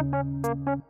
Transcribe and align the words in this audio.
you 0.00 0.80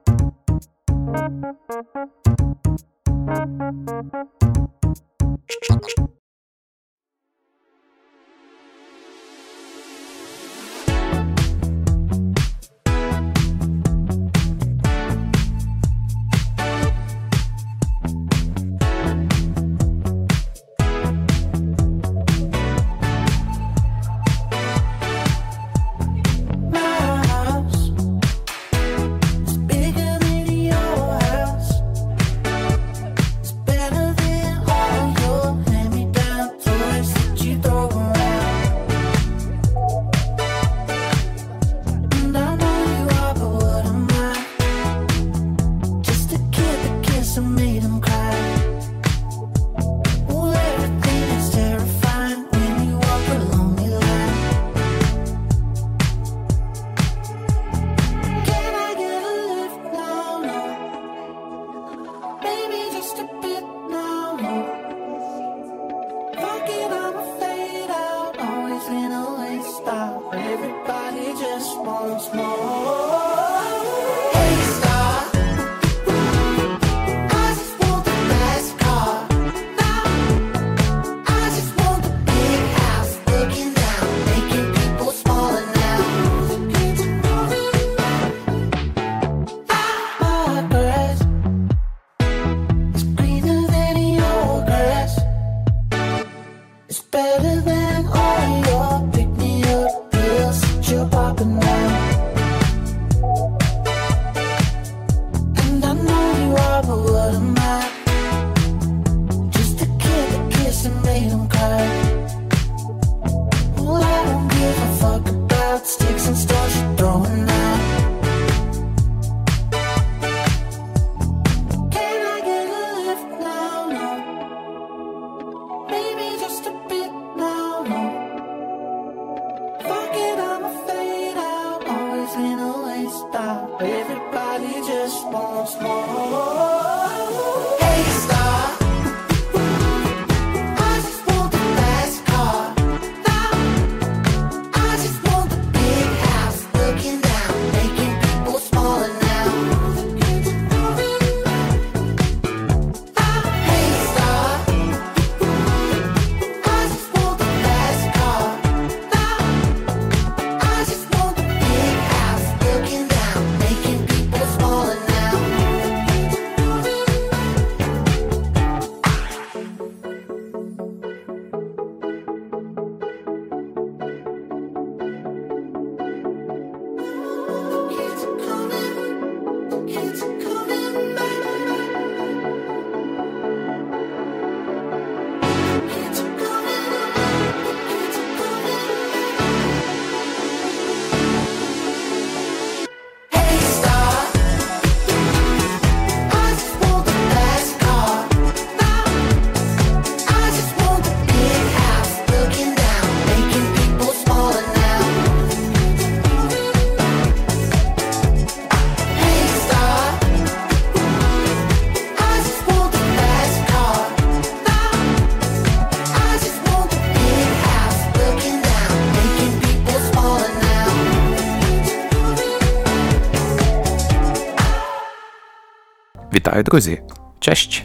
Вітаю, 226.50 226.64
друзі! 226.64 227.02
Честь! 227.40 227.84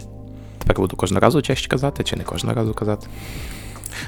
Тепер 0.57 0.75
буду 0.75 0.95
кожного 0.95 1.19
разу 1.19 1.41
честь 1.41 1.67
казати, 1.67 2.03
чи 2.03 2.15
не 2.15 2.23
кожного 2.23 2.55
разу 2.55 2.73
казати? 2.73 3.07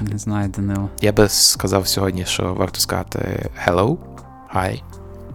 Не 0.02 0.18
знаю, 0.18 0.50
Данило. 0.50 0.90
Я 1.02 1.12
би 1.12 1.30
сказав 1.30 1.88
сьогодні, 1.88 2.26
що 2.26 2.54
варто 2.54 2.80
сказати 2.80 3.50
hello, 3.68 3.98
hi, 4.56 4.82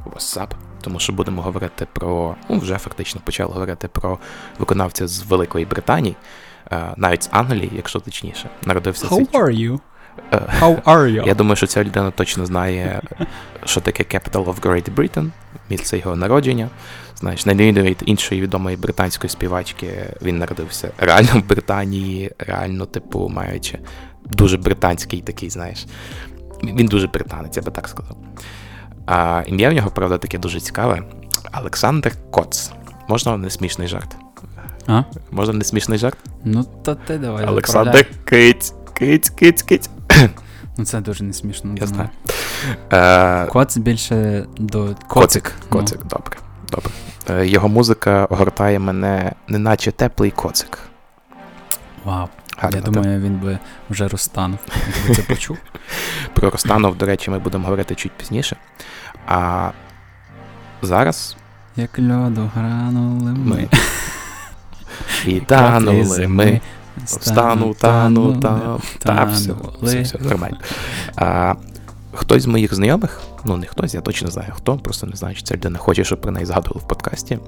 what's 0.07 0.39
up, 0.39 0.51
тому 0.81 0.99
що 0.99 1.13
будемо 1.13 1.43
говорити 1.43 1.87
про. 1.93 2.37
Ну, 2.49 2.59
вже 2.59 2.79
фактично 2.79 3.21
почали 3.25 3.53
говорити 3.53 3.89
про 3.89 4.19
виконавця 4.59 5.09
з 5.09 5.23
Великої 5.23 5.65
Британії, 5.65 6.17
е, 6.73 6.95
навіть 6.97 7.23
з 7.23 7.29
Англії, 7.33 7.73
якщо 7.77 8.01
точніше. 8.01 8.51
Народився 8.67 9.07
How 9.07 9.17
цей... 9.17 9.41
are 9.41 9.51
you? 9.51 9.79
How 10.61 10.83
are 10.83 11.11
you? 11.11 11.27
Я 11.27 11.35
думаю, 11.35 11.57
що 11.57 11.67
ця 11.67 11.85
людина 11.85 12.11
точно 12.11 12.47
знає, 12.47 13.03
що 13.65 13.81
таке 13.81 14.19
Capital 14.19 14.45
of 14.45 14.61
Great 14.61 14.95
Britain, 14.95 15.31
місце 15.71 15.99
його 15.99 16.17
народження. 16.17 16.69
Знаєш, 17.17 17.47
на 17.47 17.53
відміну 17.53 17.83
від 17.83 18.03
іншої 18.07 18.41
відомої 18.41 18.77
британської 18.77 19.31
співачки, 19.31 20.15
він 20.23 20.39
народився 20.39 20.91
реально 20.99 21.31
в 21.35 21.49
Британії, 21.49 22.31
реально, 22.39 22.87
типу, 22.87 23.29
маючи 23.29 23.79
дуже 24.25 24.57
британський 24.57 25.21
такий, 25.21 25.51
знаєш. 25.51 25.87
Він 26.63 26.87
дуже 26.87 27.07
британець, 27.07 27.57
я 27.57 27.63
би 27.63 27.71
так 27.71 27.89
сказав. 27.89 28.17
А 29.07 29.43
ім'я 29.47 29.71
в 29.71 29.73
нього, 29.73 29.91
правда, 29.91 30.19
таке 30.19 30.39
дуже 30.39 30.61
цікаве. 30.61 31.03
Олександр 31.61 32.13
Коц. 32.31 32.71
Можна 33.09 33.37
не 33.37 33.51
смішний 33.51 33.89
жарт? 33.89 34.17
А? 34.87 35.03
Можна 35.31 35.55
не 35.55 35.65
смішний 35.65 35.99
жарт? 35.99 36.19
Ну, 36.45 36.65
то 36.85 36.95
ти 36.95 37.19
давай. 37.19 37.47
Олександр. 37.47 38.07
Киць, 38.25 38.75
Киць, 38.95 39.31
Киць, 39.31 39.63
Киць. 39.63 39.91
Ну, 40.79 40.85
це 40.85 41.01
дуже 41.01 41.25
не 41.25 41.33
смішно. 41.33 41.75
Я 41.81 41.87
знаю. 41.87 42.09
Е, 42.93 43.47
Коц 43.47 43.77
більше 43.77 44.47
до 44.59 44.95
Коцик, 45.09 45.53
Ну. 45.63 45.79
коцик, 45.79 46.05
добре. 46.05 46.37
добре. 46.71 46.91
Е, 47.31 47.47
Його 47.47 47.69
музика 47.69 48.25
огортає 48.25 48.79
мене, 48.79 49.33
неначе 49.49 49.93
теплий 49.93 50.31
коцик. 50.31 50.79
Вау. 52.05 52.29
Гарно, 52.59 52.77
Я 52.77 52.83
так? 52.83 52.93
думаю, 52.95 53.21
він 53.21 53.39
би 53.39 53.59
вже 53.91 54.09
розтанув, 54.09 54.59
якби 54.99 55.15
це 55.15 55.23
почув. 55.23 55.59
Про 56.35 56.51
Ростанов, 56.51 56.97
до 56.97 57.07
речі, 57.07 57.31
ми 57.31 57.39
будемо 57.39 57.65
говорити 57.65 57.95
чуть 57.95 58.13
пізніше. 58.13 58.57
А 59.27 59.71
зараз 60.83 61.37
Як 61.77 61.99
льоду 61.99 62.51
гранули 62.55 63.33
ми. 63.33 63.69
І 65.27 65.41
танули 65.41 66.29
ми. 66.29 66.61
Встану, 67.05 67.75
тану, 67.75 68.41
та, 68.41 68.79
та, 68.99 69.25
все, 69.25 69.53
все, 69.83 70.01
все, 70.01 70.19
нормально. 70.19 70.57
А, 71.17 71.55
хтось 72.13 72.43
з 72.43 72.47
моїх 72.47 72.75
знайомих, 72.75 73.21
ну 73.45 73.57
не 73.57 73.67
хтось, 73.67 73.95
я 73.95 74.01
точно 74.01 74.31
знаю 74.31 74.53
хто, 74.57 74.79
просто 74.79 75.07
не 75.07 75.17
знаю, 75.17 75.35
чи 75.35 75.43
ця 75.43 75.55
людина 75.55 75.79
хоче, 75.79 76.05
щоб 76.05 76.21
про 76.21 76.33
неї 76.33 76.47
згадували 76.47 76.81
в 76.85 76.89
подкасті, 76.89 77.39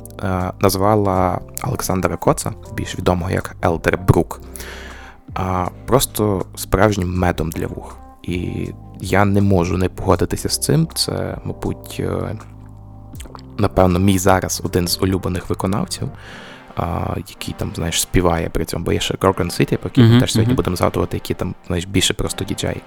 назвала 0.60 1.40
Олександра 1.62 2.16
Коца, 2.16 2.52
більш 2.74 2.98
відомого 2.98 3.30
як 3.30 3.56
Елдер 3.64 3.98
Брук, 3.98 4.40
просто 5.86 6.44
справжнім 6.56 7.18
медом 7.18 7.50
для 7.50 7.66
вух. 7.66 7.96
І 8.22 8.68
я 9.00 9.24
не 9.24 9.40
можу 9.40 9.78
не 9.78 9.88
погодитися 9.88 10.48
з 10.48 10.58
цим. 10.58 10.88
Це, 10.94 11.36
мабуть, 11.44 11.96
е, 12.00 12.38
напевно, 13.58 13.98
мій 13.98 14.18
зараз 14.18 14.62
один 14.64 14.88
з 14.88 15.02
улюблених 15.02 15.50
виконавців 15.50 16.08
а, 16.76 17.14
який 17.16 17.54
там, 17.58 17.72
знаєш, 17.74 18.00
співає 18.00 18.48
при 18.48 18.64
цьому, 18.64 18.84
бо 18.84 18.92
є 18.92 19.00
ще 19.00 19.14
Gorgon 19.14 19.60
City, 19.60 19.76
поки 19.76 20.00
ми 20.00 20.20
теж 20.20 20.32
сьогодні 20.32 20.54
будемо 20.54 20.76
згадувати, 20.76 21.16
які 21.16 21.34
там, 21.34 21.54
знаєш, 21.66 21.84
більше 21.84 22.14
просто 22.14 22.44
діджеї. 22.44 22.80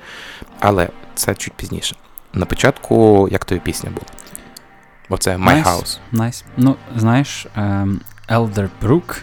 Але 0.59 0.89
це 1.15 1.35
чуть 1.35 1.53
пізніше. 1.53 1.95
На 2.33 2.45
початку, 2.45 3.27
як 3.31 3.45
тобі 3.45 3.61
пісня 3.61 3.89
була? 3.89 4.05
Оце 5.09 5.37
My 5.37 5.63
House. 5.63 5.99
Nice. 6.11 6.45
Ну, 6.57 6.75
знаєш, 6.95 7.47
ем, 7.55 8.01
Elderbrook 8.29 9.21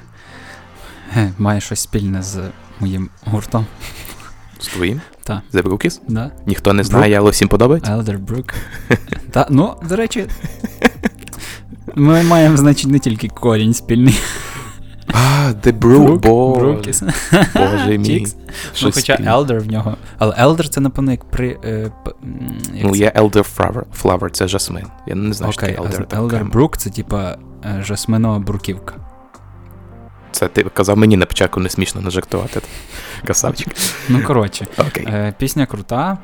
е, 1.16 1.32
має 1.38 1.60
щось 1.60 1.80
спільне 1.80 2.22
з 2.22 2.40
моїм 2.80 3.10
гуртом. 3.24 3.66
З 4.60 4.66
твоїм? 4.66 5.00
Та. 5.24 5.42
The 5.52 5.62
Brookies? 5.62 6.00
Да? 6.08 6.30
Ніхто 6.46 6.72
не 6.72 6.84
знає, 6.84 7.18
але 7.18 7.30
всім 7.30 7.48
подобається? 7.48 7.96
Elderbrook. 7.96 8.54
Та, 9.30 9.46
ну, 9.50 9.76
до 9.88 9.96
речі, 9.96 10.26
ми 11.94 12.22
маємо, 12.22 12.56
значить, 12.56 12.90
не 12.90 12.98
тільки 12.98 13.28
корінь 13.28 13.74
спільний. 13.74 14.20
А, 15.14 15.52
The 15.62 15.72
Brook, 15.78 16.18
боже, 16.18 16.92
боже 17.54 17.98
мій. 17.98 18.26
Ну, 18.82 18.90
хоча. 18.94 19.16
Elder 19.16 19.58
в 19.60 19.66
нього. 19.66 19.96
Але 20.18 20.34
Elder 20.34 20.68
це, 20.68 20.80
напевно, 20.80 21.10
як 21.10 21.24
при. 21.24 21.58
Е, 21.64 21.90
Ну, 22.82 22.90
це? 22.92 22.98
є 22.98 23.12
Elder 23.16 23.56
Flower, 23.56 23.82
Flower 24.02 24.30
це 24.30 24.48
жасмин. 24.48 24.86
Я 25.06 25.14
не 25.14 25.32
знаю, 25.34 25.52
що 25.52 25.62
Окей, 25.66 25.76
Elder. 25.78 26.06
Elder. 26.06 26.50
Brook 26.50 26.76
це 26.76 26.90
типа 26.90 27.36
е, 27.64 27.82
жасминова 27.82 28.38
бруківка. 28.38 28.94
Це 30.32 30.48
ти 30.48 30.62
казав 30.64 30.96
мені 30.98 31.16
на 31.16 31.26
початку 31.26 31.60
не 31.60 31.68
смішно 31.68 32.00
нажартувати. 32.00 32.60
Красавчик. 33.24 33.68
Ну, 34.08 34.22
коротше, 34.26 34.66
е, 34.96 35.34
пісня 35.38 35.66
крута. 35.66 36.18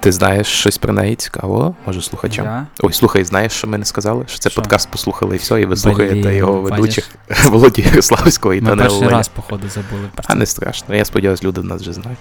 Ти 0.00 0.12
знаєш 0.12 0.46
щось 0.46 0.78
про 0.78 0.92
неї 0.92 1.16
цікавого? 1.16 1.74
Може, 1.86 2.02
слухачам? 2.02 2.44
я... 2.44 2.66
Ой, 2.82 2.92
слухай, 2.92 3.24
знаєш, 3.24 3.52
що 3.52 3.66
ми 3.66 3.78
не 3.78 3.84
сказали? 3.84 4.24
Що 4.26 4.38
це 4.38 4.50
Що? 4.50 4.60
подкаст 4.60 4.90
послухали 4.90 5.34
і 5.34 5.38
все, 5.38 5.54
і 5.60 5.64
ви 5.64 5.66
Блін, 5.66 5.76
слухаєте 5.76 6.34
його 6.34 6.60
ведучих 6.60 7.10
Володі 7.46 7.82
Ярославського 7.82 8.54
і 8.54 8.60
Ми 8.60 8.68
Данила 8.68 8.82
перший 8.84 8.98
Оленя. 8.98 9.16
раз, 9.16 9.28
походу, 9.28 9.68
забули 9.68 10.02
про 10.14 10.24
А 10.28 10.34
не 10.34 10.46
страшно. 10.46 10.94
Я 10.94 11.04
сподіваюся, 11.04 11.46
люди 11.46 11.62
нас 11.62 11.82
вже 11.82 11.92
знають. 11.92 12.18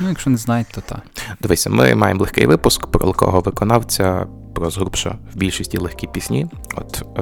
Ну, 0.00 0.08
якщо 0.08 0.30
не 0.30 0.36
знають, 0.36 0.66
то 0.74 0.80
так. 0.80 1.00
Дивися, 1.40 1.70
ми 1.70 1.94
маємо 1.94 2.20
легкий 2.20 2.46
випуск 2.46 2.86
про 2.86 3.06
легкого 3.06 3.40
виконавця, 3.40 4.26
про 4.54 4.70
згрубша 4.70 5.18
в 5.34 5.36
більшості 5.36 5.78
легкі 5.78 6.06
пісні. 6.06 6.46
От 6.76 7.02
е, 7.18 7.20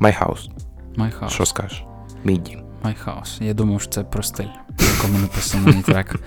My 0.00 0.24
House. 0.24 0.48
My 0.96 1.20
House. 1.20 1.28
Що 1.28 1.46
скажеш? 1.46 1.84
Мій 2.24 2.36
дім. 2.36 2.60
My 2.84 2.94
House. 3.06 3.42
Я 3.42 3.54
думав, 3.54 3.80
що 3.80 3.90
це 3.90 4.02
про 4.02 4.22
стиль, 4.22 4.48
в 4.78 4.96
якому 4.96 5.18
написаний 5.18 5.82
трек. 5.82 6.16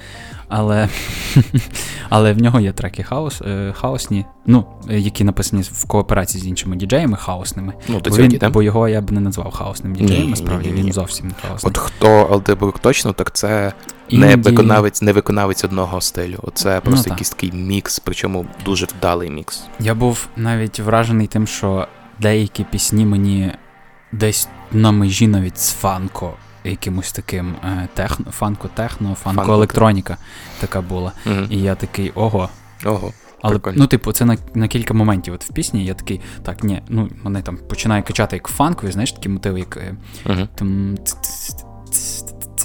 Але, 0.50 0.90
але 2.10 2.34
в 2.34 2.42
нього 2.42 2.60
є 2.60 2.72
треки 2.72 3.04
хаос, 3.04 3.42
е, 3.42 3.74
хаосні, 3.78 4.26
ну, 4.46 4.66
е, 4.90 5.00
які 5.00 5.24
написані 5.24 5.62
в 5.62 5.86
кооперації 5.86 6.44
з 6.44 6.48
іншими 6.48 6.76
діджеями 6.76 7.18
хаосними. 7.18 7.74
Ну, 7.88 8.00
до 8.00 8.10
Бо, 8.10 8.16
він, 8.16 8.40
бо 8.52 8.64
його 8.64 8.88
я 8.88 9.02
б 9.02 9.12
не 9.12 9.20
назвав 9.20 9.52
хаосним 9.52 9.96
діджеєм, 9.96 10.30
насправді 10.30 10.70
він 10.70 10.94
зовсім 10.94 11.28
не 11.28 11.34
хаосний. 11.42 11.70
От 11.70 11.78
хто 11.78 12.08
Алдебрук 12.08 12.80
точно, 12.80 13.14
так 13.14 13.36
це 13.36 13.74
не 14.12 14.36
Інді- 14.36 14.44
виконавець, 14.44 15.02
не 15.02 15.14
виконавець 15.14 15.64
одного 15.64 16.02
стилю. 16.02 16.40
Оце 16.44 16.80
просто 16.82 17.04
так. 17.04 17.12
якийсь 17.12 17.30
такий 17.30 17.52
мікс, 17.52 18.00
причому 18.00 18.46
дуже 18.66 18.86
вдалий 18.86 19.30
мікс. 19.30 19.64
Я 19.80 19.96
був 19.96 20.28
навіть 20.36 20.80
вражений 20.80 21.28
тим, 21.28 21.48
що 21.48 21.88
деякі 22.20 22.64
пісні 22.64 23.06
мені 23.06 23.52
десь 24.12 24.48
на 24.72 24.92
межі 24.92 25.28
навіть 25.28 25.60
з 25.60 25.72
фанко, 25.74 26.34
якимось 26.70 27.12
таким 27.12 27.56
е, 27.64 27.88
техно, 27.94 28.26
фанко-техно, 28.32 29.16
фанко-електроніка 29.26 30.18
така 30.60 30.82
була. 30.82 31.12
Угу. 31.26 31.36
І 31.50 31.62
я 31.62 31.76
такий, 31.76 32.12
ого. 32.16 32.50
Ого. 32.86 33.14
Але 33.42 33.54
Прикольно. 33.54 33.78
ну, 33.80 33.88
типу, 33.88 34.12
це 34.12 34.26
на, 34.26 34.38
на 34.54 34.68
кілька 34.68 34.94
моментів. 34.94 35.34
От 35.34 35.44
в 35.44 35.54
пісні 35.54 35.86
я 35.86 35.94
такий, 35.94 36.22
так, 36.44 36.64
ні, 36.64 36.82
ну 36.90 37.10
мене 37.24 37.42
там 37.42 37.58
починає 37.58 38.02
качати 38.02 38.36
як 38.36 38.48
фанкові, 38.48 38.92
знаєш, 38.92 39.12
такі 39.12 39.30
мотиви, 39.30 39.60
як 39.60 39.78
е, 39.78 39.96
там. 40.56 40.98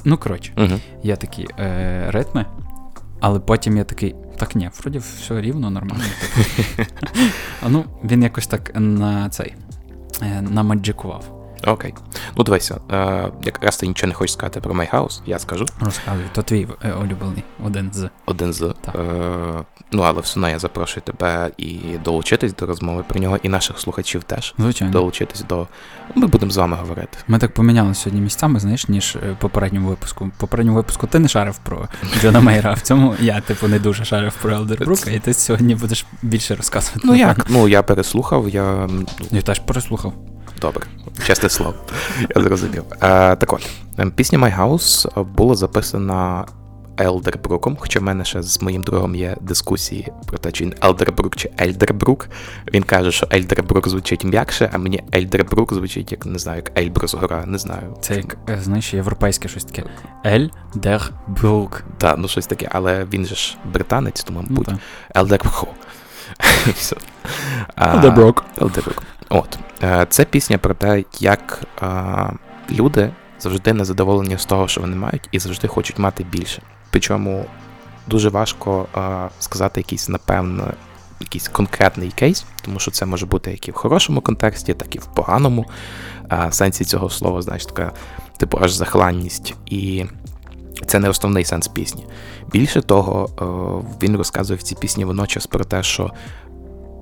Ну, 0.04 0.18
коротше, 0.18 0.80
є 1.02 1.16
такі 1.16 1.48
е, 1.58 2.04
ритми, 2.10 2.46
але 3.20 3.40
потім 3.40 3.76
я 3.76 3.84
такий, 3.84 4.14
так 4.38 4.54
ні, 4.54 4.70
вроді 4.80 4.98
все 4.98 5.40
рівно, 5.40 5.70
нормально. 5.70 6.04
а 7.62 7.68
ну, 7.68 7.84
він 8.04 8.22
якось 8.22 8.46
так 8.46 8.70
на 8.74 9.28
цей 9.30 9.54
намаджикував. 10.40 11.41
Окей. 11.66 11.94
Ну 12.36 12.44
дивися, 12.44 12.80
е, 12.92 13.28
якраз 13.44 13.76
ти 13.76 13.86
нічого 13.86 14.08
не 14.08 14.14
хочеш 14.14 14.32
сказати 14.32 14.60
про 14.60 14.74
My 14.74 14.94
House, 14.94 15.20
я 15.26 15.38
скажу. 15.38 15.66
Розказуй, 15.80 16.24
то 16.32 16.42
твій 16.42 16.68
е, 16.84 16.92
улюблений, 16.92 17.44
один 17.64 17.90
з. 17.92 18.08
Один 18.26 18.52
з. 18.52 18.74
Так. 18.80 18.94
Е, 18.94 19.64
ну, 19.92 20.02
але 20.02 20.20
все 20.20 20.32
одно 20.40 20.48
я 20.48 20.58
запрошую 20.58 21.02
тебе 21.06 21.50
і 21.56 21.78
долучитись 22.04 22.54
до 22.54 22.66
розмови 22.66 23.04
про 23.08 23.20
нього, 23.20 23.38
і 23.42 23.48
наших 23.48 23.78
слухачів 23.78 24.22
теж. 24.22 24.54
Звичайно. 24.58 24.92
Долучитись 24.92 25.44
до. 25.48 25.66
Ми 26.14 26.26
будемо 26.26 26.52
з 26.52 26.56
вами 26.56 26.76
говорити. 26.80 27.18
Ми 27.28 27.38
так 27.38 27.54
поміняли 27.54 27.94
сьогодні 27.94 28.20
місцями, 28.20 28.60
знаєш, 28.60 28.88
ніж 28.88 29.16
е, 29.16 29.32
в 29.32 29.36
попередньому 29.36 29.88
випуску. 29.88 30.24
В 30.24 30.30
попередньому 30.40 30.76
випуску 30.76 31.06
ти 31.06 31.18
не 31.18 31.28
шарив 31.28 31.58
про 31.58 31.88
Джона 32.20 32.40
Мейра, 32.40 32.70
а 32.70 32.74
в 32.74 32.80
цьому 32.80 33.14
я, 33.20 33.40
типу, 33.40 33.68
не 33.68 33.78
дуже 33.78 34.04
шарив 34.04 34.34
про 34.42 34.52
Елдербрука, 34.52 35.10
і 35.10 35.18
ти 35.18 35.34
сьогодні 35.34 35.74
будеш 35.74 36.06
більше 36.22 36.54
розказувати. 36.54 37.00
Ну 37.04 37.14
як? 37.14 37.46
Ну 37.50 37.68
я 37.68 37.82
переслухав, 37.82 38.48
я. 38.48 38.86
ну, 38.90 39.06
Я 39.30 39.42
теж 39.42 39.58
переслухав. 39.58 40.14
Добре, 40.62 40.86
чесне 41.26 41.48
слово. 41.48 41.74
Я 42.36 42.42
зрозумів. 42.42 42.84
Е, 42.92 42.96
так 43.36 43.52
от, 43.52 43.68
ем, 43.98 44.10
пісня 44.10 44.38
My 44.38 44.58
House 44.60 45.24
була 45.24 45.54
записана 45.54 46.44
Елдербруком, 47.00 47.76
хоча 47.80 48.00
в 48.00 48.02
мене 48.02 48.24
ще 48.24 48.42
з 48.42 48.62
моїм 48.62 48.82
другом 48.82 49.14
є 49.14 49.36
дискусії 49.40 50.08
про 50.26 50.38
те, 50.38 50.52
чи 50.52 50.64
він 50.64 50.74
Елдербрук 50.84 51.36
чи 51.36 51.50
Ельдербрук. 51.60 52.28
Він 52.74 52.82
каже, 52.82 53.12
що 53.12 53.26
Ельдербрук 53.32 53.88
звучить 53.88 54.24
м'якше, 54.24 54.70
а 54.72 54.78
мені 54.78 55.02
Ельдербрук 55.14 55.74
звучить 55.74 56.12
як 56.12 56.26
не 56.26 56.38
знаю, 56.38 56.62
як 56.66 56.78
Ельбрус 56.78 57.14
гора, 57.14 57.44
не 57.46 57.58
знаю. 57.58 57.96
Це 58.00 58.16
як, 58.16 58.36
е, 58.48 58.58
знаєш, 58.62 58.94
європейське 58.94 59.48
щось 59.48 59.64
таке. 59.64 59.84
Елдербрук. 60.26 61.84
Так, 61.98 62.18
ну 62.18 62.28
щось 62.28 62.46
таке, 62.46 62.68
але 62.72 63.06
він 63.12 63.26
же 63.26 63.34
ж 63.34 63.56
британець, 63.72 64.24
тому 64.24 64.40
Ну, 64.42 64.46
мабуть, 64.50 64.66
так. 64.66 64.76
Елдербрук. 65.16 65.68
Елдербрук. 68.62 69.02
От. 69.32 69.58
Е, 69.82 70.06
Це 70.10 70.24
пісня 70.24 70.58
про 70.58 70.74
те, 70.74 71.04
як 71.20 71.62
а, 71.80 72.30
люди 72.70 73.10
завжди 73.40 73.72
незадоволені 73.72 74.38
з 74.38 74.44
того, 74.44 74.68
що 74.68 74.80
вони 74.80 74.96
мають, 74.96 75.28
і 75.32 75.38
завжди 75.38 75.68
хочуть 75.68 75.98
мати 75.98 76.24
більше. 76.24 76.62
Причому 76.90 77.44
дуже 78.06 78.28
важко 78.28 78.86
а, 78.94 79.28
сказати 79.38 79.80
якийсь, 79.80 80.08
напевно, 80.08 80.72
якийсь 81.20 81.48
конкретний 81.48 82.10
кейс, 82.10 82.44
тому 82.62 82.78
що 82.78 82.90
це 82.90 83.06
може 83.06 83.26
бути 83.26 83.50
як 83.50 83.68
і 83.68 83.70
в 83.70 83.74
хорошому 83.74 84.20
контексті, 84.20 84.74
так 84.74 84.96
і 84.96 84.98
в 84.98 85.06
поганому 85.06 85.66
а, 86.28 86.52
сенсі 86.52 86.84
цього 86.84 87.10
слова, 87.10 87.42
знаєш, 87.42 87.66
така, 87.66 87.92
типу, 88.36 88.58
аж 88.62 88.72
захланність. 88.72 89.54
І 89.66 90.04
це 90.86 90.98
не 90.98 91.08
основний 91.08 91.44
сенс 91.44 91.68
пісні. 91.68 92.06
Більше 92.52 92.82
того, 92.82 93.28
е, 93.40 93.98
він 94.02 94.16
розказує 94.16 94.58
в 94.58 94.62
цій 94.62 94.74
пісні 94.74 95.04
водночас 95.04 95.46
про 95.46 95.64
те, 95.64 95.82
що 95.82 96.10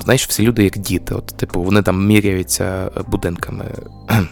знаєш, 0.04 0.28
всі 0.28 0.42
люди 0.42 0.64
як 0.64 0.78
діти. 0.78 1.14
От, 1.14 1.26
типу, 1.26 1.62
вони 1.62 1.82
там 1.82 2.06
міряються 2.06 2.90
будинками. 3.06 3.64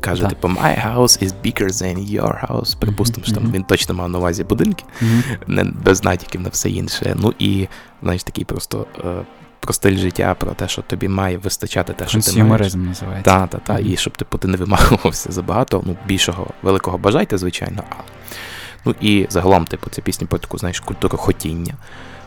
Каже, 0.00 0.22
Так. 0.22 0.30
типу, 0.30 0.48
my 0.48 0.86
house 0.94 1.22
is 1.24 1.32
bigger 1.44 1.68
than 1.68 2.10
your 2.10 2.46
house. 2.50 2.78
Припустимо, 2.78 3.26
що 3.26 3.34
там 3.34 3.52
він 3.52 3.64
точно 3.64 3.94
мав 3.94 4.08
на 4.08 4.18
увазі 4.18 4.44
будинки, 4.44 4.84
не 5.46 5.64
без 5.64 6.04
натяків 6.04 6.40
на 6.40 6.48
все 6.48 6.70
інше. 6.70 7.16
Ну 7.18 7.34
і, 7.38 7.68
знаєш, 8.02 8.22
такий 8.24 8.44
просто 8.44 8.86
е, 9.04 9.24
про 9.60 9.72
стиль 9.72 9.96
життя, 9.96 10.34
про 10.34 10.50
те, 10.50 10.68
що 10.68 10.82
тобі 10.82 11.08
має 11.08 11.38
вистачати 11.38 11.92
те, 11.92 12.08
що 12.08 12.20
ти 12.20 12.44
маєш. 12.44 12.74
Називається. 12.74 13.22
Та, 13.22 13.46
та, 13.46 13.58
та. 13.58 13.72
Мгм. 13.72 13.92
І 13.92 13.96
щоб 13.96 14.16
типу, 14.16 14.38
ти 14.38 14.48
не 14.48 14.56
вимагувався 14.56 15.32
забагато, 15.32 15.82
ну, 15.86 15.96
більшого 16.06 16.46
великого 16.62 16.98
бажайте, 16.98 17.38
звичайно, 17.38 17.82
але. 17.90 18.02
Ну 18.84 18.94
і 19.00 19.26
загалом, 19.30 19.64
типу, 19.64 19.90
це 19.90 20.02
пісня 20.02 20.26
про 20.26 20.38
таку, 20.38 20.58
знаєш, 20.58 20.80
культуру 20.80 21.18
хотіння. 21.18 21.74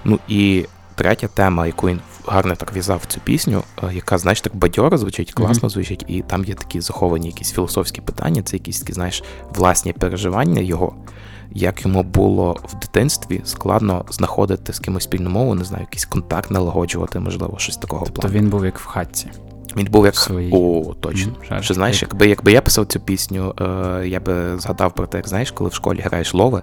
Ну 0.03 0.19
і 0.27 0.65
третя 0.99 1.27
тема, 1.27 1.67
яку 1.67 1.87
він 1.87 1.99
гарно 2.27 2.55
так 2.55 2.73
в'язав 2.73 2.99
в 3.03 3.05
цю 3.05 3.19
пісню, 3.19 3.63
е, 3.83 3.93
яка, 3.93 4.17
знаєш, 4.17 4.41
так 4.41 4.55
бадьоро 4.55 4.97
звучить, 4.97 5.33
класно 5.33 5.69
звучить, 5.69 6.05
і 6.07 6.21
там 6.21 6.45
є 6.45 6.53
такі 6.53 6.81
заховані 6.81 7.27
якісь 7.27 7.51
філософські 7.51 8.01
питання, 8.01 8.41
це 8.41 8.55
якісь 8.55 8.79
такі, 8.79 8.93
знаєш, 8.93 9.23
власні 9.55 9.93
переживання 9.93 10.61
його. 10.61 10.93
Як 11.51 11.85
йому 11.85 12.03
було 12.03 12.57
в 12.63 12.79
дитинстві 12.79 13.41
складно 13.45 14.05
знаходити 14.09 14.73
з 14.73 14.79
кимось 14.79 15.03
спільну 15.03 15.29
мову, 15.29 15.55
не 15.55 15.63
знаю, 15.63 15.83
якийсь 15.83 16.05
контакт 16.05 16.51
налагоджувати, 16.51 17.19
можливо, 17.19 17.53
щось 17.57 17.77
такого 17.77 18.05
Тобто 18.05 18.21
плану. 18.21 18.37
він 18.37 18.49
був 18.49 18.65
як 18.65 18.79
в 18.79 18.85
хатці. 18.85 19.27
Він 19.75 19.85
був 19.91 20.05
як. 20.05 20.15
Свої. 20.15 20.51
О, 20.53 20.93
точно. 20.99 21.33
Шарик. 21.47 21.63
Що 21.63 21.73
знаєш, 21.73 22.01
якби, 22.01 22.27
якби 22.27 22.51
я 22.51 22.61
писав 22.61 22.85
цю 22.85 22.99
пісню, 22.99 23.53
е, 23.61 24.07
я 24.07 24.19
би 24.19 24.59
згадав 24.59 24.93
про 24.93 25.07
те, 25.07 25.17
як 25.17 25.27
знаєш, 25.27 25.51
коли 25.51 25.69
в 25.69 25.73
школі 25.73 25.99
граєш 25.99 26.33
лови, 26.33 26.61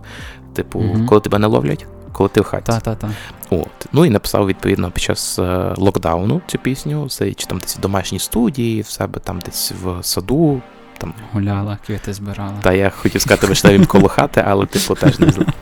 типу, 0.55 0.81
Мгм. 0.81 1.07
коли 1.07 1.21
тебе 1.21 1.39
не 1.39 1.47
ловлять, 1.47 1.87
коли 2.17 2.29
ти 2.29 2.41
в 2.41 2.45
хаті. 2.45 2.67
Та-та-та. 2.67 3.11
От. 3.51 3.87
Ну 3.93 4.05
і 4.05 4.11
написав 4.11 4.47
відповідно 4.47 4.91
під 4.91 5.03
час 5.03 5.39
е, 5.39 5.75
локдауну 5.77 6.41
цю 6.47 6.59
пісню, 6.59 7.09
чи 7.37 7.47
там 7.47 7.59
десь 7.59 7.77
в 7.77 7.81
домашній 7.81 8.19
студії, 8.19 8.83
в 8.83 8.87
себе 8.87 9.21
там 9.21 9.41
десь 9.41 9.73
в 9.83 10.03
саду. 10.03 10.63
Там, 10.99 11.15
Гуляла, 11.33 11.79
квіти 11.87 12.13
збирала. 12.13 12.55
та 12.63 12.73
я 12.73 12.91
хотів 12.91 13.21
сказати 13.21 13.47
вишневим 13.47 13.87
коло 13.87 14.09
хати, 14.09 14.45
але 14.47 14.67
типу 14.67 14.95
теж 14.95 15.19
не 15.19 15.31
знаю. 15.31 15.53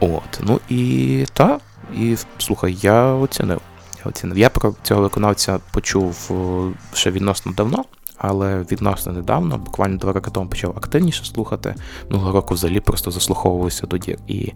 От. 0.00 0.40
Ну 0.40 0.60
і 0.68 1.26
та, 1.32 1.58
і 1.94 2.16
слухай, 2.38 2.78
я 2.82 3.04
оцінив. 3.04 3.60
Я 4.04 4.10
оцінив. 4.10 4.38
Я 4.38 4.50
про 4.50 4.74
цього 4.82 5.00
виконавця 5.00 5.58
почув 5.70 6.30
ще 6.94 7.10
відносно 7.10 7.52
давно, 7.52 7.84
але 8.18 8.58
відносно 8.72 9.12
недавно, 9.12 9.58
буквально 9.58 9.96
два 9.96 10.12
роки 10.12 10.30
тому 10.30 10.48
почав 10.48 10.70
активніше 10.76 11.24
слухати. 11.24 11.74
Минулого 12.10 12.32
року 12.32 12.54
взагалі 12.54 12.80
просто 12.80 13.10
заслуховувався 13.10 13.86
тоді. 13.86 14.16
І 14.26 14.52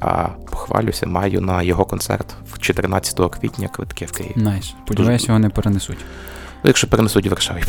а, 0.00 0.28
похвалюся, 0.50 1.06
маю 1.06 1.40
на 1.40 1.62
його 1.62 1.84
концерт 1.84 2.34
в 2.52 2.58
14 2.58 3.20
квітня 3.30 3.68
квитки 3.68 4.04
в 4.04 4.12
Києві. 4.12 4.32
Nice. 4.36 4.74
Сподіваюся, 4.84 5.26
його 5.28 5.38
не 5.38 5.48
перенесуть. 5.48 5.98
Ну, 6.64 6.68
якщо 6.68 6.86
перенесуть 6.88 7.26
в 7.26 7.30
Варшаві. 7.30 7.62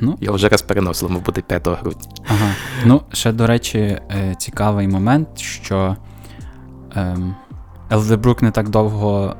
Ну. 0.00 0.18
Я 0.20 0.30
вже 0.32 0.48
раз 0.48 0.62
переносив, 0.62 1.10
мав 1.10 1.22
бути 1.24 1.42
5 1.42 1.68
грудня. 1.68 2.08
Ага. 2.28 2.54
Ну, 2.84 3.02
ще, 3.12 3.32
до 3.32 3.46
речі, 3.46 3.78
е, 3.78 4.34
цікавий 4.38 4.88
момент, 4.88 5.38
що 5.38 5.96
ем, 6.96 7.34
Елдебрук 7.92 8.42
не 8.42 8.50
так 8.50 8.68
довго, 8.68 9.36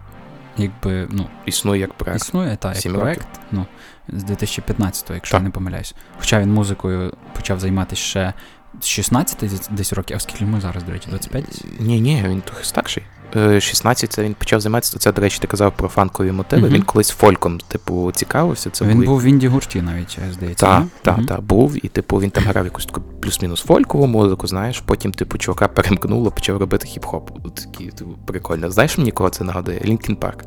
якби, 0.57 1.09
ну, 1.11 1.27
Існує 1.47 1.81
як 1.81 1.93
проект. 1.95 2.23
існує, 2.23 2.57
та, 2.57 2.73
як 2.75 2.95
проект. 2.95 3.27
Ну, 3.53 3.67
з 4.09 4.25
2015-го, 4.25 5.15
якщо 5.15 5.33
Так. 5.33 5.41
я 5.41 5.45
не 5.45 5.51
помиляюсь. 5.51 5.95
Хоча 6.19 6.41
він 6.41 6.53
музикою 6.53 7.13
почав 7.37 7.61
займатися 7.61 8.03
ще 8.03 8.33
з 8.81 8.87
16 8.87 9.51
десь- 9.71 9.93
років, 9.93 10.17
а 10.17 10.21
скільки 10.21 10.45
йому 10.45 10.61
зараз, 10.61 10.83
до 10.83 10.93
речі, 10.93 11.07
25? 11.11 11.65
Ні, 11.81 12.01
ні, 12.01 12.25
він 12.29 12.41
трохи 12.41 12.65
старший. 12.65 13.03
Е, 13.37 13.61
16 13.61 14.13
це 14.13 14.23
він 14.23 14.35
почав 14.35 14.61
займатися. 14.61 14.99
Це, 14.99 15.13
до 15.13 15.23
речі, 15.23 15.39
ти 15.41 15.47
казав 15.47 15.73
про 15.77 15.89
фанкові 15.89 16.33
мотиви. 16.33 16.63
Мгм. 16.63 16.73
Він 16.75 16.83
колись 16.83 17.11
фольком, 17.11 17.59
типу, 17.69 18.13
цікавився. 18.13 18.71
Це 18.71 18.85
він 18.85 18.95
були- 18.95 19.07
був 19.07 19.21
в 19.21 19.25
інді 19.25 19.49
гурті 19.49 19.83
навіть, 19.83 20.19
е, 20.29 20.33
здається. 20.33 20.67
Так, 20.67 20.85
так, 21.03 21.17
Мгм. 21.17 21.27
так, 21.27 21.41
був, 21.43 21.85
і 21.87 21.89
типу 21.89 22.17
він 22.21 22.31
там 22.31 22.45
грав 22.45 22.65
якусь 22.65 22.87
таку 22.87 23.01
плюс-мінус 23.01 23.61
фолькову 23.63 24.07
музику, 24.07 24.47
знаєш, 24.47 24.81
потім, 24.81 25.13
типу, 25.13 25.39
чувака 25.39 25.69
перемкнуло, 25.69 26.31
почав 26.31 26.57
робити 26.57 26.89
хіп-хоп. 26.89 27.51
Такий, 27.55 27.91
типу, 27.91 28.11
прикольно. 28.27 28.71
Знаєш, 28.71 28.99
мені 28.99 29.11
кого 29.13 29.31
це 29.31 29.45
нагадує? 29.45 29.81
Лінкін 29.85 30.17
Парк. 30.17 30.45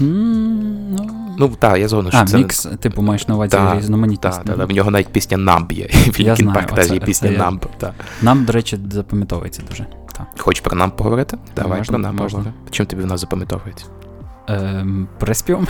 М, 0.00 0.94
ну... 0.94 1.10
Ну 1.38 1.48
так, 1.48 1.78
я 1.78 1.88
згоден, 1.88 2.10
що 2.12 2.20
а, 2.20 2.24
це. 2.26 2.36
мікс, 2.36 2.68
типу, 2.80 3.02
маєш 3.02 3.28
на 3.28 3.34
увазі 3.34 3.50
Та, 3.50 3.76
різноманітність. 3.78 4.44
Так, 4.44 4.56
так, 4.56 4.68
в 4.68 4.72
нього 4.72 4.90
навіть 4.90 5.08
пісня 5.08 5.36
Numb 5.38 5.72
є. 5.72 5.86
В 5.92 6.20
Я 6.20 6.36
знаю, 6.36 6.66
оце- 6.72 6.94
є 6.94 7.00
пісня 7.00 7.28
це 7.28 7.34
я- 7.34 7.40
Numb. 7.40 7.66
Так. 7.78 7.92
Нам, 8.22 8.44
до 8.44 8.52
речі, 8.52 8.78
запам'ятовується 8.90 9.62
дуже. 9.70 9.86
Так. 10.16 10.26
Хочеш 10.38 10.60
про 10.60 10.78
Numb 10.78 10.90
поговорити? 10.90 11.38
Давай 11.56 11.78
Можна, 11.78 11.98
про 11.98 12.12
можна. 12.12 12.18
поговоримо. 12.28 12.54
Чим 12.70 12.86
тобі 12.86 13.02
вона 13.02 13.16
запам'ятовується? 13.16 13.84
Ем, 14.48 15.08
приспів. 15.18 15.68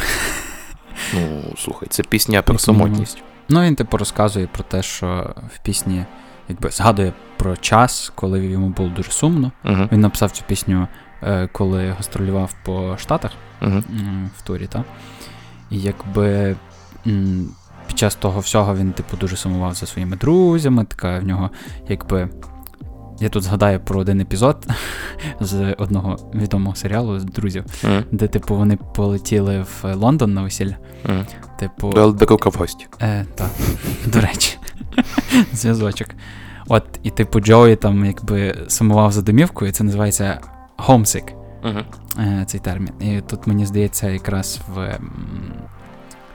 Ну, 1.14 1.42
слухай, 1.58 1.88
це 1.88 2.02
пісня 2.02 2.42
про 2.42 2.58
самотність. 2.58 3.22
Ну, 3.48 3.62
він 3.62 3.76
типу 3.76 3.96
розказує 3.96 4.46
про 4.46 4.64
те, 4.64 4.82
що 4.82 5.34
в 5.54 5.64
пісні 5.64 6.04
якби 6.48 6.70
згадує 6.70 7.12
про 7.36 7.56
час, 7.56 8.12
коли 8.14 8.46
йому 8.46 8.68
було 8.68 8.88
дуже 8.88 9.10
сумно. 9.10 9.52
Угу. 9.64 9.88
Він 9.92 10.00
написав 10.00 10.30
цю 10.30 10.42
пісню, 10.46 10.88
коли 11.52 11.90
гастролював 11.90 12.54
по 12.64 12.96
Штатах 12.98 13.30
м, 13.62 14.30
в 14.36 14.42
турі, 14.42 14.66
та? 14.66 14.84
І 15.70 15.80
якби 15.80 16.56
під 17.86 17.98
час 17.98 18.14
того 18.14 18.40
всього 18.40 18.76
він, 18.76 18.92
типу, 18.92 19.16
дуже 19.16 19.36
сумував 19.36 19.74
за 19.74 19.86
своїми 19.86 20.16
друзями. 20.16 20.84
Така 20.84 21.18
в 21.18 21.24
нього, 21.24 21.50
якби. 21.88 22.28
Я 23.20 23.28
тут 23.28 23.42
згадаю 23.42 23.80
про 23.80 24.00
один 24.00 24.20
епізод 24.20 24.66
з 25.40 25.72
одного 25.72 26.30
відомого 26.34 26.76
серіалу 26.76 27.20
з 27.20 27.24
друзів, 27.24 27.64
Угу. 27.84 27.92
де, 28.12 28.28
типу, 28.28 28.56
вони 28.56 28.78
полетіли 28.94 29.60
в 29.62 29.94
Лондон 29.94 30.34
на 30.34 30.42
весілля. 30.42 30.76
Угу. 31.08 31.18
Типу, 31.58 31.92
До 31.92 32.10
в 32.50 32.54
гості. 32.58 32.86
Е, 33.02 33.26
так, 33.34 33.50
до 34.06 34.20
речі, 34.20 34.58
зв'язочок. 35.52 36.08
От, 36.68 36.84
і 37.02 37.10
типу 37.10 37.40
Джоуі 37.40 37.76
там 37.76 38.04
якби 38.04 38.64
сумував 38.68 39.12
за 39.12 39.22
домівкою, 39.22 39.72
це 39.72 39.84
називається 39.84 40.40
homesick, 40.78 41.32
Угу. 41.64 41.78
е, 42.18 42.44
цей 42.46 42.60
термін. 42.60 42.90
І 43.00 43.20
тут 43.20 43.46
мені 43.46 43.66
здається, 43.66 44.10
якраз 44.10 44.60
в. 44.74 44.98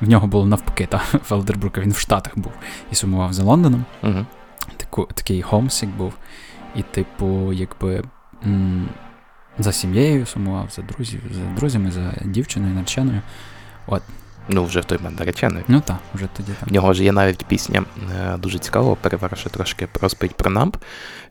В 0.01 0.09
нього 0.09 0.27
було 0.27 0.45
навпаки, 0.45 0.85
та, 0.85 0.97
в 1.29 1.33
Елдербрука 1.33 1.81
він 1.81 1.91
в 1.91 1.97
Штатах 1.97 2.37
був 2.37 2.51
і 2.91 2.95
сумував 2.95 3.33
за 3.33 3.43
Лондоном. 3.43 3.85
Угу. 4.03 4.25
Таку, 4.77 5.07
такий 5.13 5.43
homesick 5.43 5.95
був. 5.97 6.13
І, 6.75 6.81
типу, 6.81 7.53
якби 7.53 8.03
м, 8.45 8.89
за 9.57 9.71
сім'єю 9.71 10.25
сумував, 10.25 10.67
за 10.71 10.81
друзів, 10.81 11.21
за 11.31 11.55
друзями, 11.55 11.91
за 11.91 12.13
дівчиною, 12.25 12.73
нареченою. 12.73 13.21
Ну, 14.49 14.65
вже 14.65 14.81
той 14.81 14.97
мене 15.03 15.15
наречений. 15.19 15.63
Ну 15.67 15.81
так, 15.81 15.97
вже 16.13 16.27
тоді 16.37 16.51
В 16.67 16.73
нього 16.73 16.93
ж 16.93 17.03
є 17.03 17.11
навіть 17.11 17.45
пісня 17.45 17.83
е, 18.19 18.37
дуже 18.37 18.59
цікава, 18.59 18.95
переверши 18.95 19.49
трошки 19.49 19.87
розповідь 20.01 20.35
про 20.35 20.51
намп. 20.51 20.77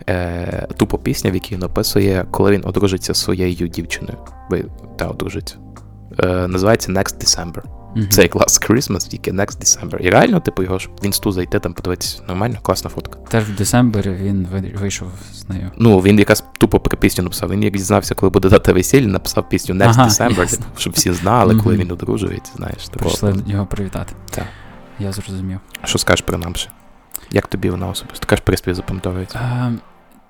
Е, 0.09 0.69
тупо 0.77 0.99
пісня, 0.99 1.31
в 1.31 1.35
якій 1.35 1.55
він 1.55 1.63
описує, 1.63 2.27
коли 2.31 2.51
він 2.51 2.63
одружиться 2.65 3.15
з 3.15 3.21
своєю 3.21 3.69
дівчиною. 3.69 4.19
Ви 4.51 4.65
та 4.97 5.07
одружиться. 5.07 5.57
Е, 6.19 6.49
називається 6.49 6.93
Next 6.93 7.25
December. 7.25 7.63
Мгм. 7.97 8.09
Це 8.11 8.23
як 8.23 8.37
Last 8.37 8.71
Christmas, 8.71 9.09
тільки 9.09 9.33
Next 9.33 9.59
December. 9.63 9.97
І 9.97 10.11
реально, 10.11 10.41
типу, 10.41 10.63
його 10.63 10.79
ж 10.79 10.89
в 11.03 11.07
інсту 11.07 11.33
зайти, 11.33 11.61
там 11.61 11.75
подивитися 11.75 12.23
нормально, 12.29 12.59
класна 12.63 12.91
фотка. 12.91 13.19
Теж 13.19 13.45
в 13.45 13.57
декабрі 13.57 14.11
він 14.11 14.49
вийшов 14.81 15.09
з 15.33 15.49
нею. 15.49 15.71
Ну, 15.77 16.01
він 16.01 16.19
якась 16.19 16.45
тупо 16.59 16.81
про 16.81 16.99
пісню 16.99 17.25
написав. 17.25 17.51
Він 17.51 17.63
як 17.63 17.73
дізнався, 17.73 18.15
коли 18.15 18.31
буде 18.31 18.49
дата 18.49 18.73
весілля, 18.73 19.07
написав 19.07 19.49
пісню 19.49 19.75
Next 19.75 19.89
Ага, 19.89 20.09
December, 20.09 20.51
типу, 20.51 20.65
щоб 20.77 20.93
всі 20.93 21.13
знали, 21.13 21.57
коли 21.57 21.75
Мгм. 21.75 21.85
він 21.85 21.91
одружується, 21.91 22.53
знаєш. 22.57 22.89
Типу, 22.89 22.99
Прийшли 22.99 23.35
його 23.47 23.67
привітати. 23.67 24.15
Так. 24.31 24.45
Я 24.99 25.13
зрозумів. 25.13 25.59
Що 25.85 25.99
скажеш 25.99 26.23
про 26.27 26.39
Намши? 26.39 26.69
Як 27.31 27.47
тобі 27.47 27.71
вона 27.71 27.89
особисто? 27.89 28.27
Кажеш, 28.27 28.45
приспів 28.45 28.75
запам'ятовується. 28.75 29.39
Е, 29.39 29.73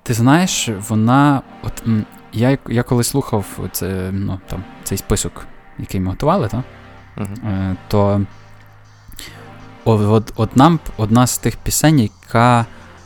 ти 0.03 0.13
знаєш, 0.13 0.69
вона. 0.89 1.41
От, 1.63 1.83
я, 2.33 2.57
я 2.67 2.83
коли 2.83 3.03
слухав 3.03 3.45
це, 3.71 4.09
ну, 4.13 4.39
там, 4.49 4.63
цей 4.83 4.97
список, 4.97 5.45
який 5.79 5.99
ми 6.01 6.09
готували, 6.09 6.47
та, 6.47 6.63
Угу. 7.17 7.27
е, 7.45 7.75
то 7.87 8.21
от, 9.85 10.33
от, 10.35 10.55
нам 10.55 10.79
одна 10.97 11.27
з 11.27 11.37
тих 11.37 11.55
пісень, 11.55 11.99
яка 11.99 12.65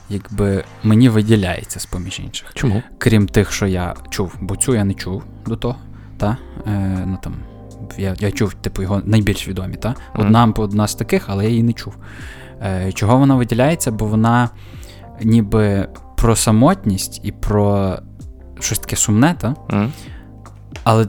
якби 0.10 0.64
мені 0.84 1.10
виділяється 1.10 1.80
з 1.80 1.86
поміж 1.86 2.20
інших. 2.20 2.52
Чому? 2.54 2.84
крім 2.98 3.28
тих, 3.28 3.52
що 3.52 3.68
я 3.68 3.96
чув, 4.10 4.36
бо 4.42 4.56
цю 4.56 4.76
я 4.76 4.84
не 4.84 4.94
чув 4.94 5.24
до 5.46 5.56
того. 5.56 5.76
Та? 6.18 6.38
Е, 6.68 7.04
ну, 7.06 7.18
там, 7.24 7.36
я, 7.98 8.16
я 8.20 8.32
чув, 8.32 8.54
типу, 8.54 8.82
його 8.82 9.02
найбільш 9.06 9.48
відомі. 9.48 9.76
Та? 9.76 9.96
Одна, 10.16 10.54
одна 10.58 10.88
з 10.88 10.96
таких, 10.96 11.26
але 11.28 11.44
я 11.44 11.50
її 11.50 11.64
не 11.64 11.74
чув. 11.74 11.96
Е, 12.62 12.92
чого 12.92 13.18
вона 13.18 13.36
виділяється? 13.36 13.92
Бо 13.92 14.06
вона 14.06 14.50
ніби 15.22 15.88
про 16.18 16.36
самотність 16.36 17.22
і 17.24 17.32
про 17.32 17.98
щось 18.60 18.80
таке 18.80 18.96
сумне, 18.96 19.36
та? 19.40 19.56
Але 20.84 21.08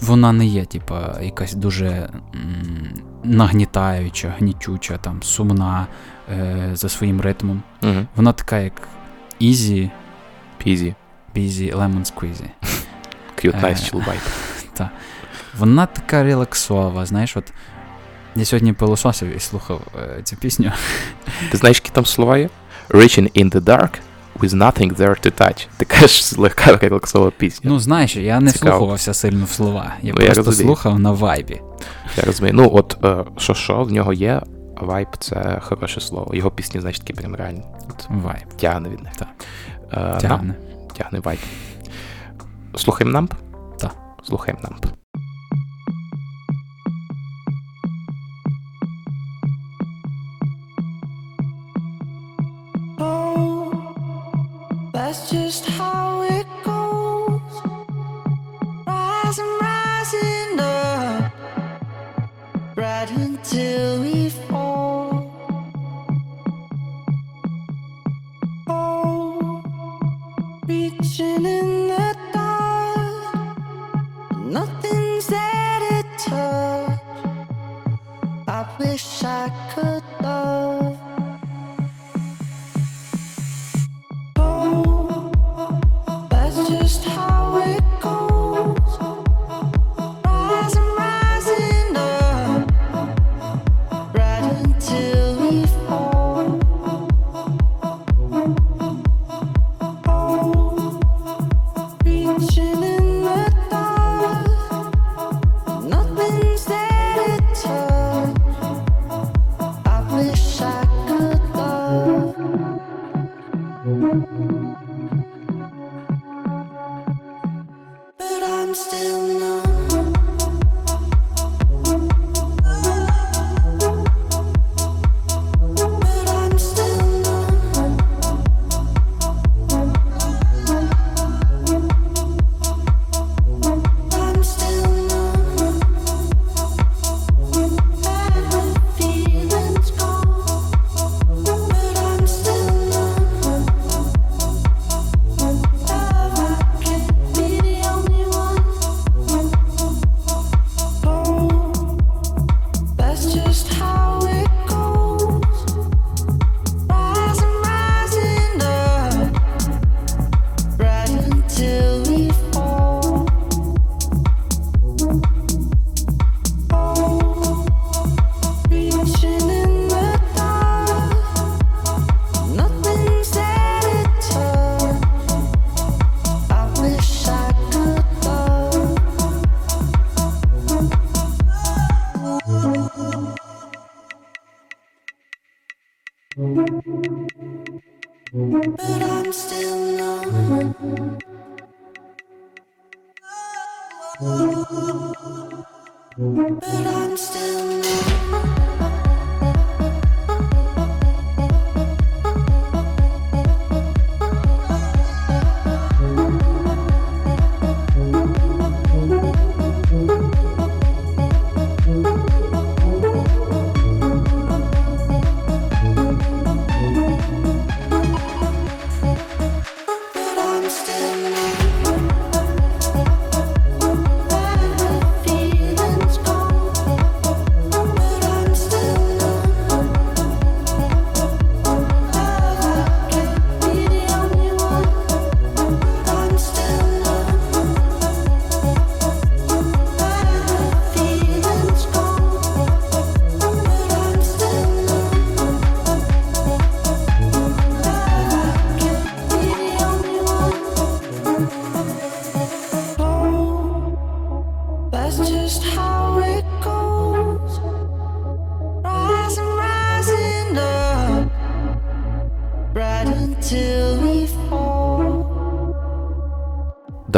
вона 0.00 0.32
не 0.32 0.46
є, 0.46 0.64
типа, 0.64 1.18
якась 1.22 1.54
дуже 1.54 1.86
м, 1.88 2.10
нагнітаюча, 3.24 4.34
гнітюча, 4.38 4.96
там, 4.96 5.22
сумна 5.22 5.86
е, 6.32 6.70
за 6.74 6.88
своїм 6.88 7.20
ритмом. 7.20 7.62
Угу. 7.82 8.06
Вона 8.16 8.32
така, 8.32 8.58
як 8.58 8.88
easy, 9.40 9.90
Пізі. 10.58 10.94
busy, 11.36 11.74
lemon 11.76 12.12
squeezy. 12.14 12.48
Cute, 13.36 13.56
Е, 13.56 13.60
nice, 13.62 13.92
chill 13.94 14.04
vibe. 14.04 14.88
Вона 15.58 15.86
така 15.86 16.22
релаксова, 16.22 17.06
знаєш, 17.06 17.36
от 17.36 17.52
я 18.36 18.44
сьогодні 18.44 18.72
пилососив 18.72 19.36
і 19.36 19.40
слухав 19.40 19.80
е, 20.18 20.22
цю 20.22 20.36
пісню. 20.36 20.72
Ти 21.50 21.56
знаєш, 21.58 21.76
які 21.76 21.90
там 21.90 22.06
слова 22.06 22.38
є? 22.38 22.48
Reaching 22.88 23.44
in 23.44 23.50
the 23.50 23.60
dark 23.60 23.90
with 24.38 24.52
nothing 24.54 24.94
there 24.96 25.26
to 25.26 25.40
touch. 25.42 25.66
Така 25.76 26.06
ж 26.06 26.40
легка 26.40 26.76
релаксова 26.76 27.30
пісня. 27.30 27.70
Ну, 27.70 27.80
знаєш, 27.80 28.16
я 28.16 28.40
не 28.40 28.50
Цікаво. 28.52 28.70
вслухувався 28.70 29.14
сильно 29.14 29.44
в 29.44 29.48
слова. 29.50 29.92
Я 30.02 30.12
Ну, 30.12 30.24
просто 30.24 30.42
розумію. 30.42 30.66
слухав 30.66 30.98
на 30.98 31.10
вайбі. 31.12 31.60
Я 32.16 32.24
розумію. 32.24 32.54
Ну, 32.54 32.70
от 32.74 32.96
е, 33.04 33.24
що 33.36 33.54
що, 33.54 33.82
в 33.82 33.92
нього 33.92 34.12
є, 34.12 34.42
вайб 34.80 35.08
це 35.18 35.60
хороше 35.62 36.00
слово. 36.00 36.34
Його 36.34 36.50
пісні, 36.50 36.80
значить, 36.80 37.00
такі 37.04 37.12
прям 37.12 37.34
реально. 37.36 37.62
От, 37.90 38.06
Вайб. 38.10 38.48
тягне 38.60 38.88
від 38.88 39.02
них. 39.02 39.12
Так. 39.16 39.28
Е, 39.92 39.96
нам- 40.00 40.18
Тягне. 40.20 40.54
тягне 40.98 41.20
вайб. 41.20 41.38
Слухаємо 42.76 43.12
намп? 43.12 43.34
Так. 43.78 43.92
Слухаємо 44.24 44.60
намп. 44.62 44.86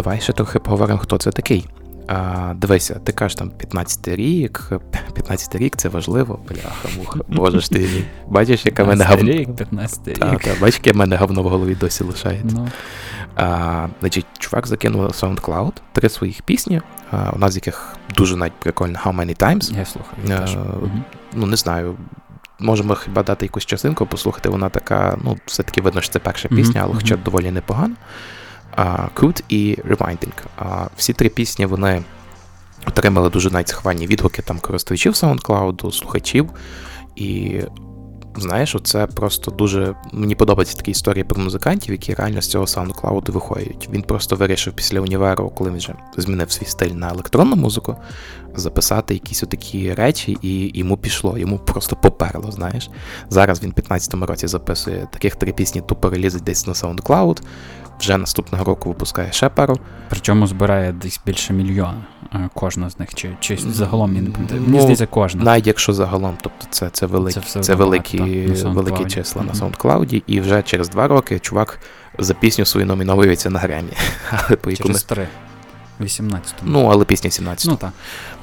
Давай 0.09 0.21
ще 0.21 0.33
трохи 0.33 0.59
поговоримо, 0.59 0.99
хто 0.99 1.19
це 1.19 1.31
такий. 1.31 1.69
А, 2.07 2.53
дивися, 2.57 2.95
ти 2.95 3.13
кажеш 3.13 3.35
там 3.35 3.51
15 3.51 4.09
рік, 4.09 4.71
15 5.15 5.55
рік 5.57 5.77
це 5.77 5.89
важливо, 5.89 6.39
бляха, 6.49 6.89
муха. 6.99 7.21
Боже 7.29 7.61
ж 7.61 7.71
ти 7.71 7.79
мій. 7.79 8.05
Бачиш, 8.27 8.67
яка 8.67 8.85
мене 8.85 9.05
15 9.05 9.19
говно. 9.27 9.41
рік, 9.41 9.57
15 9.57 10.09
рік. 10.09 10.19
Та, 10.19 10.37
та, 10.37 10.51
бачиш, 10.61 10.81
яке 10.85 10.99
мене 10.99 11.17
говно 11.17 11.43
в 11.43 11.49
голові 11.49 11.75
досі 11.75 12.05
лишається. 12.05 12.57
Ну, 12.57 12.69
А, 13.37 13.87
значить, 14.01 14.27
чувак 14.39 14.67
закинув 14.67 15.03
на 15.03 15.09
SoundCloud 15.09 15.73
три 15.93 16.09
своїх 16.09 16.43
пісні, 16.43 16.81
а, 17.11 17.31
одна 17.31 17.49
з 17.51 17.55
яких 17.57 17.97
дуже 18.17 18.37
навіть 18.37 18.53
прикольна 18.53 19.01
How 19.05 19.17
Many 19.17 19.43
Times. 19.43 19.79
я 19.79 19.85
слухаю. 19.85 20.27
Теж. 20.27 20.57
Ну, 21.35 21.47
не 21.47 21.57
знаю. 21.57 21.97
Можемо 22.59 22.95
хіба 22.95 23.23
дати 23.23 23.47
якусь 23.47 23.67
частинку, 23.67 24.07
послухати, 24.07 24.49
вона 24.49 24.69
така, 24.69 25.19
ну, 25.25 25.37
все-таки 25.47 25.81
видно, 25.81 26.01
що 26.01 26.13
це 26.13 26.19
перша 26.19 26.49
Мгм, 26.51 26.57
пісня, 26.63 26.81
але 26.85 26.95
хоча 26.95 27.15
мгм. 27.15 27.23
доволі 27.25 27.51
непогана. 27.51 27.95
Crude 29.15 29.43
і 29.49 29.79
Rewinding. 29.89 30.89
Всі 30.97 31.13
три 31.13 31.29
пісні 31.29 31.67
вони 31.67 32.03
отримали 32.87 33.31
дуже 33.31 33.51
навіть 33.51 33.75
відгуки 33.85 34.43
там 34.43 34.59
користувачів 34.59 35.13
SoundCloud, 35.13 35.93
слухачів. 35.93 36.51
І 37.17 37.61
знаєш, 38.37 38.77
це 38.83 39.07
просто 39.07 39.51
дуже. 39.51 39.95
Мені 40.13 40.35
подобаються 40.35 40.77
такі 40.77 40.91
історії 40.91 41.25
про 41.25 41.43
музикантів, 41.43 41.93
які 41.93 42.15
реально 42.15 42.43
з 42.43 42.49
цього 42.49 42.65
SoundCloud 42.65 43.31
виходять. 43.31 43.89
Він 43.93 44.03
просто 44.03 44.37
вирішив 44.37 44.73
після 44.73 45.01
універу, 45.01 45.53
коли 45.57 45.71
він 45.71 45.77
вже 45.77 45.95
змінив 46.17 46.51
свій 46.51 46.67
стиль 46.67 46.91
на 46.91 47.11
електронну 47.11 47.57
музику, 47.57 47.97
записати 48.55 49.15
якісь 49.15 49.43
отакі 49.43 49.95
речі, 49.95 50.39
і 50.43 50.79
йому 50.79 50.97
пішло, 50.97 51.39
йому 51.39 51.59
просто 51.59 51.97
поперло, 51.97 52.53
знаєш. 52.53 52.91
Зараз 53.31 53.63
він 53.63 53.71
в 53.77 53.81
15-му 53.81 54.27
році 54.27 54.47
записує 54.47 55.09
таких 55.13 55.37
три 55.37 55.53
пісні, 55.53 55.81
тупо 55.81 56.11
релізить 56.11 56.43
десь 56.43 56.67
на 56.67 56.73
SoundCloud. 56.73 57.43
Вже 58.01 58.19
наступного 58.19 58.65
року 58.65 58.89
випускає 58.89 59.33
ще 59.33 59.49
пару. 59.49 59.79
Причому 60.09 60.47
збирає 60.47 60.93
десь 60.93 61.21
більше 61.27 61.53
мільйона 61.53 62.05
е, 62.35 62.49
кожна 62.55 62.91
з 62.91 62.99
них, 62.99 63.15
чи, 63.15 63.31
чи 63.41 63.57
загалом 63.57 64.17
я 64.17 64.23
не 64.23 64.31
пам'ятаю. 64.31 64.61
Ну, 64.61 64.69
Мені 64.69 64.81
здається, 64.81 65.07
кожна. 65.07 65.45
Навіть 65.45 65.67
якщо 65.67 65.93
загалом, 65.93 66.37
тобто 66.41 66.67
це, 66.71 66.91
це, 66.91 67.07
великі, 67.07 67.41
Це 67.41 67.61
це, 67.61 67.75
великі, 67.75 68.19
на 68.65 68.71
великі 68.71 69.05
числа 69.05 69.43
на 69.43 69.53
Мгм. 69.53 69.61
SoundCloud, 69.61 70.23
і 70.27 70.41
вже 70.41 70.63
через 70.63 70.89
два 70.89 71.09
роки 71.09 71.39
чувак 71.39 71.79
за 72.19 72.35
пісню 72.35 72.65
свою 72.65 72.87
номіновується 72.87 73.51
на 73.51 73.59
Гремі. 73.59 73.93
Але 74.31 74.57
по 74.57 74.71
яку 74.71 74.83
Через 74.83 75.03
три. 75.05 75.29
18 76.01 76.55
Ну, 76.63 76.87
але 76.87 77.05
пісня 77.05 77.31
17 77.31 77.71
ну 77.71 77.77
так. 77.77 77.93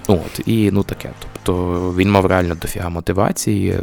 От, 0.07 0.47
і 0.47 0.71
ну 0.71 0.83
таке. 0.83 1.09
Тобто 1.19 1.93
він 1.97 2.11
мав 2.11 2.25
реально 2.25 2.55
дофіга 2.55 2.89
мотивації. 2.89 3.79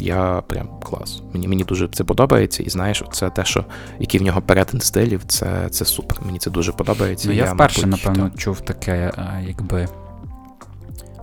Я 0.00 0.42
прям 0.46 0.68
клас. 0.82 1.22
Мені 1.32 1.48
мені 1.48 1.64
дуже 1.64 1.88
це 1.88 2.04
подобається, 2.04 2.62
і 2.62 2.70
знаєш, 2.70 3.02
це 3.12 3.30
те, 3.30 3.44
що 3.44 3.64
який 4.00 4.20
в 4.20 4.22
нього 4.22 4.42
перетин 4.42 4.80
стилів, 4.80 5.22
це, 5.26 5.68
це 5.70 5.84
супер. 5.84 6.18
Мені 6.26 6.38
це 6.38 6.50
дуже 6.50 6.72
подобається. 6.72 7.28
Ну, 7.28 7.34
я, 7.34 7.52
вперше, 7.52 7.86
мабуть, 7.86 8.04
напевно, 8.04 8.30
так. 8.30 8.38
чув 8.38 8.60
таке, 8.60 9.12
е, 9.18 9.44
якби. 9.46 9.88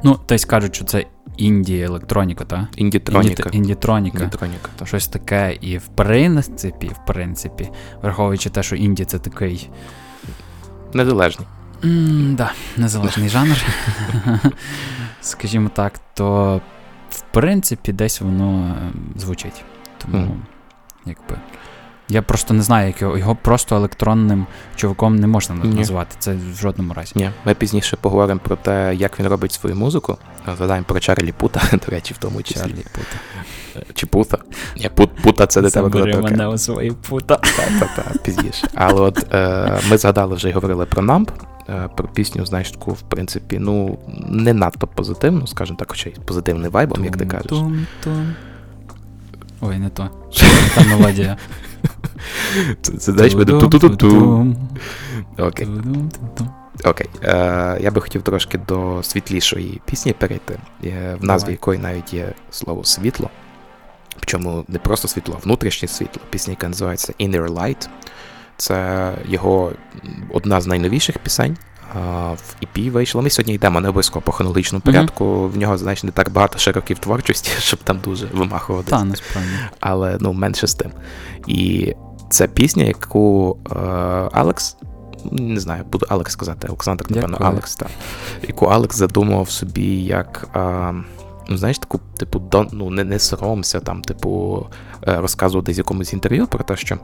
Ну, 0.03 0.19
десь 0.29 0.45
кажуть, 0.45 0.75
що 0.75 0.85
це 0.85 1.05
інді 1.37 1.79
електроніка, 1.79 2.45
так? 2.45 2.65
Індітроніка. 2.75 3.49
Індітроніка. 3.53 4.23
Індітроніка, 4.23 4.69
так. 4.75 4.87
Щось 4.87 5.07
таке, 5.07 5.57
і 5.61 5.77
в 5.77 5.87
принципі, 5.87 6.87
в 6.87 7.05
принципі, 7.07 7.69
враховуючи 8.01 8.49
те, 8.49 8.63
що 8.63 8.75
інді 8.75 9.05
це 9.05 9.19
такий. 9.19 9.69
Незалежний. 10.93 11.47
М, 11.83 12.35
да, 12.35 12.51
незалежний 12.77 13.29
жанр. 13.29 13.65
Скажімо 15.21 15.69
так, 15.73 15.93
то 16.13 16.61
принципі, 17.41 17.91
десь 17.93 18.21
воно 18.21 18.75
е, 19.15 19.19
звучить. 19.19 19.63
Тому, 19.97 20.17
Мгм. 20.17 20.41
якби. 21.05 21.35
Я 22.09 22.21
просто 22.21 22.53
не 22.53 22.61
знаю, 22.61 22.87
як 22.87 23.01
його, 23.01 23.17
його 23.17 23.35
просто 23.35 23.75
електронним 23.75 24.45
чуваком 24.75 25.15
не 25.15 25.27
можна 25.27 25.55
Ні. 25.55 25.75
назвати. 25.79 26.15
Це 26.19 26.33
в 26.33 26.55
жодному 26.57 26.93
разі. 26.93 27.11
Ні, 27.15 27.29
ми 27.45 27.53
пізніше 27.53 27.97
поговоримо 28.01 28.39
про 28.43 28.55
те, 28.55 28.95
як 28.95 29.19
він 29.19 29.27
робить 29.27 29.51
свою 29.51 29.75
музику. 29.75 30.17
Згадаємо 30.57 30.85
про 30.89 30.99
Чарлі 30.99 31.31
Пута, 31.31 31.61
до 31.71 31.91
речі, 31.91 32.13
в 32.13 32.17
тому 32.17 32.41
числі. 32.43 32.59
Чарлі 32.61 32.85
Пута. 32.93 33.85
Чи 33.93 34.05
Пута? 34.05 34.37
Ні, 34.77 34.89
Пут, 34.95 35.09
Пута 35.23 35.47
це 35.47 35.61
до 35.61 35.69
тебе 35.69 35.85
Забери 35.89 36.11
казати. 36.13 36.31
мене 36.31 36.47
у 36.47 36.57
свої 36.57 36.91
пута. 36.91 37.35
Та-та-та, 37.35 38.19
пізніше. 38.19 38.67
Але 38.75 39.01
от 39.01 39.33
е, 39.33 39.79
ми 39.89 39.97
згадали 39.97 40.35
вже 40.35 40.49
і 40.49 40.51
говорили 40.51 40.85
про 40.85 41.01
Намп, 41.01 41.29
е, 41.31 41.33
про 41.95 42.07
пісню, 42.07 42.45
знаєш, 42.45 42.71
таку, 42.71 42.91
в 42.91 43.01
принципі, 43.01 43.57
ну, 43.59 43.97
не 44.29 44.53
надто 44.53 44.87
позитивну, 44.87 45.47
скажімо 45.47 45.77
так, 45.79 45.89
хоча 45.91 46.09
й 46.09 46.15
з 46.15 46.19
позитивним 46.19 46.71
вайбом, 46.71 47.05
як 47.05 47.17
ти 47.17 47.25
кажеш. 47.25 47.51
Тум-тум. 47.51 48.33
Ой, 49.61 49.77
не 49.77 49.89
то. 49.89 50.03
Не 50.03 50.69
та 50.75 50.95
мелодія. 50.95 51.37
Це, 52.81 52.91
це 52.91 53.11
знаєш, 53.11 53.33
буде 53.33 53.51
ту-ту-ту-ту. 53.51 54.55
Окей, 55.37 55.67
окей. 56.83 57.07
Е, 57.23 57.77
я 57.81 57.91
би 57.91 58.01
хотів 58.01 58.21
трошки 58.21 58.57
до 58.57 59.03
світлішої 59.03 59.81
пісні 59.85 60.13
перейти, 60.13 60.59
е, 60.83 61.17
в 61.21 61.25
назві 61.25 61.45
Давай. 61.45 61.53
якої 61.53 61.79
навіть 61.79 62.13
є 62.13 62.33
слово 62.49 62.83
світло. 62.83 63.29
Причому 64.15 64.65
не 64.67 64.79
просто 64.79 65.07
світло, 65.07 65.37
а 65.41 65.45
внутрішнє 65.45 65.87
світло. 65.87 66.21
Пісня, 66.29 66.51
яка 66.51 66.67
називається 66.67 67.13
Inner 67.19 67.47
Light. 67.47 67.89
Це 68.57 69.13
його 69.25 69.71
одна 70.33 70.61
з 70.61 70.67
найновіших 70.67 71.19
пісень. 71.19 71.57
В 71.93 72.55
EP 72.63 72.91
вийшло. 72.91 73.21
Ми 73.21 73.29
сьогодні 73.29 73.53
йдемо 73.53 73.81
не 73.81 73.89
обов'язково 73.89 74.21
по 74.21 74.31
хронологічному 74.31 74.81
порядку. 74.81 75.47
В 75.47 75.57
нього, 75.57 75.77
знаєш, 75.77 76.03
не 76.03 76.11
так 76.11 76.29
багато 76.31 76.59
ще 76.59 76.71
років 76.71 76.99
творчості, 76.99 77.51
щоб 77.59 77.79
там 77.83 77.99
дуже 78.03 78.25
вимахувати. 78.25 78.89
Та, 78.89 79.03
насправді. 79.03 79.49
Але 79.79 80.17
ну, 80.19 80.33
менше 80.33 80.67
з 80.67 80.73
тим. 80.73 80.91
І 81.47 81.93
це 82.29 82.47
пісня, 82.47 82.83
яку 82.83 83.57
е, 83.71 83.75
Алекс. 84.31 84.77
Не 85.31 85.59
знаю, 85.59 85.83
буду 85.91 86.05
Алекс 86.09 86.33
сказати, 86.33 86.67
Олександр, 86.67 87.05
напевно, 87.09 87.37
Дякую. 87.37 87.49
Алекс, 87.49 87.75
так. 87.75 87.87
Яку 88.47 88.65
Алекс 88.65 88.97
задумав 88.97 89.49
собі 89.49 90.03
як. 90.03 90.47
Е, 90.55 90.93
ну, 91.49 91.57
знаєш, 91.57 91.79
таку, 91.79 91.99
типу, 92.17 92.39
дон, 92.39 92.69
ну, 92.71 92.89
не, 92.89 93.03
не 93.03 93.19
соромся, 93.19 93.79
там, 93.79 94.01
типу, 94.01 94.65
е, 95.07 95.21
розказував 95.21 95.63
десь 95.63 95.77
якомусь 95.77 96.13
інтерв'ю 96.13 96.47
про 96.47 96.63
те, 96.63 96.75
що 96.75 96.97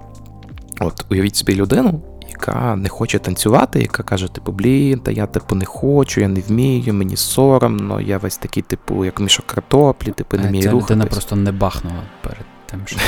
от 0.80 1.06
уявіть 1.10 1.36
собі 1.36 1.56
людину, 1.56 2.02
яка 2.30 2.76
не 2.76 2.90
хоче 2.90 3.20
танцювати, 3.20 3.82
яка 3.82 4.04
каже, 4.04 4.28
типу, 4.28 4.52
блін, 4.52 5.00
та 5.00 5.12
я 5.12 5.26
типу 5.26 5.56
не 5.56 5.66
хочу, 5.66 6.22
я 6.22 6.28
не 6.28 6.40
вмію, 6.42 6.94
мені 6.94 7.16
соромно, 7.18 8.02
я 8.02 8.18
весь 8.18 8.38
такий, 8.38 8.64
типу, 8.64 9.06
як 9.06 9.20
мішок 9.20 9.46
картоплі, 9.46 10.12
типу, 10.12 10.38
не 10.38 10.44
Е, 10.44 10.48
вмію 10.48 10.64
Ця 10.64 10.72
рухатись. 10.72 10.90
людина 10.92 11.06
просто 11.10 11.36
не 11.36 11.52
бахнула 11.52 12.04
перед 12.22 12.46
тим, 12.66 12.82
що. 12.86 12.98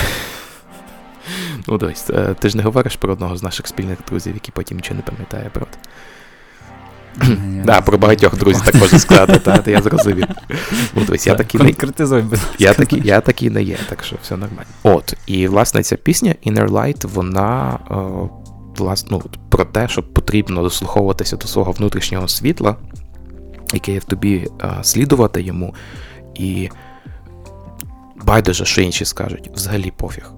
Ну, 1.67 1.77
дивись, 1.77 2.09
е, 2.09 2.35
ти 2.39 2.49
ж 2.49 2.57
не 2.57 2.63
говориш 2.63 2.95
про 2.95 3.13
одного 3.13 3.37
з 3.37 3.43
наших 3.43 3.67
спільних 3.67 3.97
друзів, 4.07 4.33
який 4.33 4.51
потім 4.55 4.77
нічого 4.77 4.95
не 4.95 5.01
пам'ятає, 5.01 5.49
правда? 5.53 5.77
Так, 7.65 7.85
про 7.85 7.97
багатьох 7.97 8.37
друзів 8.37 8.61
так 8.65 8.75
можна 8.75 8.99
сказати, 8.99 9.39
та, 9.39 9.71
я 9.71 9.81
зрозумів. 9.81 10.27
Такий 11.35 11.61
я 12.59 12.73
такий, 12.73 13.01
я 13.05 13.21
такий 13.21 13.49
не 13.49 13.63
є, 13.63 13.77
так 13.89 14.03
що 14.03 14.15
все 14.21 14.37
нормально. 14.37 14.69
От, 14.83 15.13
і 15.27 15.47
власне 15.47 15.83
ця 15.83 15.95
пісня 15.95 16.35
Inner 16.45 16.69
Light, 16.69 17.07
вона 17.07 17.79
е, 17.91 17.95
власне, 18.77 19.09
ну, 19.11 19.23
про 19.49 19.65
те, 19.65 19.87
що 19.87 20.03
потрібно 20.03 20.61
дослуховуватися 20.61 21.37
до 21.37 21.47
свого 21.47 21.71
внутрішнього 21.71 22.27
світла, 22.27 22.75
яке 23.73 23.91
є 23.91 23.99
в 23.99 24.03
тобі, 24.03 24.47
е, 24.63 24.69
слідувати 24.83 25.41
йому, 25.41 25.75
і 26.35 26.69
байдуже, 28.25 28.65
що 28.65 28.81
інші 28.81 29.05
скажуть, 29.05 29.49
взагалі 29.53 29.93
пофіг. 29.97 30.31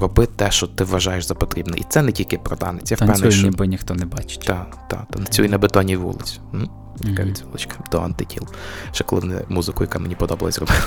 Роби 0.00 0.26
те, 0.26 0.50
що 0.50 0.66
ти 0.66 0.84
вважаєш 0.84 1.24
за 1.24 1.34
потрібне. 1.34 1.78
І 1.78 1.84
це 1.88 2.02
не 2.02 2.12
тільки 2.12 2.38
про 2.38 2.56
танець. 2.56 2.90
Я 2.90 2.94
впевнений, 2.94 3.32
що 3.32 3.46
ніби 3.46 3.66
ніхто 3.66 3.94
не 3.94 4.06
бачить. 4.06 4.44
та, 4.46 4.66
та, 4.88 5.06
танцюй 5.10 5.48
на 5.48 5.58
бетонній 5.58 5.96
вулиці. 5.96 6.40
Мгм. 6.52 6.68
відсилочка 7.00 7.76
до 7.92 8.00
антитіл. 8.00 8.48
Ще 8.92 9.04
коли 9.04 9.20
вони 9.20 9.44
музику, 9.48 9.84
яка 9.84 9.98
мені 9.98 10.14
подобалась, 10.14 10.58
робили. 10.58 10.78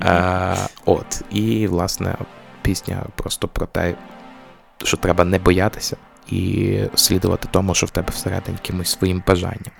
От, 0.84 1.22
і, 1.30 1.66
власне, 1.66 2.14
пісня 2.62 3.02
просто 3.16 3.48
про 3.48 3.66
те, 3.66 3.94
що 4.84 4.96
треба 4.96 5.24
не 5.24 5.38
боятися 5.38 5.96
і 6.30 6.78
слідувати 6.94 7.48
тому, 7.50 7.74
що 7.74 7.86
в 7.86 7.90
тебе 7.90 8.08
всередині 8.12 8.58
якимось 8.62 8.90
своїм 8.90 9.22
бажанням. 9.26 9.72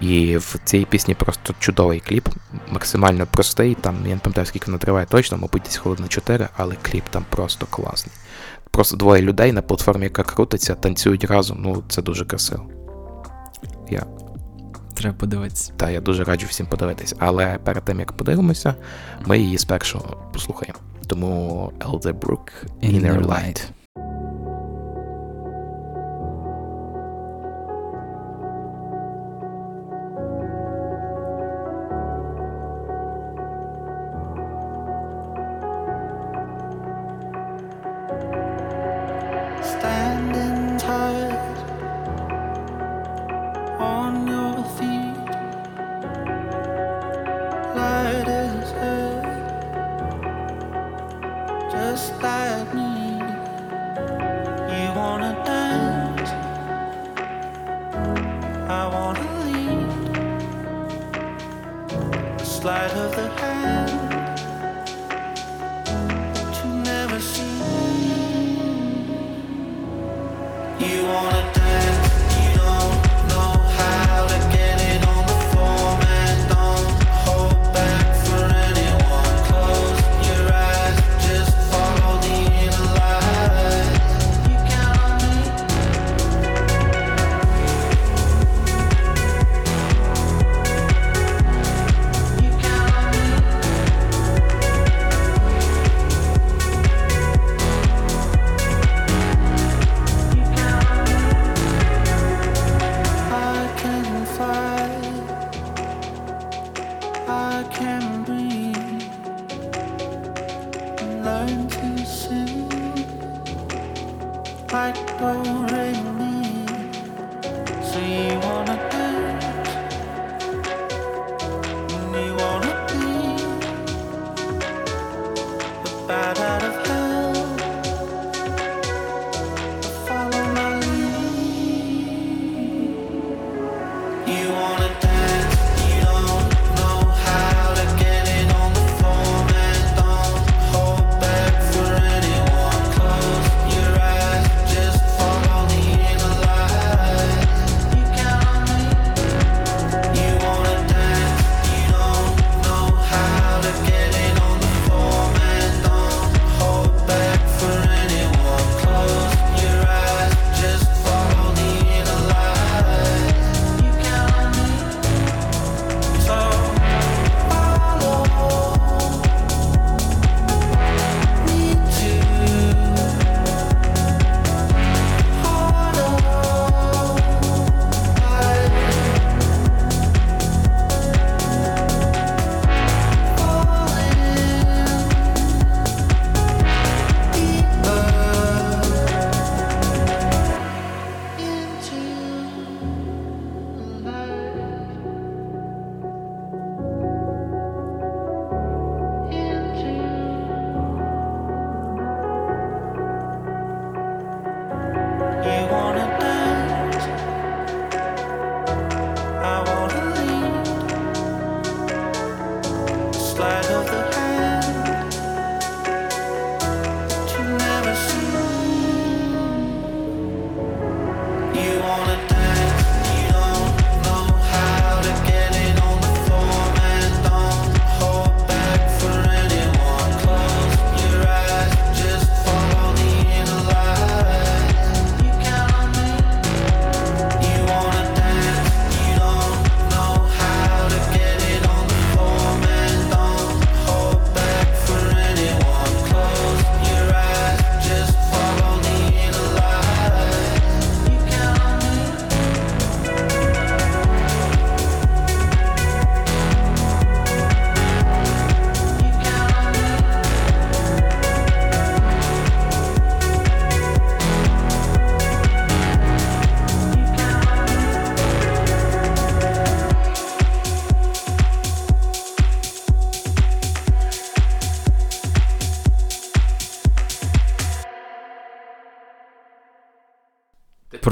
І 0.00 0.36
в 0.36 0.56
цій 0.64 0.84
пісні 0.84 1.14
просто 1.14 1.54
чудовий 1.58 2.00
кліп, 2.00 2.28
максимально 2.70 3.26
простий. 3.26 3.74
Там 3.74 3.96
я 4.06 4.14
не 4.14 4.20
пам'ятаю, 4.20 4.46
скільки 4.46 4.66
воно 4.66 4.78
триває 4.78 5.06
точно, 5.06 5.38
мабуть, 5.38 5.62
десь 5.62 5.76
хвилин 5.76 6.08
4, 6.08 6.48
але 6.56 6.76
кліп 6.82 7.04
там 7.10 7.24
просто 7.30 7.66
класний. 7.66 8.14
Просто 8.70 8.96
двоє 8.96 9.22
людей 9.22 9.52
на 9.52 9.62
платформі, 9.62 10.04
яка 10.04 10.22
крутиться, 10.22 10.74
танцюють 10.74 11.24
разом. 11.24 11.58
Ну, 11.60 11.82
це 11.88 12.02
дуже 12.02 12.24
красиво. 12.24 12.66
Треба 14.94 15.16
подивитися. 15.18 15.72
Та 15.76 15.90
я 15.90 16.00
дуже 16.00 16.24
раджу 16.24 16.46
всім 16.46 16.66
подивитись. 16.66 17.14
Але 17.18 17.58
перед 17.64 17.84
тим 17.84 18.00
як 18.00 18.12
подивимося, 18.12 18.74
ми 19.26 19.38
її 19.38 19.58
спершу 19.58 20.02
послухаємо. 20.32 20.78
Тому 21.06 21.72
Elderbrook 21.80 22.52
Inner, 22.82 23.00
Inner 23.00 23.26
Light. 23.26 23.64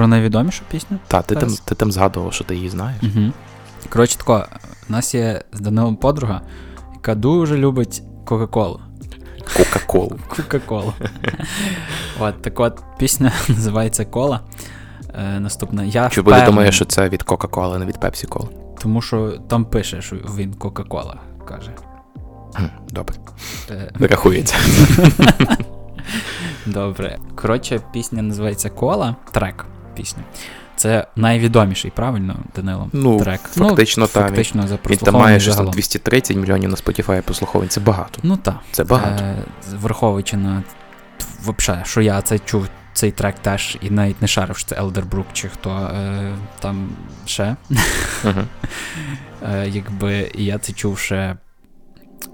Про 0.02 0.08
найвідомішу 0.08 0.62
пісню? 0.70 0.98
Та, 1.08 1.22
ти 1.22 1.34
там, 1.34 1.56
ти 1.64 1.74
там 1.74 1.92
згадував, 1.92 2.32
що 2.32 2.44
ти 2.44 2.54
її 2.56 2.68
знаєш. 2.68 3.02
Угу. 3.02 3.32
Коротше, 3.88 4.18
тако, 4.18 4.46
у 4.88 4.92
нас 4.92 5.14
є 5.14 5.42
з 5.52 5.60
Данилом 5.60 5.96
подруга, 5.96 6.40
яка 6.94 7.14
дуже 7.14 7.56
любить 7.56 8.02
Кока-Колу. 8.24 8.80
Кока-колу. 9.56 10.18
Кока-Колу. 10.28 10.92
от, 12.20 12.42
так 12.42 12.60
от, 12.60 12.82
пісня 12.98 13.32
називається 13.48 14.04
Кола. 14.04 14.40
Е, 15.14 15.40
наступна. 15.40 15.84
Я 15.84 16.08
Чи 16.08 16.22
буде 16.22 16.36
впевнений, 16.36 16.46
думає, 16.46 16.72
що 16.72 16.84
це 16.84 17.08
від 17.08 17.22
Кока-Коли, 17.22 17.78
не 17.78 17.86
від 17.86 17.96
Пепсі-Коли? 17.96 18.48
Тому 18.80 19.02
що 19.02 19.30
там 19.48 19.64
пише, 19.64 20.02
що 20.02 20.16
він 20.16 20.54
Кока-Кола 20.54 21.16
каже. 21.48 21.70
Хм, 22.54 22.64
Добре. 22.90 23.16
Е, 23.70 23.92
Рахується. 24.00 24.56
Добре. 26.66 27.18
Коротше, 27.34 27.80
пісня 27.92 28.22
називається 28.22 28.70
Кола. 28.70 29.16
Трек. 29.32 29.66
Це 30.83 31.07
найвідоміший, 31.16 31.90
правильно, 31.90 32.37
Данило? 32.57 32.88
Ну, 32.92 33.21
трек. 33.21 33.40
фактично, 33.40 34.07
та, 34.07 34.21
фактично 34.21 34.68
за 34.68 34.79
Він 34.90 34.97
там 34.97 35.14
має 35.14 35.40
щось 35.40 35.57
230 35.57 36.37
мільйонів 36.37 36.71
на 36.71 36.77
Spotify 36.77 37.23
прослуховувань. 37.23 37.68
Це 37.68 37.81
багато. 37.81 38.18
Ну 38.23 38.37
так. 38.37 38.59
Це 38.73 38.85
багато. 38.85 39.25
Е, 39.25 39.37
враховуючи 39.73 40.37
на 40.37 40.62
вообще, 41.45 41.83
що 41.85 42.01
я 42.01 42.23
це 42.23 42.38
чув 42.38 42.68
цей 42.92 43.11
трек 43.11 43.38
теж 43.38 43.79
і 43.81 43.90
навіть 43.90 44.23
не 44.23 44.29
шарив, 44.29 44.57
що 44.57 44.68
це 44.68 44.83
Elderbrook 44.83 45.25
чи 45.33 45.49
хто 45.49 45.71
е, 45.71 46.35
там 46.61 46.88
ще. 47.27 47.57
Мгм. 48.25 48.47
Е, 49.53 49.68
якби 49.68 50.31
я 50.35 50.59
це 50.59 50.73
чув 50.73 50.99
ще 50.99 51.37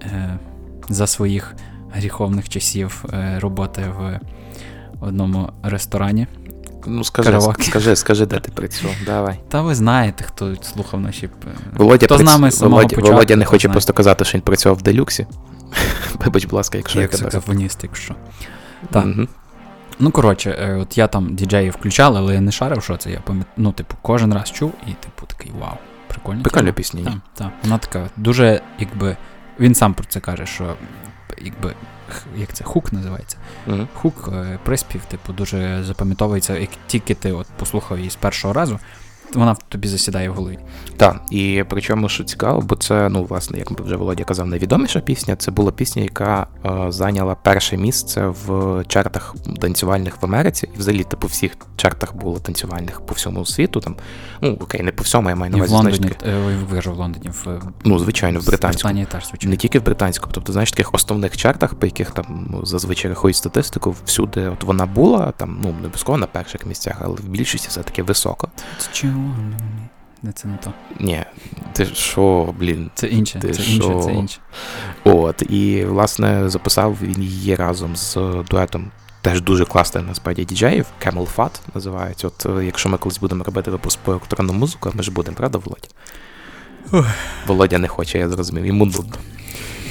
е, 0.01 0.39
за 0.89 1.07
своїх 1.07 1.55
гріховних 1.91 2.49
часів 2.49 3.05
е, 3.13 3.39
роботи 3.39 3.81
в 3.97 4.19
одному 5.01 5.49
ресторані. 5.63 6.27
Ну, 6.85 7.03
скажи, 7.03 7.29
Караоке. 7.31 7.63
скажи, 7.63 7.95
скажи, 7.95 8.25
де 8.25 8.39
ти 8.39 8.51
працював. 8.51 8.95
Давай. 9.05 9.39
Та 9.49 9.61
ви 9.61 9.75
знаєте, 9.75 10.23
хто 10.23 10.55
слухав 10.55 11.01
наші. 11.01 11.29
Володя, 11.73 12.05
хто 12.05 12.17
з 12.17 12.21
нами 12.21 12.51
з 12.51 12.57
самого 12.57 12.75
Володя, 12.75 12.95
початку, 12.95 13.11
Володя 13.13 13.35
не 13.35 13.45
хоче 13.45 13.61
знає. 13.61 13.73
просто 13.73 13.93
казати, 13.93 14.25
що 14.25 14.37
він 14.37 14.41
працював 14.43 14.77
в 14.77 14.81
делюксі. 14.81 15.27
Вибач, 16.25 16.43
будь 16.45 16.53
ласка, 16.53 16.77
якщо 16.77 17.01
Як 17.01 17.11
я 17.11 17.17
тебе. 17.17 17.31
саксофоніст, 17.31 17.79
якщо. 17.83 18.15
Так. 18.91 19.05
Мгм. 19.05 19.27
Ну, 19.99 20.11
коротше, 20.11 20.57
е, 20.59 20.75
от 20.75 20.97
я 20.97 21.07
там 21.07 21.35
діджеї 21.35 21.69
включали, 21.69 22.19
але 22.19 22.33
я 22.33 22.41
не 22.41 22.51
шарив, 22.51 22.83
що 22.83 22.97
це. 22.97 23.11
Я 23.11 23.19
пам'ят... 23.19 23.47
Ну, 23.57 23.71
типу, 23.71 23.95
кожен 24.01 24.33
раз 24.33 24.51
чув, 24.51 24.73
і, 24.87 24.91
типу, 24.91 25.25
такий 25.27 25.51
вау, 25.59 25.77
прикольно. 26.07 26.41
Прикольна 26.41 26.71
пісня. 26.71 27.03
Так, 27.03 27.13
так. 27.33 27.51
Вона 27.63 27.77
така 27.77 28.09
дуже, 28.17 28.61
якби. 28.79 29.17
Він 29.59 29.75
сам 29.75 29.93
про 29.93 30.05
це 30.05 30.19
каже, 30.19 30.45
що 30.45 30.75
якби. 31.41 31.73
Як 32.37 32.53
це 32.53 32.63
хук 32.63 32.93
називається? 32.93 33.37
Мгм. 33.67 33.87
Хук, 33.93 34.29
е, 34.33 34.59
приспів, 34.63 35.05
типу, 35.05 35.33
дуже 35.33 35.83
запам'ятовується, 35.83 36.57
як 36.57 36.69
тільки 36.87 37.15
ти 37.15 37.31
от 37.31 37.47
послухав 37.57 37.97
її 37.97 38.09
з 38.09 38.15
першого 38.15 38.53
разу, 38.53 38.79
вона 39.33 39.55
тобі 39.69 39.87
засідає 39.87 40.29
в 40.29 40.33
голові. 40.33 40.59
Так, 40.97 41.21
і 41.31 41.63
причому, 41.69 42.09
що 42.09 42.23
цікаво, 42.23 42.61
бо 42.61 42.75
це, 42.75 43.09
ну, 43.09 43.23
власне, 43.23 43.57
як 43.59 43.71
вже 43.71 43.95
Володя 43.95 44.23
казав, 44.23 44.47
найвідоміша 44.47 44.99
пісня. 44.99 45.35
Це 45.35 45.51
була 45.51 45.71
пісня, 45.71 46.03
яка 46.03 46.47
е, 46.65 46.91
зайняла 46.91 47.35
перше 47.35 47.77
місце 47.77 48.27
в 48.27 48.83
чартах 48.87 49.35
танцювальних 49.61 50.21
в 50.21 50.25
Америці. 50.25 50.69
І 50.75 50.79
взагалі, 50.79 51.03
типу, 51.03 51.27
всіх 51.27 51.51
чартах 51.75 52.15
було 52.15 52.39
танцювальних 52.39 53.01
по 53.01 53.13
всьому 53.13 53.45
світу. 53.45 53.79
Там, 53.79 53.95
ну, 54.41 54.57
окей, 54.61 54.81
не 54.83 54.91
по 54.91 55.03
всьому, 55.03 55.29
я 55.29 55.35
маю 55.35 55.51
на 55.51 55.57
І 55.57 55.61
в 55.61 55.71
Лондоні, 55.71 56.11
е, 56.25 56.35
ой, 56.47 56.81
в 56.81 56.97
Лондоні, 56.97 57.29
в 57.29 57.61
ну, 57.83 57.99
звичайно, 57.99 58.39
в 58.39 58.45
британському. 58.45 58.89
Британії 58.89 59.07
теж, 59.11 59.27
звичайно. 59.27 59.51
Не 59.51 59.57
тільки 59.57 59.79
в 59.79 59.83
британському, 59.83 60.31
тобто, 60.33 60.53
знаєш, 60.53 60.71
таких 60.71 60.93
основних 60.93 61.37
чартах, 61.37 61.75
по 61.75 61.85
яких 61.85 62.11
там 62.11 62.47
ну, 62.51 62.65
зазвичай 62.65 63.09
рахують 63.09 63.35
статистику, 63.35 63.95
всюди 64.05 64.47
от 64.47 64.63
вона 64.63 64.85
була, 64.85 65.33
там, 65.37 65.57
ну, 65.63 65.69
не 65.69 65.77
обов'язково 65.77 66.17
на 66.17 66.27
перших 66.27 66.65
місцях, 66.65 66.95
але 66.99 67.15
в 67.15 67.29
більшості 67.29 67.67
все-таки 67.69 68.03
високо. 68.03 68.49
Це? 68.77 68.89
Не 70.23 70.31
це 70.31 70.47
не 70.47 70.57
то. 70.57 70.73
Ні, 70.99 71.23
ти 71.73 71.85
що, 71.85 72.53
блін, 72.59 72.91
Це 72.93 73.07
інше, 73.07 73.39
Ти 73.39 73.51
це 73.51 73.63
інше, 73.63 74.01
це 74.03 74.13
інше. 74.13 74.39
От, 75.03 75.41
і 75.41 75.85
власне 75.85 76.49
записав 76.49 76.97
він 77.01 77.23
її 77.23 77.55
разом 77.55 77.95
з 77.95 78.17
дуетом. 78.49 78.91
Теж 79.21 79.41
дуже 79.41 79.65
класний 79.65 80.03
насправді 80.03 80.45
діджеїв, 80.45 80.85
Camel 81.05 81.35
Fat 81.35 81.59
називається. 81.75 82.27
От 82.27 82.45
е, 82.45 82.65
якщо 82.65 82.89
ми 82.89 82.97
колись 82.97 83.19
будемо 83.19 83.43
робити 83.43 83.71
випуск 83.71 83.99
по 83.99 84.11
електронну 84.11 84.53
музику, 84.53 84.91
ми 84.93 85.03
ж 85.03 85.11
будемо, 85.11 85.37
правда, 85.37 85.57
Володя? 85.57 85.87
Володя 87.47 87.77
не 87.77 87.87
хоче, 87.87 88.17
я 88.17 88.29
зрозумів. 88.29 88.65
Йому 88.65 88.85
нудно. 88.85 89.15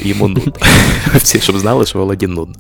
Йому 0.02 0.28
нудно. 0.28 0.52
Всі, 1.14 1.40
щоб 1.40 1.58
знали, 1.58 1.86
що 1.86 1.98
Володі 1.98 2.26
нудно. 2.26 2.54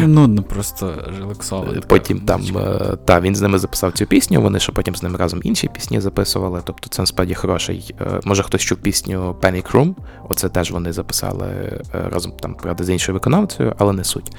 Мені 0.00 0.06
нудно 0.06 0.42
просто 0.42 0.94
релаксовано. 1.18 1.80
Потім 1.86 2.20
там, 2.20 2.42
е, 2.56 2.96
та, 3.04 3.20
він 3.20 3.36
з 3.36 3.40
ними 3.40 3.58
записав 3.58 3.92
цю 3.92 4.06
пісню, 4.06 4.42
вони 4.42 4.60
ще 4.60 4.72
потім 4.72 4.96
з 4.96 5.02
ним 5.02 5.16
разом 5.16 5.40
інші 5.42 5.68
пісні 5.68 6.00
записували. 6.00 6.60
Тобто 6.64 6.88
це 6.88 7.02
насправді 7.02 7.34
хороший. 7.34 7.94
е, 8.00 8.20
Може 8.24 8.42
хтось 8.42 8.60
чув 8.62 8.78
пісню 8.78 9.36
Panic 9.42 9.72
Room, 9.72 9.94
оце 10.28 10.48
теж 10.48 10.70
вони 10.70 10.92
записали 10.92 11.46
е, 11.48 11.82
разом 12.12 12.32
там, 12.40 12.54
правда, 12.54 12.84
з 12.84 12.90
іншою 12.90 13.14
виконавцею, 13.14 13.74
але 13.78 13.92
не 13.92 14.04
суть. 14.04 14.32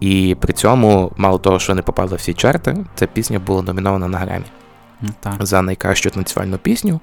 І 0.00 0.36
при 0.40 0.52
цьому, 0.52 1.12
мало 1.16 1.38
того, 1.38 1.58
що 1.58 1.74
не 1.74 1.82
попали 1.82 2.10
в 2.10 2.14
всі 2.18 2.34
чарти, 2.34 2.76
ця 2.94 3.06
пісня 3.06 3.38
була 3.38 3.62
номінована 3.62 4.08
на 4.08 4.18
Гремі 4.18 4.44
Ну, 5.00 5.08
так. 5.20 5.34
за 5.46 5.62
найкращу 5.62 6.10
танцювальну 6.10 6.58
пісню. 6.58 7.00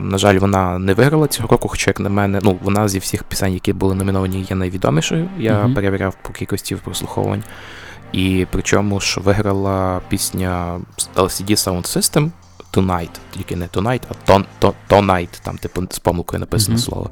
На 0.00 0.18
жаль, 0.18 0.38
вона 0.38 0.78
не 0.78 0.94
виграла 0.94 1.26
цього 1.26 1.48
року, 1.48 1.68
хоча, 1.68 1.90
як 1.90 2.00
на 2.00 2.08
мене, 2.08 2.40
ну, 2.42 2.58
вона 2.62 2.88
зі 2.88 2.98
всіх 2.98 3.24
пісень, 3.24 3.52
які 3.52 3.72
були 3.72 3.94
номіновані, 3.94 4.46
є 4.50 4.56
найвідомішою. 4.56 5.28
Я 5.38 5.58
Мгм. 5.62 5.74
перевіряв 5.74 6.14
по 6.22 6.32
кількості 6.32 6.76
прослуховувань. 6.76 7.42
І 8.12 8.46
причому 8.50 9.00
ж 9.00 9.20
виграла 9.20 10.00
пісня 10.08 10.80
LCD 11.16 11.50
Sound 11.50 11.82
System 11.96 12.30
Tonight, 12.74 13.10
тільки 13.30 13.56
не 13.56 13.66
Tonight, 13.66 14.00
а 14.08 14.30
Ton, 14.32 14.44
to, 14.60 14.72
Tonight, 14.88 15.28
там, 15.42 15.58
типу, 15.58 15.82
з 15.90 15.98
помилкою 15.98 16.40
написане 16.40 16.74
Мгм. 16.74 16.82
слово. 16.84 17.10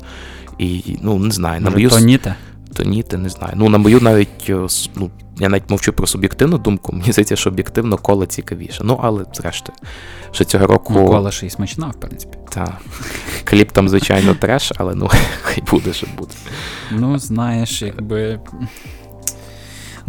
І, 0.58 0.98
ну, 1.02 1.18
не 1.18 1.30
знаю, 1.30 1.60
на 1.60 1.70
мою 1.70 1.90
то 1.90 1.98
ніте? 2.00 2.34
Тоніти, 2.74 3.18
не 3.18 3.28
знаю. 3.28 3.52
Ну, 3.56 3.68
на 3.68 3.78
мою 3.78 4.00
навіть, 4.00 4.46
е, 4.48 4.66
ну, 4.94 5.10
я 5.40 5.48
навіть 5.48 5.70
мовчу 5.70 5.92
про 5.92 6.06
суб'єктивну 6.06 6.58
думку, 6.58 6.92
мені 6.92 7.12
здається, 7.12 7.36
що 7.36 7.50
об'єктивно 7.50 7.96
кола 7.96 8.26
цікавіше. 8.26 8.82
Ну, 8.84 9.00
але 9.02 9.24
зрештою, 9.34 9.78
що 10.32 10.44
цього 10.44 10.66
року. 10.66 10.92
Ну, 10.96 11.06
кола 11.06 11.30
ще 11.30 11.46
й 11.46 11.50
смачна, 11.50 11.86
в 11.86 12.00
принципі. 12.00 12.38
Та, 12.48 12.78
кліп 13.44 13.72
там, 13.72 13.88
звичайно, 13.88 14.34
треш, 14.34 14.72
але 14.76 14.94
ну, 14.94 15.10
хай 15.42 15.64
буде, 15.70 15.92
що 15.92 16.06
буде. 16.18 16.34
Ну, 16.90 17.18
знаєш, 17.18 17.82
якби. 17.82 18.40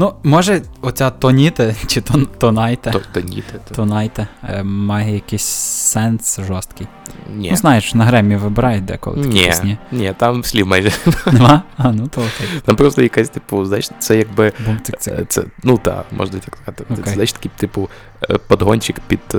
Ну, 0.01 0.13
може, 0.23 0.61
оця 0.81 1.09
тоніте 1.09 1.75
чи 1.87 2.01
тон, 2.01 2.27
тонайте, 2.37 2.93
Тоніте. 3.13 3.59
тонайте 3.75 4.27
е, 4.43 4.63
має 4.63 5.13
якийсь 5.13 5.43
сенс 5.43 6.39
жорсткий. 6.47 6.87
Ні. 7.35 7.47
Ну, 7.51 7.57
знаєш, 7.57 7.93
на 7.93 8.05
гремі 8.05 8.35
вибирають 8.35 8.85
деколи 8.85 9.23
такі 9.23 9.29
Ні, 9.33 9.45
пісні. 9.45 9.77
ні, 9.91 10.13
там 10.17 10.43
слів 10.43 10.67
майже. 10.67 10.91
Нема? 11.31 11.61
А, 11.77 11.91
ну 11.91 12.07
то 12.07 12.21
окей. 12.21 12.47
Там 12.65 12.75
просто 12.75 13.01
якась, 13.01 13.29
типу, 13.29 13.65
знаєш, 13.65 13.89
це 13.99 14.17
якби. 14.17 14.53
Цик 14.83 15.27
Це, 15.27 15.43
ну 15.63 15.77
так, 15.77 16.05
можна 16.11 16.39
так 16.39 16.57
сказати. 16.61 17.03
Це, 17.05 17.11
знаєш, 17.11 17.33
такий, 17.33 17.51
типу, 17.57 17.89
е, 17.91 18.10
подгончик 18.47 18.99
під, 19.07 19.19
е, 19.33 19.37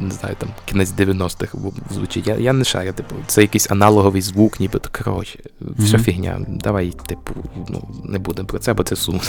не 0.00 0.10
знаю, 0.10 0.34
там, 0.38 0.48
кінець 0.64 0.90
90-х 0.92 1.58
звучить. 1.90 2.26
Я, 2.26 2.34
я 2.34 2.52
не 2.52 2.64
шарю, 2.64 2.92
типу, 2.92 3.14
це 3.26 3.42
якийсь 3.42 3.70
аналоговий 3.70 4.22
звук, 4.22 4.60
ніби 4.60 4.78
то, 4.78 4.88
коротше, 5.04 5.38
все 5.78 5.96
Мгм. 5.96 6.04
фігня. 6.04 6.40
Давай, 6.48 6.90
типу, 7.06 7.32
ну, 7.68 7.88
не 8.04 8.18
будемо 8.18 8.48
про 8.48 8.58
це, 8.58 8.74
бо 8.74 8.82
це 8.82 8.96
сумно. 8.96 9.20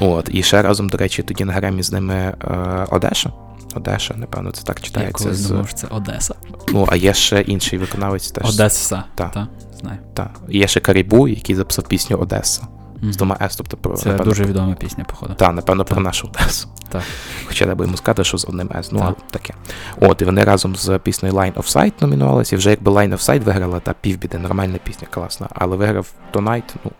От, 0.00 0.28
і 0.32 0.42
ще 0.42 0.62
разом, 0.62 0.88
до 0.88 0.98
речі, 0.98 1.22
тоді 1.22 1.44
на 1.44 1.52
грамі 1.52 1.82
з 1.82 1.92
ними 1.92 2.14
е, 2.14 2.86
Одеша. 2.90 3.32
Одеша, 3.74 4.14
напевно, 4.16 4.50
це 4.50 4.62
так 4.62 4.76
Я 4.80 4.84
читається. 4.86 5.24
колись 5.24 5.38
З, 5.38 5.48
думав, 5.48 5.68
що 5.68 5.76
це 5.76 5.86
Одеса. 5.90 6.34
ну, 6.72 6.86
а 6.88 6.96
є 6.96 7.14
ще 7.14 7.40
інший 7.40 7.78
виконавець 7.78 8.30
теж. 8.30 8.54
Одеса. 8.54 9.04
Та. 9.14 9.28
Та, 9.28 9.48
знаю. 9.80 9.98
Та. 10.14 10.30
Є 10.48 10.66
ще 10.68 10.80
Карібу, 10.80 11.28
який 11.28 11.54
записав 11.56 11.88
пісню 11.88 12.16
Одеса. 12.16 12.66
З 13.02 13.16
двома 13.16 13.36
С, 13.42 13.56
тобто 13.56 13.76
про 13.76 13.96
Це 13.96 14.08
напевно, 14.08 14.30
дуже 14.30 14.44
відома 14.44 14.74
пісня, 14.74 15.04
походу. 15.04 15.34
Так, 15.34 15.54
напевно, 15.54 15.84
про 15.84 16.00
нашу 16.00 16.26
Одесу. 16.28 16.68
Так. 16.88 17.02
Хоча 17.46 17.64
треба 17.64 17.84
йому 17.84 17.96
сказати, 17.96 18.24
що 18.24 18.38
з 18.38 18.44
одним 18.44 18.70
С. 18.74 18.92
Ну, 18.92 18.98
Так. 18.98 19.06
але 19.08 19.16
таке. 19.30 19.54
От, 20.00 20.22
і 20.22 20.24
вони 20.24 20.44
разом 20.44 20.76
з 20.76 20.98
піснею 20.98 21.34
Line 21.34 21.54
of 21.54 21.76
Sight 21.76 21.92
номінувалися, 22.00 22.56
і 22.56 22.58
вже 22.58 22.70
якби 22.70 22.92
Line 22.92 23.12
of 23.12 23.28
Sight 23.28 23.42
виграла, 23.42 23.80
та 23.80 23.94
півбіди, 24.00 24.38
нормальна 24.38 24.78
пісня, 24.84 25.08
класна. 25.10 25.48
Але 25.54 25.76
виграв 25.76 26.12
Tonight, 26.32 26.74
ну, 26.84 26.90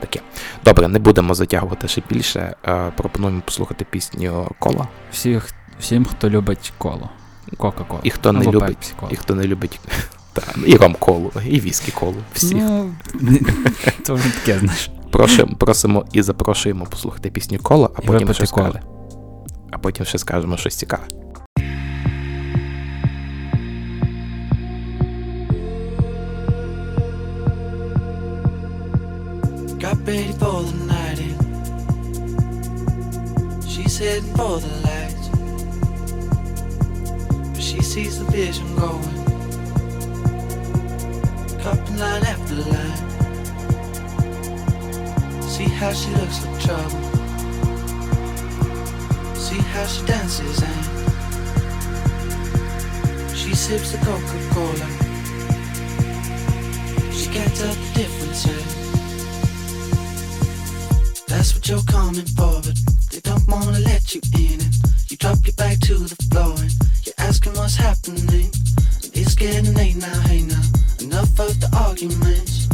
таке. 0.00 0.20
Добре, 0.64 0.88
не 0.88 0.98
будемо 0.98 1.34
затягувати 1.34 1.88
ще 1.88 2.02
більше. 2.08 2.54
Е, 2.66 2.92
пропонуємо 2.96 3.42
послухати 3.44 3.86
пісню 3.90 4.50
Кола. 4.58 4.88
Всіх, 5.12 5.50
всім, 5.80 6.04
хто 6.04 6.30
любить 6.30 6.72
коло. 6.78 7.10
Кока-колу. 7.56 8.00
І 8.02 8.10
хто 8.10 8.32
не 8.32 8.40
Або 8.40 8.52
любить, 8.52 8.94
і 9.10 9.16
хто 9.16 9.34
не 9.34 9.44
любить. 9.44 9.80
Та, 10.32 10.42
і 10.66 10.76
ром 10.76 10.96
колу, 10.98 11.32
і 11.46 11.60
віскі 11.60 11.92
колу. 11.92 12.16
Всіх. 12.32 12.56
Ну, 12.58 12.94
вже 14.14 14.30
таке, 14.30 14.58
знаєш. 14.58 14.90
Просимо, 15.14 15.56
просимо 15.58 16.04
і 16.12 16.22
запрошуємо 16.22 16.86
послухати 16.86 17.30
пісню 17.30 17.58
Кола, 17.62 17.88
а 17.94 18.02
І 18.02 18.06
потім 18.06 18.34
ще 18.34 18.46
скажемо. 18.46 18.72
коли. 18.72 18.80
А 19.70 19.78
потім 19.78 20.06
ще 20.06 20.18
скажемо 20.18 20.56
щось 20.56 20.74
цікаве. 20.76 21.02
Got 29.78 29.98
ready 30.06 30.32
for 30.40 30.62
the 30.62 30.76
night. 30.86 31.18
in. 31.28 31.36
She's 33.68 33.98
heading 33.98 34.34
for 34.38 34.58
the 34.64 34.72
lights. 34.86 35.26
She 37.66 37.80
sees 37.82 38.18
the 38.20 38.24
vision 38.32 38.66
going. 38.76 39.14
Cupping 41.62 41.98
line 41.98 42.24
after 42.24 42.56
line. 42.56 43.00
See 45.54 45.68
how 45.68 45.92
she 45.92 46.10
looks 46.10 46.44
like 46.44 46.60
trouble. 46.62 47.00
See 49.36 49.60
how 49.70 49.86
she 49.86 50.04
dances 50.04 50.60
and 50.60 50.84
she 53.36 53.54
sips 53.54 53.92
the 53.92 53.98
Coca-Cola. 53.98 54.88
She 57.12 57.28
can't 57.30 57.54
tell 57.54 57.72
the 57.72 57.90
difference. 57.94 58.46
That's 61.28 61.54
what 61.54 61.68
you're 61.68 61.84
coming 61.84 62.26
for, 62.26 62.60
but 62.60 62.76
they 63.12 63.20
don't 63.20 63.46
wanna 63.46 63.78
let 63.78 64.12
you 64.12 64.20
in 64.34 64.58
it. 64.58 64.74
You 65.08 65.16
drop 65.18 65.38
your 65.46 65.54
back 65.54 65.78
to 65.82 65.94
the 65.98 66.16
floor 66.32 66.58
and 66.58 66.72
you're 67.04 67.14
asking 67.18 67.52
what's 67.52 67.76
happening. 67.76 68.50
It's 69.12 69.36
getting 69.36 69.72
late 69.74 69.94
now, 69.94 70.20
hey 70.22 70.42
now. 70.42 70.62
Enough 70.98 71.38
of 71.38 71.60
the 71.60 71.70
arguments. 71.78 72.73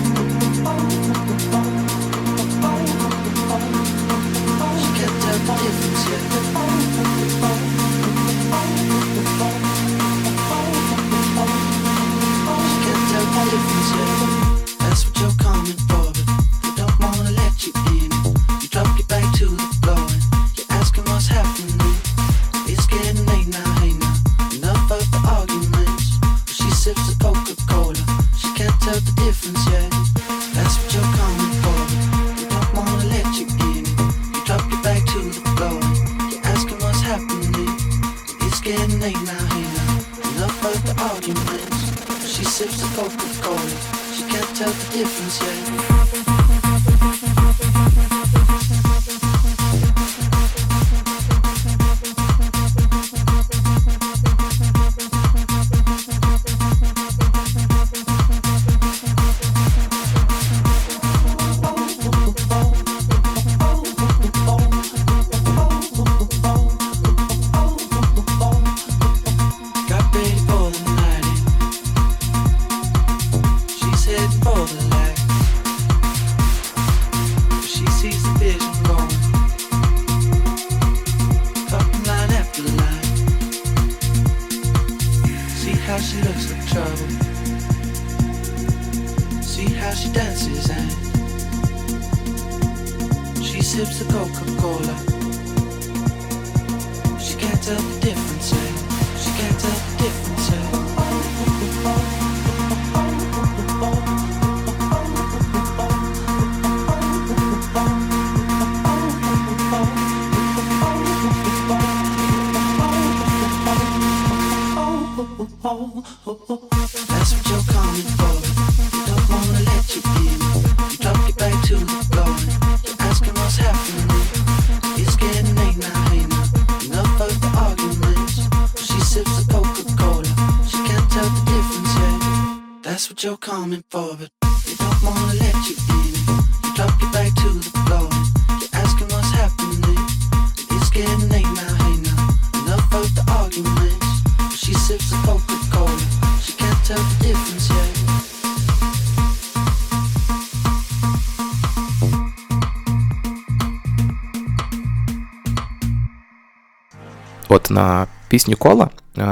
Пісню 158.31 158.55
кола, 158.57 158.89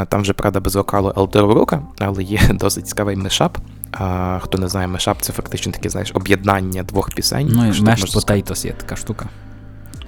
там 0.09 0.21
вже 0.21 0.33
правда 0.33 0.59
без 0.59 0.75
вокалу 0.75 1.13
Елдер 1.17 1.43
Рука, 1.43 1.81
але 1.99 2.23
є 2.23 2.39
досить 2.53 2.87
цікавий 2.87 3.15
мешап. 3.15 3.57
А, 3.91 4.39
хто 4.41 4.57
не 4.57 4.67
знає, 4.67 4.87
мешап 4.87 5.21
це 5.21 5.33
фактично 5.33 5.71
таке, 5.71 5.89
знаєш, 5.89 6.11
об'єднання 6.13 6.83
двох 6.83 7.13
пісень. 7.13 7.47
Ну 7.51 7.63
і 7.63 7.67
можна 7.67 7.97
сказати. 7.97 8.67
Є 8.67 8.73
така 8.73 8.95
штука. 8.95 9.25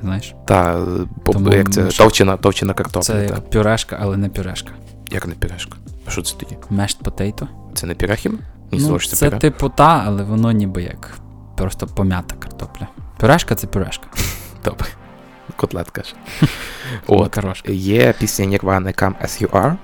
Знаєш? 0.02 0.36
Та, 0.48 0.86
Тому 1.26 1.54
як 1.54 1.72
це, 1.72 1.84
товчена, 1.84 2.38
товчена 2.38 2.74
картопля. 2.74 3.02
Це 3.02 3.14
та. 3.14 3.36
як 3.36 3.50
пюрешка, 3.50 3.98
але 4.02 4.18
не 4.18 4.30
пюрешка. 4.30 4.72
Як 5.12 5.28
не 5.28 5.34
пюрешка? 5.36 5.78
А 6.08 6.12
що 6.12 6.22
це 6.22 6.36
тоді? 6.38 6.58
Mashed 6.72 7.02
potato. 7.04 7.48
Це 7.74 7.88
не? 7.88 7.96
Мені 8.72 8.88
Ну, 8.88 9.00
це 9.00 9.26
пюре. 9.26 9.39
типу 9.39 9.70
та, 9.70 10.04
але 10.08 10.24
воно 10.24 10.52
ніби 10.52 10.84
як 10.84 11.10
просто 11.58 11.88
пом'ята 11.88 12.36
картопля. 12.36 12.88
Пюрешка 13.20 13.56
це 13.56 13.68
пюрешка. 13.68 14.08
Добре. 14.66 14.88
Котлетка 15.56 16.04
ж. 16.04 16.16
От. 17.08 17.38
Є 17.68 18.14
пісня 18.20 18.45
Nirvana 18.45 19.02
Come 19.04 19.16
As 19.24 19.43
You 19.43 19.47
Are. 19.47 19.76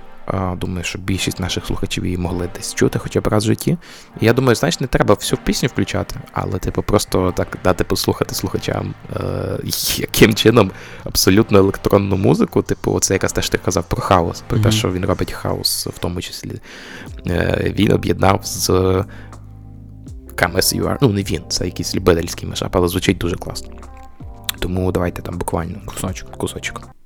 Думаю, 0.58 0.84
що 0.84 1.00
більшість 1.00 1.40
наших 1.40 1.66
слухачів 1.66 2.06
її 2.06 2.18
могли 2.18 2.50
десь 2.56 2.74
чути 2.74 3.00
хоча 3.00 3.22
б 3.22 3.28
раз 3.28 3.44
в 3.44 3.48
житті. 3.48 3.78
І 4.22 4.26
я 4.26 4.34
думаю, 4.34 4.56
знаєш, 4.56 4.80
не 4.80 4.88
треба 4.88 5.16
всю 5.16 5.40
пісню 5.44 5.70
включати, 5.70 6.16
але 6.34 6.60
типу 6.60 6.84
просто 6.84 7.32
так 7.32 7.58
дати 7.64 7.84
послухати 7.84 8.36
слухачам, 8.36 8.94
е, 9.16 9.60
яким 9.98 10.36
чином 10.36 10.72
абсолютно 11.04 11.58
електронну 11.58 12.18
музику, 12.18 12.62
типу, 12.62 12.94
оце 12.94 13.14
якраз 13.14 13.34
те, 13.34 13.42
що 13.42 13.52
ти 13.52 13.58
казав 13.58 13.84
про 13.84 14.02
хаос, 14.02 14.44
про 14.48 14.60
те, 14.60 14.72
що 14.72 14.92
він 14.92 15.06
робить 15.06 15.32
хаос, 15.32 15.88
в 15.88 15.98
тому 16.00 16.22
числі 16.22 16.62
е, 17.28 17.74
він 17.78 17.92
об'єднав 17.92 18.40
з 18.44 18.70
Come 20.38 20.56
As 20.56 20.76
You 20.76 20.84
Are. 20.84 20.98
Ну, 21.02 21.10
не 21.10 21.24
він, 21.24 21.42
це 21.50 21.66
якийсь 21.66 21.96
любительський 21.96 22.50
мешап, 22.50 22.76
але 22.76 22.88
звучить 22.88 23.18
дуже 23.18 23.36
класно. 23.36 23.70
Тому 24.60 24.92
давайте 24.92 25.22
там 25.22 25.38
буквально 25.38 25.80
кусочок. 25.86 26.32
кусочок. 26.38 26.97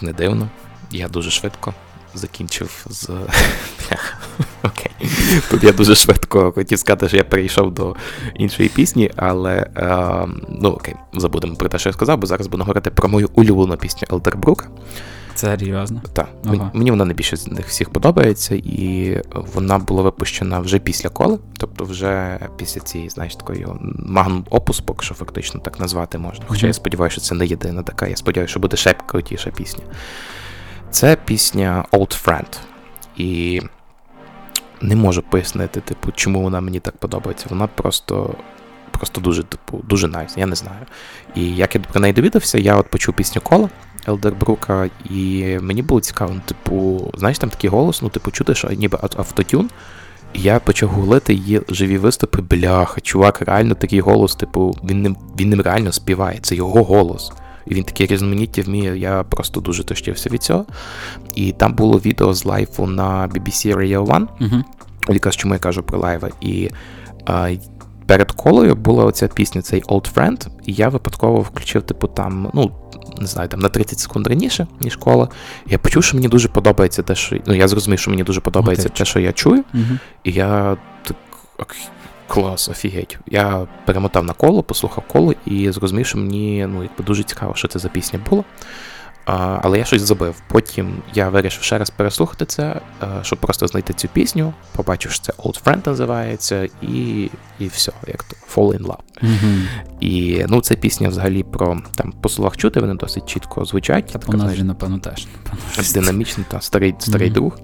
Як 0.00 0.02
не 0.02 0.12
дивно, 0.12 0.48
я 0.90 1.08
дуже 1.08 1.30
швидко 1.30 1.74
закінчив 2.14 2.86
з. 2.90 3.08
Окей. 4.62 4.90
Тут 5.50 5.64
я 5.64 5.72
дуже 5.72 5.94
швидко 5.94 6.52
хотів 6.52 6.78
сказати, 6.78 7.08
що 7.08 7.16
я 7.16 7.24
перейшов 7.24 7.74
до 7.74 7.96
іншої 8.34 8.68
пісні, 8.68 9.10
але 9.16 9.66
е, 9.76 10.26
ну 10.48 10.68
окей, 10.68 10.94
забудемо 11.12 11.56
про 11.56 11.68
те, 11.68 11.78
що 11.78 11.88
я 11.88 11.92
сказав, 11.92 12.18
бо 12.18 12.26
зараз 12.26 12.46
буду 12.46 12.62
говорити 12.62 12.90
про 12.90 13.08
мою 13.08 13.30
улюблену 13.34 13.76
пісню 13.76 14.08
Елдербрука. 14.12 14.68
Серйозно. 15.40 16.00
Так, 16.12 16.28
Ага. 16.44 16.70
мені, 16.74 16.90
вона 16.90 17.04
найбільше 17.04 17.36
з 17.36 17.46
них 17.48 17.66
всіх 17.68 17.90
подобається, 17.90 18.54
і 18.54 19.16
вона 19.34 19.78
була 19.78 20.02
випущена 20.02 20.60
вже 20.60 20.78
після 20.78 21.08
коли, 21.08 21.38
тобто 21.58 21.84
вже 21.84 22.38
після 22.56 22.80
цієї, 22.80 23.10
знаєш, 23.10 23.36
такої 23.36 23.66
магнум 24.06 24.44
опус, 24.50 24.80
поки 24.80 25.04
що 25.04 25.14
фактично 25.14 25.60
так 25.60 25.80
назвати 25.80 26.18
можна. 26.18 26.44
Хоча 26.48 26.60
Мгм. 26.60 26.66
я 26.68 26.72
сподіваюся, 26.72 27.12
що 27.12 27.20
це 27.20 27.34
не 27.34 27.46
єдина 27.46 27.82
така. 27.82 28.06
Я 28.06 28.16
сподіваюся, 28.16 28.50
що 28.50 28.60
буде 28.60 28.76
ще 28.76 28.94
крутіша 29.06 29.50
пісня. 29.50 29.84
Це 30.90 31.16
пісня 31.24 31.84
Old 31.92 32.24
Friend. 32.24 32.58
І 33.16 33.60
не 34.80 34.96
можу 34.96 35.22
пояснити, 35.22 35.80
типу, 35.80 36.12
чому 36.12 36.42
вона 36.42 36.60
мені 36.60 36.80
так 36.80 36.96
подобається. 36.96 37.46
Вона 37.50 37.66
просто. 37.66 38.34
Просто 38.90 39.20
дуже, 39.20 39.42
типу, 39.42 39.80
дуже 39.84 40.08
найс, 40.08 40.36
я 40.36 40.46
не 40.46 40.56
знаю. 40.56 40.86
І 41.34 41.56
як 41.56 41.74
я 41.74 41.80
про 41.80 42.00
неї 42.00 42.12
довідався, 42.12 42.58
я 42.58 42.76
от 42.76 42.90
почув 42.90 43.14
пісню 43.14 43.42
кола 43.42 43.68
Елдербрука, 44.08 44.90
і 45.10 45.44
мені 45.60 45.82
було 45.82 46.00
цікаво, 46.00 46.32
ну, 46.34 46.40
типу, 46.46 47.10
знаєш, 47.18 47.38
там 47.38 47.50
такий 47.50 47.70
голос, 47.70 48.02
ну, 48.02 48.08
типу, 48.08 48.30
чути, 48.30 48.54
що 48.54 48.68
ніби 48.68 48.98
автотюн. 49.02 49.70
І 50.32 50.40
я 50.42 50.58
почав 50.58 50.88
гуглити 50.88 51.34
її 51.34 51.60
живі 51.68 51.98
виступи. 51.98 52.42
Бляха, 52.42 53.00
чувак, 53.00 53.42
реально 53.42 53.74
такий 53.74 54.00
голос, 54.00 54.36
типу, 54.36 54.76
він 54.84 55.02
ним, 55.02 55.16
він 55.40 55.48
ним 55.48 55.60
реально 55.60 55.92
співає, 55.92 56.38
це 56.42 56.54
його 56.54 56.84
голос. 56.84 57.32
І 57.66 57.74
він 57.74 57.84
таке 57.84 58.06
різноманіття 58.06 58.62
вміє, 58.62 58.98
я 58.98 59.22
просто 59.22 59.60
дуже 59.60 59.84
тощився 59.84 60.30
від 60.30 60.42
цього. 60.42 60.64
І 61.34 61.52
там 61.52 61.74
було 61.74 61.98
відео 61.98 62.34
з 62.34 62.44
лайфу 62.44 62.86
на 62.86 63.28
BBC 63.28 63.76
Radio 63.76 64.02
1, 64.14 64.28
Угу. 64.40 64.64
якраз 65.08 65.36
чому 65.36 65.54
я 65.54 65.60
кажу 65.60 65.82
про 65.82 65.98
лайви. 65.98 66.30
І 66.40 66.70
а, 67.26 67.50
перед 68.10 68.32
колою 68.32 68.74
була 68.74 69.04
оця 69.04 69.28
пісня, 69.28 69.62
цей 69.62 69.82
Old 69.82 70.14
Friend, 70.14 70.46
і 70.66 70.72
я 70.72 70.88
випадково 70.88 71.40
включив, 71.40 71.82
типу, 71.82 72.06
там, 72.06 72.50
ну, 72.54 72.70
не 73.20 73.26
знаю, 73.26 73.48
там 73.48 73.60
на 73.60 73.68
30 73.68 73.98
секунд 73.98 74.26
раніше, 74.26 74.66
ніж 74.80 74.96
кола. 74.96 75.28
Я 75.66 75.78
почув, 75.78 76.04
що 76.04 76.16
мені 76.16 76.28
дуже 76.28 76.48
подобається 76.48 77.02
те, 77.02 77.14
що. 77.14 77.36
Ну, 77.46 77.54
я 77.54 77.68
зрозумів, 77.68 77.98
що 77.98 78.10
мені 78.10 78.22
дуже 78.22 78.40
подобається 78.40 78.82
Мотивчик. 78.82 79.06
те, 79.06 79.10
що 79.10 79.20
я 79.20 79.32
чую. 79.32 79.64
Угу. 79.74 79.98
І 80.24 80.32
я 80.32 80.76
так 81.56 81.76
клас, 82.26 82.68
офігеть. 82.68 83.18
Я 83.26 83.66
перемотав 83.84 84.24
на 84.24 84.32
коло, 84.32 84.62
послухав 84.62 85.04
коло 85.08 85.34
і 85.46 85.70
зрозумів, 85.70 86.06
що 86.06 86.18
мені 86.18 86.66
ну, 86.72 86.82
якби 86.82 87.04
дуже 87.04 87.22
цікаво, 87.22 87.54
що 87.54 87.68
це 87.68 87.78
за 87.78 87.88
пісня 87.88 88.20
була. 88.30 88.44
Але 89.62 89.78
я 89.78 89.84
щось 89.84 90.02
забив. 90.02 90.42
Потім 90.48 91.02
я 91.14 91.28
вирішив 91.28 91.62
ще 91.62 91.78
раз 91.78 91.90
переслухати 91.90 92.44
це, 92.44 92.80
е, 93.02 93.06
щоб 93.22 93.38
просто 93.38 93.66
знайти 93.66 93.92
цю 93.92 94.08
пісню. 94.08 94.54
Побачив, 94.76 95.12
що 95.12 95.22
це 95.22 95.32
Old 95.32 95.62
Friend 95.64 95.88
називається, 95.88 96.68
і, 96.82 97.30
і 97.58 97.66
все, 97.66 97.92
як 98.06 98.22
то 98.22 98.36
Fall 98.54 98.78
in 98.78 98.86
Love. 98.86 98.98
Угу. 99.22 99.52
І 100.00 100.44
ну, 100.48 100.60
це 100.60 100.74
пісня 100.74 101.08
взагалі 101.08 101.42
про 101.42 101.80
там 101.94 102.12
по 102.12 102.28
словах 102.28 102.56
чути, 102.56 102.80
вони 102.80 102.94
досить 102.94 103.26
чітко 103.26 103.64
звучать. 103.64 104.06
Та 104.06 104.18
Така, 104.18 104.32
у 104.32 104.32
нас 104.32 104.42
знаєш, 104.42 104.62
напевно, 104.62 104.98
теж. 104.98 105.26
Динамічний 105.94 106.46
та 106.50 106.60
старий, 106.60 106.94
старий 106.98 107.28
Мгм. 107.30 107.34
друг. 107.34 107.58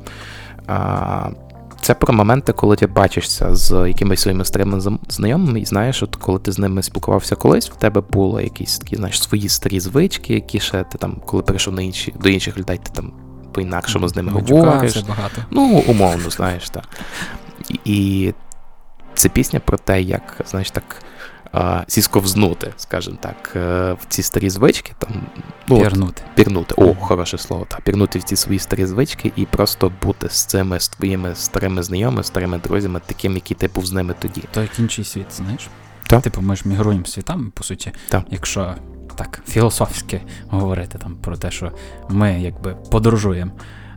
А, 0.67 1.31
це 1.87 1.95
про 1.95 2.15
моменти, 2.15 2.53
коли 2.53 2.77
ти 2.77 2.87
бачишся 2.87 3.57
з 3.57 3.89
якимись 3.89 4.21
своїми 4.21 4.45
старими 4.45 4.99
знайомими, 5.09 5.61
і 5.61 5.65
знаєш, 5.65 6.03
от 6.03 6.17
коли 6.17 6.39
ти 6.39 6.53
з 6.53 6.59
ними 6.59 6.83
спілкувався 6.83 7.37
колись, 7.37 7.71
в 7.71 7.77
тебе 7.77 8.01
були 8.01 8.45
якісь 8.45 8.79
такі, 8.79 8.97
знаєш, 8.97 9.23
свої 9.23 9.49
старі 9.49 9.81
звички, 9.81 10.35
які 10.35 10.61
ще 10.61 10.85
ти 10.85 10.99
там, 10.99 11.17
коли 11.27 11.43
перейшов 11.43 11.75
на 11.75 11.83
інші, 11.83 12.15
до 12.21 12.29
інших 12.29 12.59
людей, 12.59 12.81
ти 12.83 12.91
там 12.95 13.13
по-інакшому 13.53 14.09
з 14.09 14.17
ними 14.17 14.33
говориш. 14.33 14.97
Багато. 14.97 15.43
Ну, 15.51 15.85
умовно, 15.87 16.31
знаєш, 16.31 16.71
так. 16.71 16.85
І, 17.69 17.79
і 17.85 18.35
це 19.15 19.29
пісня 19.29 19.61
про 19.61 19.79
те, 19.79 20.03
як, 20.03 20.41
знаєш, 20.51 20.71
так. 20.71 21.03
А, 21.57 21.85
Сісковзнути, 21.89 22.73
скажімо 22.77 23.17
так, 23.21 23.53
е, 23.57 23.93
в 23.93 24.07
ці 24.09 24.23
старі 24.23 24.51
звички, 24.51 24.93
там, 24.99 25.11
ну, 25.69 25.77
от, 25.77 25.83
Пірнути. 25.83 26.23
Пірнути. 26.35 26.75
О, 26.79 26.95
хороше 26.95 27.39
слово. 27.39 27.67
Так, 27.69 27.81
пірнути 27.81 28.19
в 28.19 28.23
ці 28.23 28.37
свої 28.37 28.59
старі 28.59 28.87
звички 28.87 29.33
і 29.37 29.45
просто 29.45 29.93
бути 30.03 30.29
з 30.29 30.45
цими 30.45 30.81
з 30.81 30.89
твоїми 30.89 31.35
старими 31.35 31.83
знайомими, 31.83 32.23
старими 32.23 32.59
друзями, 32.59 33.01
таким, 33.07 33.35
які 33.35 33.55
ти 33.55 33.69
був 33.69 33.87
з 33.87 33.93
ними 33.93 34.15
тоді. 34.19 34.43
То 34.53 34.63
як 34.63 34.79
інший 34.79 35.05
світ, 35.05 35.27
знаєш? 35.33 35.69
Так. 36.07 36.23
Типу, 36.23 36.41
ми 36.41 36.57
ж 36.57 36.63
мігруємо 36.65 37.05
світами, 37.05 37.51
по 37.55 37.65
суті. 37.65 37.93
Так. 38.09 38.25
Якщо 38.31 38.75
так 39.17 39.43
філософськи 39.49 40.21
говорити 40.49 40.99
там 40.99 41.17
про 41.17 41.37
те, 41.37 41.51
що 41.51 41.73
ми 42.09 42.41
якби 42.41 42.77
подорожуємо 42.91 43.53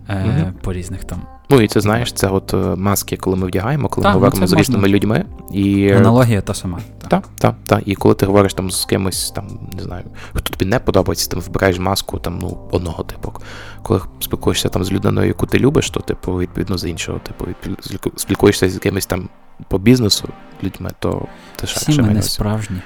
е, 0.09 0.25
Мгм. 0.25 0.53
по 0.61 0.73
різних 0.73 1.03
там 1.03 1.21
Ну 1.51 1.61
і 1.61 1.67
це 1.67 1.81
знаєш, 1.81 2.13
це 2.13 2.27
от 2.27 2.53
е, 2.53 2.57
маски, 2.57 3.17
коли 3.17 3.35
ми 3.35 3.47
вдягаємо, 3.47 3.87
коли 3.87 4.03
Так, 4.03 4.13
ми 4.13 4.19
ну, 4.19 4.25
говоримо 4.25 4.47
з 4.47 4.53
різними 4.53 4.87
людьми. 4.87 5.25
І 5.51 5.91
аналогія 5.91 6.41
та 6.41 6.53
сама. 6.53 6.79
Так. 7.01 7.09
Так, 7.09 7.27
так, 7.37 7.55
так. 7.65 7.83
І 7.85 7.95
коли 7.95 8.15
ти 8.15 8.25
говориш 8.25 8.53
там 8.53 8.71
з 8.71 8.85
кимось, 8.85 9.31
там, 9.31 9.59
не 9.73 9.83
знаю, 9.83 10.03
хто 10.33 10.53
тобі 10.53 10.65
не 10.65 10.79
подобається, 10.79 11.29
там 11.29 11.39
вибираєш 11.39 11.79
маску 11.79 12.19
там, 12.19 12.39
ну, 12.41 12.57
одного 12.71 13.03
типу. 13.03 13.33
Коли 13.83 14.01
спілкуєшся 14.19 14.69
там 14.69 14.83
з 14.83 14.91
людиною, 14.91 15.27
яку 15.27 15.45
ти 15.45 15.59
любиш, 15.59 15.89
то 15.89 15.99
типу, 15.99 16.37
відповідно 16.37 16.77
з 16.77 16.89
іншого, 16.89 17.19
типу, 17.19 17.45
спілкуєшся 18.15 18.69
з 18.69 18.73
якимось 18.73 19.05
там 19.05 19.29
по 19.67 19.77
бізнесу 19.77 20.29
людьми, 20.63 20.89
то 20.99 21.27
ти 21.55 21.65
Всі 21.65 21.93
ще 21.93 22.01
ми 22.01 22.09
не 22.09 22.21
справжні. 22.21 22.81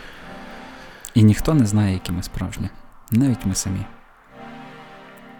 І 1.13 1.23
ніхто 1.23 1.53
не 1.53 1.65
знає, 1.65 1.93
які 1.93 2.11
ми 2.11 2.23
справжні. 2.23 2.69
Навіть 3.11 3.45
ми 3.45 3.55
самі. 3.55 3.79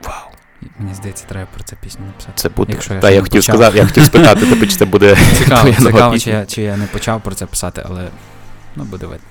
Вау. 0.04 0.33
Мені 0.80 0.94
здається, 0.94 1.26
треба 1.28 1.48
про 1.54 1.64
це 1.64 1.76
пісню 1.82 2.06
написати. 2.06 2.34
Це 2.36 2.50
буде. 2.50 2.74
Якщо 2.74 2.94
я 2.94 3.00
Та 3.00 3.08
ще 3.08 3.16
я 3.16 3.22
хотів 3.22 3.42
почав. 3.42 3.56
сказати, 3.56 3.78
я 3.78 3.86
хотів 3.86 4.04
спитати, 4.06 4.46
типу, 4.46 4.66
чи 4.66 4.76
це 4.76 4.86
буде 4.86 5.18
Цікаво, 5.38 5.74
цікаво 5.74 6.20
чи, 6.20 6.30
я, 6.30 6.46
чи 6.46 6.62
я 6.62 6.78
не 6.78 6.86
почав 6.86 7.22
про 7.22 7.36
це 7.36 7.46
писати, 7.46 7.84
але 7.90 8.08
ну, 8.76 8.84
буде 8.84 9.06
видно. 9.06 9.26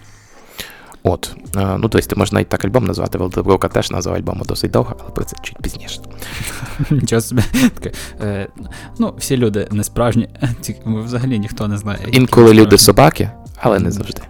От. 1.03 1.37
Е, 1.57 1.77
Ну, 1.79 1.89
тобто, 1.89 2.01
ти 2.09 2.17
можеш 2.17 2.33
навіть 2.33 2.49
так 2.49 2.65
альбом 2.65 2.87
назвати, 2.87 3.19
Велдеброка 3.19 3.69
теж 3.69 3.91
назва 3.91 4.17
альбому 4.17 4.45
досить 4.45 4.71
довго, 4.71 4.97
але 5.01 5.11
про 5.11 5.25
це 5.25 5.37
чуть 5.43 5.59
пізніше. 5.63 6.01
Нічого 6.91 7.21
собі. 7.21 7.43
Е, 8.21 8.49
ну, 8.99 9.15
всі 9.19 9.37
люди 9.37 9.69
не 9.71 9.85
справжні, 9.85 10.29
взагалі 10.87 11.39
ніхто 11.39 11.69
не 11.69 11.79
знає. 11.79 11.99
Інколи 12.13 12.55
люди 12.55 12.79
собаки, 12.79 13.31
але 13.61 13.79
не 13.79 13.91
завжди. 13.91 14.23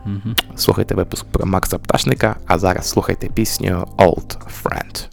Слухайте 0.56 0.94
випуск 0.94 1.24
про 1.24 1.46
Макса 1.46 1.78
Пташника, 1.78 2.36
а 2.46 2.58
зараз 2.58 2.88
слухайте 2.90 3.26
пісню 3.26 3.88
Old 3.98 4.36
Friend. 4.62 5.06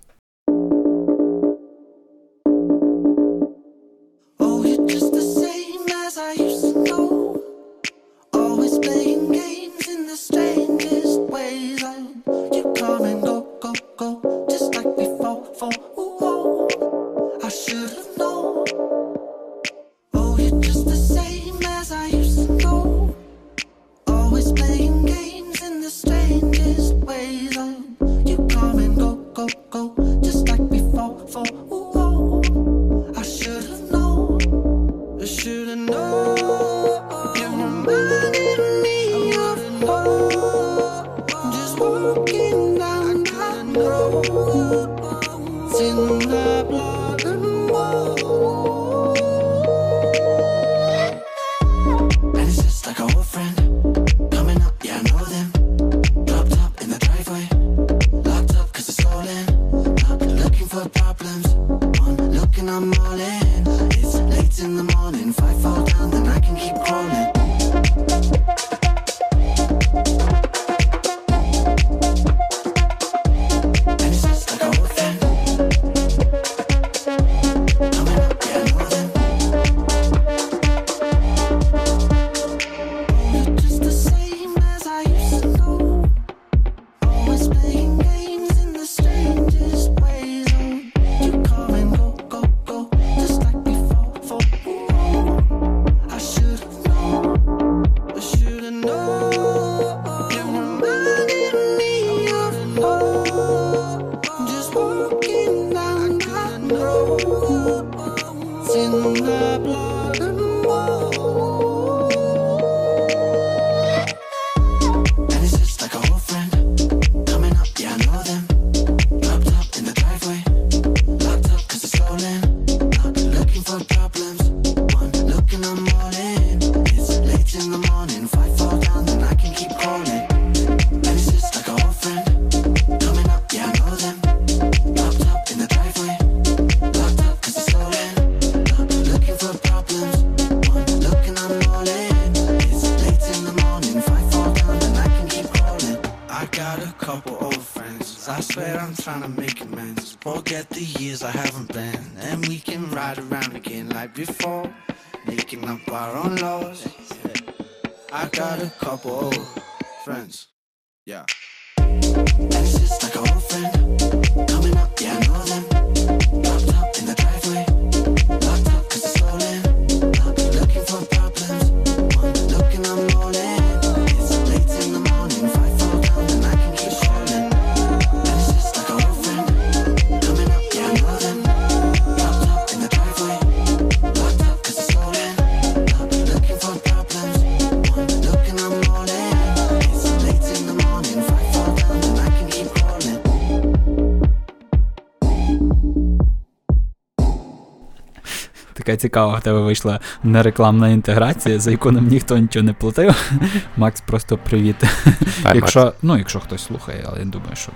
Цікава 198.99 199.37
в 199.37 199.41
тебе 199.41 199.59
вийшла 199.59 199.99
нерекламна 200.23 200.89
інтеграція, 200.89 201.59
за 201.59 201.71
яку 201.71 201.91
нам 201.91 202.07
ніхто 202.07 202.37
нічого 202.37 202.65
не 202.65 202.73
платив. 202.73 203.15
Макс, 203.77 204.01
просто 204.01 204.37
привіт. 204.37 204.75
Ай, 205.43 205.55
якщо, 205.55 205.93
ну, 206.01 206.17
якщо 206.17 206.39
хтось 206.39 206.63
слухає, 206.63 207.05
але 207.07 207.19
я 207.19 207.25
думаю, 207.25 207.55
що. 207.55 207.71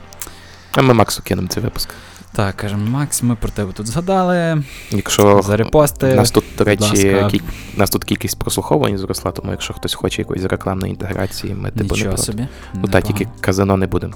А 0.72 0.82
ми 0.82 0.94
Максу 0.94 1.22
кинемо 1.24 1.48
цей 1.48 1.64
випуск. 1.64 1.90
Так, 2.36 2.56
кажемо, 2.56 2.90
Макс, 2.90 3.24
ми 3.24 3.36
про 3.36 3.50
тебе 3.50 3.74
тут 3.74 3.88
згадали. 3.88 4.64
Якщо 4.92 5.42
За 5.42 5.58
репости. 5.58 6.14
У 6.14 6.16
нас 6.16 6.32
тут, 6.32 6.44
до 6.58 6.64
речі, 6.64 7.28
кіль... 7.74 7.80
нас 7.80 7.90
тут 7.90 8.04
кількість 8.04 8.40
прослуховувань 8.40 8.98
зросла, 8.98 9.32
тому 9.32 9.52
якщо 9.52 9.74
хтось 9.74 9.94
хоче 9.94 10.22
якоїсь 10.22 10.44
рекламної 10.44 10.92
інтеграції, 10.94 11.54
ми 11.54 11.72
типу 11.72 11.96
не 11.96 12.04
проти. 12.04 12.18
собі. 12.18 12.48
Ну 12.74 12.88
та 12.88 13.02
тільки 13.02 13.28
казино 13.42 13.78
не 13.78 13.88
будемо. 13.88 14.14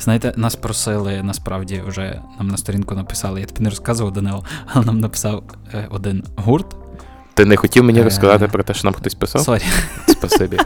Знаєте, 0.00 0.32
нас 0.36 0.56
просили 0.56 1.22
насправді 1.22 1.82
вже 1.86 2.20
нам 2.38 2.48
на 2.48 2.56
сторінку 2.56 2.94
написали. 2.94 3.40
Я 3.40 3.46
тобі 3.46 3.60
не 3.60 3.70
розказував 3.70 4.12
Данило, 4.12 4.44
але 4.66 4.84
нам 4.84 5.00
написав 5.00 5.42
е, 5.74 5.86
один 5.90 6.24
гурт. 6.36 6.76
Ти 7.34 7.44
не 7.44 7.56
хотів 7.56 7.84
мені 7.84 8.00
Е. 8.00 8.04
розказати 8.04 8.48
про 8.48 8.62
те, 8.62 8.74
що 8.74 8.84
нам 8.84 8.94
хтось 8.94 9.14
писав? 9.14 9.42
Sorry, 9.42 9.62
Спасибі. 10.08 10.58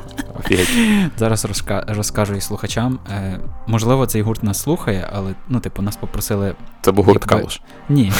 Зараз 1.17 1.45
розка- 1.45 1.95
розкажу 1.95 2.35
і 2.35 2.41
слухачам. 2.41 2.99
Е, 3.11 3.39
можливо, 3.67 4.07
цей 4.07 4.23
гурт 4.23 4.43
нас 4.43 4.63
слухає, 4.63 5.09
але 5.13 5.35
ну, 5.49 5.61
типу, 5.61 5.83
нас 5.83 5.97
попросили. 5.97 6.55
Це 6.83 6.93
був 6.93 7.05
гурт 7.05 7.23
Якби- 7.23 7.37
Калуш. 7.39 7.61
Ні. 7.89 8.13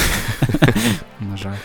на 1.19 1.37
жаль. 1.37 1.55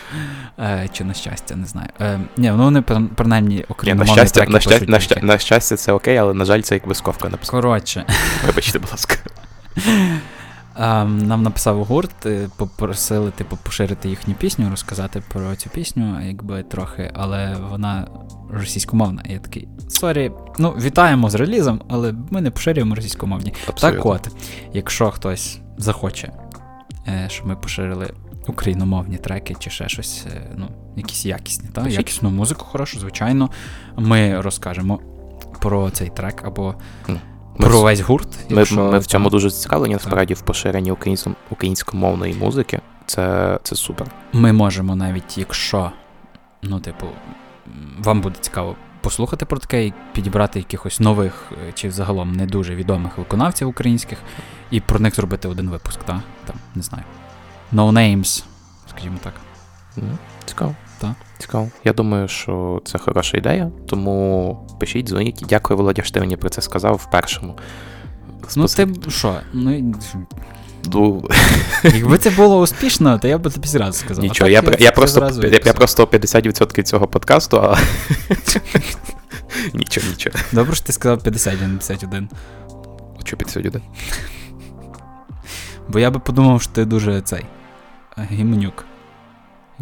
Е, 0.59 0.89
чи 0.93 1.03
на 1.03 1.13
щастя, 1.13 1.55
не 1.55 1.65
знаю. 1.65 1.87
Е, 2.01 2.19
ні, 2.37 2.51
ну 2.51 2.63
вони 2.63 2.81
принаймні 3.15 3.65
окрім 3.69 3.97
на 3.97 4.05
щастя, 4.05 4.45
на, 4.47 4.59
щастя, 4.59 4.85
на, 4.87 4.99
щастя, 4.99 5.25
на 5.25 5.37
щастя, 5.37 5.75
це 5.75 5.91
окей, 5.91 6.17
але 6.17 6.33
на 6.33 6.45
жаль, 6.45 6.61
це 6.61 6.75
як 6.75 6.87
висковка 6.87 7.29
написав. 7.29 7.51
Коротше, 7.51 8.05
Вибачте, 8.47 8.79
будь 8.79 8.91
ласка. 8.91 9.15
Нам 11.05 11.43
написав 11.43 11.83
гурт, 11.83 12.27
попросили, 12.57 13.31
типу, 13.31 13.57
поширити 13.63 14.09
їхню 14.09 14.33
пісню, 14.33 14.69
розказати 14.69 15.23
про 15.27 15.55
цю 15.55 15.69
пісню, 15.69 16.21
якби 16.25 16.63
трохи, 16.63 17.11
але 17.13 17.55
вона 17.69 18.07
російськомовна. 18.49 19.23
Я 19.25 19.39
такий, 19.39 19.67
sorry, 19.89 20.31
ну, 20.57 20.71
вітаємо 20.71 21.29
з 21.29 21.35
релізом, 21.35 21.81
але 21.89 22.13
ми 22.31 22.41
не 22.41 22.51
поширюємо 22.51 22.95
російськомовні. 22.95 23.53
Так 23.79 24.05
от, 24.05 24.27
якщо 24.73 25.11
хтось 25.11 25.59
захоче, 25.77 26.31
е, 27.07 27.25
щоб 27.29 27.47
ми 27.47 27.55
поширили 27.55 28.13
україномовні 28.47 29.17
треки 29.17 29.55
чи 29.59 29.69
ще 29.69 29.89
щось, 29.89 30.25
е, 30.35 30.41
ну, 30.55 30.67
якісь 30.95 31.25
якісні, 31.25 31.69
та? 31.73 31.87
Якісну 31.87 32.29
музику, 32.29 32.65
хорошу, 32.65 32.99
звичайно, 32.99 33.49
ми 33.97 34.41
розкажемо 34.41 34.99
про 35.59 35.89
цей 35.89 36.09
трек 36.09 36.43
або 36.45 36.75
Ми 37.57 37.67
про 37.67 37.81
весь 37.81 37.99
гурт. 37.99 38.27
Ми, 38.49 38.57
якщо 38.57 38.75
ми 38.75 38.99
в 38.99 39.05
цьому 39.05 39.29
дуже 39.29 39.49
зацікавлені, 39.49 39.93
насправді, 39.93 40.33
в 40.33 40.41
поширенні 40.41 40.91
українсько- 40.91 41.35
українськомовної 41.49 42.33
музики. 42.33 42.79
Це, 43.05 43.59
це 43.63 43.75
супер. 43.75 44.07
Ми 44.33 44.53
можемо 44.53 44.95
навіть, 44.95 45.37
якщо, 45.37 45.91
ну, 46.61 46.79
типу, 46.79 47.05
вам 47.99 48.21
буде 48.21 48.35
цікаво 48.41 48.75
послухати 49.01 49.45
про 49.45 49.57
таке 49.59 49.85
і 49.85 49.93
підібрати 50.13 50.59
якихось 50.59 50.99
нових 50.99 51.51
е, 51.69 51.71
чи 51.73 51.91
загалом 51.91 52.31
не 52.31 52.45
дуже 52.45 52.75
відомих 52.75 53.17
виконавців 53.17 53.67
українських, 53.67 54.17
і 54.71 54.79
про 54.79 54.99
них 54.99 55.15
зробити 55.15 55.47
один 55.47 55.69
випуск, 55.69 56.03
так? 56.03 56.19
Там, 56.45 56.55
не 56.75 56.81
знаю. 56.81 57.03
No 57.73 57.91
names, 57.91 58.43
скажімо 58.89 59.17
так. 59.23 59.33
Мгм. 59.97 60.17
Цікаво. 60.45 60.75
Так. 61.01 61.11
Цікаво. 61.37 61.69
Я 61.83 61.93
думаю, 61.93 62.27
що 62.27 62.81
це 62.85 62.97
хороша 62.97 63.37
ідея, 63.37 63.71
тому 63.87 64.67
пишіть, 64.79 65.07
дзвоніть. 65.07 65.43
Дякую, 65.49 65.77
Володя, 65.77 66.03
що 66.03 66.13
ти 66.13 66.19
мені 66.19 66.37
про 66.37 66.49
це 66.49 66.61
сказав 66.61 66.95
в 66.95 67.11
першому. 67.11 67.57
Ну, 68.55 68.65
ти 68.65 68.85
б- 68.85 69.11
що? 69.11 69.35
Ну, 69.53 69.93
Ну, 70.93 71.29
якби 71.83 72.17
це 72.17 72.29
було 72.29 72.59
успішно, 72.59 73.19
то 73.19 73.27
я 73.27 73.37
б 73.37 73.49
тобі 73.53 73.67
зразу 73.67 73.93
сказав. 73.93 74.23
Нічого, 74.23 74.49
так 74.49 74.81
я, 74.81 74.85
я, 74.85 74.91
просто, 74.91 75.19
зразу 75.19 75.43
я, 75.47 75.59
я 75.65 75.73
просто 75.73 76.03
50% 76.05 76.83
цього 76.83 77.07
подкасту, 77.07 77.57
а. 77.57 77.77
нічого, 79.73 80.07
нічого. 80.09 80.35
Добре, 80.51 80.75
що 80.75 80.85
ти 80.85 80.93
сказав 80.93 81.23
50, 81.23 81.53
а 81.63 81.67
не 81.67 81.77
51. 81.77 82.29
Що 83.25 83.37
51? 83.37 83.81
Бо 85.89 85.99
я 85.99 86.11
би 86.11 86.19
подумав, 86.19 86.61
що 86.61 86.71
ти 86.71 86.85
дуже 86.85 87.21
цей. 87.21 87.45
Гімнюк. 88.31 88.85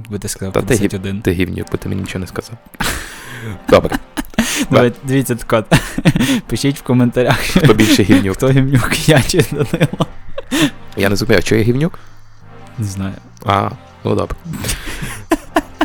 Якби 0.04 0.20
ти 0.20 0.28
сказав 0.28 0.54
Та 0.54 0.62
ти 0.62 0.66
51. 0.68 1.22
Ти 1.22 1.32
гівнюк, 1.32 1.68
бо 1.72 1.78
ти 1.78 1.90
мені 1.90 2.02
нічого 2.02 2.20
не 2.20 2.28
сказав. 2.28 2.58
Добре, 3.70 3.98
Давай, 4.72 4.94
дивіться 5.04 5.36
так 5.36 5.54
от. 5.54 5.80
Пишіть 6.48 6.80
в 6.80 6.84
коментарях, 6.84 7.38
хто 7.40 7.74
більше 7.74 8.04
гівнюк? 8.04 8.36
хто 8.36 8.50
гімнюк, 8.50 9.10
я 9.10 9.22
чи 9.22 9.46
Данило. 9.52 10.06
Я 10.98 11.10
не 11.10 11.16
зрозумів, 11.16 11.44
що 11.44 11.56
я 11.56 11.64
гівнюк? 11.64 12.00
Не 12.78 12.86
знаю. 12.86 13.14
А, 13.46 13.70
ну 14.04 14.16
добре. 14.16 14.38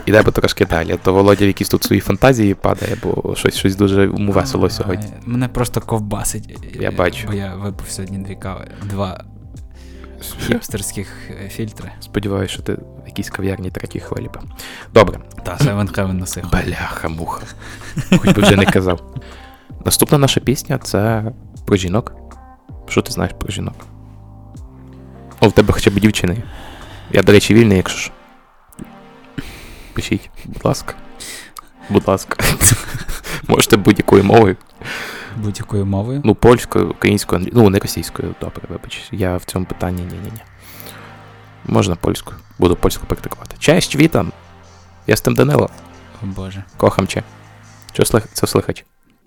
Ідемо 0.07 0.31
трошки 0.31 0.67
далі. 0.67 0.99
То 1.03 1.13
Володя 1.13 1.45
в 1.45 1.47
якісь 1.47 1.69
тут 1.69 1.85
свої 1.85 2.01
фантазії 2.01 2.55
падає, 2.55 2.97
бо 3.03 3.35
щось, 3.37 3.57
щось 3.57 3.77
дуже 3.77 4.07
весело 4.07 4.71
сьогодні. 4.71 5.07
Мене 5.27 5.49
просто 5.49 5.81
ковбасить. 5.81 6.59
Я 6.81 6.91
бачу. 6.91 7.27
Бо 7.27 7.33
я 7.35 7.55
випив 7.55 7.91
сьогодні 7.91 8.19
дві 8.19 8.35
кави. 8.35 8.67
Два 8.83 9.25
хіпстерських 10.47 11.09
е, 11.45 11.49
фільтри. 11.49 11.91
Сподіваюся, 12.01 12.55
що 12.55 12.63
ти 12.63 12.73
в 12.73 13.07
якійсь 13.07 13.31
кав'ярні 13.31 13.71
третій 13.71 14.01
хвилі. 14.01 14.31
Добре. 14.95 15.21
Та, 15.45 15.57
Seven 15.57 15.93
Heaven 15.93 16.13
носив. 16.13 16.45
Бляха, 16.51 17.09
муха. 17.09 17.43
Хоч 18.11 18.33
би 18.33 18.43
вже 18.43 18.57
не 18.57 18.67
казав. 18.67 19.15
Наступна 19.85 20.19
наша 20.19 20.41
пісня 20.41 20.79
це 20.79 21.25
про 21.67 21.77
жінок. 21.77 22.13
Що 22.89 23.03
ти 23.03 23.13
знаєш 23.13 23.33
про 23.39 23.51
жінок? 23.51 23.75
О, 25.41 25.49
в 25.49 25.53
тебе 25.53 25.73
хоча 25.73 25.91
б 25.91 25.95
дівчини. 25.95 26.43
Я, 27.11 27.23
до 27.23 27.33
речі, 27.33 27.55
вільний, 27.55 27.77
якщо 27.77 27.99
ж. 27.99 28.11
Пишіть, 29.93 30.31
будь 30.45 30.65
ласка. 30.65 30.95
Будь 31.91 32.09
ласка. 32.09 32.45
Можете 33.49 33.77
будь-якою 33.77 34.25
мовою. 34.25 34.57
Будь-якою 35.37 35.87
мовою. 35.87 36.21
Ну, 36.25 36.35
польською, 36.35 36.91
українською, 36.91 37.41
англі... 37.41 37.53
ну, 37.55 37.71
не 37.71 37.79
російською, 37.79 38.35
добре, 38.41 38.63
вибач. 38.69 39.09
Я 39.13 39.37
в 39.37 39.45
цьому 39.45 39.65
питанні 39.65 40.03
ні-ні-ні. 40.03 40.41
Можна 41.67 41.97
польською. 41.97 42.37
Буду 42.59 42.77
польську 42.77 43.07
практикувати. 43.07 43.57
Честь, 43.59 43.97
вітам! 43.97 44.33
Я 45.07 45.17
з 45.17 45.21
тим 45.21 45.35
Данило. 45.35 45.71
О 46.23 46.27
Боже. 46.27 46.65
Кохам 46.77 47.07
че. 47.07 47.23
Що 47.93 48.05
слих... 48.05 48.29
це 48.33 48.47
слихач? 48.47 48.85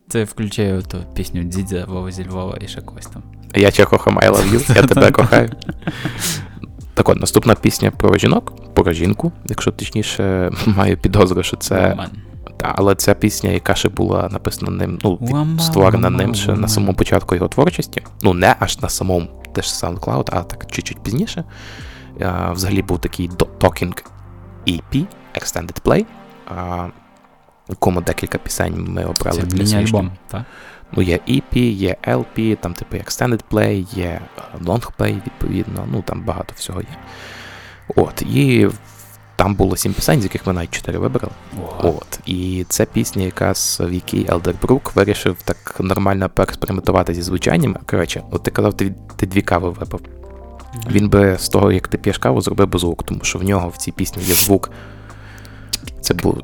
Це 0.10 0.24
включає 0.24 0.82
ту 0.82 0.98
пісню 1.14 1.44
Дідзя 1.44 1.86
Вова 1.88 2.12
зі 2.12 2.28
Львова 2.28 2.58
і 2.62 2.68
ще 2.68 2.82
когось 2.82 3.06
там. 3.06 3.24
Я 3.56 3.72
тебе 3.72 3.90
кохам, 3.90 4.20
I 4.20 4.30
love 4.32 4.52
you, 4.54 4.76
я 4.76 4.84
тебе 4.84 5.12
кохаю. 5.12 5.52
Так 6.94 7.10
от, 7.10 7.20
наступна 7.20 7.56
пісня 7.56 7.92
про 7.92 8.18
жінок, 8.18 8.74
про 8.74 8.94
жінку, 8.94 9.32
якщо 9.46 9.72
точніше, 9.72 10.52
маю 10.66 10.98
підозру, 10.98 11.44
що 11.44 11.58
це. 11.58 12.10
Та, 12.58 12.74
але 12.78 12.96
ця 12.96 13.14
пісня, 13.14 13.50
яка 13.50 13.76
ще 13.76 13.90
була 13.90 14.30
написана 14.32 14.72
ним, 14.72 15.00
ну, 15.04 15.16
від- 15.22 15.30
створена 15.62 16.10
ним 16.10 16.36
ще 16.36 16.52
на 16.54 16.68
самому 16.68 16.94
початку 16.94 17.36
його 17.36 17.48
творчості. 17.48 18.02
Ну, 18.22 18.34
не 18.34 18.56
аж 18.60 18.80
на 18.82 18.90
самому 18.90 19.28
теж 19.54 19.66
SoundCloud, 19.66 20.30
а 20.32 20.44
так 20.44 20.66
чуть-чуть 20.72 21.00
пізніше. 21.00 21.44
А, 22.22 22.52
взагалі 22.52 22.82
був 22.82 23.00
такий 23.00 23.30
Talking 23.30 24.04
EP, 24.68 25.06
Extended 25.36 25.82
Play, 25.84 26.06
а, 26.58 26.86
в 26.86 27.70
якому 27.70 28.02
декілька 28.02 28.38
пісень 28.38 28.86
ми 28.90 29.06
обрали 29.06 29.40
Це 29.40 29.46
для 29.46 29.64
міні-альбом, 29.64 30.12
так? 30.28 30.44
Ну, 30.92 31.02
є 31.04 31.20
EP, 31.30 31.58
є 31.72 31.96
LP, 32.08 32.56
там, 32.58 32.74
типу, 32.74 32.96
Extended 32.98 33.42
Play, 33.52 33.98
є 33.98 34.22
Long 34.66 34.90
Play, 35.00 35.16
відповідно, 35.26 35.88
ну 35.92 36.02
там 36.02 36.22
багато 36.24 36.54
всього 36.58 36.82
є. 36.82 36.88
От, 37.96 38.22
і 38.22 38.70
там 39.38 39.56
було 39.56 39.78
сім 39.78 39.94
пісень, 39.94 40.22
з 40.22 40.24
яких 40.24 40.48
ми 40.48 40.54
навіть 40.54 40.72
чотири 40.72 41.00
вибрали. 41.00 41.34
От. 41.84 42.20
І 42.26 42.66
це 42.70 42.86
пісня, 42.86 43.24
якраз 43.24 43.82
в 43.84 43.94
якій 43.94 44.26
Елдербрук 44.30 44.96
вирішив 44.96 45.38
так 45.44 45.76
нормально 45.80 46.30
поекспериментувати 46.30 47.14
зі 47.14 47.22
звучанням. 47.22 47.78
Коротше, 47.86 48.24
от 48.32 48.44
ти 48.44 48.52
казав, 48.52 48.74
ти, 48.74 48.96
ти 49.16 49.26
дві 49.26 49.42
кави 49.42 49.70
випив. 49.70 50.00
Він 50.90 51.10
би 51.10 51.38
з 51.40 51.50
того, 51.50 51.72
як 51.72 51.88
ти 51.88 51.98
п'єш 51.98 52.18
каву, 52.18 52.42
зробив 52.42 52.68
би 52.68 52.80
звук, 52.80 53.04
тому 53.04 53.20
що 53.24 53.40
в 53.40 53.44
нього 53.44 53.70
в 53.70 53.78
цій 53.78 53.92
пісні 53.92 54.24
є 54.24 54.34
звук. 54.34 54.72
Це 56.02 56.14
був. 56.14 56.42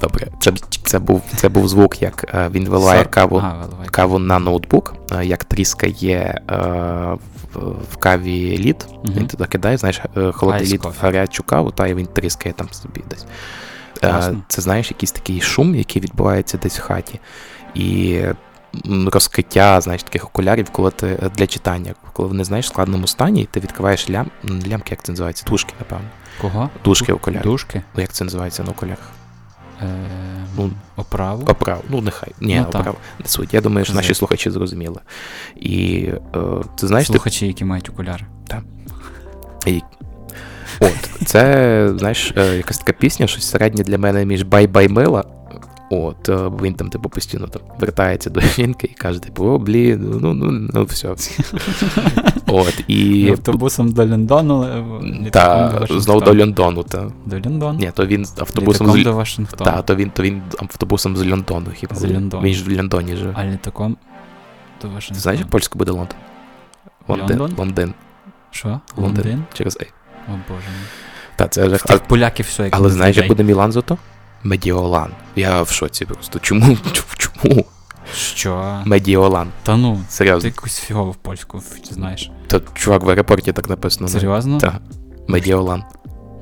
Добре, 0.00 0.26
це, 0.40 0.52
це, 0.84 0.98
був, 0.98 1.22
це 1.36 1.48
був 1.48 1.68
звук, 1.68 2.02
як 2.02 2.34
е, 2.34 2.48
він 2.52 2.68
виливає 2.68 3.04
каву, 3.04 3.42
каву 3.90 4.18
на 4.18 4.38
ноутбук, 4.38 4.94
е, 5.12 5.24
як 5.24 5.44
тріскає 5.44 6.40
е, 6.50 6.56
в, 7.54 7.58
в 7.92 7.96
каві 7.96 8.58
лід. 8.58 8.86
Мгм. 9.04 9.14
Він 9.16 9.26
туди 9.26 9.44
кидає, 9.44 9.76
знаєш, 9.76 10.00
е, 10.16 10.32
холодний 10.32 10.66
лід 10.66 10.84
в 10.84 10.94
гарячу 11.02 11.42
каву, 11.42 11.70
та 11.70 11.86
і 11.86 11.94
він 11.94 12.06
тріскає 12.06 12.52
там 12.52 12.68
собі 12.72 13.02
десь. 13.10 13.26
Класно. 14.00 14.42
Це 14.48 14.62
знаєш, 14.62 14.90
якийсь 14.90 15.12
такий 15.12 15.40
шум, 15.40 15.74
який 15.74 16.02
відбувається 16.02 16.58
десь 16.58 16.78
в 16.78 16.82
хаті. 16.82 17.20
І 17.74 18.20
розкриття, 19.06 19.80
знаєш, 19.80 20.02
таких 20.02 20.24
окулярів, 20.24 20.70
коли 20.70 20.90
ти 20.90 21.30
для 21.36 21.46
читання, 21.46 21.94
коли 22.12 22.28
вони 22.28 22.44
знаєш 22.44 22.66
в 22.66 22.68
складному 22.68 23.06
стані, 23.06 23.42
і 23.42 23.44
ти 23.44 23.60
відкриваєш 23.60 24.10
лям, 24.10 24.30
лямки, 24.44 24.90
як 24.90 25.02
це 25.02 25.12
називається? 25.12 25.44
Дужки, 25.48 25.74
напевно. 25.78 26.08
Кого? 26.40 26.70
Дужки 26.84 27.12
окулярів. 27.12 27.42
Дужки? 27.42 27.82
Як 27.96 28.12
це 28.12 28.24
називається 28.24 28.62
на 28.62 28.70
окулярах? 28.70 29.12
Е, 29.82 29.86
Ну, 30.56 30.70
Оправу? 30.96 31.42
Оправу. 31.46 31.82
Ну, 31.88 32.00
нехай. 32.00 32.32
Ні, 32.40 32.56
Ну, 32.56 32.78
оправу. 32.80 32.96
Не 33.20 33.26
суть. 33.26 33.54
Я 33.54 33.60
думаю, 33.60 33.84
що 33.84 33.94
наші 33.94 34.14
слухачі 34.14 34.50
зрозуміли. 34.50 35.00
І 35.56 36.08
е, 36.34 36.38
ти 36.76 36.86
знаєш, 36.86 37.06
ти 37.06 37.12
Слухачі, 37.12 37.46
які 37.46 37.64
мають 37.64 37.88
окуляри. 37.88 38.24
І... 39.66 39.80
От, 40.80 41.10
це, 41.26 41.92
знаєш, 41.96 42.32
е, 42.36 42.56
якась 42.56 42.78
така 42.78 42.92
пісня, 42.92 43.26
щось 43.26 43.50
середнє 43.50 43.84
для 43.84 43.98
мене 43.98 44.24
між 44.24 44.42
bye-bye 44.42 44.88
мила. 44.88 45.24
От, 45.92 46.28
е, 46.28 46.50
він 46.62 46.74
там, 46.74 46.90
типу, 46.90 47.08
постійно 47.08 47.46
там 47.46 47.62
вертається 47.80 48.30
до 48.30 48.40
жінки 48.56 48.88
і 48.92 48.94
каже, 48.94 49.20
типу, 49.20 49.44
о, 49.44 49.58
блін, 49.58 50.18
ну, 50.22 50.34
ну, 50.34 50.68
ну, 50.74 50.84
все. 50.84 51.08
От, 52.46 52.84
і. 52.88 53.28
Автобусом 53.30 53.92
до 53.92 54.06
Лондону. 54.06 54.62
е, 54.64 55.30
Та, 55.30 55.66
Вашингтону. 55.66 56.00
знов 56.00 56.22
до 56.22 56.34
Лондону, 56.34 56.82
та. 56.82 57.10
До 57.26 57.36
Лондону? 57.50 57.78
Ні, 57.78 57.90
то 57.94 58.06
він 58.06 58.26
автобусом 58.38 58.90
з 58.92 59.04
до 59.04 59.12
Вашингтону. 59.12 59.70
Та, 59.70 59.82
то 59.82 59.96
він, 59.96 60.10
то 60.10 60.22
він 60.22 60.42
автобусом 60.58 61.16
з 61.16 61.26
Лондону, 61.26 61.66
хіба. 61.74 61.96
З 61.96 62.04
Лондону. 62.12 62.42
Він 62.46 62.54
ж 62.54 62.64
в 62.64 62.76
Лондоні 62.76 63.16
живе. 63.16 63.32
А 63.36 63.44
літаком 63.44 63.96
до 64.82 64.88
Вашингтону. 64.88 65.14
Ти 65.14 65.20
знаєш, 65.20 65.40
як 65.40 65.50
польською 65.50 65.78
буде 65.78 65.92
Лондон? 65.92 66.16
Лондин. 67.08 67.38
Лондон? 67.58 67.94
Що? 68.50 68.80
Лондин? 68.96 69.44
Через 69.52 69.78
Ей. 69.80 69.88
О 70.28 70.32
боже 70.48 70.66
мій. 70.68 70.86
Та, 71.36 71.48
це 71.48 71.68
тих 71.68 72.00
поляків 72.00 72.46
все 72.46 72.64
як 72.64 72.76
Але 72.76 72.90
знаєш, 72.90 73.16
як 73.16 73.28
буде 73.28 73.42
Мілан 73.42 73.72
зато? 73.72 73.98
Медіолан. 74.42 75.10
Я 75.36 75.62
в 75.62 75.70
шоці 75.70 76.04
просто. 76.04 76.38
Чому? 76.38 76.78
Чому? 77.16 77.64
Що? 78.14 78.82
Медіолан. 78.84 79.48
Та 79.62 79.76
ну, 79.76 79.96
ти 79.96 80.02
Серйозно. 80.12 80.48
якусь 80.48 80.78
фігову 80.78 81.14
польську 81.22 81.62
знаєш. 81.90 82.30
То 82.46 82.60
чувак 82.74 83.02
в 83.02 83.08
аеропорті 83.10 83.52
так 83.52 83.68
написано. 83.68 84.08
ну, 84.12 84.20
Серйозно? 84.20 84.58
Так. 84.58 84.80
Медіолан. 85.28 85.82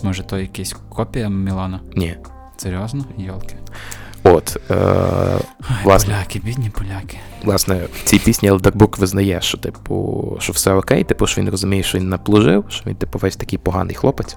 Може, 0.03 0.23
то 0.23 0.39
якась 0.39 0.77
копія 0.89 1.29
Мілана? 1.29 1.81
Ні. 1.97 2.17
Серйозно? 2.57 3.05
Йолки. 3.19 3.57
От. 4.23 4.57
Е, 4.71 4.75
Ай, 4.75 5.41
Власне. 5.85 6.15
поляки, 6.15 6.39
бідні 6.39 6.71
поляки. 6.71 7.19
власне, 7.45 7.81
в 7.95 8.05
цій 8.05 8.19
пісні 8.19 8.49
Елдербук 8.49 8.99
визнає, 8.99 9.41
що, 9.41 9.59
типу, 9.59 10.37
що 10.41 10.53
все 10.53 10.73
окей, 10.73 11.05
типу, 11.05 11.27
що 11.27 11.41
він 11.41 11.51
розуміє, 11.51 11.83
що 11.83 11.99
він 11.99 12.09
наплужив, 12.09 12.65
що 12.69 12.83
він, 12.87 12.95
типу, 12.95 13.19
весь 13.19 13.37
такий 13.37 13.59
поганий 13.59 13.95
хлопець. 13.97 14.37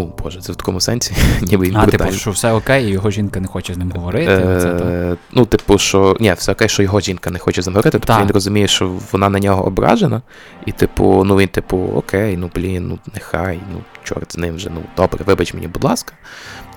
О, 0.00 0.22
Боже, 0.22 0.40
це 0.40 0.52
в 0.52 0.56
такому 0.56 0.80
сенсі, 0.80 1.14
ніби 1.42 1.66
він 1.66 1.76
А, 1.76 1.86
типу, 1.86 2.12
що 2.12 2.30
все 2.30 2.52
окей, 2.52 2.86
і 2.86 2.88
його 2.88 3.10
жінка 3.10 3.40
не 3.40 3.46
хоче 3.46 3.74
з 3.74 3.76
ним 3.76 3.92
говорити. 3.96 4.36
то. 4.78 4.84
Е, 4.84 5.16
ну, 5.32 5.46
типу, 5.46 5.78
що 5.78 6.16
ні, 6.20 6.32
все 6.32 6.52
окей, 6.52 6.68
що 6.68 6.82
його 6.82 7.00
жінка 7.00 7.30
не 7.30 7.38
хоче 7.38 7.62
замовити, 7.62 7.90
тобто 7.90 8.06
Так. 8.06 8.22
він 8.22 8.30
розуміє, 8.30 8.68
що 8.68 8.98
вона 9.12 9.28
на 9.28 9.38
нього 9.38 9.66
ображена, 9.66 10.22
і, 10.66 10.72
типу, 10.72 11.24
ну 11.24 11.36
він, 11.36 11.48
типу, 11.48 11.92
окей, 11.94 12.36
ну 12.36 12.50
блін, 12.54 12.88
ну 12.88 12.98
нехай, 13.14 13.60
ну 13.72 13.80
чорт 14.04 14.32
з 14.32 14.36
ним 14.38 14.54
вже, 14.54 14.70
ну 14.74 14.82
добре, 14.96 15.24
вибач 15.24 15.54
мені, 15.54 15.66
будь 15.68 15.84
ласка. 15.84 16.12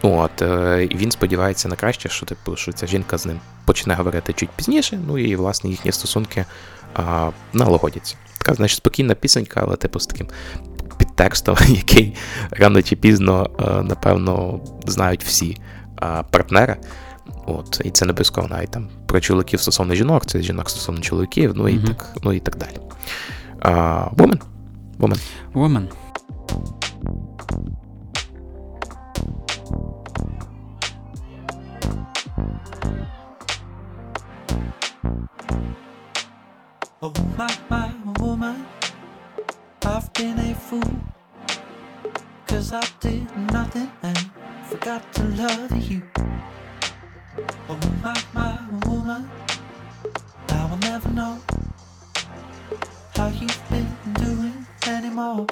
От, 0.02 0.42
е, 0.42 0.88
і 0.92 0.98
він 0.98 1.12
сподівається 1.12 1.70
на 1.70 1.76
краще, 1.76 2.10
що 2.10 2.26
типу, 2.26 2.56
що 2.56 2.72
ця 2.72 2.88
жінка 2.88 3.18
з 3.18 3.26
ним 3.26 3.40
почне 3.66 3.94
говорити 3.94 4.34
чуть 4.34 4.50
пізніше, 4.50 5.00
ну 5.08 5.18
і 5.18 5.36
власне 5.36 5.70
їхні 5.70 5.92
стосунки 5.92 6.46
а, 6.94 7.30
налагодяться. 7.54 8.16
Така, 8.38 8.54
значить, 8.54 8.78
спокійна 8.78 9.16
пісенька, 9.16 9.62
але 9.68 9.76
типу 9.76 10.00
з 10.00 10.08
таким 10.08 10.28
підтекстом, 11.14 11.56
який 11.68 12.16
рано 12.52 12.82
чи 12.82 12.96
пізно, 12.96 13.50
е, 13.60 13.84
напевно, 13.84 14.60
знають 14.86 15.24
всі 15.24 15.58
партнери. 16.32 16.78
От, 17.46 17.82
і 17.86 17.90
це 17.92 18.06
не 18.06 18.12
обов'язково 18.12 18.48
навіть 18.48 18.72
там 18.72 18.90
про 19.06 19.20
чоловіків 19.20 19.62
стосовно 19.62 19.96
жінок, 19.96 20.26
це 20.26 20.42
жінок 20.42 20.70
стосовно 20.70 21.02
чоловіків, 21.02 21.54
ну 21.56 21.70
і 21.70 21.74
Мгм. 21.74 21.86
так, 21.88 22.16
ну 22.24 22.34
і 22.34 22.40
так 22.40 22.58
далі. 22.58 22.78
Woman. 24.16 24.40
Woman. 25.00 25.20
Woman. 25.54 25.88
Oh 37.02 37.12
my, 37.38 37.58
my 37.70 37.94
woman, 38.20 38.56
I've 38.56 38.73
been 40.14 40.38
a 40.38 40.54
fool. 40.54 40.82
Cause 42.46 42.72
I 42.72 42.84
did 43.00 43.26
nothing 43.52 43.92
and 44.04 44.18
forgot 44.68 45.12
to 45.14 45.24
love 45.24 45.92
you. 45.92 46.04
Oh 47.68 47.80
my, 48.04 48.16
my 48.34 48.60
woman, 48.86 49.30
I 50.50 50.66
will 50.70 50.78
never 50.78 51.10
know 51.10 51.40
how 53.16 53.28
you've 53.30 53.70
been 53.70 53.88
doing 54.14 54.66
anymore. 54.88 55.48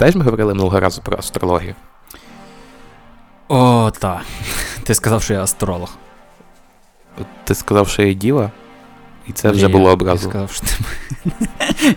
Пам'ятаєш, 0.00 0.16
ми 0.16 0.24
говорили 0.24 0.54
минулого 0.54 0.80
разу 0.80 1.02
про 1.02 1.18
астрологію? 1.18 1.74
О, 3.48 3.90
та. 3.90 4.22
Ти 4.84 4.94
сказав, 4.94 5.22
що 5.22 5.34
я 5.34 5.42
астролог. 5.42 5.96
Ти 7.44 7.54
сказав, 7.54 7.88
що 7.88 8.02
я 8.02 8.12
діва, 8.12 8.50
і 9.26 9.32
це 9.32 9.50
вже 9.50 9.66
Ні, 9.66 9.72
було 9.72 9.98
Я 10.06 10.18
сказав, 10.18 10.50
що 10.50 10.66
ти. 10.66 10.72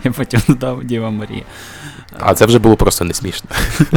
Я 0.04 0.12
потім 0.12 0.40
додав 0.48 0.84
Діва 0.84 1.10
Марія. 1.10 1.42
А 2.20 2.34
це 2.34 2.46
вже 2.46 2.58
було 2.58 2.76
просто 2.76 3.04
не 3.04 3.14
смішно. 3.14 3.50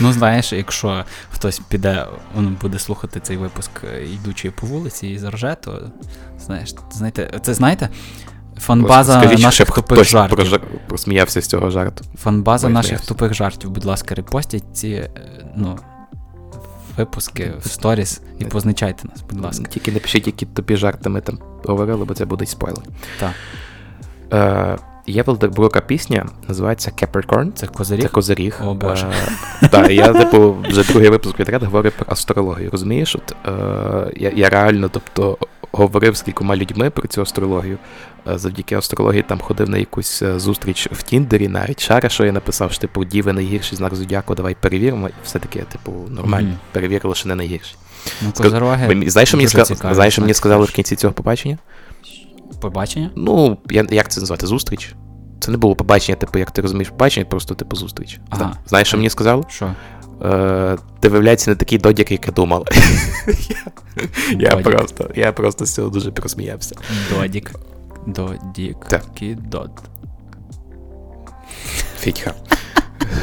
Ну, 0.00 0.12
знаєш, 0.12 0.52
якщо 0.52 1.04
хтось 1.30 1.58
піде, 1.68 2.06
він 2.38 2.56
буде 2.60 2.78
слухати 2.78 3.20
цей 3.20 3.36
випуск, 3.36 3.70
е, 3.84 4.04
йдучи 4.04 4.50
по 4.50 4.66
вулиці 4.66 5.08
і 5.08 5.18
зарже, 5.18 5.56
то 5.60 5.90
знаєш, 6.38 6.74
знаєте, 6.90 7.40
це 7.42 7.54
знаєте, 7.54 7.88
фанбаза 8.58 9.20
Скажіть, 9.20 9.38
наших 9.38 9.66
щоб 9.66 9.76
тупих 9.76 9.98
хтось 9.98 10.08
жартів. 10.08 10.38
прожа- 10.38 10.60
просміявся 10.88 11.40
з 11.40 11.46
цього 11.46 11.70
жарту. 11.70 12.04
Фанбаза 12.18 12.66
Ой, 12.66 12.72
наших 12.72 13.00
тупих 13.00 13.34
жартів, 13.34 13.70
будь 13.70 13.84
ласка, 13.84 14.14
репостіть 14.14 14.64
ці 14.72 14.88
е, 14.88 15.10
ну, 15.56 15.78
випуски 16.96 17.52
в 17.60 17.68
сторіс 17.68 18.20
і 18.38 18.44
позначайте 18.44 19.08
нас, 19.08 19.22
будь 19.30 19.40
ласка. 19.40 19.64
Тільки 19.64 19.92
не 19.92 19.98
пишіть, 19.98 20.26
які 20.26 20.46
тупі 20.46 20.76
жарти 20.76 21.08
ми 21.08 21.20
там 21.20 21.38
говорили, 21.64 22.04
бо 22.04 22.14
це 22.14 22.24
буде 22.24 22.46
спойлер. 22.46 22.82
Так. 23.20 23.30
Е, 24.32 24.78
є 25.06 25.22
Велдербрука 25.22 25.80
пісня, 25.80 26.26
називається 26.48 26.90
Capricorn. 27.02 27.52
Це 27.52 27.66
козиріг? 27.66 28.02
Це 28.02 28.08
козиріг. 28.08 28.60
О, 28.64 28.74
Боже. 28.74 29.06
Е, 29.62 29.68
Так, 29.68 29.90
я, 29.90 30.12
типу, 30.12 30.56
вже 30.68 30.82
другий 30.92 31.10
випуск 31.10 31.36
підряд 31.36 31.62
говорю 31.62 31.90
про 31.96 32.06
астрологію. 32.08 32.70
Розумієш? 32.70 33.16
От, 33.16 33.36
е, 33.46 34.12
я, 34.16 34.30
я 34.36 34.48
реально, 34.48 34.88
тобто, 34.88 35.38
говорив 35.76 36.16
з 36.16 36.22
кількома 36.22 36.56
людьми 36.56 36.90
про 36.90 37.08
цю 37.08 37.22
астрологію. 37.22 37.78
Е, 38.28 38.38
завдяки 38.38 38.74
астрології 38.74 39.22
там 39.22 39.40
ходив 39.40 39.68
на 39.68 39.78
якусь 39.78 40.22
е, 40.22 40.38
зустріч 40.38 40.88
в 40.92 41.02
Тіндері, 41.02 41.48
навіть 41.48 41.80
шара, 41.80 42.08
що 42.08 42.24
я 42.24 42.32
написав, 42.32 42.72
що 42.72 42.80
типу, 42.80 43.04
діви 43.04 43.32
найгірший 43.32 43.78
знак 43.78 43.94
зодіаку, 43.94 44.34
давай 44.34 44.56
перевіримо. 44.60 45.08
І 45.08 45.12
все-таки, 45.24 45.58
типу, 45.58 45.92
нормально. 46.08 46.48
Мгм. 46.48 46.58
перевірили, 46.72 47.14
що 47.14 47.28
не 47.28 47.34
найгірший. 47.34 47.76
Ну. 48.22 48.32
Ви- 48.86 49.10
Знаєш, 49.10 49.28
що 49.28 49.36
мені, 49.36 49.46
дуже 49.46 49.62
цікаві, 49.64 49.94
знаєш, 49.94 50.14
що 50.14 50.22
мені 50.22 50.34
сказали 50.34 50.64
в 50.64 50.70
кінці 50.70 50.96
цього 50.96 51.12
побачення? 51.12 51.58
Побачення? 52.60 53.10
Ну, 53.16 53.58
я, 53.70 53.86
як 53.90 54.08
це 54.08 54.20
назвати? 54.20 54.46
Зустріч? 54.46 54.94
Це 55.40 55.50
не 55.50 55.58
було 55.58 55.74
побачення, 55.74 56.16
типу, 56.16 56.38
як 56.38 56.50
ти 56.50 56.62
розумієш, 56.62 56.88
побачення, 56.88 57.26
просто 57.26 57.54
типу 57.54 57.76
зустріч. 57.76 58.20
Ага. 58.30 58.56
Знаєш, 58.66 58.88
що 58.88 58.96
мені 58.96 59.10
сказали? 59.10 59.42
Що? 59.48 59.74
Е, 60.24 60.76
ти 61.00 61.08
виявляється 61.08 61.50
не 61.50 61.56
такий 61.56 61.78
додік, 61.78 62.12
як 62.12 62.26
я 62.26 62.32
думав. 62.32 62.66
я, 64.38 64.56
просто, 64.56 65.10
я 65.14 65.32
просто 65.32 65.66
з 65.66 65.74
цього 65.74 65.88
дуже 65.88 66.10
просміявся. 66.10 66.76
Додік. 67.10 67.52
Додік. 68.06 68.76
Так. 68.88 69.02
Кідот. 69.14 69.70
Фітька. 72.00 72.34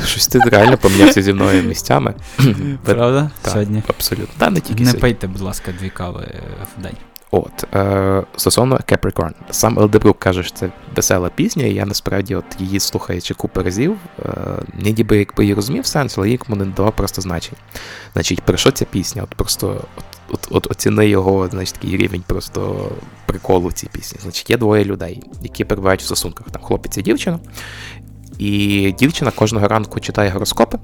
Щось 0.05 0.27
ти 0.27 0.39
реально 0.39 0.77
помінявся 0.77 1.21
зі 1.21 1.33
мною 1.33 1.63
місцями. 1.63 2.13
Правда? 2.83 3.31
Сьогодні. 3.45 3.83
Абсолютно. 3.87 4.33
Та 4.37 4.49
не 4.49 4.59
тільки 4.59 4.83
Не 4.83 4.93
пийте, 4.93 5.27
будь 5.27 5.41
ласка, 5.41 5.71
дві 5.79 5.89
кави 5.89 6.23
е, 6.23 6.41
в 6.77 6.81
день. 6.81 6.97
От, 7.35 7.75
е, 7.75 8.23
стосовно 8.35 8.75
Capricorn. 8.75 9.31
Сам 9.51 9.79
Елдебрук 9.79 10.19
каже, 10.19 10.43
що 10.43 10.55
це 10.55 10.71
весела 10.95 11.29
пісня, 11.29 11.65
і 11.65 11.73
я 11.73 11.85
насправді 11.85 12.35
от 12.35 12.45
її 12.59 12.79
слухаючи 12.79 13.33
купу 13.33 13.63
разів, 13.63 13.97
е, 14.19 14.31
ніби 14.79 15.17
якби 15.17 15.47
і 15.47 15.53
розумів 15.53 15.85
сенс, 15.85 16.17
але 16.17 16.29
їй 16.29 16.39
не 16.47 16.65
давав 16.65 16.95
просто 16.95 17.21
значення. 17.21 17.57
Значить, 18.13 18.41
про 18.41 18.57
що 18.57 18.71
ця 18.71 18.85
пісня? 18.85 19.23
От 19.23 19.35
просто 19.35 19.81
от, 19.97 20.03
от, 20.31 20.47
от 20.49 20.71
оціни 20.71 21.07
його, 21.07 21.47
значить, 21.47 21.75
такий 21.75 21.97
рівень 21.97 22.23
просто 22.27 22.91
приколу 23.25 23.67
в 23.67 23.73
цій 23.73 23.87
пісні. 23.87 24.19
Значить, 24.21 24.49
є 24.49 24.57
двоє 24.57 24.83
людей, 24.83 25.23
які 25.41 25.65
перебувають 25.65 26.01
в 26.01 26.05
стосунках, 26.05 26.47
там 26.51 26.63
хлопець 26.63 26.97
і 26.97 27.01
дівчина. 27.01 27.39
І 28.39 28.91
дівчина 28.99 29.31
кожного 29.31 29.67
ранку 29.67 29.99
читає 29.99 30.29
гороскопи. 30.29 30.79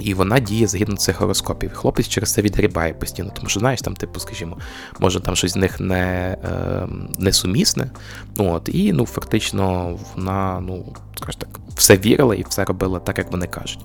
І 0.00 0.14
вона 0.14 0.38
діє 0.38 0.66
згідно 0.66 0.96
цих 0.96 1.20
гороскопів. 1.20 1.74
Хлопець 1.74 2.08
через 2.08 2.32
це 2.32 2.42
відгрібає 2.42 2.94
постійно, 2.94 3.30
тому 3.34 3.48
що, 3.48 3.60
знаєш, 3.60 3.80
там, 3.80 3.94
типу, 3.94 4.20
скажімо, 4.20 4.58
може 4.98 5.20
там 5.20 5.36
щось 5.36 5.52
з 5.52 5.56
них 5.56 5.80
не, 5.80 6.36
е, 6.44 6.86
несумісне. 7.18 7.90
Ну, 8.36 8.52
от, 8.52 8.68
і 8.72 8.92
ну, 8.92 9.06
фактично 9.06 9.96
вона, 10.14 10.60
ну, 10.60 10.84
скажімо 11.16 11.38
так, 11.38 11.60
все 11.74 11.96
вірила 11.96 12.34
і 12.34 12.44
все 12.48 12.64
робила 12.64 12.98
так, 12.98 13.18
як 13.18 13.32
вони 13.32 13.46
кажуть. 13.46 13.80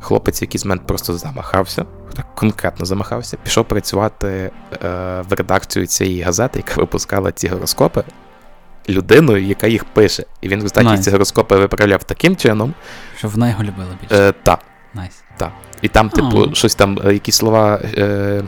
Хлопець 0.00 0.40
в 0.40 0.42
якийсь 0.42 0.64
момент 0.64 0.86
просто 0.86 1.18
замахався, 1.18 1.84
так 2.14 2.34
конкретно 2.34 2.86
замахався, 2.86 3.36
пішов 3.44 3.64
працювати 3.64 4.28
е, 4.28 4.50
в 5.28 5.32
редакцію 5.32 5.86
цієї 5.86 6.22
газети, 6.22 6.58
яка 6.66 6.80
випускала 6.80 7.32
ці 7.32 7.48
гороскопи, 7.48 8.04
людиною, 8.88 9.44
яка 9.44 9.66
їх 9.66 9.84
пише. 9.84 10.24
І 10.40 10.48
він 10.48 10.58
в 10.58 10.62
результаті 10.62 10.88
Nice. 10.88 10.98
ці 10.98 11.10
гороскопи 11.10 11.56
виправляв 11.56 12.04
таким 12.04 12.36
чином. 12.36 12.74
Щоб 13.18 13.30
вона 13.30 13.48
його 13.48 13.62
любила 13.62 13.88
більше. 14.02 14.28
Е, 14.28 14.32
та, 14.42 14.58
Nice. 14.96 15.22
Так. 15.36 15.52
і 15.82 15.88
там, 15.88 16.10
типу, 16.10 16.38
Ау. 16.38 16.54
щось 16.54 16.74
там, 16.74 16.98
е, 17.04 17.12
якісь 17.12 17.36
слова. 17.36 17.80
Е, 17.96 18.42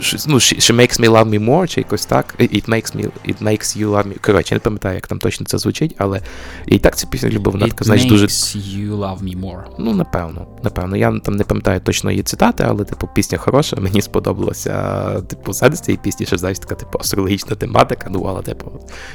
щось, 0.00 0.26
ну, 0.26 0.34
she, 0.34 0.72
makes 0.74 1.00
me 1.00 1.08
love 1.10 1.28
me 1.28 1.48
more, 1.48 1.66
чи 1.66 1.80
якось 1.80 2.06
так. 2.06 2.34
It 2.38 2.68
makes 2.68 2.96
me, 2.96 3.10
it 3.28 3.42
makes 3.42 3.78
you 3.78 3.90
love 3.90 4.06
me. 4.06 4.20
Коротше, 4.20 4.54
я 4.54 4.56
не 4.56 4.60
пам'ятаю, 4.60 4.94
як 4.94 5.06
там 5.06 5.18
точно 5.18 5.46
це 5.46 5.58
звучить, 5.58 5.94
але 5.98 6.20
я 6.66 6.76
і 6.76 6.78
так 6.78 6.96
цю 6.96 7.08
пісню 7.08 7.28
любив. 7.28 7.52
Вона 7.52 7.66
така, 7.66 7.84
знаєш, 7.84 8.04
дуже. 8.04 8.26
makes 8.26 8.56
you 8.56 8.96
love 8.96 9.22
me 9.22 9.40
more. 9.40 9.62
Ну, 9.78 9.94
напевно, 9.94 10.46
напевно. 10.62 10.96
Я 10.96 11.18
там 11.18 11.36
не 11.36 11.44
пам'ятаю 11.44 11.80
точно 11.80 12.10
її 12.10 12.22
цитати, 12.22 12.64
але, 12.68 12.84
типу, 12.84 13.08
пісня 13.14 13.38
хороша, 13.38 13.76
мені 13.76 14.02
сподобалося. 14.02 15.02
Типу, 15.20 15.52
сенс 15.52 15.80
цієї 15.80 15.98
пісні, 16.02 16.26
що 16.26 16.38
знаєш, 16.38 16.58
така, 16.58 16.74
типу, 16.74 16.98
астрологічна 16.98 17.56
тематика, 17.56 18.08
ну, 18.10 18.22
але, 18.28 18.42
типу, 18.42 18.72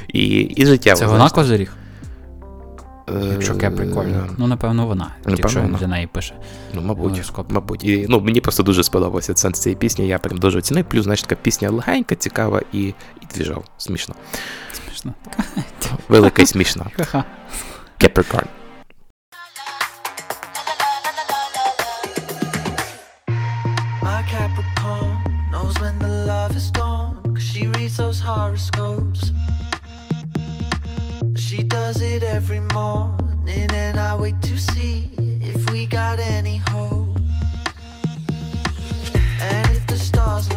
і, 0.08 0.20
і 0.40 0.66
життєво. 0.66 0.98
Це 0.98 1.06
вона 1.06 1.30
козиріг? 1.30 1.76
Е, 3.08 3.12
Якщо 3.32 3.54
Capricorn. 3.54 4.30
Ну, 4.38 4.46
напевно, 4.46 4.86
вона. 4.86 5.04
Напевно, 5.18 5.36
Якщо 5.38 5.58
він 5.60 5.66
вона. 5.66 5.78
для 5.78 5.86
неї 5.86 6.06
пише. 6.06 6.34
Ну, 6.74 6.82
мабуть, 6.82 7.10
Гороскоп. 7.12 7.52
мабуть. 7.52 7.84
І, 7.84 8.06
ну, 8.08 8.20
мені 8.20 8.40
просто 8.40 8.62
дуже 8.62 8.84
сподобався 8.84 9.36
сенс 9.36 9.60
цієї 9.60 9.76
пісні, 9.76 10.06
я 10.08 10.18
прям 10.18 10.38
дуже 10.38 10.58
оцінив. 10.58 10.84
Плюс, 10.84 11.04
знаєш, 11.04 11.22
така 11.22 11.34
пісня 11.34 11.70
легенька, 11.70 12.14
цікава 12.14 12.60
і, 12.72 12.78
і 12.88 12.94
двіжова. 13.34 13.62
Смішно. 13.78 14.14
Смішно. 14.72 15.12
Велика 16.08 16.42
і 16.42 16.46
смішна. 16.52 16.86
Capricorn. 18.00 18.46
My 24.02 24.22
Capricorn 24.32 25.16
knows 25.50 25.74
when 25.80 25.98
the 25.98 26.08
love 26.26 26.56
is 26.56 26.70
gone. 26.70 27.16
Cause 27.34 27.42
she 27.42 27.66
reads 27.68 27.96
those 27.96 28.20
horoscopes. 28.20 29.01
Does 31.92 32.00
it 32.00 32.22
every 32.22 32.60
morning, 32.72 33.70
and 33.70 34.00
I 34.00 34.16
wait 34.16 34.40
to 34.40 34.56
see 34.56 35.10
if 35.42 35.70
we 35.70 35.84
got 35.84 36.18
any 36.18 36.56
hope. 36.70 37.18
And 39.42 39.76
if 39.76 39.86
the 39.86 39.98
stars 39.98 40.48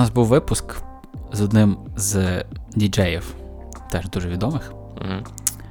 нас 0.00 0.10
був 0.10 0.26
випуск 0.26 0.76
з 1.32 1.40
одним 1.40 1.78
з 1.96 2.44
діджеїв, 2.74 3.34
теж 3.90 4.08
дуже 4.08 4.28
відомих. 4.28 4.72
Мгм. 5.00 5.24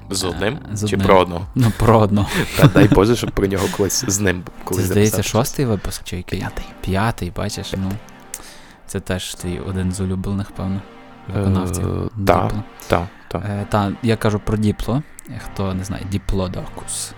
З 0.10 0.24
одним? 0.24 0.60
Е, 0.72 0.76
з 0.76 0.90
Чи 0.90 0.96
одним. 0.96 1.08
про 1.08 1.20
одного? 1.20 1.46
Ну, 1.56 1.72
про 1.78 2.00
одного. 2.00 2.30
Та 2.58 2.68
дай 2.68 2.88
Боже, 2.88 3.16
щоб 3.16 3.32
про 3.32 3.48
нього 3.48 3.66
колись 3.78 4.06
з 4.08 4.20
ним 4.20 4.44
Це, 4.72 4.82
здається, 4.82 5.24
шостий 5.24 5.66
випуск 5.66 6.04
чи 6.04 6.18
який? 6.18 6.40
П'ятий. 6.40 6.66
П'ятий, 6.82 7.32
бачиш, 7.36 7.74
ну. 7.78 7.92
Це 8.88 9.00
теж 9.00 9.36
твій 9.36 9.60
один 9.60 9.92
з 9.92 10.00
улюблених, 10.00 10.52
певно, 10.52 10.82
виконавців. 11.34 12.04
Е, 12.06 12.10
та. 12.28 12.44
Діпло. 12.44 12.64
Так, 12.88 13.08
так. 13.28 13.44
Е, 13.46 13.66
та, 13.70 13.92
я 14.04 14.18
кажу 14.18 14.40
про 14.40 14.58
Діпло. 14.58 15.04
Хто 15.46 15.74
не 15.74 15.84
знає, 15.84 16.06
Діплодокус. 16.12 17.12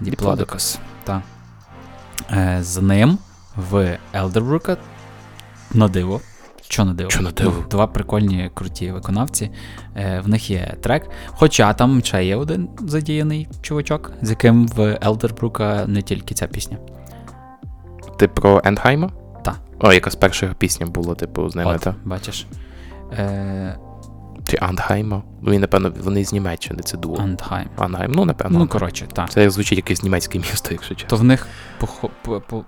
Діплодокус. 0.00 0.78
Так. 1.04 1.22
Е, 2.32 2.58
з 2.62 2.82
ним 2.82 3.18
в 3.56 3.98
Елдербрука 4.14 4.76
на 5.74 5.88
диво. 5.88 6.20
Що 6.68 6.84
на 6.84 6.94
диво? 6.94 7.10
Що 7.10 7.22
на 7.22 7.30
диво? 7.30 7.52
Ну, 7.56 7.64
Два 7.70 7.86
прикольні 7.86 8.50
круті 8.54 8.90
виконавці. 8.92 9.50
Е, 9.96 10.20
в 10.24 10.28
них 10.28 10.50
є 10.50 10.76
трек. 10.80 11.10
Хоча 11.26 11.72
там 11.72 12.02
ще 12.04 12.24
є 12.24 12.36
один 12.36 12.68
задіяний 12.78 13.48
чувачок, 13.62 14.12
з 14.22 14.30
яким 14.30 14.68
в 14.68 14.98
Елдербрука 15.02 15.84
не 15.86 16.02
тільки 16.02 16.34
ця 16.34 16.46
пісня. 16.46 16.78
Ти 18.18 18.28
про 18.28 18.62
Ендхайма? 18.64 19.10
Так. 19.44 19.58
О, 19.80 19.92
якась 19.92 20.14
перша 20.16 20.54
пісня 20.58 20.86
була, 20.86 21.14
типу, 21.14 21.50
з 21.50 21.56
ними, 21.56 21.74
От, 21.74 21.80
та? 21.80 21.94
бачиш. 22.04 22.46
Е, 23.12 23.76
Чи 24.50 24.56
Андхайма? 24.56 25.22
Ну, 25.42 25.52
він, 25.52 25.60
напевно, 25.60 25.92
вони 26.02 26.24
з 26.24 26.32
Німеччини, 26.32 26.82
це 26.82 26.96
дуо. 26.96 27.16
Андхайм. 27.20 27.68
Андхайм, 27.76 28.12
ну, 28.12 28.24
напевно. 28.24 28.58
Ну, 28.58 28.68
коротше, 28.68 29.06
так. 29.12 29.30
Це 29.30 29.50
звучить 29.50 29.78
якесь 29.78 30.02
німецьке 30.02 30.38
місто, 30.38 30.68
якщо 30.72 30.94
чесно. 30.94 31.08
То 31.08 31.16
в 31.16 31.24
них 31.24 31.46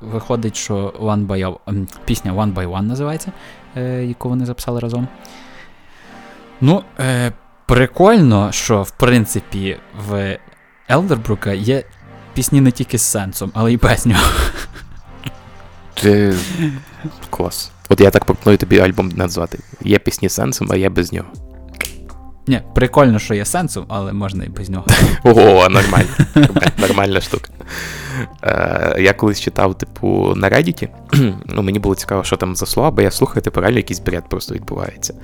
виходить, 0.00 0.56
що 0.56 0.94
One 1.00 1.26
by 1.26 1.56
ем, 1.66 1.88
пісня 2.04 2.32
One 2.32 2.54
by 2.54 2.70
One 2.70 2.82
називається, 2.82 3.32
е, 3.76 4.04
яку 4.04 4.28
вони 4.28 4.46
записали 4.46 4.80
разом. 4.80 5.08
Ну, 6.60 6.82
е, 7.00 7.32
прикольно, 7.66 8.52
що 8.52 8.82
в 8.82 8.90
принципі 8.90 9.76
в 10.08 10.38
Елдербрука 10.90 11.52
є 11.52 11.84
пісні 12.34 12.60
не 12.60 12.70
тільки 12.70 12.98
з 12.98 13.02
сенсом, 13.02 13.50
але 13.54 13.72
й 13.72 13.76
без 13.76 14.06
нього. 14.06 14.22
Ти... 15.94 16.34
Клас. 17.30 17.70
От 17.88 18.00
я 18.00 18.10
так 18.10 18.24
пропоную 18.24 18.58
тобі 18.58 18.78
альбом 18.78 19.08
назвати. 19.08 19.58
Є 19.80 19.98
пісні 19.98 20.28
з 20.28 20.32
сенсом, 20.32 20.68
а 20.70 20.76
є 20.76 20.88
без 20.88 21.12
нього. 21.12 21.28
Ні, 22.50 22.60
прикольно, 22.74 23.18
що 23.18 23.34
є 23.34 23.44
сенсом, 23.44 23.84
але 23.88 24.12
можна 24.12 24.44
і 24.44 24.48
без 24.48 24.70
нього. 24.70 24.86
Ого, 25.24 25.68
нормально. 25.68 26.08
Нормальна- 26.78 27.20
штука. 27.20 27.50
Е, 28.42 28.96
я 29.02 29.12
колись 29.12 29.40
читав, 29.40 29.78
типу, 29.78 30.32
на 30.36 30.50
Reddit, 30.50 30.88
ну 31.46 31.62
мені 31.62 31.78
було 31.78 31.94
цікаво, 31.94 32.24
що 32.24 32.36
там 32.36 32.56
за 32.56 32.66
слова, 32.66 32.90
бо 32.90 33.02
я 33.02 33.10
слухаю, 33.10 33.42
типу, 33.42 33.60
реально 33.60 33.76
якийсь 33.76 34.00
бред 34.00 34.28
просто 34.28 34.54
відбувається. 34.54 35.14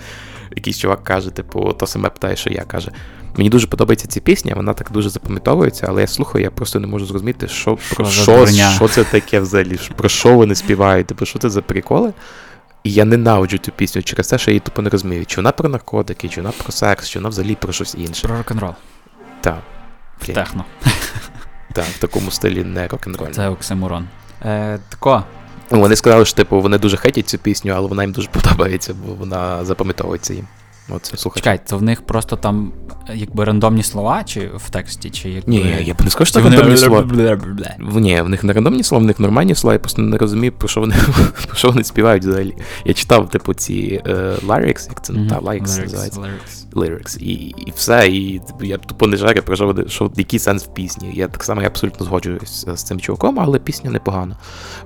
Якийсь 0.56 0.78
чувак 0.78 1.04
каже, 1.04 1.30
типу, 1.30 1.72
то 1.72 1.86
саме 1.86 2.08
питає, 2.08 2.36
що 2.36 2.50
я 2.50 2.62
каже. 2.62 2.90
Мені 3.36 3.50
дуже 3.50 3.66
подобається 3.66 4.08
ця 4.08 4.20
пісня, 4.20 4.52
вона 4.56 4.72
так 4.72 4.90
дуже 4.92 5.10
запам'ятовується, 5.10 5.86
але 5.88 6.00
я 6.00 6.06
слухаю, 6.06 6.44
я 6.44 6.50
просто 6.50 6.80
не 6.80 6.86
можу 6.86 7.06
зрозуміти, 7.06 7.48
що 7.48 7.78
про 7.94 8.06
що, 8.06 8.46
що 8.76 8.88
це 8.88 9.04
таке 9.04 9.40
взагалі, 9.40 9.78
про 9.96 10.08
що 10.08 10.34
вони 10.34 10.54
співають, 10.54 11.06
типу, 11.06 11.26
що 11.26 11.38
це 11.38 11.50
за 11.50 11.62
приколи. 11.62 12.12
І 12.86 12.92
я 12.92 13.04
ненавиджу 13.04 13.58
цю 13.58 13.72
пісню 13.72 14.02
через 14.02 14.28
те, 14.28 14.38
що 14.38 14.50
я 14.50 14.52
її 14.52 14.60
тупо 14.60 14.82
не 14.82 14.90
розумію. 14.90 15.26
Чи 15.26 15.36
вона 15.36 15.52
про 15.52 15.68
наркотики, 15.68 16.28
чи 16.28 16.40
вона 16.40 16.52
про 16.62 16.72
секс, 16.72 17.08
чи 17.08 17.18
вона 17.18 17.28
взагалі 17.28 17.54
про 17.54 17.72
щось 17.72 17.94
інше. 17.94 18.26
Про 18.26 18.36
рок-н-рол. 18.36 18.74
Так, 19.40 19.58
В 20.18 20.26
техно. 20.26 20.64
так, 21.72 21.84
в 21.84 21.98
такому 21.98 22.30
стилі 22.30 22.64
не 22.64 22.88
рок-н-роль. 22.88 23.30
Це 23.30 23.48
оксимурон. 23.48 24.08
Е, 24.44 24.78
тако, 24.88 25.24
Вони 25.70 25.96
сказали, 25.96 26.24
що 26.24 26.36
типу 26.36 26.60
вони 26.60 26.78
дуже 26.78 26.96
хейтять 26.96 27.28
цю 27.28 27.38
пісню, 27.38 27.72
але 27.76 27.88
вона 27.88 28.02
їм 28.02 28.12
дуже 28.12 28.28
подобається, 28.32 28.94
бо 28.94 29.14
вона 29.14 29.64
запам'ятовується 29.64 30.34
їм. 30.34 30.46
Оце 30.88 31.16
слухай. 31.16 31.42
чекай, 31.42 31.60
то 31.66 31.78
в 31.78 31.82
них 31.82 32.02
просто 32.02 32.36
там 32.36 32.72
е, 33.08 33.16
якби 33.16 33.44
рандомні 33.44 33.82
слова, 33.82 34.24
чи 34.24 34.50
в 34.56 34.70
тексті, 34.70 35.10
чи 35.10 35.30
якби... 35.30 35.50
Ні, 35.50 35.76
я 35.84 35.94
б 35.94 36.02
не 36.04 36.10
скажу, 36.10 36.28
що 36.28 36.40
це 36.40 36.48
рандомні 36.48 36.76
слова. 36.76 37.04
Ні, 37.78 38.20
в 38.20 38.28
них 38.28 38.44
не 38.44 38.52
рандомні 38.52 38.82
слова, 38.82 39.02
в 39.02 39.06
них 39.06 39.20
нормальні 39.20 39.54
слова, 39.54 39.72
я 39.72 39.78
просто 39.78 40.02
не 40.02 40.18
розумію, 40.18 40.52
про 40.52 40.68
що 40.68 40.80
вони, 40.80 40.94
про 41.46 41.56
що 41.56 41.68
вони 41.68 41.84
співають 41.84 42.24
взагалі. 42.24 42.54
Я 42.84 42.94
читав, 42.94 43.30
типу, 43.30 43.54
ці 43.54 44.02
е, 44.06 44.12
lyrics, 44.46 44.88
як 44.88 45.04
це 45.04 45.12
та, 45.12 45.40
Lyrics, 45.40 45.60
називається. 45.60 46.65
Lyrics. 46.76 47.18
І, 47.18 47.32
і 47.34 47.72
все, 47.76 48.08
і 48.08 48.40
я 48.60 48.78
тупо 48.78 49.06
не 49.06 49.16
шарю, 49.16 49.42
про 49.42 49.56
що 49.56 49.84
що, 49.88 50.10
який 50.16 50.38
сенс 50.38 50.64
в 50.64 50.74
пісні. 50.74 51.10
Я 51.14 51.28
так 51.28 51.44
само 51.44 51.60
я 51.60 51.66
абсолютно 51.66 52.06
згоджуюсь 52.06 52.66
з 52.68 52.82
цим 52.82 53.00
чуваком, 53.00 53.40
але 53.40 53.58
пісня 53.58 53.90
непогана. 53.90 54.36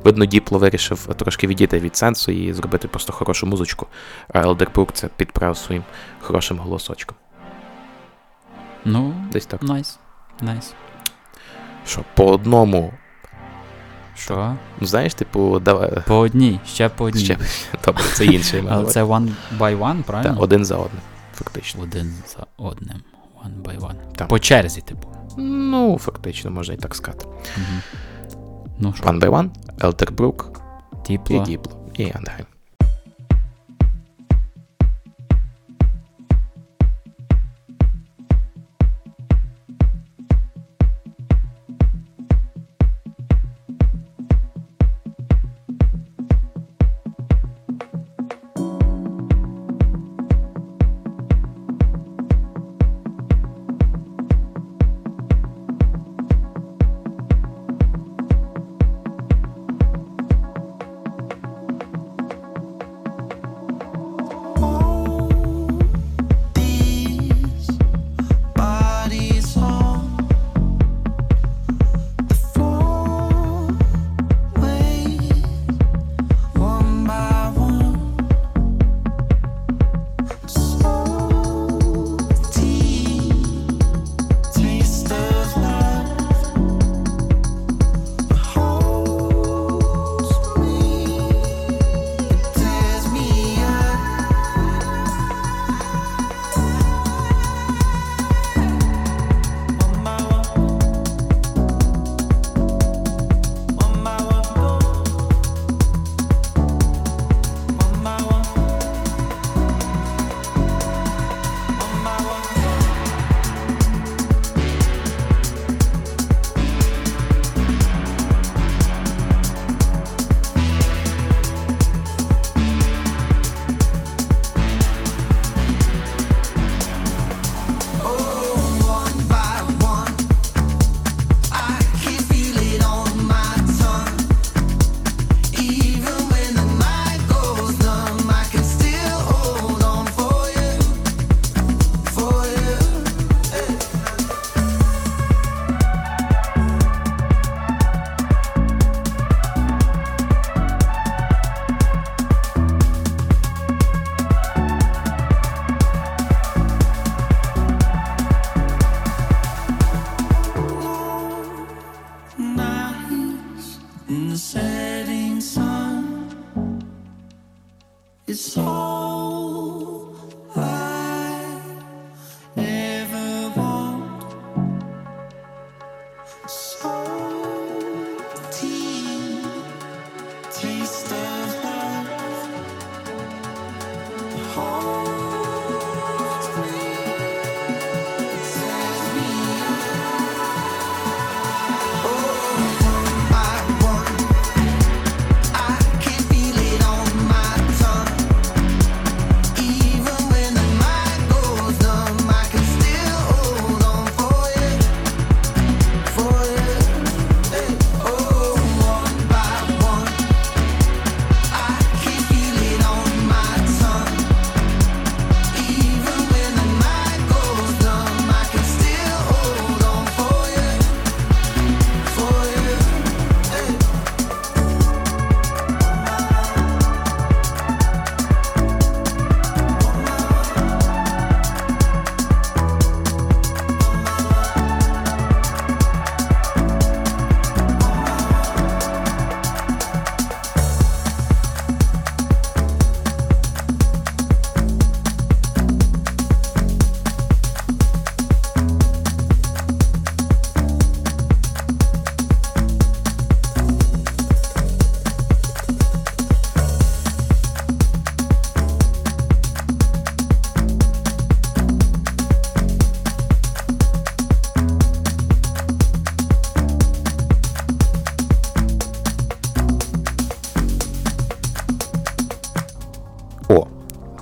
Видно, 0.05 0.24
Діпло 0.24 0.59
вирішив 0.59 1.07
трошки 1.16 1.47
відійти 1.47 1.78
від 1.78 1.97
сенсу 1.97 2.32
і 2.32 2.53
зробити 2.53 2.88
просто 2.88 3.12
хорошу 3.12 3.47
музичку. 3.47 3.86
А 4.28 4.41
Елдербрук 4.41 4.93
це 4.93 5.09
підправив 5.16 5.57
своїм 5.57 5.84
хорошим 6.20 6.59
голосочком. 6.59 7.16
Ну, 8.84 9.14
Десь 9.32 9.47
так. 9.47 9.62
nice. 9.62 9.99
Nice. 10.41 10.74
Що 11.86 12.05
по 12.14 12.26
одному, 12.26 12.93
Що? 14.16 14.57
ну 14.80 14.86
знаєш, 14.86 15.14
типу, 15.14 15.61
давай. 15.61 16.03
По 16.07 16.16
одній, 16.18 16.61
ще 16.66 16.88
по 16.88 17.05
одній. 17.05 17.24
Ще, 17.24 17.38
добре, 17.84 18.05
це 18.14 18.24
інше. 18.24 18.57
я 18.66 18.70
Але 18.70 18.84
це 18.84 19.03
one 19.03 19.28
by 19.59 19.78
one, 19.78 20.03
правильно? 20.03 20.30
Так, 20.34 20.43
один 20.43 20.64
за 20.64 20.76
одним, 20.76 21.01
фактично. 21.45 21.82
Один 21.82 22.14
за 22.26 22.47
одним. 22.57 23.03
One 23.45 23.62
by 23.62 23.78
one. 23.80 23.97
Так. 24.16 24.28
По 24.28 24.38
черзі, 24.38 24.80
типу. 24.80 25.09
Ну, 25.36 25.99
фактично, 25.99 26.51
можна 26.51 26.74
і 26.74 26.76
так 26.76 26.95
сказати. 26.95 27.26
Угу. 27.28 27.80
Ну 28.78 28.93
що, 28.93 29.05
One 29.05 29.20
by 29.20 29.30
one, 29.30 29.51
Елдербрук 29.82 30.62
і 30.93 31.07
тіпло. 31.07 31.45
Діпло, 31.45 31.86
і 31.97 32.12
Андгейм. 32.14 32.47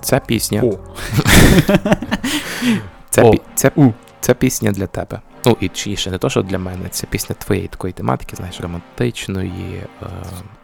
Ця 0.09 0.19
пісня. 0.19 0.63
О. 0.65 0.79
Ця, 3.11 3.23
О. 3.23 3.31
пі- 3.33 3.41
ця, 3.55 3.71
ця 4.21 4.35
пісня 4.35 4.73
для 4.73 4.87
тебе. 4.87 5.21
Ну, 5.45 5.57
і 5.61 5.69
чи 5.69 5.97
ще 5.97 6.11
не 6.11 6.19
то, 6.19 6.31
що 6.31 6.43
для 6.43 6.59
мене, 6.59 6.89
це 6.89 7.07
пісня 7.07 7.37
твоєї 7.39 7.69
такої 7.69 7.93
тематики, 7.93 8.37
знаєш, 8.37 8.61
романтичної. 8.61 9.83
Е, 10.03 10.07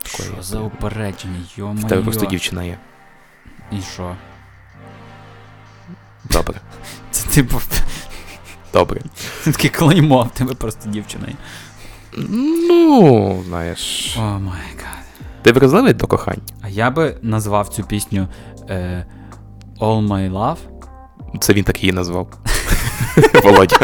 такої, 0.02 0.28
Що 0.34 0.42
за 0.42 0.60
упередження, 0.60 1.44
В 1.58 1.84
тебе 1.88 2.02
просто 2.02 2.26
дівчина 2.26 2.64
є. 2.64 2.78
І 3.72 3.80
що? 3.92 4.16
Добре. 6.30 6.60
Це 7.10 7.28
типу 7.28 7.60
Добре. 8.72 9.00
Це 9.42 9.52
таке 9.52 9.68
клеймо, 9.68 10.22
в 10.22 10.30
тебе 10.38 10.54
просто 10.54 10.90
дівчина. 10.90 11.26
є. 11.28 11.34
Ну, 12.68 13.42
знаєш. 13.46 14.14
Oh 14.18 14.20
my 14.20 14.60
God. 14.76 15.04
Ти 15.42 15.52
вразливий 15.52 15.92
до 15.94 16.06
кохань? 16.06 16.40
А 16.62 16.68
я 16.68 16.90
би 16.90 17.16
назвав 17.22 17.68
цю 17.68 17.84
пісню 17.84 18.28
е, 18.70 19.06
All 19.80 20.08
My 20.08 20.32
Love. 20.32 20.56
Це 21.40 21.52
він 21.52 21.64
так 21.64 21.82
її 21.82 21.92
назвав. 21.92 22.28
Володя. 23.44 23.76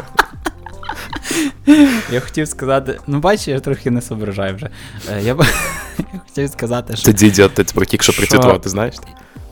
Я 2.13 2.21
хотів 2.21 2.49
сказати, 2.49 3.01
ну 3.07 3.19
бачиш, 3.19 3.49
я 3.49 3.61
трохи 3.61 3.91
не 3.91 4.01
соображаю 4.03 4.57
вже. 4.57 4.71
Е, 5.11 5.23
я 5.23 5.35
би 5.35 5.45
я 6.15 6.21
хотів 6.27 6.49
сказати, 6.51 6.97
що 6.97 7.05
Це 7.05 7.13
дідьо, 7.13 7.49
ти 7.49 7.65
про 7.65 7.85
тільки 7.85 8.03
що 8.03 8.13
Що? 8.13 8.61
знаєш? 8.65 8.95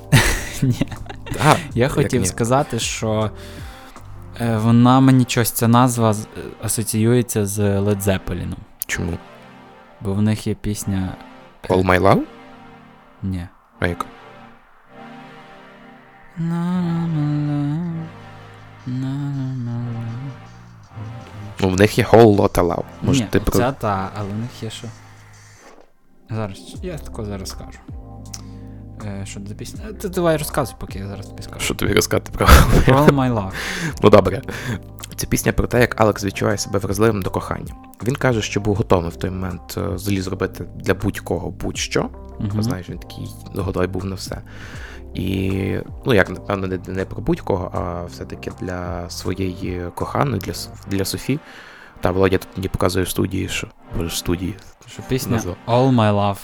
ні. 0.62 0.86
А, 1.46 1.54
Я 1.74 1.88
хотів 1.88 2.20
ні? 2.20 2.26
сказати, 2.26 2.78
що 2.78 3.30
е, 4.40 4.56
вона 4.56 5.00
мені 5.00 5.24
щось, 5.28 5.50
ця 5.50 5.68
назва 5.68 6.10
е, 6.10 6.14
асоціюється 6.62 7.46
з 7.46 7.58
Led 7.58 8.02
Zeppelin. 8.02 8.52
Чому? 8.86 9.12
Бо 10.00 10.12
в 10.12 10.22
них 10.22 10.46
є 10.46 10.54
пісня. 10.54 11.16
All 11.68 11.84
My 11.86 12.00
Love? 12.00 12.22
Ні. 13.22 13.46
А 13.80 13.86
як? 13.86 14.06
Ну, 21.60 21.68
в 21.68 21.76
них 21.76 21.98
є 21.98 22.04
Whole 22.04 22.36
Lotta 22.36 22.66
Love. 22.68 22.84
Може, 23.02 23.20
Ні, 23.20 23.28
ти 23.30 23.40
про. 23.40 23.58
Ця 23.58 23.72
та, 23.72 24.10
але 24.18 24.28
в 24.28 24.38
них 24.38 24.62
є 24.62 24.70
що. 24.70 24.86
Зараз, 26.30 26.76
я 26.82 26.98
тако 26.98 27.24
зараз 27.24 27.48
скажу. 27.48 27.78
Е, 29.04 29.26
що 29.26 29.40
за 29.46 29.54
пісня? 29.54 29.80
Е, 29.90 29.92
Ти 29.92 30.08
давай 30.08 30.36
розказуй, 30.36 30.76
поки 30.80 30.98
я 30.98 31.06
зараз 31.08 31.26
тобі 31.26 31.42
скажу. 31.42 31.60
Що 31.60 31.74
тобі 31.74 31.92
розказати 31.92 32.32
про. 32.36 32.46
All 32.46 33.10
My 33.10 33.34
Love. 33.34 33.52
Ну 34.02 34.10
добре. 34.10 34.42
Це 35.16 35.26
пісня 35.26 35.52
про 35.52 35.66
те, 35.66 35.80
як 35.80 36.00
Алекс 36.00 36.24
відчуває 36.24 36.58
себе 36.58 36.78
вразливим 36.78 37.22
до 37.22 37.30
кохання. 37.30 37.74
Він 38.04 38.16
каже, 38.16 38.42
що 38.42 38.60
був 38.60 38.74
готовий 38.76 39.10
в 39.10 39.16
той 39.16 39.30
момент 39.30 39.74
е, 39.76 39.80
взагалі 39.88 40.20
зробити 40.20 40.64
для 40.76 40.94
будь-кого 40.94 41.50
будь-що. 41.50 42.08
Мгм. 42.38 42.62
Знаєш, 42.62 42.88
він 42.88 42.98
такий 42.98 43.28
готовий 43.54 43.88
був 43.88 44.04
на 44.04 44.14
все. 44.14 44.42
І, 45.14 45.76
ну, 46.04 46.14
як, 46.14 46.30
напевно, 46.30 46.66
не, 46.66 46.78
не 46.86 47.04
про 47.04 47.22
будь-кого, 47.22 47.70
а 47.74 48.04
все-таки 48.04 48.52
для 48.60 49.10
своєї 49.10 49.82
коханої, 49.94 50.40
для, 50.40 50.52
для 50.86 51.04
Софі. 51.04 51.38
Та 52.00 52.10
Володя 52.10 52.38
тут 52.38 52.48
мені 52.56 52.68
показує 52.68 53.04
в 53.04 53.08
студії, 53.08 53.48
що 53.48 53.68
боже, 53.96 54.08
в 54.08 54.12
студії. 54.12 54.54
Що 54.86 55.02
пісня 55.08 55.32
Назвав. 55.32 55.56
All 55.66 55.90
My 55.94 56.12
Love 56.14 56.38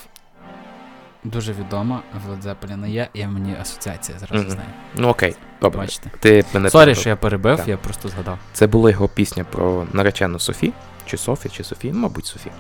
дуже 1.24 1.52
відома 1.52 2.02
в 2.26 2.30
Led 2.30 2.42
Zeppelin 2.42 2.86
є, 2.88 3.08
і 3.14 3.26
мені 3.26 3.56
асоціація 3.60 4.18
зразу 4.18 4.34
Мгм. 4.34 4.50
з 4.50 4.54
нею. 4.54 4.68
Ну 4.96 5.08
окей, 5.08 5.36
добре. 5.60 5.80
Бачите. 5.80 6.10
Ти 6.20 6.44
мене 6.54 6.70
Sorry, 6.70 6.94
що 6.94 7.08
я 7.08 7.16
перебив, 7.16 7.56
Так. 7.56 7.68
я 7.68 7.76
просто 7.76 8.08
згадав. 8.08 8.38
Це 8.52 8.66
була 8.66 8.90
його 8.90 9.08
пісня 9.08 9.44
про 9.44 9.86
наречену 9.92 10.38
Софі, 10.38 10.72
чи 11.06 11.16
Софі, 11.16 11.48
чи 11.48 11.64
Софі, 11.64 11.90
ну, 11.94 11.98
мабуть, 11.98 12.26
Софі. 12.26 12.50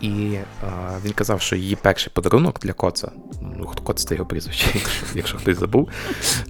І 0.00 0.36
а, 0.62 0.66
він 1.04 1.12
казав, 1.12 1.40
що 1.40 1.56
її 1.56 1.76
перший 1.76 2.12
подарунок 2.14 2.58
для 2.60 2.72
коца, 2.72 3.10
ну 3.56 3.70
коц 3.84 4.04
це 4.04 4.14
його 4.14 4.26
прізвище, 4.26 4.70
якщо, 4.74 5.06
якщо 5.14 5.38
хтось 5.38 5.58
забув. 5.58 5.88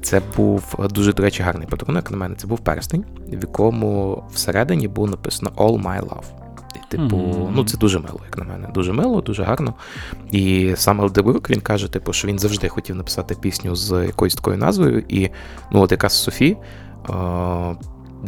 Це 0.03 0.23
був 0.37 0.75
е, 0.79 0.89
дуже, 0.89 1.13
до 1.13 1.23
речі, 1.23 1.43
гарний 1.43 1.69
подарунок 1.69 2.11
на 2.11 2.17
мене. 2.17 2.35
Це 2.35 2.47
був 2.47 2.59
перстень, 2.59 3.05
в 3.29 3.41
якому 3.43 4.23
всередині 4.33 4.89
було 4.89 5.07
написано 5.09 5.53
All 5.57 5.83
My 5.83 6.01
Love. 6.01 6.25
І, 6.75 6.91
типу, 6.91 7.17
Мгм. 7.17 7.53
ну 7.57 7.65
це 7.65 7.79
дуже 7.79 7.99
мило, 7.99 8.21
як 8.25 8.39
на 8.39 8.45
мене. 8.45 8.69
Дуже 8.75 8.93
мило, 8.93 9.21
дуже 9.21 9.43
гарно. 9.43 9.75
І 10.31 10.73
саме 10.77 11.03
Алдебрук 11.03 11.51
він 11.51 11.61
каже, 11.61 11.93
типу, 11.93 12.13
що 12.13 12.29
він 12.29 12.39
завжди 12.39 12.69
хотів 12.69 12.97
написати 12.97 13.35
пісню 13.35 13.77
з 13.77 14.07
якоюсь 14.07 14.35
такою 14.35 14.57
назвою. 14.57 15.05
І 15.09 15.31
ну, 15.73 15.81
от 15.81 15.93
якраз 15.93 16.23
Софі. 16.23 16.57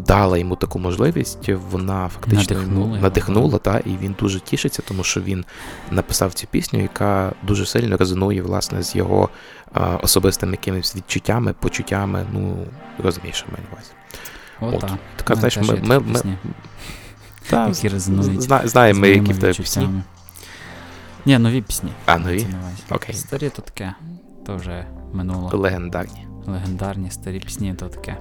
Дала 0.06 0.38
йому 0.38 0.56
таку 0.56 0.78
можливість, 0.78 1.48
вона 1.70 2.08
фактично 2.08 2.56
Надихнула 2.56 2.98
надихнула, 2.98 3.58
та, 3.58 3.78
і 3.78 3.96
він 4.02 4.14
дуже 4.20 4.40
тішиться, 4.40 4.82
тому 4.88 5.04
що 5.04 5.20
він 5.20 5.44
написав 5.90 6.34
цю 6.34 6.46
пісню, 6.46 6.82
яка 6.82 7.32
дуже 7.42 7.66
сильно 7.66 7.96
резонує 7.96 8.42
власне 8.42 8.82
з 8.82 8.96
його 8.96 9.28
е, 9.76 9.80
особистими 10.02 10.52
якимись 10.52 10.96
відчуттями, 10.96 11.52
почуттями. 11.52 12.26
Ну, 12.32 12.56
розумієш, 12.98 13.36
що 13.36 13.46
маю 13.52 13.64
на 13.64 13.72
увазі. 13.72 13.90
О, 14.60 14.66
От. 14.66 14.80
так. 14.80 14.98
Така, 15.16 15.34
знаєш, 15.34 15.56
ми, 15.56 15.80
ми, 15.82 15.98
ми, 15.98 16.36
та, 17.50 17.68
які 17.68 17.88
резонують. 17.88 18.42
зна, 18.42 18.62
знаємо 18.64 19.00
ми, 19.00 19.08
які 19.08 19.32
в 19.32 19.38
тебе 19.38 19.52
пісні. 19.52 19.88
Ні, 21.26 21.38
нові 21.38 21.62
пісні. 21.62 21.90
А, 22.06 22.18
нові? 22.18 22.46
Окей. 22.90 23.14
Старі 23.14 23.48
то 23.48 23.62
таке. 23.62 23.94
То 24.46 24.56
вже 24.56 24.86
минуло. 25.12 25.50
Легендарні. 25.52 26.26
Легендарні 26.46 27.10
старі 27.10 27.40
пісні 27.40 27.74
то 27.74 27.88
таке. 27.88 28.16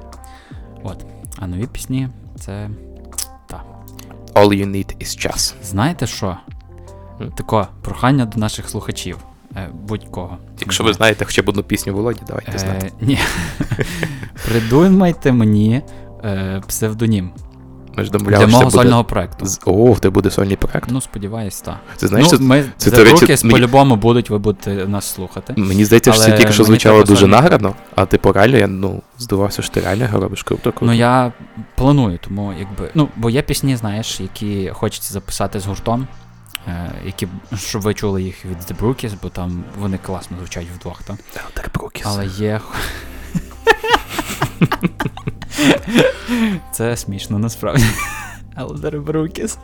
От. 0.84 1.06
А 1.38 1.48
нові 1.48 1.68
пісні 1.68 2.10
це. 2.40 2.70
All 4.34 4.50
you 4.50 4.66
need 4.66 5.04
is 5.04 5.18
час. 5.18 5.56
Знаєте 5.64 6.08
що? 6.08 6.38
Таке 7.36 7.68
прохання 7.82 8.26
до 8.26 8.40
наших 8.40 8.70
слухачів. 8.70 9.18
Е, 9.56 9.70
будь-кого. 9.74 10.38
Якщо 10.60 10.84
ви 10.84 10.94
знаєте 10.94 11.26
хоча 11.26 11.42
б 11.42 11.50
одну 11.50 11.64
пісню 11.64 11.94
Володі, 11.94 12.22
давайте 12.28 12.58
знати. 12.58 12.92
Е, 13.02 13.06
ні. 13.06 13.20
Придумайте 14.48 15.32
мені 15.32 15.82
е, 16.24 16.62
псевдонім 16.68 17.32
Ми 17.98 18.04
ж 18.04 18.12
для 18.12 18.20
мого 18.20 18.50
що 18.50 18.60
буде... 18.60 18.72
сольного 18.72 19.04
проекту. 19.04 19.46
О, 19.66 19.92
в 19.92 20.00
тебе 20.00 20.14
буде 20.14 20.32
сольний 20.32 20.56
проект. 20.56 20.90
Ну, 20.92 21.02
сподіваюсь, 21.02 21.62
так. 21.62 21.76
Ти 21.98 22.08
знаєш, 22.08 22.28
ну, 22.32 22.38
це, 22.38 22.44
ми 22.44 22.66
це 22.78 22.92
це 22.92 23.04
руки 23.04 23.38
мені- 23.44 23.54
по-любому 23.54 23.96
будуть, 23.96 24.30
ви 24.30 24.38
будете 24.38 24.72
нас 24.88 25.06
слухати. 25.06 25.54
мені 25.58 25.86
здається, 25.86 26.12
що 26.14 26.22
це 26.22 26.38
тільки 26.38 26.54
що 26.54 26.64
звучало 26.64 27.04
дуже 27.04 27.26
сольний- 27.26 27.32
наградно, 27.32 27.76
а 27.96 28.06
типу 28.06 28.32
реально 28.32 28.58
я 28.58 28.68
ну, 28.68 29.02
здивався, 29.20 29.62
що 29.62 29.74
ти 29.74 29.80
реально 29.80 30.10
робиш 30.14 30.44
круто, 30.44 30.72
круто. 30.72 30.86
Ну 30.86 30.94
я 30.94 31.32
планую, 31.76 32.18
тому 32.18 32.54
якби. 32.60 32.92
Ну, 32.96 33.10
бо 33.16 33.30
є 33.30 33.42
пісні, 33.42 33.76
знаєш, 33.76 34.20
які 34.20 34.72
хочеться 34.74 35.14
записати 35.14 35.60
з 35.60 35.66
гуртом, 35.66 36.08
е, 36.68 36.92
які, 37.06 37.28
щоб 37.58 37.82
ви 37.82 37.94
чули 37.94 38.24
їх 38.24 38.46
від 38.46 38.58
The 38.58 38.82
Brookies, 38.82 39.12
бо 39.24 39.30
там 39.30 39.64
вони 39.80 40.00
класно 40.06 40.38
звучать 40.38 40.68
вдвох, 40.80 41.04
так? 41.04 41.16
Але 42.06 42.26
є. 42.26 42.62
Це 46.72 46.98
смішно 46.98 47.40
насправді. 47.40 47.86
Елдер 48.58 49.02
Брукіс. 49.02 49.58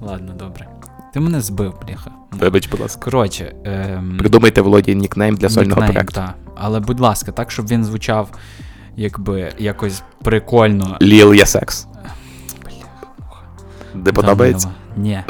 Ладно, 0.00 0.32
добре. 0.32 0.68
Ти 1.14 1.20
мене 1.20 1.40
збив, 1.40 1.74
бляха. 1.86 2.10
Вибач, 2.32 2.68
будь 2.68 2.80
ласка. 2.80 3.04
Коротше, 3.04 3.54
ем, 3.64 4.16
Придумайте 4.18 4.60
Володі 4.60 4.94
нікнейм 4.94 5.36
для 5.36 5.48
сольного 5.48 5.80
нікнейм, 5.80 5.92
проекту. 5.92 6.14
та. 6.14 6.34
Але, 6.54 6.80
будь 6.80 7.00
ласка, 7.00 7.32
так, 7.32 7.50
щоб 7.50 7.68
він 7.68 7.84
звучав 7.84 8.28
якби 8.96 9.52
якось 9.58 10.02
прикольно. 10.22 10.96
Ліл 11.02 11.34
є 11.34 11.46
секс. 11.46 11.86
Не 13.94 14.12
подобається? 14.12 14.70
Ні. 14.96 15.22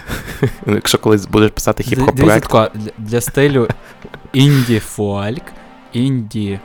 Якщо 0.66 0.98
колись 0.98 1.26
будеш 1.26 1.50
писати 1.50 1.82
хіп-хоп 1.82 2.16
проект, 2.16 2.50
для, 2.50 2.70
для 2.98 3.20
стилю 3.20 3.68
інді-фольк, 4.34 5.42
інді. 5.92 6.60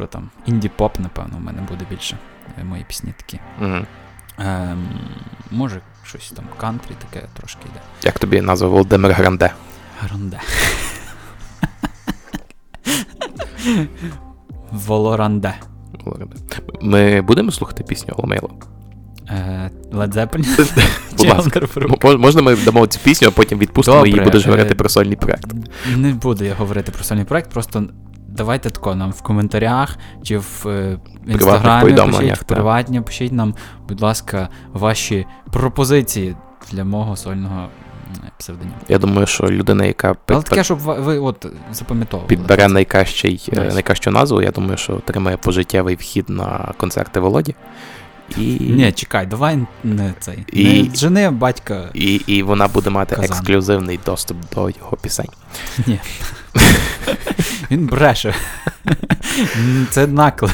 Що 0.00 0.06
там? 0.06 0.30
Інді-поп, 0.46 1.00
напевно, 1.00 1.36
у 1.36 1.40
мене 1.40 1.62
буде 1.68 1.84
більше. 1.90 2.16
е, 2.60 2.64
Мої 2.64 2.84
пісні 2.88 3.14
такі. 3.16 3.40
Мгм. 3.60 3.86
Ем, 4.38 4.88
може, 5.50 5.80
щось 6.04 6.30
там 6.30 6.44
кантрі 6.60 6.94
таке 7.10 7.26
трошки 7.38 7.60
йде. 7.70 7.80
як 8.02 8.18
тобі 8.18 8.40
назва 8.40 8.68
Володимир 8.68 9.12
Гранде? 9.12 9.50
Гранде. 10.00 10.40
Волоранде. 14.72 15.54
Ми 16.82 17.20
будемо 17.20 17.50
слухати 17.50 17.84
пісню 17.84 18.14
Оламейло? 18.16 18.50
Е, 19.28 19.70
Led 19.92 20.12
Zeppelin? 20.12 20.72
Будь 21.18 21.26
ласка. 21.28 21.60
Можна 22.18 22.42
ми 22.42 22.56
дамо 22.56 22.86
цю 22.86 22.98
пісню, 23.04 23.28
а 23.28 23.30
потім 23.30 23.58
відпустимо 23.58 24.06
її 24.06 24.18
і 24.18 24.24
будеш 24.24 24.42
е, 24.42 24.46
говорити 24.46 24.74
про 24.74 24.88
сольний 24.88 25.16
проект. 25.16 25.46
Не 25.96 26.12
буду 26.12 26.44
я 26.44 26.54
говорити 26.54 26.92
про 26.92 27.04
сольний 27.04 27.24
проект, 27.24 27.50
просто 27.50 27.84
давайте 28.30 28.70
тако 28.70 28.94
нам 28.94 29.10
в 29.12 29.22
коментарях 29.22 29.96
чи 30.22 30.38
в 30.38 30.62
е, 30.66 30.98
інстаграмі 31.26 31.92
пишіть, 31.94 32.36
в 32.38 32.44
приватні, 32.44 33.00
пишіть 33.00 33.32
нам, 33.32 33.54
будь 33.88 34.00
ласка, 34.00 34.48
ваші 34.72 35.26
пропозиції 35.52 36.36
для 36.72 36.84
мого 36.84 37.16
сольного 37.16 37.68
псевдоніму. 38.38 38.74
Я 38.88 38.98
думаю, 38.98 39.26
що 39.26 39.44
людина, 39.44 39.84
яка 39.84 40.16
Але 40.28 40.42
таке, 40.42 40.64
щоб 40.64 40.78
ви, 40.78 41.18
от 41.18 41.46
запам'ятовували. 41.72 42.28
підбере 42.28 42.68
найкращий, 42.68 43.48
е, 43.52 43.56
Nice. 43.56 43.72
найкращу 43.74 44.10
назву, 44.10 44.42
я 44.42 44.50
думаю, 44.50 44.76
що 44.76 44.92
отримає 44.96 45.36
пожиттєвий 45.36 45.96
вхід 45.96 46.28
на 46.28 46.72
концерти 46.76 47.20
Володі. 47.20 47.54
І, 48.36 48.42
Ні, 48.60 48.92
чекай, 48.92 49.26
давай 49.26 49.58
не 49.84 50.14
цей. 50.20 50.44
І- 50.52 50.82
Не 50.82 50.94
жени 50.94 51.30
батька. 51.30 51.88
і, 51.94 52.14
і 52.14 52.42
вона 52.42 52.68
буде 52.68 52.90
мати 52.90 53.16
Казан. 53.16 53.30
ексклюзивний 53.30 54.00
доступ 54.06 54.36
до 54.54 54.60
його 54.70 54.96
пісень. 55.02 55.28
Ні. 55.86 56.00
Він 57.70 57.86
бреше. 57.86 58.34
Це 59.90 60.06
наклеп. 60.06 60.50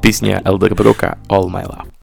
Пісня 0.00 0.42
Елдербрука 0.46 1.16
All 1.28 1.50
My 1.50 1.66
Love. 1.66 1.95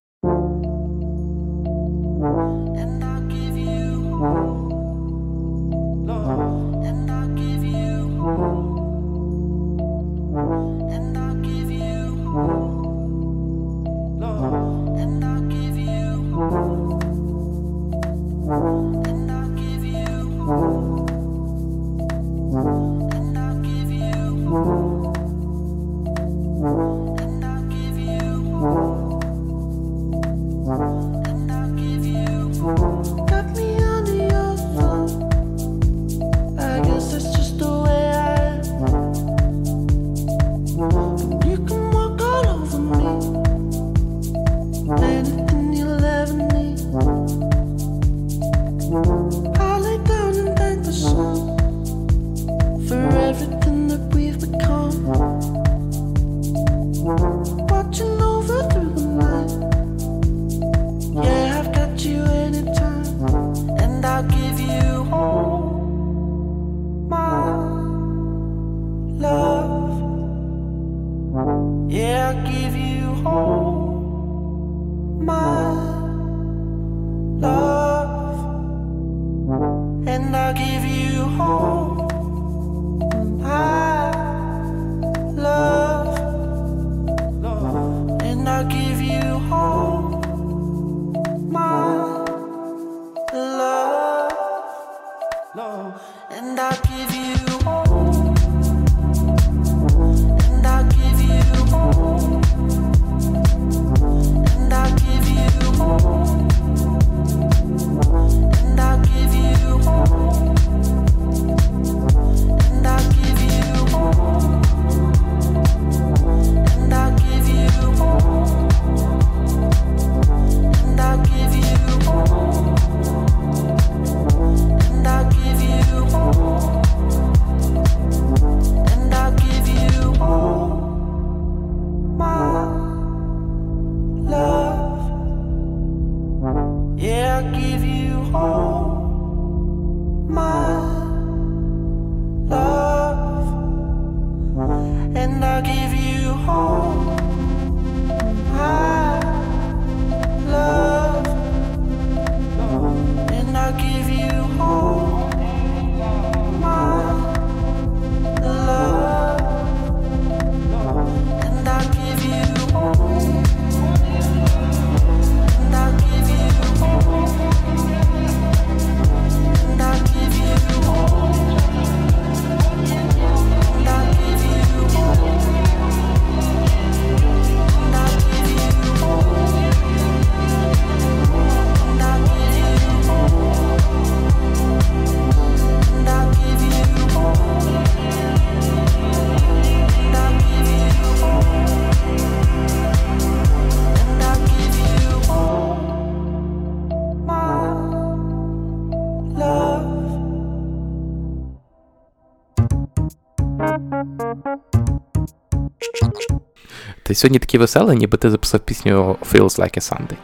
Ти 207.13 207.17
сьогодні 207.17 207.39
такий 207.39 207.59
веселий, 207.59 207.97
ніби 207.97 208.17
ти 208.17 208.29
записав 208.29 208.59
пісню 208.59 209.17
Feels 209.31 209.59
Like 209.59 209.77
a 209.77 209.91
Sunday. 209.91 210.15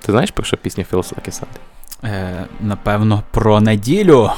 Ти 0.00 0.12
знаєш 0.12 0.30
про 0.30 0.44
що 0.44 0.56
пісня 0.56 0.84
Feels 0.92 1.14
Like 1.14 1.28
a 1.28 1.40
Sunday? 1.40 2.08
Е, 2.08 2.46
напевно, 2.60 3.22
про 3.30 3.60
неділю, 3.60 4.30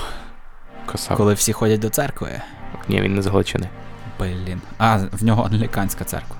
Красава. 0.86 1.16
коли 1.16 1.34
всі 1.34 1.52
ходять 1.52 1.80
до 1.80 1.88
церкви. 1.88 2.28
Ні, 2.88 3.00
він 3.00 3.14
не 3.14 3.22
з 3.22 3.26
Галичини. 3.26 3.68
Блін. 4.20 4.60
А, 4.78 4.98
в 5.12 5.24
нього 5.24 5.44
англіканська 5.52 6.04
церква. 6.04 6.36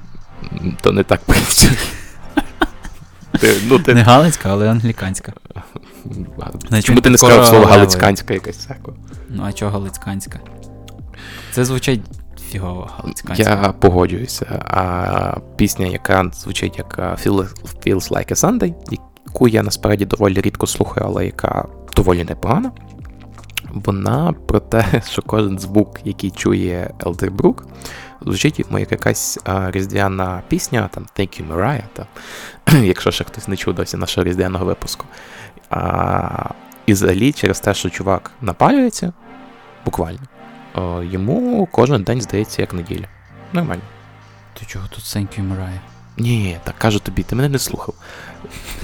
То 0.81 0.93
не 0.93 1.05
так 1.05 1.21
працює. 1.21 1.71
Ти, 3.41 3.57
ну, 3.67 3.79
ти... 3.79 3.95
Не 3.95 4.03
галицька, 4.03 4.49
але 4.53 4.71
англіканська. 4.71 5.33
Значить, 6.69 6.87
Чому 6.87 7.01
ти 7.01 7.11
не 7.11 7.19
сказав 7.19 7.47
слово 7.47 7.67
галицьканська 7.67 8.35
якась 8.35 8.57
церква? 8.57 8.95
Ну, 9.29 9.43
а 9.47 9.53
чого 9.53 9.71
галицьканська? 9.71 10.41
Це 11.53 11.65
звучить 11.65 12.01
фігово 12.53 12.91
галицьканська. 12.97 13.51
Я 13.51 13.73
погоджуюся. 13.73 14.65
А 14.67 15.37
пісня, 15.57 15.87
яка 15.87 16.31
звучить 16.35 16.79
як 16.79 16.99
Feels 16.99 18.11
Like 18.11 18.33
a 18.33 18.35
Sunday, 18.35 18.75
яку 19.27 19.49
я 19.49 19.63
насправді 19.63 20.05
доволі 20.05 20.41
рідко 20.41 20.67
слухаю, 20.67 21.07
але 21.07 21.27
яка 21.27 21.65
доволі 21.97 22.25
непогана. 22.25 22.73
Вона 23.73 24.33
про 24.33 24.61
те, 24.61 25.03
що 25.11 25.23
кожен 25.23 25.59
звук, 25.59 26.01
який 26.05 26.31
чує 26.31 26.91
Елдербрук, 27.07 27.67
звучить 28.21 28.59
йому 28.59 28.79
як 28.79 28.93
якась 28.93 29.39
а, 29.45 29.71
різдвяна 29.71 30.43
пісня, 30.49 30.89
там 30.95 31.07
Thank 31.19 31.43
you, 31.43 31.53
Mariah, 31.53 31.83
та, 31.93 32.07
якщо 32.83 33.11
ще 33.11 33.25
хтось 33.25 33.49
не 33.49 33.57
чув 33.57 33.75
досі 33.75 33.97
нашого 33.97 34.25
різдвяного 34.25 34.65
випуску. 34.65 35.05
А, 35.71 36.49
і 36.87 36.93
взагалі 36.93 37.33
через 37.33 37.61
те, 37.61 37.75
що 37.75 37.91
чувак 37.91 38.31
напалюється, 38.41 39.13
буквально, 39.85 40.19
о, 40.75 41.03
йому 41.03 41.69
кожен 41.73 42.03
день 42.03 42.21
здається 42.21 42.63
як 42.63 42.73
неділя. 42.75 43.05
Нормально. 43.53 43.83
Ти 44.61 44.67
чого 44.67 44.87
тут 44.91 45.05
you, 45.17 45.49
Mariah? 45.49 45.79
Ні, 46.19 46.57
так 46.65 46.75
кажу 46.79 46.99
тобі, 46.99 47.23
ти 47.23 47.37
мене 47.37 47.49
не 47.49 47.59
слухав. 47.59 47.95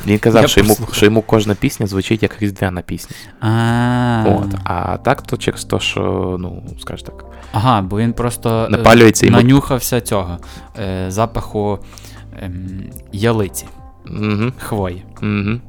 Він 0.06 0.18
казав, 0.18 0.42
Я 0.42 0.48
що 0.48 0.60
йому, 0.60 0.68
послухав. 0.68 0.94
що 0.94 1.04
йому 1.06 1.22
кожна 1.22 1.54
пісня 1.54 1.86
звучить 1.86 2.22
як 2.22 2.42
різдвяна 2.42 2.82
пісня. 2.82 3.16
А, 3.40 4.24
От, 4.28 4.54
а 4.64 4.96
так 4.96 5.22
то 5.22 5.36
через 5.36 5.64
те, 5.64 5.80
що, 5.80 6.36
ну, 6.40 6.62
скажеш 6.80 7.02
так, 7.02 7.24
Ага, 7.52 7.82
бо 7.82 7.98
він 7.98 8.12
просто 8.12 8.64
е, 8.64 8.68
Напалюється 8.68 9.26
йому- 9.26 9.38
нанюхався 9.38 10.00
цього 10.00 10.38
е, 10.78 11.10
запаху 11.10 11.78
ем, 12.42 12.82
ялиці, 13.12 13.66
угу, 14.06 14.52
хвої. 14.58 15.04
угу. 15.22 15.60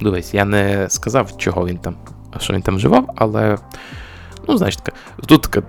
Дивись, 0.00 0.34
я 0.34 0.44
не 0.44 0.86
сказав, 0.90 1.36
чого 1.36 1.66
він 1.66 1.78
там, 1.78 1.94
що 2.38 2.52
він 2.54 2.62
там 2.62 2.76
вживав, 2.76 3.10
але, 3.16 3.58
ну, 4.48 4.56
знаєш, 4.56 4.76
така, 4.76 4.96
тут 5.26 5.42
така 5.42 5.62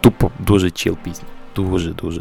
тупо 0.00 0.30
дуже 0.38 0.70
чіл 0.70 0.96
пісня. 0.96 1.28
Дуже, 1.56 1.92
дуже. 1.92 2.20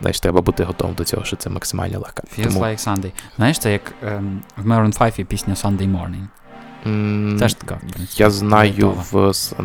Знаєш, 0.00 0.20
треба 0.20 0.40
бути 0.40 0.64
готовим 0.64 0.94
до 0.96 1.04
цього, 1.04 1.24
що 1.24 1.36
це 1.36 1.50
максимально 1.50 1.98
легка. 1.98 2.22
Feels 2.38 2.52
like 2.58 2.78
Sunday. 2.88 3.12
Знаєш, 3.36 3.58
це 3.58 3.72
як 3.72 3.94
ем, 4.02 4.42
в 4.56 4.66
Maroon 4.66 4.98
5 4.98 5.18
є 5.18 5.24
пісня 5.24 5.54
Sunday 5.54 5.90
Morning. 5.92 6.26
м, 6.86 7.36
Це 7.38 7.48
ж 7.48 7.58
така. 7.58 7.74
принципі, 7.74 8.22
Я 8.22 8.30
знаю 8.30 8.86
готова. 8.86 9.02
в 9.10 9.14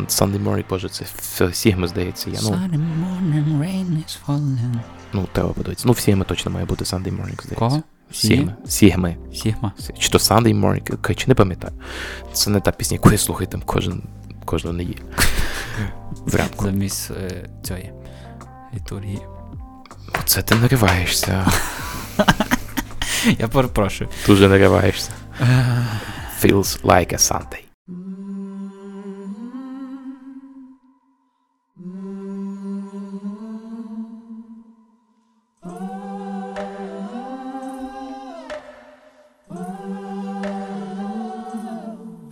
Sunday 0.08 0.44
Morning, 0.44 0.64
боже, 0.70 0.88
це 0.88 1.04
в 1.48 1.54
Сігми, 1.54 1.88
здається. 1.88 2.30
Я, 2.30 2.38
ну, 2.42 2.48
Sunday 2.50 2.80
morning, 3.04 3.60
rain 3.60 3.86
is 3.96 4.18
falling. 4.26 4.74
ну, 5.12 5.28
треба 5.32 5.48
подивитися. 5.48 5.86
Ну, 5.86 5.92
в 5.92 5.98
Сігми 5.98 6.24
точно 6.24 6.50
має 6.50 6.66
бути 6.66 6.84
Sunday 6.84 7.02
Morning, 7.02 7.42
здається. 7.42 7.54
Кого? 7.54 7.82
Сігми. 8.12 8.54
Сігми. 8.66 9.16
Сігма. 9.34 9.72
Чи 9.98 10.08
то 10.10 10.18
Sunday 10.18 10.60
Morning, 10.60 11.14
чи 11.14 11.24
не 11.28 11.34
пам'ятаю. 11.34 11.72
Це 12.32 12.50
не 12.50 12.60
та 12.60 12.70
пісня, 12.70 12.94
яку 12.94 13.10
я 13.12 13.18
слухаю 13.18 13.46
там 13.48 13.62
кожен, 13.66 14.02
кожну 14.48 14.72
неділю. 14.72 15.02
Зранку. 16.26 16.64
Замість 16.64 17.10
е, 17.10 17.48
цієї 17.62 17.92
літургії. 18.74 19.20
Оце 20.20 20.42
ти 20.42 20.54
нариваєшся. 20.54 21.46
Я 23.38 23.48
перепрошую. 23.48 24.10
Дуже 24.26 24.48
нариваєшся. 24.48 25.10
Feels 26.42 26.82
like 26.82 27.12
a 27.12 27.18
Sunday. 27.18 27.62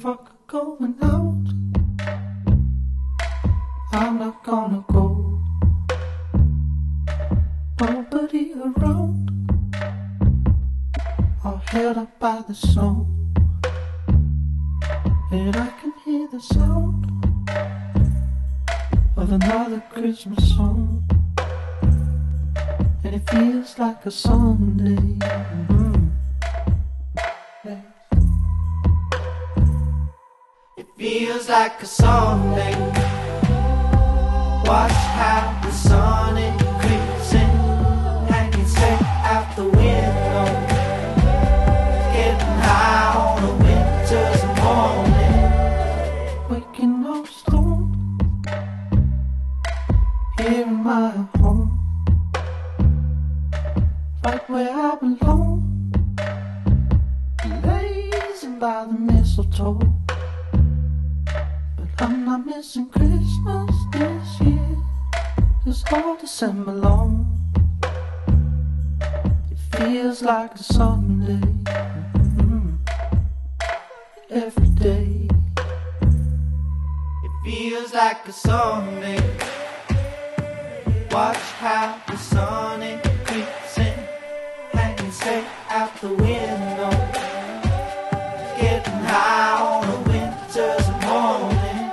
fuck 0.02 0.24
going 0.46 0.94
out. 1.02 1.25
I'm 3.96 4.18
not 4.18 4.44
gonna 4.44 4.84
go. 4.92 5.40
Nobody 7.80 8.52
around. 8.52 9.30
All 11.42 11.62
held 11.68 11.96
up 11.96 12.18
by 12.18 12.42
the 12.46 12.54
snow. 12.54 13.06
And 15.32 15.56
I 15.56 15.68
can 15.80 15.94
hear 16.04 16.28
the 16.28 16.40
sound 16.40 17.06
of 19.16 19.32
another 19.32 19.82
Christmas 19.90 20.54
song. 20.54 21.02
And 23.02 23.14
it 23.14 23.30
feels 23.30 23.78
like 23.78 24.04
a 24.04 24.10
Sunday. 24.10 25.16
Mhm. 25.24 26.10
Yeah. 27.64 27.80
It 30.76 30.86
feels 30.98 31.48
like 31.48 31.80
a 31.80 31.86
Sunday. 31.86 33.15
Watch 34.66 34.90
how 34.90 35.60
the 35.62 35.70
sun 35.70 36.36
it 36.38 36.58
creeps 36.80 37.34
in, 37.34 37.50
hanging 38.26 38.66
straight 38.66 39.00
out 39.32 39.46
the 39.54 39.62
window. 39.62 40.46
Getting 42.12 42.56
high 42.66 43.14
on 43.16 43.44
a 43.44 43.52
winter's 43.62 44.42
morning. 44.58 45.46
waking 46.50 47.06
up 47.06 47.26
stoned 47.28 47.94
here 50.38 50.62
in 50.62 50.74
my 50.82 51.10
home, 51.38 51.70
right 54.24 54.50
where 54.50 54.72
I 54.72 54.96
belong, 54.96 55.92
blazing 57.62 58.58
by 58.58 58.84
the 58.86 58.98
mistletoe. 58.98 59.78
But 61.76 61.88
I'm 62.02 62.24
not 62.24 62.44
missing 62.44 62.88
Christmas 62.90 63.75
it's 65.66 65.82
all 65.92 66.16
December 66.16 66.72
long. 66.72 67.26
It 69.50 69.58
feels 69.76 70.22
like 70.22 70.54
a 70.54 70.62
Sunday, 70.62 71.40
mm, 72.38 72.78
every 74.30 74.68
day. 74.68 75.28
It 77.24 77.32
feels 77.44 77.92
like 77.92 78.28
a 78.28 78.32
Sunday. 78.32 79.20
Watch 81.10 81.36
how 81.58 82.00
the 82.06 82.16
sun 82.16 83.00
creeps 83.24 83.78
in, 83.78 83.98
hanging 84.72 85.10
straight 85.10 85.44
out 85.70 86.00
the 86.00 86.08
window. 86.08 86.90
Getting 88.60 89.02
high 89.10 89.60
on 89.62 89.84
a 89.84 89.98
winter's 90.10 90.88
morning. 91.04 91.90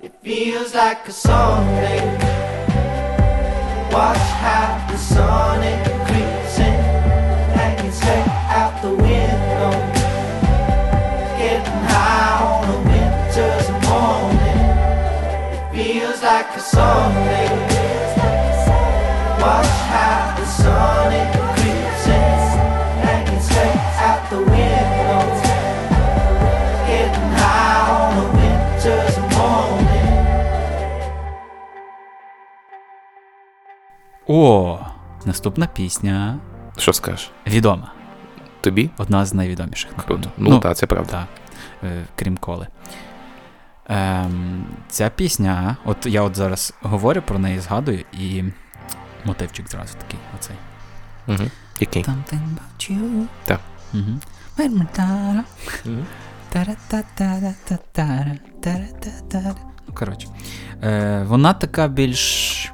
It 0.00 0.12
feels 0.20 0.74
like 0.74 1.06
a 1.06 1.12
Sunday. 1.12 2.17
Watch 3.98 4.16
how 4.16 4.86
the 4.88 4.96
sun 4.96 5.60
it 5.60 5.82
creeps 6.06 6.58
in, 6.60 6.78
hanging 7.58 7.90
straight 7.90 8.28
out 8.58 8.80
the 8.80 8.90
window. 8.90 9.72
Getting 11.36 11.82
high 11.90 12.38
on 12.46 12.64
a 12.76 12.78
winter's 12.90 13.68
morning. 13.88 14.62
It 15.52 15.62
feels 15.74 16.22
like 16.22 16.46
a 16.54 16.60
Sunday. 16.60 17.50
Watch 19.42 19.87
О, 34.28 34.78
наступна 35.24 35.66
пісня. 35.66 36.38
Що 36.76 36.92
скажеш? 36.92 37.30
Відома. 37.46 37.92
Тобі? 38.60 38.90
Одна 38.98 39.26
з 39.26 39.34
найвідоміших. 39.34 39.90
Круто. 39.92 40.28
напевно. 40.28 40.50
Ну, 40.50 40.60
так, 40.60 40.76
це 40.76 40.86
правда. 40.86 41.12
Так, 41.12 41.28
е, 41.90 42.04
крім 42.16 42.36
коли. 42.36 42.66
Ем, 43.88 44.66
ця 44.88 45.10
пісня, 45.10 45.76
от 45.84 46.06
я 46.06 46.22
от 46.22 46.36
зараз 46.36 46.74
говорю 46.82 47.22
про 47.22 47.38
неї, 47.38 47.60
згадую, 47.60 48.04
і 48.12 48.44
мотивчик 49.24 49.70
зразу 49.70 49.94
такий, 49.98 50.20
оцей. 50.38 50.56
Угу. 51.26 51.50
Який? 51.80 52.04
Something 52.04 52.40
about 52.40 52.90
you. 52.90 53.24
Так. 53.44 53.60
Угу. 53.94 54.18
Ну, 59.88 59.94
коротше. 59.94 60.28
Е, 60.82 61.24
вона 61.28 61.54
така 61.54 61.88
більш. 61.88 62.72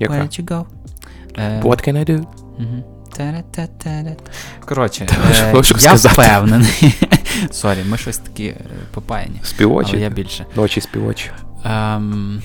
Яка? 0.00 0.14
Where'd 0.14 0.40
you 0.40 0.44
go? 0.44 0.64
Е, 1.38 1.60
What 1.60 1.88
can 1.88 1.96
I 1.96 2.10
do? 2.10 2.26
Коротше, 4.64 5.06
е, 5.34 5.52
я 5.54 5.62
сказати? 5.62 6.08
впевнений. 6.22 6.94
Sorry, 7.50 7.78
ми 7.88 7.96
щось 7.98 8.18
такі 8.18 8.46
е, 8.46 8.56
попаяні. 8.94 9.40
Співочі. 9.42 9.90
Але 9.92 10.02
я 10.02 10.10
більше. 10.10 10.46
Ночі 10.56 10.80
співочі. 10.80 11.30
Ем, 11.64 12.42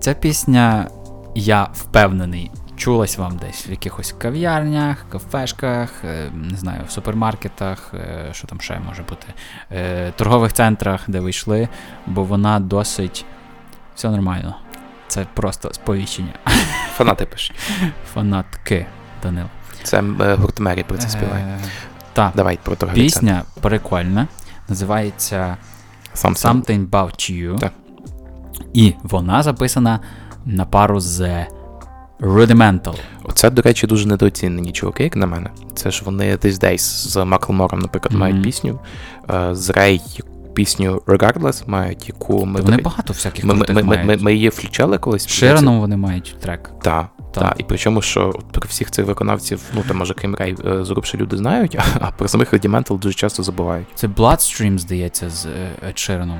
ця 0.00 0.14
пісня, 0.14 0.88
я 1.34 1.68
впевнений, 1.74 2.50
чулась 2.76 3.18
вам 3.18 3.36
десь 3.36 3.68
в 3.68 3.70
якихось 3.70 4.14
кав'ярнях, 4.18 5.06
кафешках, 5.08 5.90
не 6.34 6.56
знаю, 6.56 6.80
в 6.88 6.90
супермаркетах, 6.90 7.94
що 8.32 8.46
там 8.46 8.60
ще 8.60 8.80
може 8.88 9.02
бути, 9.02 9.26
е, 9.72 10.12
торгових 10.16 10.52
центрах, 10.52 11.04
де 11.08 11.20
ви 11.20 11.30
йшли, 11.30 11.68
бо 12.06 12.24
вона 12.24 12.60
досить. 12.60 13.24
Все 13.94 14.10
нормально. 14.10 14.56
Це 15.08 15.26
просто 15.34 15.70
сповіщення. 15.72 16.32
Фанати 16.96 17.26
пишуть. 17.26 17.56
Фанатки, 18.14 18.86
Данил. 19.22 19.46
Це 19.82 20.02
е, 20.20 20.34
гурт 20.34 20.60
Мері 20.60 20.82
про 20.82 20.98
це 20.98 21.08
співає. 21.08 21.44
Е, 21.44 21.68
Так, 22.12 22.32
Давай 22.36 22.58
про 22.62 22.76
торговий 22.76 23.02
пісня 23.02 23.42
прикольна. 23.60 24.26
Називається 24.68 25.56
сам. 26.14 26.34
Something 26.34 26.88
About 26.90 27.32
You. 27.32 27.58
Так. 27.58 27.72
І 28.74 28.94
вона 29.02 29.42
записана 29.42 30.00
на 30.44 30.64
пару 30.64 31.00
з 31.00 31.46
Rudimental. 32.20 32.94
Оце, 33.24 33.50
до 33.50 33.62
речі, 33.62 33.86
дуже 33.86 34.08
недооцінені 34.08 34.72
чуваки, 34.72 35.02
як 35.04 35.16
на 35.16 35.26
мене. 35.26 35.50
Це 35.74 35.90
ж 35.90 36.02
вони 36.04 36.36
These 36.36 36.64
Days 36.64 36.78
з 36.78 37.24
Маклмором, 37.24 37.80
наприклад, 37.80 38.12
Мгм. 38.12 38.20
мають 38.20 38.42
пісню. 38.42 38.80
Е, 39.30 39.54
З 39.54 39.70
Рей 39.70 40.20
пісню 40.58 41.02
Regardless 41.06 41.68
мають, 41.68 42.08
яку 42.08 42.46
ми. 42.46 42.60
Вони 42.60 42.76
багато 42.76 43.12
всяких 43.12 43.44
ми, 43.44 43.54
ми, 43.54 43.64
крутих 43.64 43.84
ми, 43.84 44.04
ми, 44.04 44.16
ми 44.16 44.34
її 44.34 44.48
включали 44.48 44.98
колись. 44.98 45.28
Шираном 45.28 45.80
вони 45.80 45.96
мають 45.96 46.36
трек. 46.40 46.70
Так, 46.82 47.10
Та. 47.32 47.40
так. 47.40 47.54
І 47.58 47.62
причому, 47.62 48.02
що 48.02 48.32
про 48.52 48.68
всіх 48.68 48.90
цих 48.90 49.06
виконавців, 49.06 49.62
ну 49.74 49.82
там 49.88 49.96
може 49.96 50.14
крім 50.14 50.34
Рей, 50.34 50.56
е, 50.64 50.84
люди 51.14 51.36
знають, 51.36 51.78
а, 52.00 52.10
про 52.10 52.28
самих 52.28 52.54
Rudimental 52.54 52.98
дуже 52.98 53.14
часто 53.14 53.42
забувають. 53.42 53.86
Це 53.94 54.06
Bloodstream, 54.06 54.78
здається, 54.78 55.30
з 55.30 55.46
е, 55.46 55.70
Ed 55.88 55.94
Sheeraном. 55.94 56.38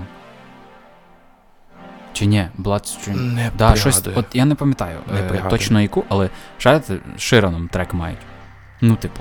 Чи 2.12 2.26
ні, 2.26 2.48
Bloodstream. 2.58 3.16
Не 3.16 3.50
Да, 3.58 3.76
щось, 3.76 4.02
от 4.14 4.26
я 4.32 4.44
не 4.44 4.54
пам'ятаю 4.54 4.98
Не 5.12 5.20
е, 5.20 5.44
точно 5.50 5.80
яку, 5.80 6.04
але 6.08 6.30
шарите, 6.58 6.98
Шираном 7.18 7.68
трек 7.68 7.94
мають. 7.94 8.18
Ну, 8.80 8.96
типу, 8.96 9.20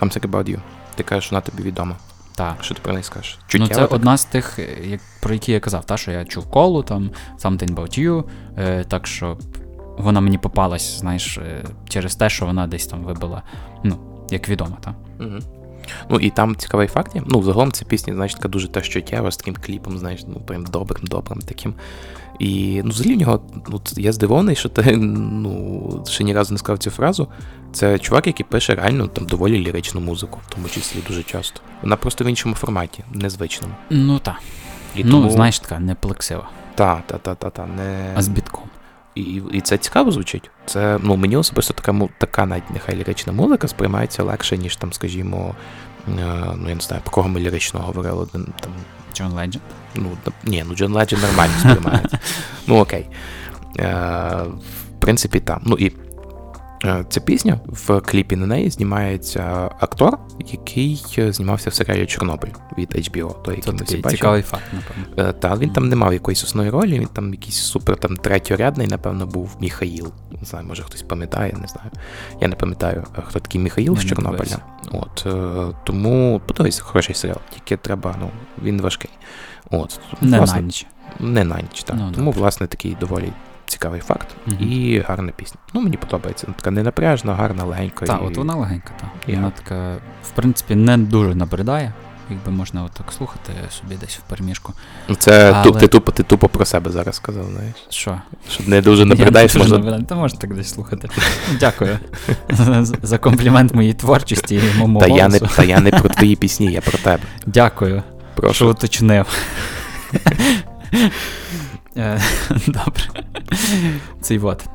Something 0.00 0.30
About 0.30 0.50
You. 0.50 0.58
Ти 0.94 1.02
кажеш, 1.02 1.32
вона 1.32 1.40
тобі 1.40 1.62
відома. 1.62 1.96
Так. 2.38 2.64
Що 2.64 2.74
ти 2.74 2.80
про 2.82 2.92
неї 2.92 3.04
скажеш? 3.04 3.38
Ну, 3.54 3.68
це 3.68 3.74
так? 3.74 3.92
одна 3.92 4.16
з 4.16 4.24
тих, 4.24 4.58
е, 4.58 4.76
як, 4.84 5.00
про 5.20 5.34
які 5.34 5.52
я 5.52 5.60
казав, 5.60 5.84
та, 5.84 5.96
що 5.96 6.10
я 6.10 6.24
чув 6.24 6.50
колу, 6.50 6.82
там, 6.82 7.10
Something 7.38 7.74
About 7.74 8.00
You, 8.00 8.24
е, 8.58 8.84
так 8.84 9.06
що 9.06 9.38
вона 9.98 10.20
мені 10.20 10.38
попалась, 10.38 10.98
знаєш, 10.98 11.38
е, 11.38 11.64
через 11.88 12.16
те, 12.16 12.30
що 12.30 12.46
вона 12.46 12.66
десь 12.66 12.86
там 12.86 13.04
вибила, 13.04 13.42
ну, 13.84 13.98
як 14.30 14.48
відома, 14.48 14.76
так. 14.80 14.94
Угу. 15.20 15.38
Ну 16.10 16.20
і 16.20 16.30
там 16.30 16.56
цікавий 16.56 16.88
факт. 16.88 17.16
Ну, 17.26 17.42
загалом 17.42 17.72
ця 17.72 17.84
пісня, 17.84 18.14
знаєш, 18.14 18.34
така 18.34 18.48
дуже 18.48 18.68
та 18.68 18.82
що 18.82 19.00
тєва 19.00 19.30
з 19.30 19.36
таким 19.36 19.54
кліпом, 19.54 19.98
знаєш, 19.98 20.24
ну 20.28 20.40
прям 20.40 20.64
добрим, 20.64 21.06
добрим 21.06 21.38
таким. 21.38 21.74
І 22.38 22.80
ну, 22.84 22.90
взагалі 22.90 23.14
в 23.14 23.18
нього, 23.18 23.40
ну, 23.68 23.80
я 23.96 24.12
здивований, 24.12 24.56
що 24.56 24.68
ти 24.68 24.96
ну, 24.96 26.04
ще 26.08 26.24
ні 26.24 26.34
разу 26.34 26.54
не 26.54 26.58
сказав 26.58 26.78
цю 26.78 26.90
фразу. 26.90 27.28
Це 27.72 27.98
чувак, 27.98 28.26
який 28.26 28.46
пише 28.46 28.74
реально 28.74 29.06
там 29.06 29.26
доволі 29.26 29.58
ліричну 29.58 30.00
музику, 30.00 30.40
в 30.46 30.54
тому 30.54 30.68
числі 30.68 31.00
дуже 31.08 31.22
часто. 31.22 31.60
Вона 31.82 31.96
просто 31.96 32.24
в 32.24 32.28
іншому 32.28 32.54
форматі, 32.54 33.04
незвичному. 33.12 33.74
Ну, 33.90 34.18
так. 34.18 34.36
Ну, 34.96 35.10
тому, 35.10 35.30
знаєш, 35.30 35.58
така 35.58 35.78
не 35.78 35.94
плексива, 35.94 36.48
та, 36.74 37.02
та, 37.06 37.18
та, 37.18 37.34
та, 37.34 37.50
та, 37.50 37.66
не... 37.66 38.12
а 38.16 38.22
з 38.22 38.28
бітком. 38.28 38.64
І, 39.14 39.42
і 39.52 39.60
це 39.60 39.78
цікаво 39.78 40.10
звучить. 40.10 40.50
Це 40.66 40.98
ну 41.02 41.16
мені 41.16 41.36
особисто 41.36 41.74
така 41.74 42.08
така 42.18 42.46
навіть 42.46 42.70
нехай 42.70 42.96
лірична 42.96 43.32
музика 43.32 43.68
сприймається 43.68 44.22
легше, 44.22 44.58
ніж 44.58 44.76
там, 44.76 44.92
скажімо, 44.92 45.54
е, 46.08 46.12
ну 46.56 46.68
я 46.68 46.74
не 46.74 46.80
знаю, 46.80 47.02
про 47.02 47.12
кого 47.12 47.28
ми 47.28 47.40
лірично 47.40 47.80
говорили 47.80 48.26
там. 48.32 48.72
Джон 49.18 49.32
Ледженд. 49.32 49.64
Ну 49.94 50.10
ні, 50.44 50.64
ну 50.68 50.74
Джон 50.74 50.92
Ледженд 50.92 51.22
нормально 51.22 51.54
сприймається. 51.58 52.18
Ну 52.66 52.78
окей. 52.78 53.06
Е, 53.78 53.86
в 54.96 55.00
принципі, 55.00 55.40
там. 55.40 55.62
Ну 55.64 55.76
і 55.76 55.92
ця 57.08 57.20
пісня 57.20 57.60
в 57.66 58.00
кліпі 58.00 58.36
на 58.36 58.46
неї 58.46 58.70
знімається 58.70 59.70
актор, 59.80 60.18
який 60.46 61.04
е, 61.18 61.32
знімався 61.32 61.70
в 61.70 61.74
серіалі 61.74 62.06
Чорнобиль 62.06 62.48
від 62.78 62.94
HBO. 62.94 63.42
Той, 63.42 63.60
Це 63.60 63.70
який 63.70 63.86
всі 63.86 63.96
такий 63.96 64.16
цікавий 64.16 64.42
факт, 64.42 64.62
напевно. 64.72 65.30
Е, 65.30 65.32
Та 65.32 65.56
він 65.56 65.70
там 65.70 65.88
не 65.88 65.96
мав 65.96 66.12
якоїсь 66.12 66.44
основної 66.44 66.70
ролі, 66.70 66.98
він 66.98 67.06
там 67.06 67.30
якийсь 67.34 67.56
супер 67.56 67.96
там 67.96 68.16
третьорядний, 68.16 68.86
напевно, 68.86 69.26
був 69.26 69.56
Міхаїл. 69.60 70.12
Не 70.40 70.44
знаю, 70.46 70.66
може 70.66 70.82
хтось 70.82 71.02
пам'ятає, 71.02 71.52
не 71.60 71.66
знаю. 71.68 71.90
Я 72.40 72.48
не 72.48 72.56
пам'ятаю, 72.56 73.04
е, 73.18 73.22
хто 73.26 73.40
такий 73.40 73.60
Міхаїл 73.60 73.96
з 73.96 74.04
Чорнобиля. 74.04 74.58
От 74.92 75.26
е, 75.26 75.74
тому 75.84 76.40
подивись, 76.46 76.80
хороший 76.80 77.14
серіал, 77.14 77.38
тільки 77.54 77.76
треба, 77.76 78.14
ну, 78.20 78.30
він 78.62 78.80
важкий. 78.80 79.10
От, 79.70 80.00
Не 80.20 80.38
власне, 80.38 80.60
на 80.60 80.66
ніч. 80.66 80.86
не 81.20 81.44
на 81.44 81.56
ніч, 81.56 81.82
так. 81.82 81.96
Ну, 81.98 82.12
тому, 82.14 82.30
власне, 82.30 82.66
такий 82.66 82.96
доволі 83.00 83.32
цікавий 83.68 84.00
факт 84.00 84.28
Мгм. 84.46 84.56
і 84.72 85.04
гарна 85.08 85.32
пісня. 85.36 85.60
Ну, 85.74 85.80
мені 85.80 85.96
подобається. 85.96 86.46
Вона 86.46 86.56
така 86.58 86.70
ненапряжна, 86.70 87.34
гарна, 87.34 87.64
легенька. 87.64 88.06
Так, 88.06 88.20
і... 88.22 88.26
от 88.26 88.36
вона 88.36 88.54
легенька, 88.54 88.90
так. 89.00 89.10
Я- 89.26 89.34
Вона 89.34 89.50
така, 89.50 89.96
в 90.22 90.30
принципі, 90.30 90.74
не 90.74 90.98
дуже 90.98 91.34
набридає. 91.34 91.92
Якби 92.30 92.52
можна 92.52 92.84
отак 92.84 93.12
слухати 93.12 93.52
собі 93.70 93.94
десь 94.00 94.16
в 94.16 94.20
переміжку. 94.20 94.72
Це 95.18 95.52
Але- 95.52 95.64
ту- 95.64 95.78
ти, 95.78 95.86
тупо, 95.88 96.12
ти 96.12 96.22
тупо 96.22 96.48
про 96.48 96.64
себе 96.64 96.90
зараз 96.90 97.16
сказав, 97.16 97.44
знаєш. 97.52 97.74
Що? 97.88 98.20
Що 98.50 98.64
не 98.66 98.80
дуже 98.82 99.02
Я 99.02 99.08
не 99.08 99.14
можна 99.42 99.68
набридаю, 99.68 100.02
Та 100.04 100.14
можна 100.14 100.38
так 100.38 100.54
десь 100.54 100.70
слухати. 100.74 101.08
Дякую 101.60 101.98
за- 102.50 102.84
за 103.02 103.18
комплімент 103.18 103.74
моїй 103.74 103.94
творчості 103.94 104.54
і 104.54 104.74
моєму 104.78 105.00
Та 105.00 105.06
я, 105.06 105.28
не, 105.28 105.38
та 105.40 105.64
я 105.64 105.80
не 105.80 105.90
про 105.90 106.08
твої 106.08 106.36
пісні, 106.36 106.72
я 106.72 106.80
про 106.80 106.98
тебе. 106.98 107.22
Дякую, 107.46 108.02
Прошу. 108.34 108.54
що 108.54 108.70
уточнив. 108.70 109.26
Е, 111.97 112.21
Добре. 112.67 113.23
Цей 114.21 114.37
вот. 114.37 114.65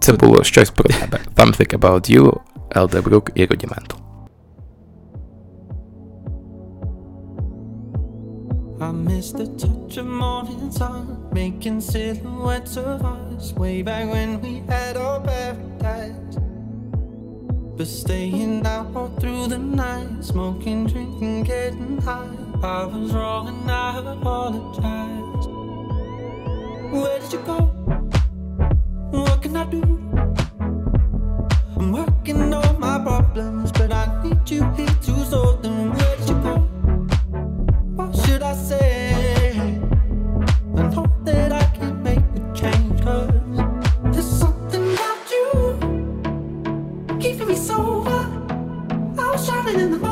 Це 0.00 0.12
було 0.12 0.44
щось 0.44 0.70
про 0.70 0.84
тебе. 0.88 1.18
Something 1.36 1.78
about 1.78 2.10
you, 2.16 2.36
Елдебрук 2.70 3.30
і 3.34 3.46
Рудіментал. 3.46 3.98
I 8.80 8.90
miss 8.90 9.30
the 9.30 9.46
touch 9.62 9.96
of 10.02 10.06
morning 10.06 10.72
sun, 10.72 11.28
making 11.32 11.80
silhouettes 11.80 12.76
of 12.76 13.04
us 13.04 13.52
way 13.52 13.80
back 13.82 14.06
when 14.14 14.40
we 14.42 14.52
had 14.72 14.96
our 14.96 15.20
paradise. 15.20 16.36
But 17.76 17.86
staying 17.86 18.66
out 18.66 18.88
all 18.96 19.10
through 19.20 19.46
the 19.54 19.58
night, 19.58 20.24
smoking, 20.24 20.80
drinking, 20.88 21.44
getting 21.44 21.98
high. 22.08 22.26
I 22.62 22.84
was 22.86 23.12
wrong 23.12 23.44
and 23.48 23.70
I 23.70 23.98
apologize. 24.16 25.46
Where 26.91 27.19
did 27.19 27.33
you 27.33 27.39
go? 27.39 27.57
What 29.11 29.41
can 29.41 29.57
I 29.57 29.65
do? 29.65 29.81
I'm 31.75 31.91
working 31.91 32.53
on 32.53 32.79
my 32.79 32.97
problems, 32.99 33.71
but 33.73 33.91
I 33.91 34.23
need 34.23 34.49
you 34.49 34.63
here 34.71 34.87
to 34.87 35.25
solve 35.25 35.61
them. 35.61 35.91
Where 35.93 36.15
did 36.17 36.29
you 36.29 36.35
go? 36.35 36.55
What 37.95 38.15
should 38.15 38.41
I 38.41 38.53
say? 38.53 39.79
Know 40.73 41.05
that 41.25 41.51
I 41.51 41.65
can 41.77 42.01
make 42.01 42.19
a 42.19 42.53
change, 42.55 43.01
cause 43.03 43.31
there's 44.13 44.25
something 44.25 44.93
about 44.93 45.31
you 45.31 47.17
keeping 47.19 47.47
me 47.49 47.55
sober. 47.55 48.25
I 49.19 49.31
was 49.31 49.45
driving 49.45 49.79
in 49.79 49.91
the 49.91 50.06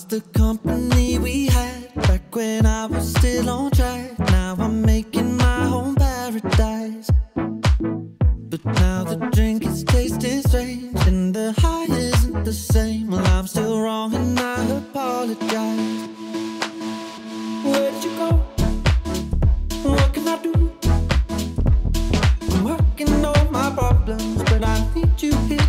miss 0.00 0.04
the 0.04 0.20
company 0.38 1.18
we 1.18 1.46
had 1.46 1.94
back 1.94 2.34
when 2.34 2.66
I 2.66 2.86
was 2.86 3.10
still 3.14 3.48
on 3.48 3.70
track. 3.70 4.18
Now 4.18 4.56
I'm 4.58 4.82
making 4.82 5.36
my 5.36 5.64
own 5.66 5.94
paradise. 5.94 7.10
But 8.50 8.64
now 8.64 9.04
the 9.04 9.16
drink 9.32 9.66
is 9.66 9.84
tasting 9.84 10.42
strange 10.42 11.06
and 11.06 11.34
the 11.34 11.52
high 11.58 11.84
isn't 11.84 12.44
the 12.44 12.52
same. 12.52 13.10
Well, 13.10 13.26
I'm 13.26 13.46
still 13.46 13.80
wrong 13.80 14.14
and 14.14 14.38
I 14.38 14.64
apologize. 14.78 16.08
Where 17.64 17.90
did 17.90 18.04
you 18.04 18.12
go? 18.16 18.30
What 19.88 20.14
can 20.14 20.28
I 20.28 20.36
do? 20.42 20.52
I'm 22.52 22.64
working 22.64 23.24
on 23.24 23.52
my 23.52 23.70
problems, 23.70 24.42
but 24.44 24.64
I 24.64 24.76
need 24.94 25.22
you 25.22 25.34
here 25.48 25.59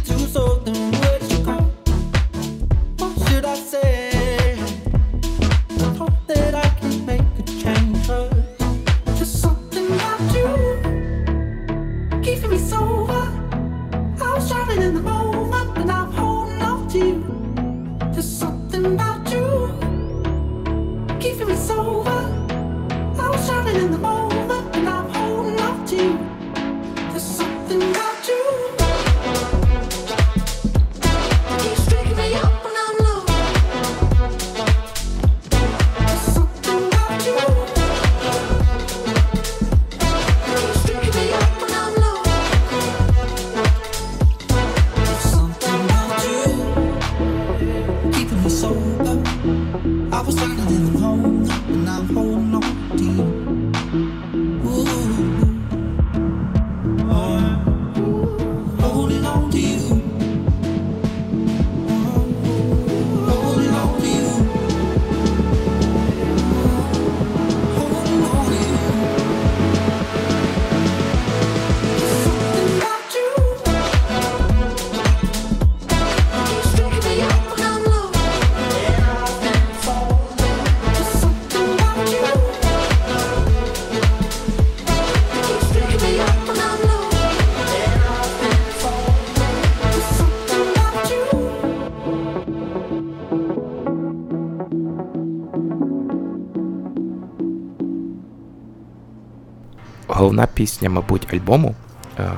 пісня, 100.62 100.90
мабуть, 100.90 101.34
альбому 101.34 101.76
е, 102.20 102.32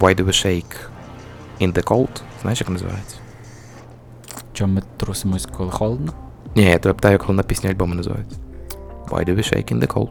Why 0.00 0.20
Do 0.20 0.24
We 0.24 0.28
Shake 0.28 0.76
in 1.60 1.72
the 1.72 1.84
Cold. 1.84 2.08
Знаєш, 2.42 2.60
як 2.60 2.70
називається? 2.70 3.16
Чому 4.52 4.72
ми 4.74 4.82
трусимось, 4.96 5.46
коли 5.46 5.70
холодно? 5.70 6.12
Ні, 6.54 6.62
я 6.62 6.78
тебе 6.78 6.94
питаю, 6.94 7.12
як 7.12 7.22
головна 7.22 7.42
пісня 7.42 7.70
альбому 7.70 7.94
називається. 7.94 8.36
Why 9.08 9.28
Do 9.28 9.34
We 9.36 9.38
Shake 9.38 9.72
in 9.74 9.80
the 9.80 9.86
Cold. 9.86 10.08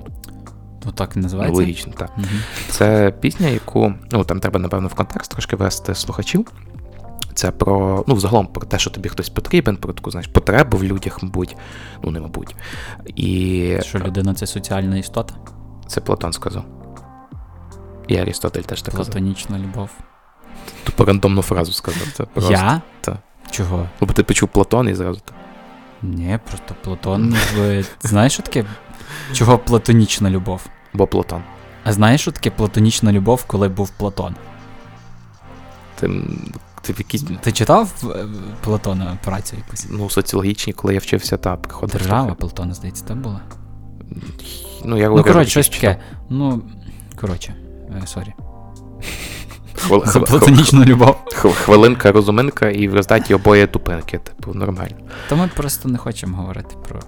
Ну 0.85 0.91
так 0.91 1.15
і 1.15 1.19
називається. 1.19 1.55
логічно, 1.61 1.93
так. 1.97 2.09
Мгм. 2.17 2.27
Це 2.69 3.11
пісня, 3.19 3.47
яку 3.47 3.93
ну 4.11 4.23
там 4.23 4.39
треба, 4.39 4.59
напевно, 4.59 4.87
в 4.87 4.93
контекст 4.93 5.31
трошки 5.31 5.55
вести 5.55 5.95
слухачів. 5.95 6.47
Це 7.33 7.51
про, 7.51 8.03
ну, 8.07 8.15
взагалом 8.15 8.47
про 8.47 8.65
те, 8.65 8.79
що 8.79 8.89
тобі 8.89 9.09
хтось 9.09 9.29
потрібен, 9.29 9.77
про 9.77 9.93
таку, 9.93 10.11
знаєш, 10.11 10.27
потребу 10.27 10.77
в 10.77 10.83
людях, 10.83 11.23
мабуть. 11.23 11.55
Ну, 12.03 12.11
не 12.11 12.19
мабуть. 12.19 12.55
І 13.05 13.77
Що 13.81 13.99
людина 13.99 14.33
це 14.33 14.47
соціальна 14.47 14.97
істота? 14.97 15.35
це 15.87 16.01
Платон 16.01 16.33
сказав. 16.33 16.65
І 18.07 18.17
Арістотель 18.17 18.61
теж 18.61 18.81
так 18.81 18.91
казав. 18.93 19.05
Платонічна 19.05 19.59
любов. 19.59 19.89
Тупо 20.83 21.05
рандомну 21.05 21.41
фразу 21.41 21.71
сказав. 21.71 22.07
Це 22.13 22.23
просто. 22.23 22.51
Я? 22.51 22.81
Та. 23.01 23.17
Чого? 23.51 23.89
Ну, 24.01 24.07
бо 24.07 24.13
ти 24.13 24.23
почув 24.23 24.49
Платон 24.49 24.89
і 24.89 24.93
зразу. 24.95 25.19
так. 25.25 25.35
Ні, 26.01 26.39
просто 26.49 26.75
Платон. 26.83 27.35
Знаєш, 27.99 28.33
що 28.33 28.43
таке? 28.43 28.65
Чого 29.33 29.57
платонічна 29.57 30.29
любов? 30.29 30.61
Бо 30.93 31.07
Платон. 31.07 31.41
А 31.83 31.93
знаєш, 31.93 32.21
що 32.21 32.31
таке 32.31 32.51
платонічна 32.51 33.11
любов, 33.11 33.43
коли 33.47 33.67
був 33.69 33.89
Платон? 33.89 34.35
Ти, 35.99 36.09
ти 36.81 36.93
в 36.93 36.97
якійсь 36.97 37.23
Ти 37.41 37.51
читав 37.51 38.11
е, 38.15 38.25
Платона 38.63 39.17
працю 39.23 39.55
якусь? 39.57 39.87
ну, 39.91 40.09
соціологічні, 40.09 40.73
коли 40.73 40.93
я 40.93 40.99
вчився, 40.99 41.37
та 41.37 41.55
приходив. 41.57 41.97
Держава. 41.97 42.33
Платона, 42.33 42.73
здається, 42.73 43.05
там 43.05 43.21
була. 43.21 43.41
Ну, 44.85 44.97
я 44.97 45.09
Ну, 45.09 45.23
коротше, 45.23 45.49
щось 45.51 45.69
таке. 45.69 45.97
Ну, 46.29 46.61
коротше, 47.21 47.55
е, 47.59 47.64
sorry. 48.05 48.33
Хвили- 49.75 50.25
платонічну 50.25 50.85
любов. 50.85 51.15
Хвилинка 51.33 52.11
розуминка, 52.11 52.69
і 52.69 52.87
в 52.87 52.93
результаті 52.93 53.33
обоє 53.33 53.67
тупинкі. 53.67 54.17
Типу, 54.17 54.53
нормально. 54.53 54.95
То 55.29 55.35
ми 55.35 55.49
просто 55.55 55.89
не 55.89 55.97
хочемо 55.97 56.37
говорити 56.37 56.75
про. 56.87 56.99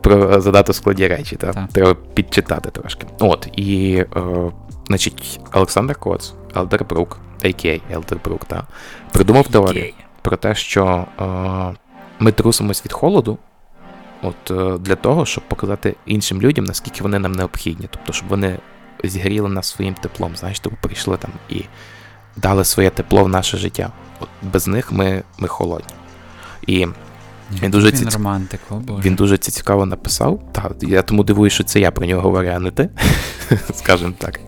Про 0.00 0.34
е, 0.34 0.40
задати 0.40 0.72
складні 0.72 1.08
речі, 1.08 1.36
так? 1.36 1.54
Так. 1.54 1.68
Треба 1.72 1.94
підчитати 1.94 2.70
трошки. 2.70 3.06
От, 3.20 3.48
і, 3.56 4.04
е, 4.16 4.50
значить, 4.86 5.40
Олександр 5.52 5.96
Коц, 5.96 6.32
Елдербрук, 6.56 7.18
а.к.а. 7.44 7.92
Елдербрук, 7.94 8.44
так, 8.44 8.64
придумав 9.12 9.48
теорію 9.48 9.92
про 10.22 10.36
те, 10.36 10.54
що 10.54 11.06
е, 11.20 11.24
ми 12.18 12.32
трусимось 12.32 12.84
від 12.84 12.92
холоду, 12.92 13.38
от 14.22 14.50
е, 14.50 14.78
для 14.78 14.96
того, 14.96 15.26
щоб 15.26 15.44
показати 15.48 15.94
іншим 16.06 16.42
людям, 16.42 16.64
наскільки 16.64 17.02
вони 17.02 17.18
нам 17.18 17.32
необхідні. 17.32 17.86
Тобто, 17.90 18.12
щоб 18.12 18.28
вони 18.28 18.58
зігріли 19.04 19.48
нас 19.48 19.68
своїм 19.68 19.94
теплом, 19.94 20.36
знаєш, 20.36 20.60
тобто 20.60 20.78
прийшли 20.82 21.16
там 21.16 21.30
і 21.48 21.64
дали 22.36 22.64
своє 22.64 22.90
тепло 22.90 23.24
в 23.24 23.28
наше 23.28 23.56
життя. 23.56 23.92
От 24.20 24.28
без 24.42 24.66
них 24.66 24.92
ми, 24.92 25.22
ми 25.38 25.48
холодні. 25.48 25.94
І 26.66 26.86
Він 27.62 27.70
дуже 27.70 27.88
Він 27.90 27.94
ціц- 27.96 28.12
романтик, 28.14 28.60
о 28.70 28.74
боже. 28.74 29.02
він 29.02 29.14
дуже 29.14 29.38
це 29.38 29.50
цікаво 29.52 29.86
написав. 29.86 30.42
Так, 30.52 30.72
я 30.82 31.02
тому 31.02 31.24
дивуюсь, 31.24 31.52
що 31.52 31.64
це 31.64 31.80
я 31.80 31.90
про 31.90 32.06
нього 32.06 32.22
говорю, 32.22 32.48
а 32.48 32.58
не 32.58 32.70
ти, 32.70 32.88
скажімо 33.74 34.12
так. 34.18 34.40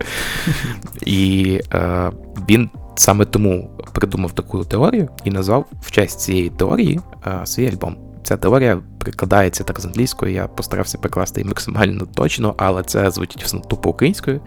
І 1.07 1.61
е, 1.75 2.11
він 2.49 2.71
саме 2.95 3.25
тому 3.25 3.71
придумав 3.93 4.33
таку 4.33 4.65
теорію 4.65 5.09
і 5.25 5.31
назвав 5.31 5.67
в 5.83 5.91
честь 5.91 6.21
цієї 6.21 6.51
теорії 6.51 7.01
е, 7.27 7.41
свій 7.47 7.69
альбом. 7.69 7.97
Ця 8.23 8.37
теорія 8.37 8.81
прикладається 8.99 9.65
так 9.65 9.81
з 9.81 9.85
англійської, 9.85 10.35
я 10.35 10.47
постарався 10.47 10.99
прикласти 10.99 11.41
її 11.41 11.49
максимально 11.49 12.07
точно, 12.15 12.55
але 12.57 12.83
це 12.83 13.11
звучить 13.11 13.45
все 13.45 13.59
тупо 13.59 13.91
українською. 13.91 14.41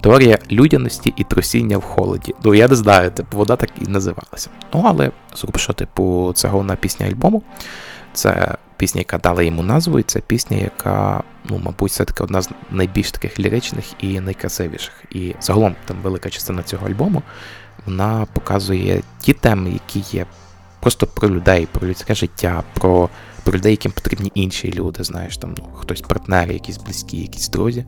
Теорія 0.00 0.38
людяності 0.50 1.14
і 1.16 1.24
трусіння 1.24 1.78
в 1.78 1.82
холоді. 1.82 2.34
Ну, 2.44 2.54
я 2.54 2.68
не 2.68 2.74
знаю, 2.74 3.10
типу, 3.10 3.36
вода 3.36 3.56
так 3.56 3.70
і 3.80 3.90
називалася. 3.90 4.50
Ну, 4.74 4.82
але 4.86 5.10
зруб, 5.36 5.58
що, 5.58 5.72
типу, 5.72 6.32
це 6.34 6.48
головна 6.48 6.76
пісня 6.76 7.06
альбому. 7.06 7.42
Це 8.12 8.56
пісня, 8.76 8.98
яка 8.98 9.18
дала 9.18 9.42
йому 9.42 9.62
назву, 9.62 9.98
і 9.98 10.02
це 10.02 10.20
пісня, 10.20 10.56
яка, 10.56 11.22
ну, 11.44 11.60
мабуть, 11.64 11.90
все-таки 11.90 12.24
одна 12.24 12.42
з 12.42 12.50
найбільш 12.70 13.10
таких 13.10 13.40
ліричних 13.40 13.84
і 14.00 14.20
найкрасивіших. 14.20 15.04
І 15.10 15.34
загалом 15.40 15.74
там 15.84 15.96
велика 16.02 16.30
частина 16.30 16.62
цього 16.62 16.86
альбому 16.86 17.22
вона 17.86 18.26
показує 18.32 19.02
ті 19.20 19.32
теми, 19.32 19.70
які 19.70 20.16
є 20.16 20.26
просто 20.84 21.06
про 21.06 21.28
людей, 21.28 21.66
про 21.72 21.88
людське 21.88 22.14
життя, 22.14 22.62
про, 22.74 23.08
про 23.44 23.54
людей, 23.54 23.70
яким 23.70 23.92
потрібні 23.92 24.32
інші 24.34 24.72
люди, 24.72 25.04
знаєш, 25.04 25.36
там 25.36 25.54
ну, 25.58 25.64
хтось 25.74 26.00
партнери, 26.00 26.52
якісь 26.52 26.76
близькі, 26.78 27.16
якісь 27.18 27.48
друзі. 27.48 27.84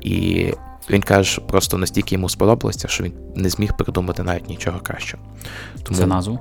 І 0.00 0.46
він 0.90 1.02
каже, 1.02 1.30
що 1.30 1.42
просто 1.42 1.78
настільки 1.78 2.14
йому 2.14 2.28
сподобалося, 2.28 2.88
що 2.88 3.04
він 3.04 3.12
не 3.36 3.48
зміг 3.48 3.76
придумати 3.76 4.22
навіть 4.22 4.48
нічого 4.48 4.80
кращого. 4.80 5.22
Тому, 5.82 5.98
Це 5.98 6.06
назву? 6.06 6.38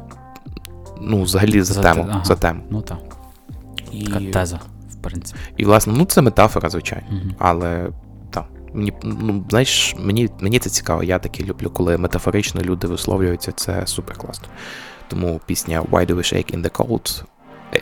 ну, 1.02 1.22
взагалі 1.22 1.62
за, 1.62 1.74
За 1.74 1.82
тему. 1.82 2.08
ага. 2.10 2.24
За 2.26 2.36
тему. 2.36 2.62
Ну 2.70 2.82
так. 2.82 3.00
І, 3.92 4.04
Така 4.04 4.20
теза, 4.20 4.60
в 4.92 4.96
принципі. 4.96 5.40
і, 5.58 5.66
власне, 5.66 5.94
ну 5.98 6.06
це 6.06 6.22
метафора, 6.22 6.70
звичайно. 6.70 7.08
Мгм. 7.12 7.36
Але 7.40 7.90
так, 8.30 8.46
мені, 8.74 8.94
ну, 9.04 9.46
знаєш, 9.50 9.96
мені, 10.00 10.30
мені 10.40 10.60
це 10.60 10.70
цікаво. 10.70 11.04
Я 11.04 11.20
таки 11.20 11.44
люблю, 11.44 11.70
коли 11.70 11.98
метафорично 11.98 12.62
люди 12.62 12.88
висловлюються, 12.88 13.52
це 13.52 13.88
супер 13.88 14.18
класно. 14.18 14.48
Тому 15.12 15.42
пісня 15.46 15.82
Why 15.82 16.06
Do 16.06 16.16
We 16.16 16.34
Shake 16.34 16.56
in 16.56 16.64
the 16.64 16.72
Cold 16.72 17.24
е, 17.74 17.78
е, 17.78 17.82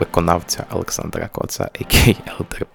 виконавця 0.00 0.64
Олександра 0.70 1.28
Коца, 1.28 1.64
а.к.а. 1.64 2.30
Елдер 2.30 2.66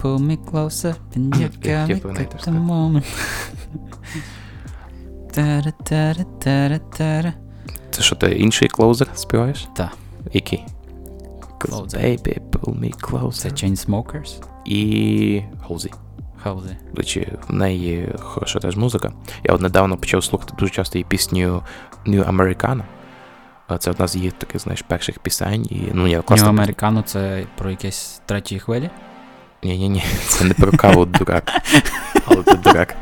pull 0.00 0.18
me 0.18 0.36
closer, 0.50 0.94
and 1.16 1.34
you 1.36 1.48
got 1.62 1.88
me 1.88 2.24
at 2.24 2.44
the 2.44 2.50
moment. 2.50 3.04
Та-ра-та-ра-та-ра-та-ра. 5.32 7.32
Це 7.90 8.02
що 8.02 8.16
ти 8.16 8.32
інший 8.32 8.68
клоузер 8.68 9.08
співаєш? 9.14 9.68
Та. 9.76 9.90
Який? 10.32 10.64
'Cause 11.58 11.70
Closer. 11.70 11.98
Baby, 11.98 12.40
pull 12.50 12.80
me 12.80 12.90
Це 12.90 13.06
closer. 13.48 13.52
Chainsmokers? 13.52 14.42
І 14.64 15.42
Halsey. 15.68 15.92
Халзи. 16.42 16.76
До 16.92 16.96
речі, 17.02 17.32
в 17.48 17.52
неї 17.54 18.08
хороша 18.18 18.58
теж 18.58 18.76
музика. 18.76 19.12
Я 19.44 19.54
от 19.54 19.60
недавно 19.60 19.96
почав 19.96 20.24
слухати 20.24 20.54
дуже 20.58 20.72
часто 20.72 20.98
її 20.98 21.04
пісню 21.08 21.62
New 22.06 22.30
Americana. 22.30 22.82
А 23.68 23.78
Це 23.78 23.90
одна 23.90 24.08
з 24.08 24.16
її 24.16 24.30
таких, 24.30 24.60
знаєш, 24.60 24.82
перших 24.82 25.18
пісень. 25.18 25.66
І, 25.70 25.80
ну, 25.92 26.06
я 26.06 26.16
Нью 26.16 26.22
класно. 26.22 26.48
Американо 26.48 27.02
це 27.02 27.44
про 27.58 27.70
якесь 27.70 28.20
третій 28.26 28.58
хвилі? 28.58 28.90
Ні, 29.62 29.78
ні, 29.78 29.88
ні, 29.88 30.04
це 30.28 30.44
не 30.44 30.54
про 30.54 30.72
каву 30.72 31.04
дурак. 31.04 31.52
Але 32.24 32.42
ти 32.42 32.54
дурак. 32.54 32.94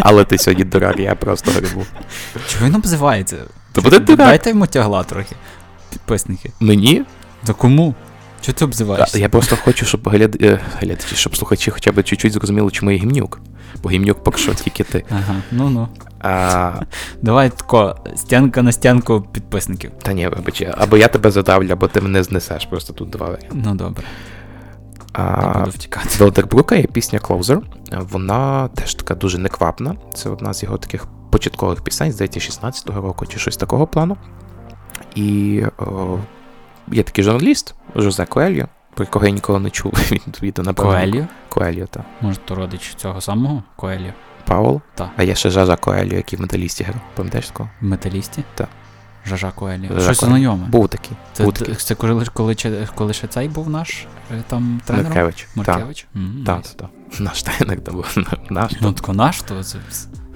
Але 0.00 0.24
ти 0.24 0.38
сьогодні 0.38 0.64
дурак, 0.64 0.98
я 0.98 1.14
просто 1.14 1.50
грибу. 1.50 1.84
Чого 2.48 2.66
він 2.66 2.74
обзивається? 2.74 3.36
То 3.72 3.82
буде 3.82 3.98
дурак. 3.98 4.28
Дайте 4.28 4.50
йому 4.50 4.66
тягла 4.66 5.04
трохи. 5.04 5.34
Підписники. 5.90 6.50
Мені? 6.60 7.04
За 7.44 7.52
кому? 7.52 7.94
Чого 8.40 8.58
ти 8.58 8.64
обзиваєшся? 8.64 9.18
Я 9.18 9.28
просто 9.28 9.56
хочу, 9.56 9.86
щоб 9.86 10.08
гляд... 10.08 10.42
е, 10.42 10.60
глядачі, 10.80 11.16
щоб 11.16 11.36
слухачі 11.36 11.70
хоча 11.70 11.92
б 11.92 12.02
чуть-чуть 12.02 12.32
зрозуміли, 12.32 12.70
чому 12.70 12.90
я 12.90 12.98
гімнюк. 12.98 13.40
Бо 13.82 13.90
гімнюк 13.90 14.24
поки 14.24 14.38
що 14.38 14.54
тільки 14.54 14.84
ти. 14.84 15.04
Ага, 15.10 15.34
ну 15.50 15.70
ну. 15.70 15.88
А, 16.20 16.72
Давай 17.22 17.50
тако, 17.50 17.96
стінка 18.16 18.62
на 18.62 18.72
стінку 18.72 19.20
підписників. 19.32 19.90
та 20.02 20.12
ні, 20.12 20.28
вибач, 20.28 20.62
або 20.78 20.96
я 20.96 21.08
тебе 21.08 21.30
задавлю, 21.30 21.68
або 21.72 21.88
ти 21.88 22.00
мене 22.00 22.22
знесеш. 22.22 22.64
Просто 22.66 22.92
тут 22.92 23.10
два 23.10 23.26
варіанти. 23.26 23.56
Ну 23.64 23.74
добре, 23.74 24.02
А, 25.16 25.64
втікати. 25.68 26.08
Велдербрука 26.18 26.76
є 26.76 26.82
пісня 26.82 27.18
Closer. 27.18 27.62
Вона 27.92 28.68
теж 28.68 28.94
така 28.94 29.14
дуже 29.14 29.38
неквапна. 29.38 29.96
Це 30.14 30.30
одна 30.30 30.54
з 30.54 30.62
його 30.62 30.78
таких 30.78 31.06
початкових 31.30 31.80
пісень, 31.84 32.12
здається, 32.12 32.40
16-го 32.40 33.00
року 33.00 33.26
чи 33.26 33.38
щось 33.38 33.56
такого 33.56 33.86
плану. 33.86 34.16
І 35.14 35.62
о, 35.78 36.18
є 36.92 37.02
такий 37.02 37.24
журналіст 37.24 37.74
Жозе 37.96 38.26
Коельо, 38.26 38.64
про 38.94 39.04
якого 39.04 39.26
я 39.26 39.32
ніколи 39.32 39.60
не 39.60 39.70
чув. 39.70 39.92
Він 40.10 40.34
відео 40.42 40.64
напевно. 40.64 40.92
Коеліо? 40.92 41.24
Коельо, 41.48 41.86
так. 41.86 42.02
Може, 42.20 42.38
то 42.44 42.54
родич 42.54 42.94
цього 42.94 43.20
самого 43.20 43.62
Коеліо? 43.76 44.12
Паул. 44.46 44.80
Та. 44.94 45.10
А 45.16 45.22
є 45.22 45.34
ще 45.34 45.50
Жажа 45.50 45.76
Коельо, 45.76 46.14
який 46.14 46.38
в 46.38 46.42
металісті 46.42 46.84
грав. 46.84 47.00
Пам'ятаєш 47.14 47.46
такого? 47.48 47.68
В 47.80 47.84
металісті? 47.84 48.44
Так. 48.54 48.68
Жажа 49.26 49.52
Коелі. 49.54 49.88
Жажа 49.88 50.14
Щось 50.14 50.28
знайоме. 50.28 50.66
Був 50.66 50.88
такий. 50.88 51.16
Це, 51.32 51.44
був 51.44 51.52
такий. 51.52 51.74
це 51.74 51.94
коли, 51.94 52.24
коли, 52.32 52.54
ще- 52.54 52.88
коли 52.94 53.12
ще 53.12 53.26
цей 53.26 53.48
був 53.48 53.70
наш 53.70 54.06
е, 54.32 54.42
там 54.48 54.80
тренер? 54.84 55.04
Маркевич. 55.04 55.36
Так, 55.54 55.56
Маркевич? 55.68 56.06
М, 56.16 56.42
так, 56.46 56.54
найс. 56.56 56.70
так. 56.70 56.88
Наш 57.20 57.42
тренер 57.42 57.80
там 57.80 57.94
був. 57.94 58.16
Наш. 58.50 58.72
Ну, 58.80 58.92
тако 58.92 59.12
наш, 59.12 59.42
то 59.42 59.64
це 59.64 59.78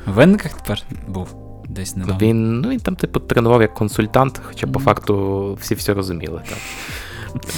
в 0.07 0.13
винниках 0.13 0.53
тепер 0.53 0.83
був 1.09 1.35
десь 1.69 1.97
недавно. 1.97 2.19
Він, 2.27 2.61
ну, 2.61 2.69
він 2.69 2.81
там, 2.81 2.97
типу, 2.97 3.21
тренував 3.21 3.63
як 3.63 3.75
консультант, 3.75 4.41
хоча 4.45 4.67
по 4.67 4.73
Мгм. 4.79 4.85
факту 4.85 5.55
всі 5.61 5.75
все 5.75 5.95
розуміли. 5.95 6.43
Так. 6.49 6.59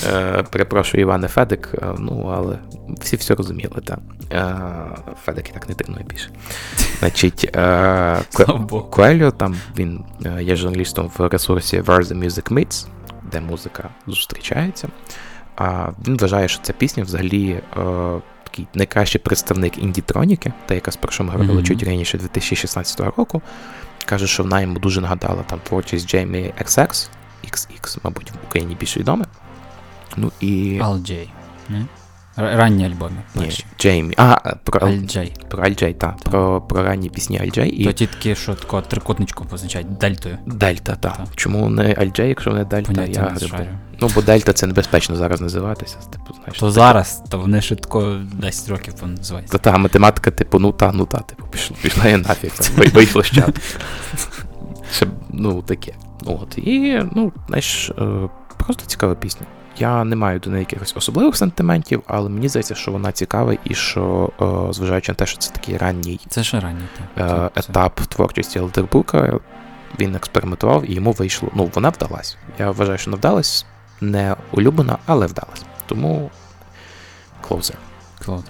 Е, 0.06 0.42
перепрошую, 0.42 1.00
Іване 1.00 1.28
Федик, 1.28 1.68
е, 1.74 1.86
ну, 1.98 2.32
але 2.34 2.58
всі 3.00 3.16
все 3.16 3.34
розуміли, 3.34 3.80
так. 3.84 3.98
Е, 4.32 4.54
Федик 5.24 5.50
і 5.50 5.52
так 5.52 5.68
не 5.68 5.74
тренує 5.74 6.04
більше. 6.04 6.30
Значить. 6.98 7.56
Коельо, 8.90 9.30
там 9.30 9.56
він 9.76 10.04
є 10.40 10.56
журналістом 10.56 11.10
в 11.18 11.28
ресурсі 11.28 11.80
Where 11.80 12.04
the 12.04 12.24
Music 12.24 12.52
Meets, 12.52 12.86
де 13.32 13.40
музика 13.40 13.88
зустрічається. 14.06 14.88
А 15.56 15.88
він 16.06 16.16
вважає, 16.16 16.48
що 16.48 16.60
ця 16.62 16.72
пісня 16.72 17.02
взагалі 17.02 17.60
такий 18.44 18.66
найкращий 18.74 19.20
представник 19.20 19.78
індітроніки, 19.78 20.52
та 20.66 20.74
яка 20.74 20.90
спершу 20.90 21.24
ми 21.24 21.30
говорили 21.30 21.54
Мгм. 21.54 21.64
чуть 21.64 21.82
раніше 21.82 22.18
2016 22.18 23.00
року. 23.00 23.42
Каже, 24.04 24.26
що 24.26 24.42
вона 24.42 24.60
йому 24.60 24.78
дуже 24.78 25.00
нагадала 25.00 25.42
там 25.42 25.60
творчість 25.68 26.08
Джеймі 26.08 26.54
XX, 26.60 27.08
XX, 27.44 27.98
мабуть, 28.02 28.30
в 28.30 28.34
Україні 28.48 28.76
більш 28.80 28.96
відоме. 28.96 29.24
Ну 30.16 30.32
і. 30.40 30.78
Ал 30.82 30.98
Джей. 30.98 31.28
Ранні 32.36 32.86
альбоми. 32.86 33.16
Ні. 33.34 33.50
Джеймі. 33.80 34.14
А, 34.16 34.36
про 34.64 34.80
Alt 34.80 34.92
Alt-J. 34.92 35.34
про 35.48 35.62
Alt-J, 35.64 35.94
так. 35.94 36.16
Про, 36.16 36.60
про 36.60 36.82
ранні 36.82 37.10
пісні 37.10 37.38
Alt-J 37.40 37.68
і 37.68 37.84
То 37.84 37.92
ті 37.92 38.06
такі, 38.06 38.34
що 38.34 38.54
такого 38.54 38.82
трикутничком 38.82 39.46
позначають 39.46 39.96
дельтою. 39.98 40.38
Дельта, 40.46 40.94
так. 40.96 41.16
Так. 41.16 41.26
Чому 41.36 41.68
не 41.70 41.94
Alt-J, 41.94 42.28
якщо 42.28 42.50
не 42.50 42.64
Дельта, 42.64 42.92
Поняття 42.92 43.36
я 43.50 43.58
не 43.60 43.68
Ну, 44.00 44.10
бо 44.14 44.22
Дельта 44.22 44.52
це 44.52 44.66
небезпечно 44.66 45.16
зараз 45.16 45.40
називатися. 45.40 45.96
Типу, 45.96 46.34
знаєш, 46.34 46.58
То 46.58 46.66
таке- 46.66 46.72
зараз, 46.72 47.22
то 47.30 47.38
вони 47.38 47.60
ще 47.60 47.76
тако 47.76 48.18
10 48.32 48.68
років 48.68 48.94
називаються. 49.06 49.58
Та 49.58 49.70
та 49.70 49.78
математика, 49.78 50.30
типу, 50.30 50.58
ну 50.58 50.72
та, 50.72 50.92
ну 50.92 51.06
та, 51.06 51.18
типу, 51.18 51.46
пішла, 51.46 51.76
пішла 51.82 52.08
я 52.08 52.18
нафіг, 52.18 52.52
там, 52.52 52.66
вий- 52.76 52.94
вийшло. 52.94 53.22
Ще, 54.92 55.06
ну, 55.30 55.62
таке. 55.62 55.94
От. 56.24 56.58
І, 56.58 57.02
ну, 57.14 57.32
знаєш, 57.48 57.90
е, 57.90 58.28
просто 58.56 58.86
цікава 58.86 59.14
пісня. 59.14 59.46
Я 59.78 60.04
не 60.04 60.16
маю 60.16 60.38
до 60.40 60.50
неї 60.50 60.60
якихось 60.60 60.96
особливих 60.96 61.36
сантиментів, 61.36 62.02
але 62.06 62.28
мені 62.28 62.48
здається, 62.48 62.74
що 62.74 62.92
вона 62.92 63.12
цікава 63.12 63.56
і 63.64 63.74
що, 63.74 64.30
е, 64.70 64.72
зважаючи 64.72 65.12
на 65.12 65.16
те, 65.16 65.26
що 65.26 65.38
це 65.38 65.50
такий 65.52 65.76
ранній 65.76 66.20
Це 66.28 66.44
ще 66.44 66.60
ранній 66.60 66.84
так. 67.16 67.26
е, 67.26 67.50
Це- 67.54 67.62
це- 67.62 67.70
етап 67.70 68.00
творчості 68.00 68.58
Елдербука, 68.58 69.38
він 70.00 70.16
експериментував 70.16 70.90
і 70.90 70.94
йому 70.94 71.12
вийшло. 71.12 71.48
Ну, 71.54 71.70
вона 71.74 71.88
вдалась. 71.88 72.36
Я 72.58 72.70
вважаю, 72.70 72.98
що 72.98 73.10
не 73.10 73.16
вдалась, 73.16 73.66
не 74.00 74.36
улюблена, 74.52 74.98
але 75.06 75.26
вдалась. 75.26 75.64
Тому 75.86 76.30
closer. 77.48 77.74
Клаудж. 78.24 78.44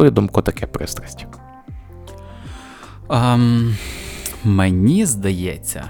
Твою 0.00 0.10
думку, 0.10 0.42
таке 0.42 0.66
пристрасть? 0.66 1.26
Ем, 3.10 3.76
мені 4.44 5.06
здається, 5.06 5.84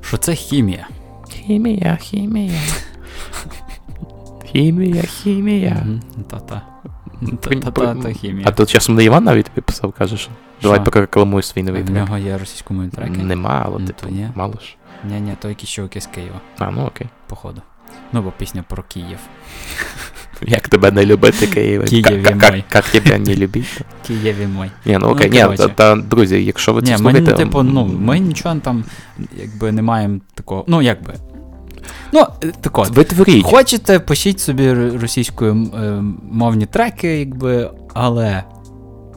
що 0.00 0.16
це 0.16 0.34
хімія. 0.34 0.88
Хімія, 1.28 1.96
хімія. 2.00 2.60
Хімія, 4.44 5.02
хімія. 5.02 5.86
Та-та. 6.30 6.62
Та-та-та 7.40 8.12
хімія. 8.12 8.46
А 8.48 8.52
тут 8.52 8.68
часом 8.70 8.94
не 8.94 9.04
Іван 9.04 9.24
навіть 9.24 9.46
тобі 9.46 9.60
писав, 9.60 9.92
каже, 9.92 10.16
що 10.16 10.30
давай 10.62 10.84
прорекламуй 10.84 11.42
свій 11.42 11.62
новий 11.62 11.82
В 11.82 11.86
трек. 11.86 11.96
нього 11.98 12.18
є 12.18 12.38
російськомовні 12.38 12.90
треки? 12.90 13.22
Нема, 13.22 13.62
але 13.66 13.80
ні. 14.10 14.28
мало 14.34 14.54
ж. 14.54 14.76
Ні-ні, 15.04 15.32
то 15.40 15.48
якісь 15.48 15.70
чуваки 15.70 16.00
з 16.00 16.06
Києва, 16.06 16.40
А, 16.58 16.70
ну 16.70 16.86
окей. 16.86 17.06
походу. 17.26 17.62
Ну, 18.12 18.22
бо 18.22 18.32
пісня 18.38 18.64
про 18.68 18.82
Київ. 18.82 19.18
Як 20.46 20.68
тебе 20.68 20.90
не 20.90 21.06
любити, 21.06 21.46
Києве? 21.46 21.84
Києві 21.84 22.34
мой. 22.42 22.64
Як 22.74 22.88
тебе 22.88 23.18
не 23.18 23.36
любити? 23.36 23.66
Києві 24.06 24.46
мой. 24.46 24.70
Ні, 24.86 24.92
ну 24.92 25.08
Ну, 25.08 25.14
окей, 25.14 25.30
ні, 25.30 25.68
та, 25.74 25.96
друзі, 25.96 26.44
якщо 26.44 26.72
ви 26.72 26.82
це 26.82 26.96
Ні, 26.96 27.02
ми, 27.02 27.12
типу, 27.20 27.62
ну, 27.62 27.86
ми 27.86 28.18
нічого 28.18 28.56
там, 28.56 28.84
якби, 29.36 29.72
не 29.72 29.82
маємо 29.82 30.20
такого. 30.34 30.64
Ну, 30.66 30.82
якби. 30.82 31.14
Ну, 32.12 32.26
так 32.60 32.78
от. 32.78 32.90
Ви 32.90 33.04
творіть. 33.04 33.44
Хочете, 33.44 33.98
пишіть 33.98 34.40
собі 34.40 34.72
російською 34.72 35.70
е, 35.74 36.02
мовні 36.30 36.66
треки, 36.66 37.18
якби, 37.18 37.70
але 37.94 38.42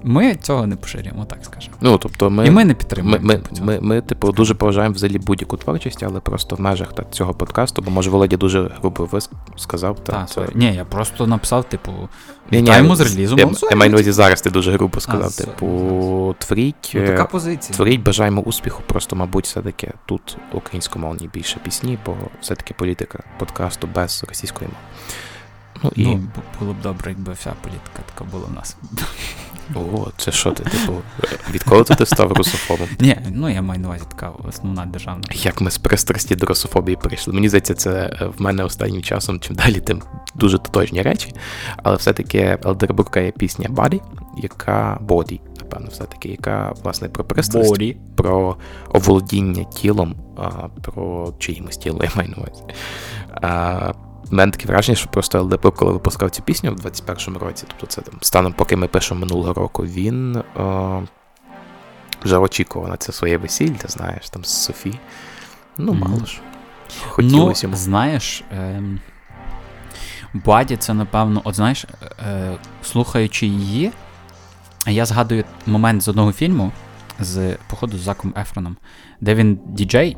ми 0.03 0.35
цього 0.35 0.67
не 0.67 0.75
поширюємо, 0.75 1.25
так 1.25 1.39
скажемо. 1.45 1.75
Ну, 1.81 1.97
тобто 1.97 2.29
ми... 2.29 2.47
І 2.47 2.51
ми 2.51 2.63
не 2.65 2.67
Ми, 2.69 2.73
підтримуємо. 2.75 3.25
ми, 3.27 3.37
типу, 3.37 3.61
ми, 3.65 3.79
ми, 3.81 4.01
типу, 4.01 4.31
дуже 4.31 4.55
поважаємо 4.55 4.95
взагалі 4.95 5.17
будь-яку 5.19 5.57
творчість, 5.57 6.03
але 6.03 6.19
просто 6.19 6.55
в 6.55 6.61
межах 6.61 6.93
та, 6.93 7.03
цього 7.11 7.33
подкасту, 7.33 7.81
бо 7.81 7.91
може 7.91 8.09
Володя 8.09 8.37
дуже 8.37 8.71
грубо 8.81 9.05
вис... 9.05 9.29
сказав. 9.57 9.99
Та, 10.03 10.11
Та, 10.11 10.25
це... 10.25 10.47
Ні, 10.55 10.75
я 10.75 10.85
просто 10.85 11.27
написав, 11.27 11.63
типу, 11.63 11.91
вітаємо 12.51 12.95
з 12.95 13.01
релізом. 13.01 13.39
I'm 13.39 13.45
sorry. 13.45 13.69
я 13.71 13.77
маю 13.77 13.91
на 13.91 13.95
увазі 13.97 14.11
зараз 14.11 14.41
ти 14.41 14.49
дуже 14.49 14.71
грубо 14.71 14.99
сказав. 14.99 15.31
sorry, 15.31 15.47
типу, 15.47 16.35
творіть, 16.39 16.91
Ну, 16.95 17.07
така 17.07 17.23
е, 17.23 17.27
позиція. 17.27 17.75
творіть, 17.75 18.01
бажаємо 18.01 18.41
успіху. 18.41 18.83
Просто, 18.87 19.15
мабуть, 19.15 19.45
все-таки 19.45 19.91
тут 20.05 20.37
українськомовні 20.53 21.29
більше 21.33 21.57
пісні, 21.63 21.97
бо 22.05 22.15
все-таки 22.41 22.73
політика 22.73 23.19
подкасту 23.39 23.87
без 23.95 24.23
російської 24.29 24.67
мови. 24.69 24.79
Ну 25.83 25.91
і 25.95 26.05
Ну, 26.05 26.21
було 26.59 26.73
б 26.73 26.81
добре, 26.83 27.11
якби 27.11 27.33
вся 27.33 27.53
політика 27.61 27.99
така 28.15 28.31
була 28.31 28.43
в 28.51 28.53
нас. 28.53 28.77
О, 29.76 30.07
це 30.18 30.31
що 30.31 30.52
ти, 30.52 30.64
типу, 30.64 30.93
відколи 31.52 31.84
ти 31.84 32.06
став 32.06 32.31
русофобом? 32.31 32.88
Ні, 32.99 33.18
ну 33.31 33.49
я 33.49 33.61
маю 33.61 33.80
на 33.80 33.88
увазі 33.88 34.03
така 34.10 34.31
основна 34.49 34.85
державна. 34.85 35.23
Як 35.34 35.61
ми 35.61 35.72
з 35.72 35.77
пристрасті 35.77 36.35
до 36.35 36.45
русофобії 36.45 36.95
прийшли. 36.95 37.34
Мені 37.34 37.49
здається, 37.49 37.73
це 37.73 38.18
е, 38.22 38.26
в 38.38 38.41
мене 38.41 38.64
останнім 38.64 39.02
часом, 39.02 39.39
чим 39.39 39.56
далі, 39.56 39.80
тим 39.80 40.02
дуже 40.35 40.57
тотожні 40.57 41.02
речі. 41.02 41.34
Але 41.84 41.95
все-таки 41.95 42.57
Елдербурка 42.65 43.19
є 43.19 43.31
пісня 43.31 43.69
Body, 43.69 44.02
яка 44.38 44.99
Body, 45.07 45.39
напевно, 45.60 45.88
все-таки, 45.91 46.30
яка 46.30 46.73
власне 46.84 47.10
про 47.10 47.23
пристрасть, 47.23 47.69
Борі. 47.69 47.98
про 48.15 48.57
оволодіння 48.89 49.64
тілом, 49.64 50.15
про 50.81 51.34
чиїмось 51.39 51.77
тіло, 51.77 52.03
я 52.03 52.11
маю 52.15 52.30
на 52.30 52.35
увазі. 52.38 52.64
В 54.23 54.34
мене 54.34 54.52
таке 54.52 54.68
враження, 54.68 54.95
що 54.95 55.10
просто 55.10 55.38
Елдебрук, 55.38 55.76
коли 55.76 55.91
випускав 55.91 56.30
цю 56.30 56.43
пісню 56.43 56.73
в 56.73 56.76
21-му 56.76 57.39
році, 57.39 57.65
тобто 57.68 57.85
це 57.85 58.02
там 58.02 58.14
станом, 58.22 58.53
поки 58.53 58.76
ми 58.76 58.88
пишемо 58.88 59.19
минулого 59.19 59.53
року, 59.53 59.84
він 59.84 60.43
а, 60.56 61.02
вже 62.23 62.38
очікував 62.38 62.89
на 62.89 62.98
це 62.98 63.11
своє 63.11 63.38
весілля, 63.38 63.88
знаєш, 63.88 64.30
там 64.30 64.45
з 64.45 64.64
Софі. 64.64 64.99
Ну, 65.77 65.93
мало 65.93 66.26
ж. 66.26 66.41
Хотілося 67.10 67.68
ну, 67.68 67.72
йому. 67.72 67.84
знаєш, 67.84 68.43
ем, 68.52 68.99
Баді 70.34 70.76
це, 70.77 70.93
напевно, 70.93 71.41
от 71.43 71.56
знаєш, 71.56 71.85
е, 71.85 72.57
слухаючи 72.84 73.48
її, 73.48 73.91
я 74.88 75.06
згадую 75.06 75.43
момент 75.65 76.02
з 76.02 76.07
одного 76.07 76.34
фільму, 76.34 76.72
з, 77.19 77.57
походу, 77.68 77.98
з 77.98 78.02
Заком 78.02 78.34
Ефроном, 78.38 78.77
де 79.22 79.35
він 79.35 79.60
діджей, 79.65 80.18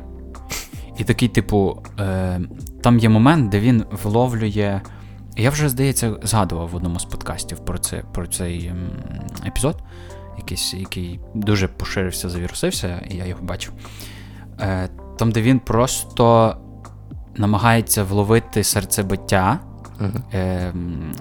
і 0.98 1.04
такий, 1.04 1.28
типу, 1.28 1.82
е, 2.00 2.40
там 2.82 2.98
є 2.98 3.08
момент, 3.08 3.48
де 3.48 3.60
він 3.60 3.84
вловлює. 4.02 4.80
Я 5.36 5.50
вже, 5.50 5.68
здається, 5.68 6.16
згадував 6.22 6.68
в 6.68 6.74
одному 6.74 6.98
з 6.98 7.04
подкастів 7.04 7.58
про, 7.58 7.78
це, 7.78 8.02
про 8.12 8.26
цей 8.26 8.72
епізод, 9.46 9.82
якийсь, 10.38 10.74
який 10.74 11.20
дуже 11.34 11.68
поширився, 11.68 12.28
завірусився, 12.28 13.02
і 13.10 13.16
я 13.16 13.26
його 13.26 13.42
бачив. 13.42 13.72
Е, 14.60 14.88
там, 15.18 15.32
де 15.32 15.42
він 15.42 15.58
просто 15.58 16.56
намагається 17.36 18.04
вловити 18.04 18.64
серцебиття 18.64 19.60
е, 20.34 20.72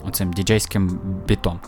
оцим 0.08 0.34
діджейським 0.34 1.00
бітом. 1.28 1.60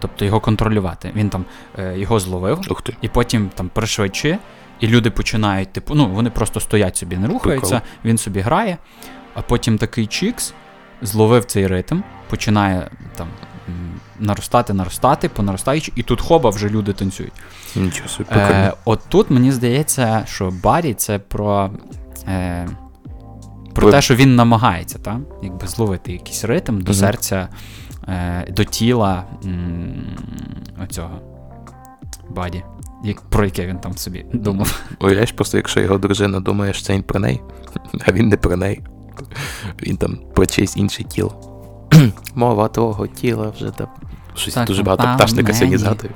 Тобто 0.00 0.24
його 0.24 0.40
контролювати. 0.40 1.12
Він 1.16 1.30
там 1.30 1.44
е, 1.78 1.98
його 1.98 2.18
зловив, 2.18 2.60
ти. 2.84 2.96
і 3.00 3.08
потім 3.08 3.50
там 3.54 3.68
пришвидшує, 3.68 4.38
і 4.82 4.88
люди 4.88 5.10
починають, 5.10 5.72
типу, 5.72 5.94
ну, 5.94 6.08
вони 6.08 6.30
просто 6.30 6.60
стоять 6.60 6.96
собі, 6.96 7.16
не 7.16 7.26
рухаються, 7.26 7.68
Прикол. 7.80 7.88
він 8.04 8.18
собі 8.18 8.40
грає, 8.40 8.78
а 9.34 9.42
потім 9.42 9.78
такий 9.78 10.06
чікс 10.06 10.54
зловив 11.02 11.44
цей 11.44 11.66
ритм, 11.66 12.00
починає 12.30 12.90
там 13.16 13.28
наростати, 14.20 14.72
наростати, 14.74 15.28
понаростаючи, 15.28 15.92
і 15.96 16.02
тут 16.02 16.20
хоба 16.20 16.50
вже 16.50 16.68
люди 16.68 16.92
танцюють. 16.92 17.32
Нічого 17.76 18.08
собі. 18.08 18.28
Е, 18.32 18.72
от 18.84 19.00
тут 19.08 19.30
мені 19.30 19.52
здається, 19.52 20.22
що 20.26 20.52
Барі 20.62 20.94
це 20.94 21.18
про. 21.18 21.70
Е, 22.28 22.68
про 23.74 23.86
Ви- 23.86 23.92
те, 23.92 24.02
що 24.02 24.14
він 24.14 24.36
намагається, 24.36 24.98
так? 24.98 25.16
Якби 25.42 25.66
зловити 25.66 26.12
якийсь 26.12 26.44
ритм 26.44 26.78
до 26.78 26.92
Мгм. 26.92 27.00
серця, 27.00 27.48
е, 28.08 28.46
до 28.50 28.64
тіла 28.64 29.24
м, 29.44 30.06
оцього 30.84 31.20
Баді, 32.30 32.62
як, 33.04 33.20
про 33.20 33.44
яке 33.44 33.66
він 33.66 33.78
там 33.78 33.96
собі 33.96 34.26
думав. 34.32 34.80
Уявляєш, 35.00 35.32
просто 35.32 35.56
якщо 35.56 35.80
його 35.80 35.98
дружина 35.98 36.40
думає, 36.40 36.72
що 36.72 36.84
це 36.84 36.92
він 36.94 37.02
про 37.02 37.20
неї, 37.20 37.40
а 38.06 38.12
він 38.12 38.28
не 38.28 38.36
про 38.36 38.56
неї. 38.56 38.80
Він 39.82 39.96
там 39.96 40.18
про 40.34 40.46
чийсь 40.46 40.76
інший 40.76 41.04
тіло. 41.04 41.34
Мова 42.34 42.68
твого 42.68 43.06
тіла 43.06 43.52
вже 43.56 43.70
там. 43.70 43.88
Щось 44.34 44.54
Так, 44.54 44.66
дуже 44.66 44.82
багато 44.82 45.14
пташника 45.16 45.54
сьогодні 45.54 45.78
згадую. 45.78 46.12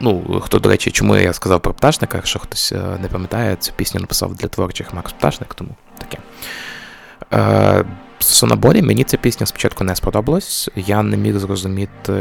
Ну, 0.00 0.40
хто, 0.40 0.58
до 0.58 0.68
речі, 0.68 0.90
чому 0.90 1.16
я 1.16 1.32
сказав 1.32 1.60
про 1.60 1.74
пташника, 1.74 2.16
якщо 2.16 2.38
хтось 2.38 2.72
е, 2.72 2.98
не 3.02 3.08
пам'ятає, 3.08 3.56
цю 3.56 3.72
пісню 3.76 4.00
написав 4.00 4.34
для 4.34 4.48
творчих 4.48 4.94
Макс 4.94 5.12
Пташник, 5.12 5.54
тому 5.54 5.70
таке. 5.98 6.18
Е, 7.32 7.84
Стосовно 8.18 8.56
Борі, 8.56 8.82
мені 8.82 9.04
ця 9.04 9.16
пісня 9.16 9.46
спочатку 9.46 9.84
не 9.84 9.96
сподобалась. 9.96 10.68
Я 10.76 11.02
не 11.02 11.16
міг 11.16 11.38
зрозуміти, 11.38 12.12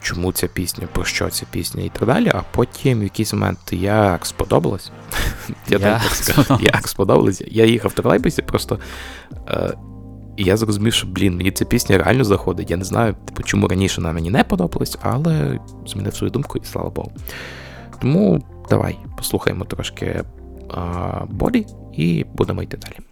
чому 0.00 0.32
ця 0.32 0.46
пісня, 0.46 0.88
про 0.92 1.04
що 1.04 1.30
ця 1.30 1.46
пісня 1.50 1.82
і 1.82 1.88
так 1.88 2.08
далі. 2.08 2.30
А 2.34 2.42
потім 2.50 3.00
в 3.00 3.02
якийсь 3.02 3.32
момент 3.32 3.58
як 3.70 4.26
сподобалось. 4.26 4.90
Я 5.68 5.78
так 5.78 6.02
скажу, 6.02 6.58
як 6.60 6.88
сподобалось. 6.88 7.42
Я 7.46 7.64
їхав 7.64 7.90
в 7.90 7.94
тролейбусі, 7.94 8.42
просто. 8.42 8.78
Е, 9.48 9.74
і 10.36 10.44
я 10.44 10.56
зрозумів, 10.56 10.92
що, 10.92 11.06
блін, 11.06 11.36
мені 11.36 11.50
ця 11.50 11.64
пісня 11.64 11.98
реально 11.98 12.24
заходить. 12.24 12.70
Я 12.70 12.76
не 12.76 12.84
знаю, 12.84 13.16
типу, 13.24 13.42
чому 13.42 13.68
раніше 13.68 14.00
вона 14.00 14.12
мені 14.12 14.30
не 14.30 14.44
подобалась, 14.44 14.98
але 15.02 15.58
змінив 15.86 16.16
свою 16.16 16.30
думку 16.30 16.58
і 16.58 16.64
слава 16.64 16.90
Богу. 16.90 17.12
Тому 18.00 18.44
давай 18.70 18.98
послухаємо 19.16 19.64
трошки 19.64 20.24
а, 20.70 21.24
боді 21.30 21.66
і 21.92 22.24
будемо 22.34 22.62
йти 22.62 22.76
далі. 22.76 23.07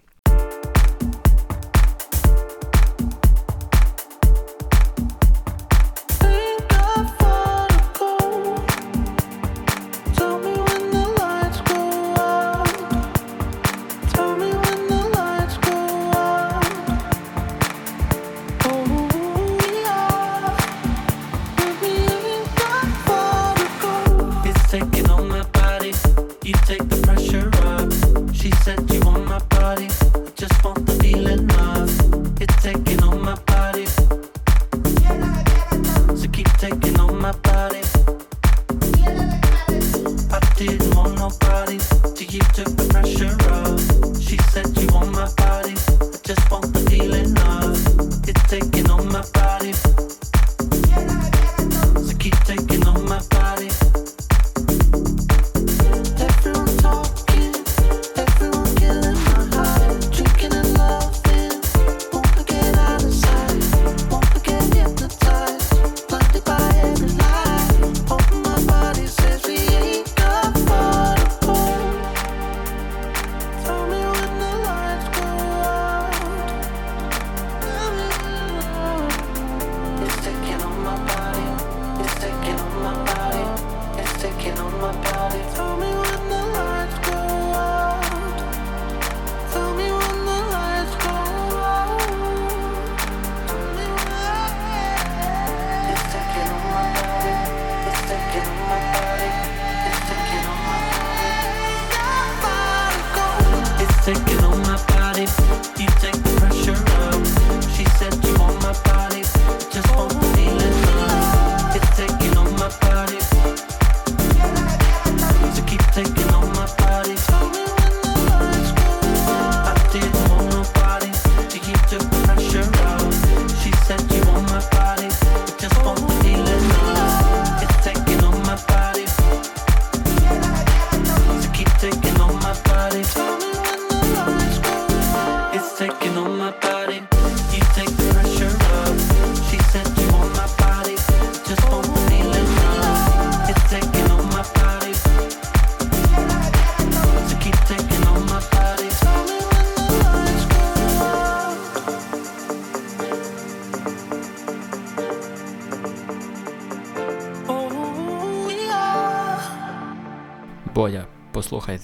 Бодя, 160.77 161.05
послухай. 161.33 161.79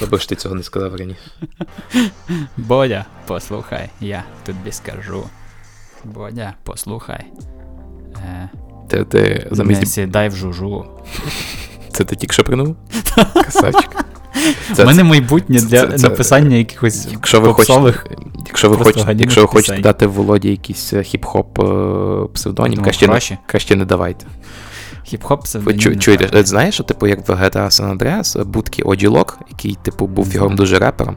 Добре, 0.00 0.18
що 0.18 0.28
ти 0.28 0.36
цього 0.36 0.54
не 0.54 0.62
сказав 0.62 0.96
раніше. 0.96 1.20
Бодя, 2.56 3.04
послухай, 3.26 3.90
я 4.00 4.24
тобі 4.46 4.72
скажу. 4.72 5.24
Бодя, 6.04 6.54
послухай. 6.62 7.24
Е, 8.16 8.48
Ти, 8.88 9.04
ти 9.04 9.46
не 9.50 9.56
замість 9.56 9.86
сідай 9.86 10.28
в 10.28 10.36
жужу. 10.36 10.84
це 11.92 12.04
ти 12.04 12.16
тільки 12.16 12.32
що 12.32 12.44
придумав? 12.44 12.76
Красавчик. 13.34 14.04
У 14.78 14.84
мене 14.84 15.04
майбутнє 15.04 15.60
для 15.60 15.86
це- 15.86 15.98
це- 15.98 16.08
написання 16.08 16.56
якихось 16.56 17.08
Якщо 17.12 17.40
ви 17.40 17.48
попсових. 17.48 18.02
хочете, 18.02 18.22
якщо 18.46 18.70
ви 18.70 18.76
хочете, 18.76 19.16
якщо 19.18 19.40
ви 19.40 19.46
хочете 19.46 19.78
дати 19.78 20.06
Володі 20.06 20.50
якийсь 20.50 20.92
е, 20.92 20.96
хіп-хоп 20.98 22.24
е, 22.24 22.28
псевдонім, 22.28 22.78
Ну, 22.78 22.82
краще, 22.84 23.38
краще 23.46 23.76
не 23.76 23.84
давайте. 23.84 24.26
Хіп-хоп 25.12 25.36
Ви 25.36 25.42
псевдонім 25.42 25.80
чу, 25.80 25.96
чуєте, 25.96 26.38
е, 26.38 26.44
знаєш, 26.44 26.74
що 26.74 26.84
типу 26.84 27.06
як 27.06 27.28
в 27.28 27.32
GTA 27.32 27.52
San 27.66 27.98
Andreas, 27.98 28.44
будки 28.44 28.82
Оділок, 28.82 29.38
який 29.50 29.78
типу 29.82 30.06
був 30.06 30.28
фігуром 30.28 30.56
дуже 30.56 30.78
репером, 30.78 31.16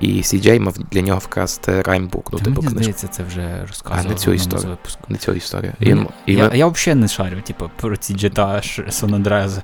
і 0.00 0.08
CJ 0.22 0.60
мав 0.60 0.74
для 0.90 1.00
нього 1.00 1.18
вкрасти 1.18 1.82
раймбук, 1.82 2.32
ну 2.32 2.38
Та 2.38 2.44
типу 2.44 2.62
мені 2.62 2.74
книжку. 2.74 2.82
здається, 2.92 3.08
це 3.08 3.22
вже 3.22 3.64
розказував. 3.68 4.04
А, 4.06 4.08
не 4.10 4.14
цю 4.14 4.30
в 4.30 4.34
історію. 4.34 4.68
випусків. 4.70 5.04
Не 5.08 5.16
цю 5.16 5.32
історію. 5.32 5.72
І, 5.80 5.94
Мені- 5.94 6.08
і 6.26 6.34
я, 6.34 6.48
ми- 6.48 6.58
я 6.58 6.66
взагалі 6.66 7.00
не 7.00 7.08
шарю, 7.08 7.36
типу, 7.40 7.70
про 7.76 7.96
ці 7.96 8.14
GTA 8.14 8.60
San 8.88 9.22
Andreas, 9.22 9.58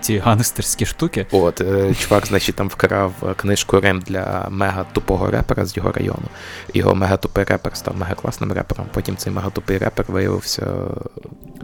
ці 0.00 0.18
гангстерські 0.18 0.86
штуки. 0.86 1.26
От, 1.30 1.60
е, 1.60 1.94
чувак, 1.94 2.26
значить, 2.26 2.54
там 2.56 2.68
вкрав 2.68 3.12
е, 3.22 3.34
книжку 3.34 3.80
Рем 3.80 4.00
для 4.06 4.46
мега 4.50 4.84
тупого 4.92 5.30
репера 5.30 5.66
з 5.66 5.76
його 5.76 5.92
району. 5.92 6.26
Його 6.74 6.94
мега 6.94 7.16
тупий 7.16 7.44
репер 7.44 7.76
став 7.76 7.96
мега 7.96 8.14
класним 8.14 8.52
репером. 8.52 8.86
Потім 8.94 9.16
цей 9.16 9.32
мега 9.32 9.50
тупий 9.50 9.78
репер 9.78 10.04
виявився 10.08 10.66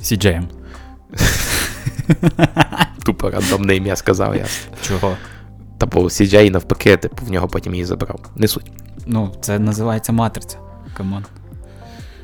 CJ. 0.01 0.43
тупо 3.05 3.31
рандомне 3.31 3.77
ім'я 3.77 3.97
сказав 3.97 4.37
я. 4.37 4.47
Чого? 4.89 5.17
Та 5.79 5.87
бо 5.87 6.01
CJ 6.01 6.51
навпаки, 6.51 6.97
типу, 6.97 7.27
в 7.27 7.31
нього 7.31 7.49
потім 7.49 7.75
її 7.75 7.85
забрав. 7.85 8.21
Не 8.37 8.49
суть. 8.49 8.71
Ну, 9.07 9.35
це 9.41 9.59
називається 9.59 10.13
матриця. 10.13 10.59
Come 10.97 11.13
on. 11.13 11.25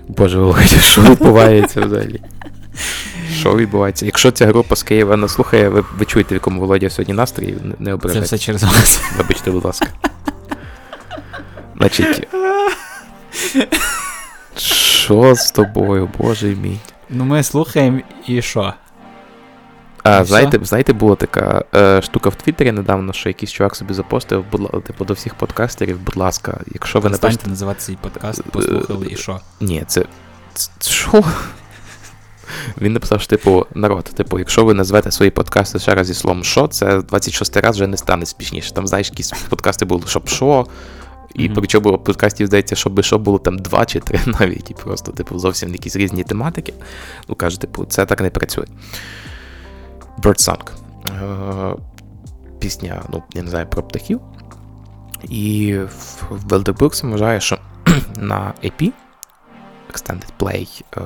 Боже, 0.09 0.39
Володя, 0.39 0.81
що 0.81 1.03
відбувається 1.03 1.81
взагалі? 1.81 2.21
Що 3.35 3.57
відбувається? 3.57 4.07
Якщо 4.07 4.31
ця 4.31 4.47
група 4.47 4.77
з 4.77 4.83
Києва 4.83 5.17
нас 5.17 5.33
слухає, 5.33 5.69
ви, 5.69 5.85
ви 5.99 6.05
чуєте, 6.05 6.35
в 6.35 6.37
якому 6.37 6.61
Володя 6.61 6.91
сьогодні 6.91 7.15
настрій, 7.15 7.55
не, 7.79 7.93
не 7.93 7.99
Це 7.99 8.21
все 8.21 8.39
через 8.39 8.63
вас. 8.63 9.01
Вибачте, 9.19 9.51
будь 9.51 9.65
ласка. 9.65 9.87
Значить. 11.77 12.29
Що 14.57 15.35
з 15.35 15.51
тобою, 15.51 16.11
боже 16.19 16.47
мій? 16.47 16.79
Ну, 17.11 17.25
ми 17.25 17.43
слухаємо 17.43 18.01
і 18.27 18.43
що? 18.43 18.75
А, 20.03 20.25
знаєте, 20.25 20.59
знаєте, 20.63 20.93
була 20.93 21.17
така 21.17 21.65
е, 21.75 22.03
штука 22.03 22.29
в 22.31 22.35
Твіттері 22.35 22.73
недавно, 22.73 23.13
що 23.13 23.29
якийсь 23.29 23.53
чувак 23.53 23.77
собі 23.77 23.95
запостив, 23.95 24.45
будь, 24.53 24.85
типу, 24.85 25.05
до 25.05 25.15
всіх 25.15 25.35
подкастерів, 25.35 26.01
будь 26.01 26.17
ласка, 26.17 26.61
якщо 26.75 27.01
ви 27.01 27.03
напишете. 27.05 27.23
Перестаньте 27.23 27.51
називати 27.51 27.81
цей 27.81 27.97
подкаст, 27.97 28.43
послухали 28.43 29.07
і 29.11 29.17
що? 29.17 29.41
Ні, 29.61 29.85
це. 29.87 30.05
Що? 30.81 31.25
Він 32.81 32.93
написав, 32.93 33.21
що, 33.21 33.31
типу, 33.31 33.67
народ, 33.75 34.05
типу, 34.05 34.39
якщо 34.39 34.65
ви 34.65 34.75
назвете 34.75 35.11
свої 35.11 35.31
подкасти 35.31 35.79
ще 35.79 35.95
раз 35.95 36.07
зі 36.07 36.15
словом 36.15 36.45
що, 36.45 36.69
це 36.69 37.03
26 37.03 37.57
раз 37.57 37.77
вже 37.77 37.87
не 37.87 37.97
стане 37.97 38.27
смішніше. 38.27 38.73
Там, 38.73 38.87
знаєш, 38.87 39.11
якісь 39.11 39.33
подкасти 39.49 39.85
були, 39.85 40.03
щоб 40.07 40.29
що. 40.29 40.67
І 41.35 41.45
Мгм. 41.45 41.55
причому 41.57 41.99
подкастів, 41.99 42.47
здається, 42.47 42.77
щоб 42.77 43.05
що 43.05 43.19
було 43.19 43.39
там 43.39 43.59
два 43.59 43.85
чи 43.85 44.01
три 44.01 44.21
навіть, 44.41 44.71
і 44.71 44.75
просто, 44.75 45.13
типу, 45.13 45.39
зовсім 45.39 45.73
якісь 45.73 45.97
різні 45.97 46.25
тематики. 46.25 46.75
Ну, 47.29 47.35
каже, 47.35 47.61
типу, 47.61 47.85
це 47.85 48.07
так 48.07 48.21
не 48.21 48.31
працює. 48.31 48.65
Birdsong. 50.19 50.71
Е, 51.11 51.77
пісня, 52.59 53.03
ну, 53.09 53.23
я 53.35 53.43
не 53.43 53.51
знаю, 53.51 53.67
про 53.67 53.83
птахів. 53.83 54.21
І 55.23 55.77
в 55.79 56.23
в 56.31 57.03
вважає, 57.03 57.41
що 57.41 57.59
на 58.17 58.55
EP 58.65 58.93
Extended 59.93 60.29
Play 60.39 60.83
е, 60.97 61.01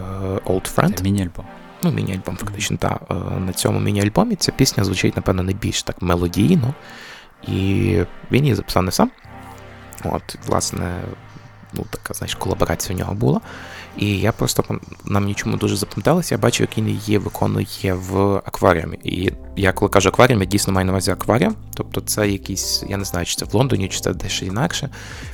Old 0.44 0.74
Friend. 0.74 1.02
міні-альбом. 1.02 1.44
Ну, 1.82 1.90
міні-альбом, 1.90 2.36
фактично, 2.36 2.76
та 2.76 3.00
е, 3.10 3.14
на 3.40 3.52
цьому 3.52 3.80
міні-альбомі 3.80 4.36
ця 4.36 4.52
пісня 4.52 4.84
звучить, 4.84 5.16
напевно, 5.16 5.42
найбільш 5.42 5.82
так 5.82 6.02
мелодійно. 6.02 6.74
І 7.42 8.00
він 8.30 8.42
її 8.42 8.54
записав 8.54 8.82
не 8.82 8.92
сам. 8.92 9.10
От, 10.04 10.38
власне, 10.46 11.00
ну, 11.72 11.84
така, 11.90 12.14
знаєш, 12.14 12.34
колаборація 12.34 12.96
у 12.96 12.98
нього 12.98 13.14
була. 13.14 13.40
І 13.98 14.18
я 14.18 14.32
просто 14.32 14.64
нам 15.04 15.24
нічому 15.24 15.56
дуже 15.56 15.76
запам'яталася, 15.76 16.34
я 16.34 16.38
бачу, 16.38 16.62
як 16.62 16.78
він 16.78 16.88
її 16.88 17.18
виконує 17.18 17.94
в 17.94 18.36
акваріумі. 18.36 18.98
І 19.04 19.32
я 19.56 19.72
коли 19.72 19.88
кажу 19.88 20.08
акваріум, 20.08 20.40
я 20.40 20.46
дійсно 20.46 20.72
маю 20.72 20.86
на 20.86 20.92
увазі 20.92 21.10
акваріум. 21.10 21.54
Тобто 21.76 22.00
це 22.00 22.28
якийсь, 22.28 22.84
я 22.88 22.96
не 22.96 23.04
знаю, 23.04 23.26
чи 23.26 23.36
це 23.36 23.44
в 23.44 23.54
Лондоні, 23.54 23.88
чи 23.88 24.00
це 24.00 24.14
дещо 24.14 24.46
інакше. 24.46 24.88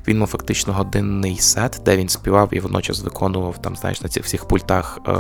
Він 0.09 0.19
мав 0.19 0.29
фактично 0.29 0.73
годинний 0.73 1.39
сет, 1.39 1.81
де 1.85 1.97
він 1.97 2.09
співав 2.09 2.49
і 2.53 2.61
водночас 2.61 3.03
виконував 3.03 3.63
там, 3.63 3.77
знаєш, 3.77 4.03
на 4.03 4.09
цих 4.09 4.25
всіх 4.25 4.49
пультах 4.49 4.99
е, 5.09 5.13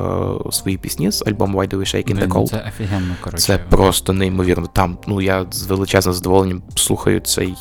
свої 0.51 0.78
пісні 0.78 1.11
з 1.11 1.23
альбому 1.27 1.59
Why 1.59 1.69
Do 1.69 1.77
We 1.77 1.94
Shake 1.94 2.15
in 2.15 2.19
the 2.19 2.28
Cold. 2.28 2.47
Це 2.47 2.65
офігенно, 2.69 3.15
коротше. 3.20 3.47
Це 3.47 3.59
просто 3.59 4.12
неймовірно. 4.12 4.66
Там, 4.66 4.99
ну 5.07 5.20
я 5.20 5.47
з 5.51 5.66
величезним 5.66 6.15
задоволенням 6.15 6.62
слухаю 6.74 7.20
цей, 7.20 7.55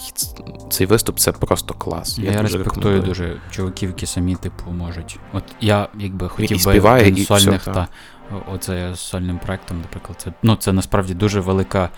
цей 0.69 0.87
виступ, 0.87 1.19
це 1.19 1.31
просто 1.31 1.73
клас. 1.73 2.19
Я, 2.19 2.31
дуже 2.31 2.41
респектую 2.41 2.63
рекомендую. 2.63 3.01
дуже 3.01 3.41
чуваків, 3.51 3.89
які 3.89 4.05
самі, 4.05 4.35
типу, 4.35 4.71
можуть. 4.71 5.19
От 5.33 5.43
я 5.61 5.87
якби 5.99 6.29
хотів 6.29 6.57
і 6.57 6.59
співає, 6.59 7.09
і 7.09 7.25
сольних 7.25 7.61
все, 7.61 7.71
та 7.71 7.87
оце 8.53 8.95
сольним 8.95 9.39
проектом, 9.39 9.81
наприклад, 9.81 10.21
це 10.21 10.33
ну 10.43 10.55
це 10.55 10.73
насправді 10.73 11.13
дуже 11.13 11.39
велика. 11.39 11.89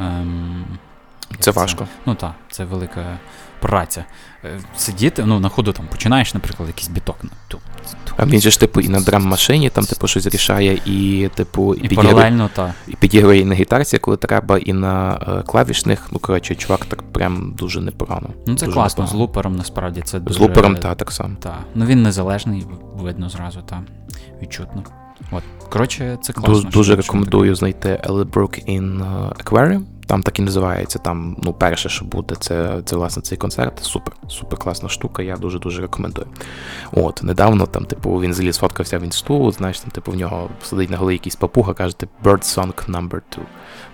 Ем, 0.00 0.64
Це 1.38 1.50
важко. 1.50 1.86
Ну 2.06 2.14
так, 2.14 2.32
це 2.50 2.64
велика 2.64 3.18
праця. 3.60 4.04
Е, 4.44 4.60
Сидіти, 4.76 5.24
ну, 5.26 5.40
на 5.40 5.48
ходу 5.48 5.72
там 5.72 5.86
починаєш, 5.90 6.34
наприклад, 6.34 6.68
якийсь 6.68 6.88
біток 6.88 7.16
на 7.24 7.30
ту. 7.48 7.58
ту- 8.04 8.14
А 8.16 8.26
він 8.26 8.40
же 8.40 8.50
ж 8.50 8.60
типу 8.60 8.80
і 8.80 8.88
на 8.88 9.00
драм-машині 9.00 9.70
там, 9.70 9.84
типу, 9.84 10.08
щось 10.08 10.26
рішає, 10.26 10.80
і 10.86 11.30
типу, 11.34 11.74
і, 11.74 11.86
І 11.86 11.94
паралельно, 11.94 12.50
та. 12.54 12.74
і 12.88 12.96
підігрує 12.96 13.40
і 13.40 13.44
на 13.44 13.54
гітарці, 13.54 13.98
коли 13.98 14.16
треба, 14.16 14.58
і 14.58 14.72
на 14.72 15.20
е, 15.28 15.42
клавішних. 15.42 16.08
Ну, 16.10 16.18
коротше, 16.18 16.54
чувак 16.54 16.84
так 16.84 17.02
прям 17.02 17.54
дуже 17.58 17.80
непогано. 17.80 18.28
Ну 18.46 18.54
це 18.54 18.66
Дуже 18.66 18.74
класно, 18.76 19.06
з 19.06 19.12
лупером 19.12 19.56
насправді 19.56 20.02
це 20.04 20.20
дуже. 20.20 20.38
З 20.38 20.42
лупером, 20.42 20.76
та, 20.76 20.94
так 20.94 21.12
само. 21.12 21.36
Та. 21.40 21.56
Ну 21.74 21.86
він 21.86 22.02
незалежний, 22.02 22.66
видно 22.94 23.28
зразу, 23.28 23.60
та 23.62 23.82
відчутно. 24.42 24.82
От. 25.30 25.42
Коротше, 25.68 26.18
це 26.22 26.32
класно. 26.32 26.54
Дуже, 26.54 26.68
дуже 26.68 26.96
рекомендую 26.96 27.54
знайти 27.54 28.00
Elbrook 28.08 28.68
in 28.78 29.02
е, 29.02 29.32
Aquarium. 29.44 29.82
Там 30.12 30.22
так 30.22 30.38
і 30.38 30.42
називається. 30.42 30.98
Там, 30.98 31.36
ну, 31.42 31.52
перше, 31.52 31.88
що 31.88 32.04
буде, 32.04 32.34
це, 32.34 32.82
це 32.84 32.96
власне 32.96 33.22
цей 33.22 33.38
концерт. 33.38 33.78
Супер, 33.84 34.14
супер 34.28 34.58
класна 34.58 34.88
штука. 34.88 35.22
Я 35.22 35.36
дуже 35.36 35.58
дуже 35.58 35.82
рекомендую. 35.82 36.26
От, 36.92 37.22
недавно 37.22 37.66
там, 37.66 37.84
типу, 37.84 38.20
він 38.20 38.34
заліз 38.34 38.56
сфоткався 38.56 38.98
в 38.98 39.02
інсту, 39.02 39.52
знаєш, 39.52 39.80
там, 39.80 39.90
типу, 39.90 40.12
в 40.12 40.16
нього 40.16 40.50
сидить 40.62 40.90
на 40.90 40.96
голові 40.96 41.14
якийсь 41.14 41.36
папуга, 41.36 41.74
каже, 41.74 41.96
типу, 41.98 42.12
Bird 42.24 42.42
Song 42.58 42.72
number 42.90 43.20
2. 43.36 43.44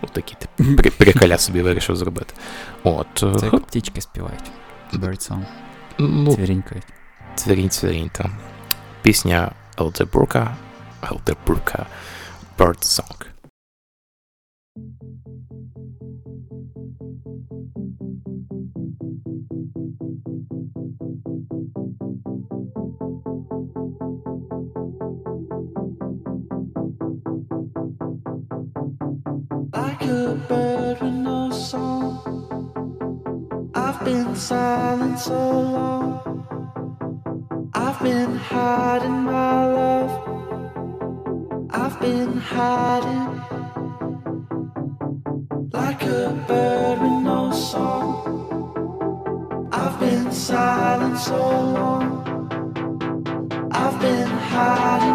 Ну, 0.02 0.08
такі, 0.12 0.34
типу, 0.34 0.76
при- 0.82 0.90
приколя 0.90 1.38
собі 1.38 1.62
вирішив 1.62 1.96
зробити. 1.96 2.34
От. 2.84 3.22
е, 3.22 3.34
Це 3.38 3.46
як 3.52 3.66
птічки 3.66 4.00
співають. 4.00 4.50
Bird 4.92 5.30
song. 5.30 5.42
ну, 5.98 6.34
Цвірінькають. 6.34 6.86
Цвірінь, 7.34 7.70
цвірінь, 7.70 8.10
там. 8.12 8.30
Пісня 9.02 9.50
Елдебрука, 9.80 10.56
Елдебрука, 11.10 11.86
Bird 12.58 12.82
Song. 12.82 13.26
A 30.08 30.34
bird 30.48 31.00
with 31.00 31.12
no 31.12 31.50
song. 31.50 32.20
I've 33.74 34.02
been 34.04 34.34
silent 34.34 35.18
so 35.18 35.60
long. 35.76 36.10
I've 37.74 38.00
been 38.02 38.36
hiding 38.36 39.22
my 39.24 39.66
love. 39.66 40.12
I've 41.70 42.00
been 42.00 42.38
hiding 42.38 43.28
like 45.72 46.02
a 46.02 46.44
bird 46.48 46.98
with 47.02 47.22
no 47.30 47.52
song. 47.52 48.14
I've 49.72 49.98
been 50.00 50.32
silent 50.32 51.18
so 51.18 51.36
long. 51.78 52.08
I've 53.72 54.00
been 54.00 54.28
hiding 54.52 55.07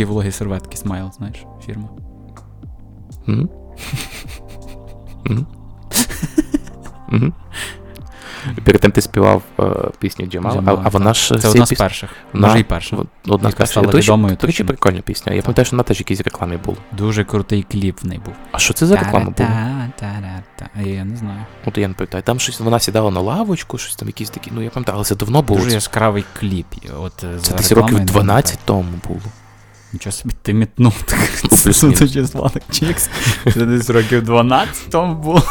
такі 0.00 0.08
вологі 0.08 0.32
серветки, 0.32 0.76
смайл, 0.76 1.10
знаєш, 1.12 1.36
фірма. 1.66 1.88
Перед 8.64 8.80
тим 8.80 8.92
ти 8.92 9.00
співав 9.00 9.42
е, 9.60 9.62
пісню 9.98 10.26
Джамала, 10.26 10.54
а, 10.54 10.58
Джамала, 10.58 10.82
а 10.84 10.88
вона 10.88 11.14
ж 11.14 11.38
Це 11.38 11.48
одна 11.48 11.66
з 11.66 11.72
перших. 11.72 12.10
вона- 12.32 12.46
Може 12.46 12.60
і 12.60 12.64
перша. 12.64 12.96
Одна 13.28 13.50
з 13.50 13.54
перших. 13.54 13.82
До 13.82 13.90
речі- 14.46 14.64
прикольна 14.64 15.00
пісня. 15.00 15.32
Я 15.32 15.42
пам'ятаю, 15.42 15.66
що 15.66 15.76
вона 15.76 15.82
теж 15.82 15.96
в 15.98 16.00
якійсь 16.00 16.20
рекламі 16.20 16.56
була. 16.56 16.76
Дуже 16.92 17.24
крутий 17.24 17.62
кліп 17.62 18.02
в 18.02 18.06
неї 18.06 18.20
був. 18.24 18.34
А 18.52 18.58
що 18.58 18.74
це 18.74 18.86
за 18.86 18.96
реклама 18.96 19.30
була? 19.30 19.48
Я 20.84 21.04
не 21.04 21.16
знаю. 21.16 21.44
От 21.66 21.78
я 21.78 21.88
не 21.88 21.94
пам'ятаю. 21.94 22.22
Там 22.22 22.40
щось 22.40 22.60
вона 22.60 22.78
сідала 22.78 23.10
на 23.10 23.20
лавочку, 23.20 23.78
щось 23.78 23.96
там 23.96 24.08
якісь 24.08 24.30
такі. 24.30 24.50
Ну 24.54 24.62
я 24.62 24.70
пам'ятаю, 24.70 24.96
але 24.96 25.04
це 25.04 25.14
давно 25.16 25.42
було. 25.42 25.60
Дуже 25.60 25.74
яскравий 25.74 26.24
кліп. 26.40 26.66
От, 27.00 27.24
е, 27.24 27.38
це 27.40 27.54
десь 27.54 27.72
років 27.72 28.00
12 28.00 28.58
тому 28.64 28.88
було. 29.08 29.20
Нічого 29.92 30.12
собі 30.12 30.34
ти 30.42 30.52
мітнув. 30.52 31.04
Ну, 31.44 31.50
плюс-мінус. 31.64 33.10
Це 33.54 33.66
десь 33.66 33.90
років 33.90 34.22
12 34.22 34.90
тому 34.90 35.14
було. 35.14 35.42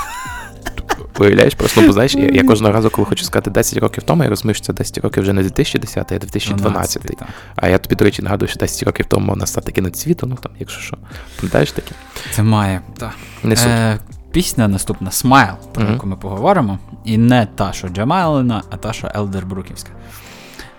Уявляєш, 1.20 1.56
просто, 1.56 1.82
бо 1.82 1.94
знаєш, 1.94 2.16
я, 2.16 2.44
кожного 2.44 2.74
разу, 2.74 2.90
коли 2.90 3.06
хочу 3.06 3.26
сказати 3.26 3.52
10 3.52 3.80
років 3.80 4.04
тому, 4.04 4.24
я 4.24 4.30
розумію, 4.30 4.54
що 4.54 4.66
це 4.66 4.74
10 4.74 4.98
років 4.98 5.24
вже 5.24 5.34
не 5.34 5.42
2010, 5.44 6.12
а 6.12 6.18
2012. 6.18 7.04
12. 7.04 7.22
А 7.56 7.70
я 7.70 7.78
тобі, 7.78 7.96
до 7.96 8.06
речі, 8.06 8.22
нагадую, 8.22 8.50
що 8.50 8.60
10 8.60 8.84
років 8.84 9.06
тому 9.06 9.36
настати 9.36 9.72
кінець 9.72 10.00
світу, 10.02 10.28
ну 10.28 10.36
там, 10.36 10.52
якщо 10.60 10.82
що. 10.82 10.98
Пам'ятаєш 11.36 11.72
таке? 11.72 11.92
Це 12.32 12.44
має. 12.44 12.82
Так. 12.98 13.16
Не 13.44 13.56
суть. 13.56 13.68
Е, 13.68 14.00
пісня 14.32 14.68
наступна 14.68 15.12
Смайл, 15.12 15.54
про 15.74 15.88
яку 15.90 16.08
ми 16.08 16.16
поговоримо. 16.16 16.80
І 17.06 17.18
не 17.18 17.48
та, 17.56 17.74
що 17.74 17.88
Джамалина, 17.88 18.64
а 18.70 18.78
та, 18.78 18.94
що 18.94 19.12
Елдербруківська. 19.16 19.90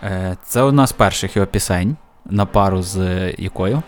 Е, 0.03 0.37
це 0.47 0.63
одна 0.63 0.87
з 0.87 0.93
перших 0.93 1.37
його 1.37 1.47
пісень 1.47 1.97
на 2.31 2.47
пару 2.47 2.83
з 2.83 3.29
якою? 3.39 3.83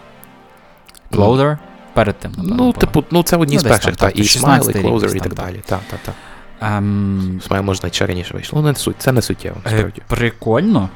Closer. 1.11 1.59
Перед 1.95 2.19
тим, 2.19 2.31
напевно. 2.31 2.57
Ну, 2.57 2.73
типу, 2.73 3.05
ну 3.11 3.23
це 3.23 3.37
одні 3.37 3.55
Ну, 3.55 3.61
з 3.61 3.65
перших, 3.65 3.97
там, 3.97 4.11
та, 4.11 4.21
і 4.21 4.25
Smile, 4.25 4.71
і 4.71 4.75
Closer, 4.75 5.17
і 5.17 5.21
так 5.21 5.35
далі. 5.35 5.61
Так, 5.67 5.81
так, 5.91 6.01
так. 6.05 6.15
Ем, 6.61 7.41
Smile 7.47 7.63
можна 7.63 7.91
і 8.01 8.05
раніше 8.05 8.35
вийшло. 8.35 8.63
Ну, 8.63 8.69
не 8.69 8.75
суть, 8.75 8.97
це 8.99 9.13
не 9.13 9.23
суттєво, 9.23 9.57
Е, 9.67 9.71
справді. 9.71 10.03
Прикольно, 10.09 10.89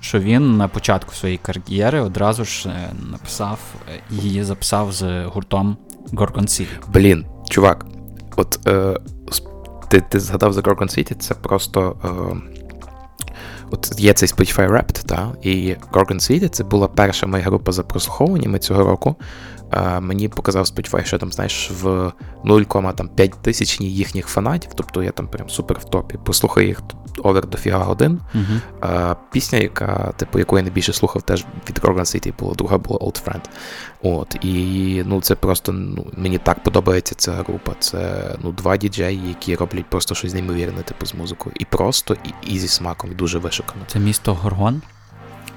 що 0.00 0.18
він 0.20 0.56
на 0.56 0.68
початку 0.68 1.14
своєї 1.14 1.38
кар'єри 1.38 2.00
одразу 2.00 2.44
ж 2.44 2.68
е, 2.68 2.90
написав 3.10 3.58
е, 3.88 4.00
її 4.10 4.44
записав 4.44 4.92
з 4.92 5.24
гуртом 5.24 5.76
Gorgon 6.12 6.42
City. 6.42 6.66
Блін, 6.88 7.26
чувак, 7.48 7.86
от 8.36 8.58
е, 8.66 9.00
ти, 9.88 10.00
ти 10.00 10.20
згадав 10.20 10.52
за 10.52 10.60
Gorgon 10.60 10.98
City, 10.98 11.14
це 11.14 11.34
просто. 11.34 11.96
Е, 12.04 12.59
от 13.70 14.00
є 14.00 14.12
цей 14.12 14.28
Spotify 14.28 14.70
Wrapped, 14.70 15.06
та, 15.06 15.32
і 15.42 15.76
Gorgon 15.92 16.14
City 16.14 16.48
це 16.48 16.64
була 16.64 16.88
перша 16.88 17.26
моя 17.26 17.44
група 17.44 17.72
за 17.72 17.82
прослуховуваннями 17.82 18.58
цього 18.58 18.84
року. 18.84 19.16
Е, 19.72 20.00
мені 20.00 20.28
показав 20.28 20.64
Spotify, 20.64 21.04
що 21.04 21.18
там, 21.18 21.32
знаєш, 21.32 21.70
в 21.82 22.12
0,5 22.44 23.32
тисячні 23.42 23.90
їхніх 23.90 24.26
фанатів, 24.26 24.70
тобто 24.74 25.02
я 25.02 25.10
там 25.10 25.28
прям 25.28 25.48
супер 25.48 25.78
в 25.78 25.84
топі. 25.84 26.18
Послухай 26.24 26.66
їх 26.66 26.82
овер 27.22 27.46
дофіга 27.46 27.78
годин. 27.78 28.20
Угу. 28.34 28.90
Е, 28.92 29.16
пісня, 29.32 29.58
яка, 29.58 30.12
типу, 30.16 30.38
яку 30.38 30.56
я 30.56 30.62
найбільше 30.62 30.92
слухав, 30.92 31.22
теж 31.22 31.44
від 31.68 31.78
Gorgon 31.78 32.00
City 32.00 32.32
була, 32.38 32.54
друга 32.54 32.78
була 32.78 32.98
Old 32.98 33.24
Friend. 33.24 33.42
От, 34.02 34.36
і 34.44 35.02
ну, 35.06 35.20
це 35.20 35.34
просто 35.34 35.72
ну, 35.72 36.06
мені 36.16 36.38
так 36.38 36.62
подобається 36.62 37.14
ця 37.14 37.32
група. 37.32 37.72
Це 37.78 38.30
ну, 38.42 38.52
два 38.52 38.76
діджеї, 38.76 39.28
які 39.28 39.56
роблять 39.56 39.90
просто 39.90 40.14
щось 40.14 40.34
неймовірне, 40.34 40.82
типу, 40.82 41.06
з 41.06 41.14
музикою. 41.14 41.54
І 41.58 41.64
просто, 41.64 42.16
і, 42.24 42.52
і 42.54 42.58
зі 42.58 42.68
смаком, 42.68 43.10
і 43.12 43.14
дуже 43.14 43.38
вишукано. 43.38 43.80
Це 43.86 43.98
місто 43.98 44.34
Горгон, 44.34 44.82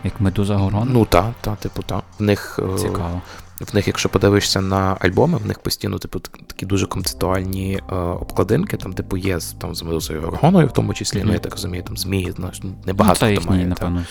як 0.04 0.22
медуза 0.22 0.56
Горгон. 0.56 0.90
Ну 0.92 1.06
так, 1.06 1.32
та, 1.42 1.56
типу, 1.56 1.84
та. 1.84 2.02
В 2.20 2.24
них, 2.24 2.60
е, 2.76 2.78
Цікаво. 2.78 3.22
в 3.62 3.76
них, 3.76 3.88
якщо 3.88 4.10
подивишся 4.10 4.62
на 4.62 4.98
альбоми, 5.00 5.38
в 5.38 5.46
них 5.46 5.60
постійно, 5.60 5.98
типу, 6.00 6.20
такі 6.20 6.66
дуже 6.66 6.86
концептуальні 6.88 7.80
е, 7.92 7.96
обкладинки. 7.96 8.78
Там, 8.78 8.94
типу, 8.94 9.18
є 9.18 9.40
там 9.62 9.76
з 9.76 9.84
медузою 9.84 10.22
Горгоною, 10.22 10.68
в 10.68 10.72
тому 10.72 10.94
числі, 10.94 11.18
Мгм. 11.20 11.28
ну 11.28 11.34
я 11.34 11.40
так 11.40 11.52
розумію, 11.52 11.84
там 11.84 11.98
змії, 11.98 12.32
знаєш, 12.32 12.60
ну, 12.64 12.70
Ну, 12.70 12.76
небагато 12.86 13.20
це 13.20 13.36
хто 13.36 13.50
має. 13.50 13.66
напевно. 13.66 14.04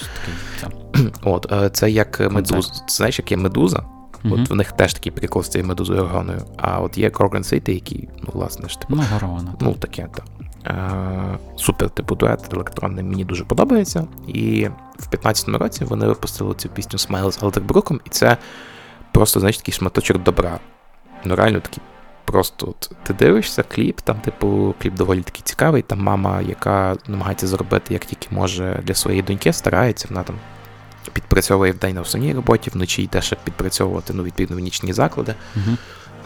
От, 1.23 1.52
е, 1.52 1.70
це 1.70 1.90
як 1.90 2.20
медуза. 2.32 2.73
Знаєш, 2.89 3.19
як 3.19 3.31
є 3.31 3.36
медуза, 3.36 3.82
Мгм. 4.24 4.40
От 4.43 4.51
в 4.51 4.55
них 4.55 4.73
теж 4.73 4.94
такий 4.94 5.12
прикол 5.12 5.43
з 5.43 5.48
цією 5.48 5.69
медузою 5.69 6.01
Горгоною. 6.01 6.43
А 6.56 6.81
от 6.81 6.98
є 6.98 7.09
Gorgon 7.09 7.39
City, 7.55 7.70
який, 7.70 8.09
ну, 8.23 8.28
власне 8.32 8.69
ж, 8.69 8.81
типу, 8.81 8.94
Ну, 8.97 9.02
Горгона. 9.12 9.55
ну 9.60 9.74
таке, 9.74 10.09
так. 10.14 10.24
Е, 10.66 11.39
супер, 11.56 11.90
типу, 11.90 12.14
дует 12.14 12.55
електронний 12.55 13.05
мені 13.05 13.24
дуже 13.24 13.44
подобається. 13.44 14.06
І 14.26 14.68
в 14.98 15.09
15-му 15.14 15.59
році 15.59 15.84
вони 15.84 16.06
випустили 16.06 16.55
цю 16.55 16.68
пісню 16.68 16.97
Smile 16.97 17.32
з 17.32 17.43
Елдербруком, 17.43 18.01
і 18.05 18.09
це 18.09 18.36
просто, 19.12 19.40
знаєш, 19.40 19.59
такий 19.59 19.74
шматочок 19.74 20.22
добра. 20.22 20.59
Ну, 21.24 21.36
реально 21.36 21.60
такий. 21.60 21.82
Просто 22.24 22.66
от, 22.68 22.90
ти 23.02 23.14
дивишся 23.14 23.62
кліп, 23.62 24.01
там, 24.01 24.20
типу, 24.20 24.74
кліп 24.82 24.94
доволі 24.94 25.22
такий 25.22 25.43
цікавий. 25.44 25.82
Там 25.82 26.01
мама, 26.02 26.40
яка 26.40 26.97
намагається 27.09 27.47
заробити 27.47 27.94
як 27.94 28.05
тільки 28.05 28.28
може 28.30 28.80
для 28.84 28.94
своєї 28.94 29.22
доньки, 29.22 29.52
старається, 29.52 30.09
вона 30.10 30.22
там 30.22 30.36
підпрацьовує 31.12 31.72
вдень 31.72 31.94
на 31.94 32.01
основній 32.01 32.34
роботі, 32.34 32.70
вночі 32.70 33.02
йде 33.02 33.22
ще 33.22 33.36
підпрацьовувати, 33.44 34.12
ну, 34.12 34.22
відповідно, 34.22 34.56
в 34.56 34.59
нічні 34.59 34.93
заклади 34.93 35.34
Угу. 35.56 35.76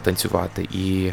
танцювати. 0.03 0.69
І 0.73 1.13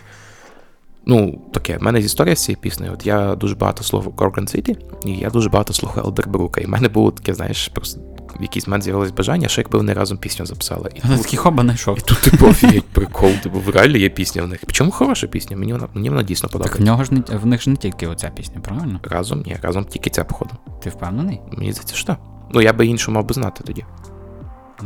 ну, 1.05 1.41
таке, 1.53 1.77
в 1.77 1.83
мене 1.83 2.01
з 2.01 2.05
історія 2.05 2.35
з 2.35 2.43
цією 2.43 2.61
піснею. 2.61 2.93
От 2.93 3.05
я 3.05 3.35
дуже 3.35 3.55
багато 3.55 3.83
слухав 3.83 4.13
Gorgon 4.13 4.55
City, 4.55 4.77
і 5.05 5.11
я 5.11 5.29
дуже 5.29 5.49
багато 5.49 5.73
слухав 5.73 6.05
Елдербрука. 6.05 6.61
І 6.61 6.65
в 6.65 6.69
мене 6.69 6.89
було 6.89 7.11
таке, 7.11 7.33
знаєш, 7.33 7.67
просто 7.67 8.01
в 8.39 8.41
якийсь 8.41 8.67
момент 8.67 8.83
з'явилось 8.83 9.11
бажання, 9.11 9.47
що 9.47 9.61
якби 9.61 9.77
вони 9.77 9.93
разом 9.93 10.17
пісню 10.17 10.45
записали. 10.45 10.89
І, 10.95 11.01
Я 11.09 11.17
тут- 11.17 11.35
хоба 11.35 11.63
знайшов. 11.63 11.97
і 11.97 12.01
тут 12.01 12.21
типу 12.21 12.47
офігеть 12.47 12.85
прикол, 12.85 13.31
типу, 13.43 13.71
реально 13.71 13.97
є 13.97 14.09
пісня 14.09 14.43
в 14.43 14.47
них. 14.47 14.59
Причому 14.65 14.91
хороша 14.91 15.27
пісня, 15.27 15.57
мені 15.57 15.73
вона, 15.73 15.87
мені 15.93 16.09
вона 16.09 16.23
дійсно 16.23 16.49
Так 16.49 16.79
в 16.79 16.83
нього 16.83 17.03
ж 17.03 17.13
не 17.13 17.21
в 17.37 17.45
них 17.45 17.61
ж 17.61 17.69
не 17.69 17.75
тільки 17.75 18.07
оця 18.07 18.29
пісня, 18.29 18.61
правильно? 18.61 18.99
Разом, 19.03 19.43
ні, 19.45 19.57
разом 19.61 19.85
тільки 19.85 20.09
ця 20.09 20.23
походу. 20.23 20.51
Ти 20.83 20.89
впевнений? 20.89 21.41
Мені 21.51 21.71
здається, 21.71 21.95
що 21.95 22.07
так. 22.07 22.19
Ну, 22.53 22.61
я 22.61 22.73
би 22.73 22.87
іншу 22.87 23.11
мав 23.11 23.25
би 23.25 23.33
знати 23.33 23.63
тоді. 23.67 23.85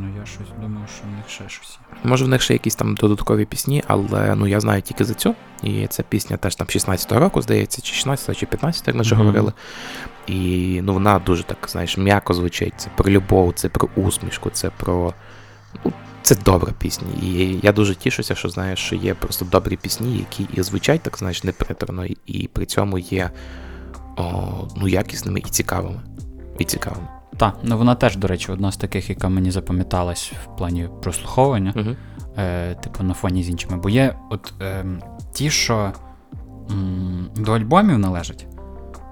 Ну 0.01 0.09
я 0.19 0.25
щось 0.25 0.47
думав, 0.61 0.83
що 0.97 1.03
в 1.07 1.11
них 1.17 1.29
ще 1.29 1.49
щось 1.49 1.79
є. 2.03 2.09
Може, 2.09 2.25
в 2.25 2.27
них 2.27 2.41
ще 2.41 2.53
якісь 2.53 2.75
там 2.75 2.95
додаткові 2.95 3.45
пісні, 3.45 3.83
але 3.87 4.35
ну 4.35 4.47
я 4.47 4.59
знаю 4.59 4.81
тільки 4.81 5.05
за 5.05 5.13
цю. 5.13 5.35
І 5.63 5.87
ця 5.87 6.03
пісня 6.03 6.37
теж 6.37 6.55
там 6.55 6.67
16-го 6.67 7.19
року, 7.19 7.41
здається, 7.41 7.81
чи 7.81 7.93
16 7.93 8.37
чи 8.37 8.45
15 8.45 8.87
як 8.87 8.95
ми 8.95 9.01
вже 9.01 9.15
Мгм. 9.15 9.23
говорили. 9.25 9.53
І 10.27 10.79
ну 10.83 10.93
вона 10.93 11.19
дуже 11.19 11.43
так, 11.43 11.57
знаєш, 11.69 11.97
м'яко 11.97 12.33
звучить. 12.33 12.73
Це 12.77 12.89
про 12.97 13.11
любов, 13.11 13.53
це 13.55 13.69
про 13.69 13.87
усмішку, 13.95 14.49
це 14.49 14.69
про. 14.69 15.13
Ну, 15.85 15.93
це 16.21 16.35
добра 16.35 16.71
пісня. 16.79 17.07
І 17.23 17.59
я 17.63 17.71
дуже 17.71 17.95
тішуся, 17.95 18.35
що 18.35 18.49
знаєш, 18.49 18.79
що 18.79 18.95
є 18.95 19.13
просто 19.13 19.45
добрі 19.45 19.75
пісні, 19.77 20.17
які 20.17 20.47
і 20.53 20.61
звучать, 20.63 21.01
так 21.01 21.17
знаєш, 21.17 21.43
неприторно, 21.43 22.05
і- 22.05 22.17
і 22.25 22.47
при 22.47 22.65
цьому 22.65 22.97
є 22.99 23.29
о, 24.17 24.67
ну, 24.77 24.87
якісними 24.87 25.39
і 25.39 25.49
цікавими. 25.49 26.01
І 26.59 26.63
цікавими. 26.65 27.07
Так, 27.37 27.57
ну 27.63 27.77
вона 27.77 27.95
теж, 27.95 28.15
до 28.15 28.27
речі, 28.27 28.51
одна 28.51 28.71
з 28.71 28.77
таких, 28.77 29.09
яка 29.09 29.29
мені 29.29 29.51
запам'яталась 29.51 30.31
в 30.43 30.57
плані 30.57 30.89
прослуховування. 31.01 31.73
Угу. 31.75 31.95
е, 32.37 32.75
типу, 32.75 33.03
на 33.03 33.13
фоні 33.13 33.43
з 33.43 33.49
іншими. 33.49 33.77
Бо 33.77 33.89
є 33.89 34.15
от 34.29 34.53
е, 34.61 34.85
ті, 35.33 35.49
що 35.49 35.91
м, 36.71 37.29
до 37.35 37.51
альбомів 37.51 37.99
належать, 37.99 38.47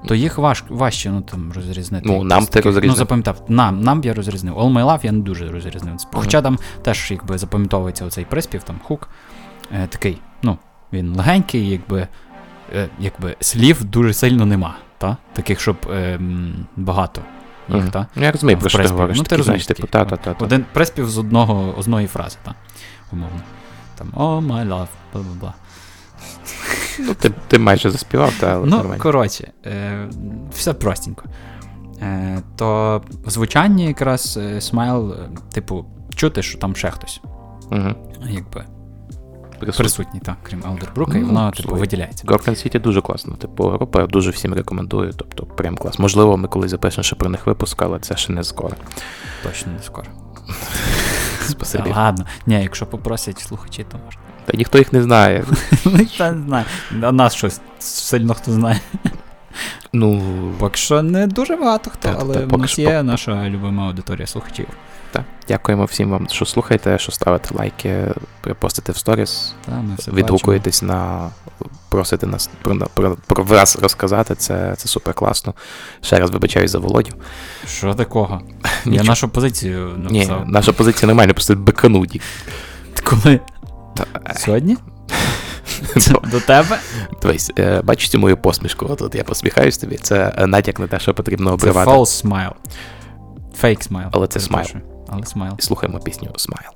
то 0.07 0.15
їх 0.15 0.37
важ, 0.37 0.63
важче 0.69 1.09
ну, 1.09 1.21
там, 1.21 1.51
розрізнити. 1.55 2.09
Ну, 2.09 2.23
нам 2.23 2.45
ти 2.45 2.51
такі. 2.51 2.65
розрізнив. 2.65 2.91
Ну, 2.91 2.95
запам'ятав. 2.95 3.45
Нам, 3.47 3.81
нам 3.81 4.01
я 4.03 4.13
розрізнив. 4.13 4.57
All 4.57 4.73
My 4.73 4.85
Love 4.85 5.05
я 5.05 5.11
не 5.11 5.19
дуже 5.19 5.47
розрізнив. 5.47 5.95
Хоча 6.13 6.41
там 6.41 6.59
теж 6.81 7.11
якби 7.11 7.37
запам'ятовується 7.37 8.05
оцей 8.05 8.25
приспів, 8.25 8.63
там 8.63 8.79
хук. 8.83 9.09
Е, 9.71 9.87
такий, 9.87 10.17
ну, 10.43 10.57
він 10.93 11.15
легенький, 11.15 11.69
якби, 11.69 12.07
е, 12.75 12.89
якби 12.99 13.35
слів 13.39 13.83
дуже 13.83 14.13
сильно 14.13 14.45
нема. 14.45 14.75
Та? 14.97 15.17
Таких, 15.33 15.59
щоб 15.59 15.77
е, 15.91 16.19
багато 16.75 17.21
їх, 17.69 17.77
Мгм. 17.83 17.91
та? 17.91 18.07
Ну, 18.15 18.23
я 18.23 18.31
розумію, 18.31 18.59
про 18.59 18.69
що 18.69 18.79
ти 18.79 18.87
говориш. 18.87 19.17
Ну, 19.17 19.23
ти 19.23 19.35
розумієш, 19.37 19.65
типу, 19.67 19.87
такий, 19.87 20.05
та-та-та. 20.15 20.45
Один 20.45 20.65
приспів 20.73 21.09
з 21.09 21.17
одного, 21.17 21.73
одної 21.77 22.07
фрази, 22.07 22.37
та, 22.43 22.55
умовно. 23.13 23.41
Там, 23.95 24.07
oh 24.17 24.47
my 24.47 24.67
love, 24.67 24.87
бла-бла-бла. 25.13 25.53
Ну, 26.99 27.13
ти, 27.13 27.31
ти 27.47 27.59
майже 27.59 27.91
заспівав, 27.91 28.33
та 28.39 28.53
але 28.53 28.65
Ну, 28.65 28.77
нормально. 28.77 29.03
коротше, 29.03 29.51
е, 29.65 30.07
все 30.53 30.73
простенько. 30.73 31.23
Е, 32.01 32.41
то 32.55 33.01
в 33.25 33.29
звучанні 33.29 33.85
якраз 33.85 34.37
е, 34.41 34.61
смайл, 34.61 35.13
е, 35.13 35.29
типу, 35.53 35.85
чути, 36.15 36.43
що 36.43 36.57
там 36.57 36.75
ще 36.75 36.91
хтось, 36.91 37.21
Угу. 37.71 37.95
якби 38.29 38.65
Присутній, 39.71 40.19
так, 40.19 40.35
крім 40.43 40.63
Елдербрука, 40.65 41.17
і 41.17 41.21
Ну, 41.21 41.27
воно, 41.27 41.51
типу, 41.51 41.75
виділяється. 41.75 42.27
Gorgon 42.27 42.49
City 42.49 42.81
дуже 42.81 43.01
класно. 43.01 43.35
Типу, 43.35 43.67
група 43.69 44.05
дуже 44.05 44.29
всім 44.31 44.53
рекомендую. 44.53 45.13
Тобто, 45.17 45.45
прям 45.45 45.77
клас. 45.77 45.99
Можливо, 45.99 46.37
ми 46.37 46.47
колись 46.47 46.71
запишемо 46.71 47.03
ще 47.03 47.15
про 47.15 47.29
них 47.29 47.47
випуск, 47.47 47.81
але 47.81 47.99
це 47.99 48.15
ще 48.15 48.33
не 48.33 48.43
скоро. 48.43 48.75
Точно 49.43 49.71
не 49.71 49.83
скоро. 49.83 50.07
Спасибі. 51.41 51.89
Ладно. 51.95 52.25
Ні, 52.45 52.61
якщо 52.63 52.85
попросять 52.85 53.39
слухачі, 53.39 53.85
то 53.91 53.97
можна. 54.05 54.21
Та 54.45 54.57
ніхто 54.57 54.77
їх 54.77 54.93
не 54.93 55.03
знає. 55.03 55.43
Ну, 55.85 55.99
Та 56.17 56.31
не 56.31 56.45
знаю. 56.47 56.65
А 57.01 57.11
нас 57.11 57.35
щось 57.35 57.61
сильно 57.79 58.33
хто 58.33 58.51
знає. 58.51 58.79
Ну, 59.93 60.21
Поки 60.59 60.77
що 60.77 61.01
не 61.01 61.27
дуже 61.27 61.55
багато 61.55 61.89
хто, 61.91 62.15
але 62.19 62.45
в 62.45 62.57
нас 62.57 62.71
що- 62.71 62.81
є 62.81 63.03
наша 63.03 63.49
любима 63.49 63.87
аудиторія 63.87 64.27
слухачів. 64.27 64.67
Так. 65.15 65.25
Дякуємо 65.47 65.85
всім 65.85 66.09
вам, 66.09 66.27
що 66.29 66.45
слухаєте, 66.45 66.97
що 66.97 67.11
ставите 67.11 67.55
лайки, 67.55 68.07
постите 68.59 68.91
в 68.91 68.97
сторіс, 68.97 69.53
Та, 69.65 69.71
ми 69.71 69.95
все 69.97 70.11
відгукуєтесь 70.11 70.81
на 70.81 71.29
просите 71.89 72.27
нас 72.27 72.49
про, 72.61 72.75
про, 72.93 73.17
про 73.27 73.43
вас 73.43 73.75
розказати. 73.75 74.35
Це, 74.35 74.73
це 74.77 74.87
супер 74.87 75.13
класно. 75.13 75.53
Ще 76.01 76.19
раз 76.19 76.29
вибачаюсь 76.29 76.71
за 76.71 76.79
Володю. 76.79 77.11
Що 77.67 77.93
такого? 77.93 78.41
Я 78.85 79.03
нашу 79.03 79.29
позицію 79.29 79.95
Ні, 80.09 80.31
наша 80.45 80.73
позиція 80.73 81.07
нормальна, 81.07 81.33
просто 81.33 81.55
бекануті. 81.55 82.21
Коли? 83.03 83.39
Та, 83.95 84.33
Сьогодні? 84.35 84.77
До 86.31 86.39
тебе? 86.39 86.79
Дивись, 87.21 87.51
е, 87.59 87.81
бачиш 87.81 88.09
цю 88.09 88.19
мою 88.19 88.37
посмішку, 88.37 88.87
от, 88.89 89.01
от 89.01 89.15
я 89.15 89.23
посміхаюсь 89.23 89.77
тобі. 89.77 89.97
Це 89.97 90.33
е, 90.37 90.47
натяк 90.47 90.79
на 90.79 90.87
те, 90.87 90.99
що 90.99 91.13
потрібно 91.13 91.53
обривати. 91.53 91.91
Це 91.91 91.97
false 91.97 92.25
smile. 92.25 92.53
Fake 93.63 93.91
smile. 93.91 94.09
Але 94.11 94.27
це 94.27 94.39
смайл. 94.39 94.65
Перепрошую. 95.04 95.06
Але 95.08 95.26
смайл. 95.26 95.58
Слухаємо 95.58 96.00
пісню 96.00 96.30
Смайл. 96.36 96.72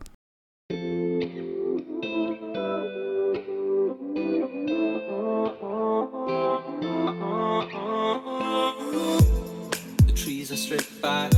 The 10.06 10.16
trees 10.22 10.50
are 10.54 10.62
stripped 10.66 10.94
back, 11.02 11.32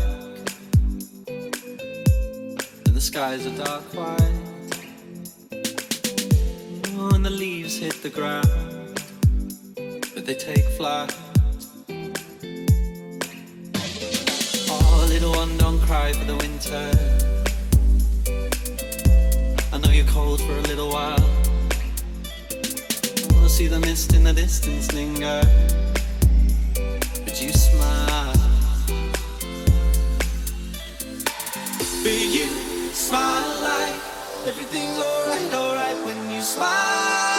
and 2.86 2.94
the 2.98 3.04
skies 3.10 3.42
are 3.48 3.56
dark 3.66 3.84
white. 3.96 4.38
Oh, 6.98 7.16
and 7.16 7.24
the 7.28 7.34
leaves 7.44 7.74
hit 7.84 7.96
the 8.06 8.12
ground, 8.18 8.94
but 10.14 10.22
they 10.26 10.36
take 10.50 10.66
flight. 10.78 11.29
little 15.21 15.39
one, 15.39 15.55
don't 15.57 15.79
cry 15.81 16.11
for 16.13 16.25
the 16.25 16.35
winter. 16.35 16.89
I 19.71 19.77
know 19.77 19.91
you're 19.91 20.07
cold 20.07 20.41
for 20.41 20.53
a 20.53 20.61
little 20.61 20.89
while. 20.89 21.29
Oh, 23.35 23.47
see 23.47 23.67
the 23.67 23.79
mist 23.79 24.15
in 24.15 24.23
the 24.23 24.33
distance 24.33 24.91
linger 24.93 25.41
but 27.23 27.39
you 27.39 27.51
smile. 27.51 28.33
But 32.03 32.21
you 32.35 32.47
smile 32.91 33.61
like 33.61 34.01
everything's 34.47 34.97
alright, 34.97 35.53
alright 35.53 36.05
when 36.05 36.31
you 36.31 36.41
smile. 36.41 37.30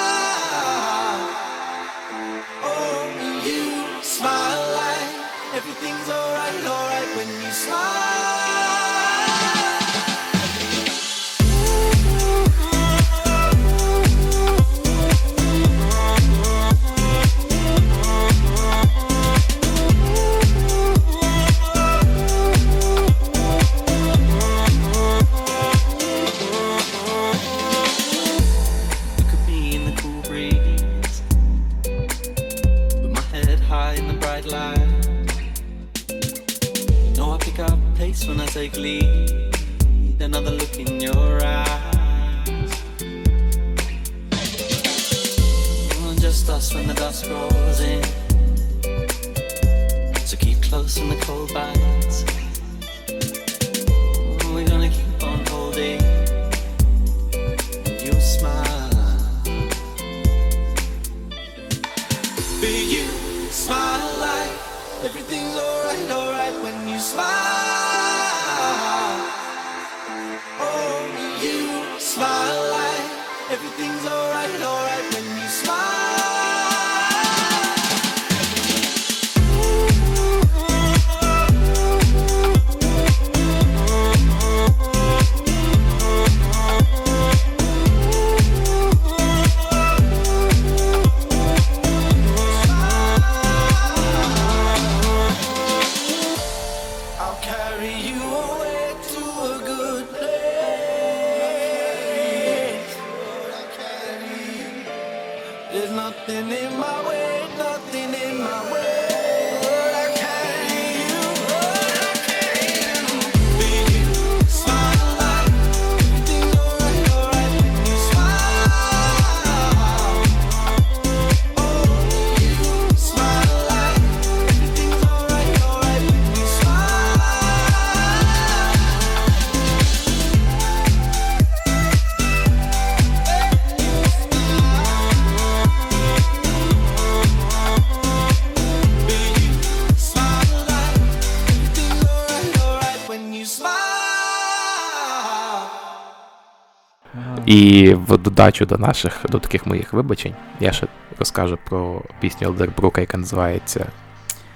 І 147.53 147.95
в 147.95 148.19
додачу 148.19 148.66
до 148.66 148.79
наших 148.79 149.20
до 149.29 149.39
таких 149.39 149.66
моїх 149.66 149.93
вибачень, 149.93 150.35
я 150.61 150.73
ще 150.73 150.87
розкажу 151.19 151.59
про 151.69 152.03
пісню 152.20 152.49
Елдербрука, 152.49 153.01
яка 153.01 153.19
називається 153.19 153.87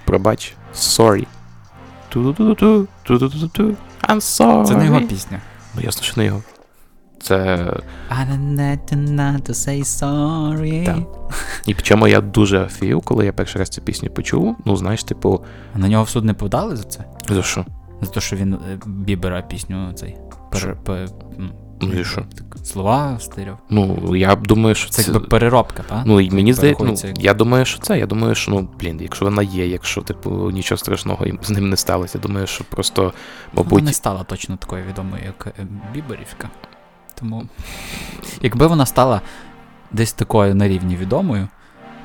Пробач, 0.05 0.55
Sorry. 0.75 1.25
Ту-ду-ду-ду, 2.09 2.87
ту-ду-ду-ду, 3.03 3.75
I'm 4.09 4.15
sorry. 4.15 4.65
Це 4.65 4.75
не 4.75 4.85
його 4.85 5.01
пісня. 5.01 5.41
Ну 5.75 5.81
ясно, 5.81 6.03
що 6.03 6.13
не 6.17 6.25
його. 6.25 6.43
Це. 7.21 7.55
I 8.09 8.29
don't 8.29 8.55
need 9.15 9.41
to 9.41 9.53
say 9.53 9.83
sorry. 9.83 10.85
Так. 10.85 10.97
І 11.65 11.73
причому 11.73 12.07
я 12.07 12.21
дуже 12.21 12.59
офігів, 12.59 13.01
коли 13.01 13.25
я 13.25 13.33
перший 13.33 13.59
раз 13.59 13.69
цю 13.69 13.81
пісню 13.81 14.09
почув. 14.09 14.55
Ну, 14.65 14.75
знаєш, 14.75 15.03
типу, 15.03 15.43
А 15.75 15.77
на 15.77 15.87
нього 15.87 16.03
в 16.03 16.09
суд 16.09 16.25
не 16.25 16.33
подали 16.33 16.75
за 16.75 16.83
це? 16.83 17.05
за 17.29 17.43
що? 17.43 17.65
За 18.01 18.11
те, 18.11 18.19
що 18.19 18.35
він 18.35 18.53
е, 18.53 18.79
Бібера 18.85 19.41
пісню 19.41 19.93
цей. 19.93 20.17
Пер, 20.51 20.77
Ну 21.81 21.93
і 21.99 22.05
що? 22.05 22.25
слова 22.63 23.19
стиряв. 23.19 23.57
Ну, 23.69 24.15
я 24.15 24.35
думаю, 24.35 24.75
що 24.75 24.89
Це 24.89 25.03
це. 25.03 25.11
якби 25.11 25.27
переробка, 25.27 25.83
так? 25.89 26.03
Ну, 26.05 26.21
і 26.21 26.31
мені 26.31 26.53
здається, 26.53 26.83
ну, 26.83 26.95
як- 27.03 27.23
я 27.23 27.33
думаю, 27.33 27.65
що 27.65 27.79
це. 27.79 27.99
Я 27.99 28.05
думаю, 28.05 28.35
що, 28.35 28.51
ну, 28.51 28.69
блін, 28.79 28.99
якщо 29.01 29.25
вона 29.25 29.43
є, 29.43 29.67
якщо, 29.67 30.01
типу, 30.01 30.51
нічого 30.51 30.77
страшного 30.77 31.25
з 31.41 31.49
ним 31.49 31.69
не 31.69 31.77
сталося, 31.77 32.17
я 32.17 32.21
думаю, 32.21 32.47
що 32.47 32.63
просто, 32.63 33.01
Вона 33.01 33.13
мабуть, 33.53 33.83
не 33.83 33.93
стала 33.93 34.23
точно 34.23 34.57
такою 34.57 34.83
відомою, 34.85 35.23
як 35.25 35.47
е, 35.59 35.67
Біберівська. 35.93 36.49
Тому, 37.15 37.43
якби 38.41 38.67
вона 38.67 38.85
стала 38.85 39.21
десь 39.91 40.13
такою 40.13 40.55
на 40.55 40.67
рівні 40.67 40.95
відомою, 40.95 41.47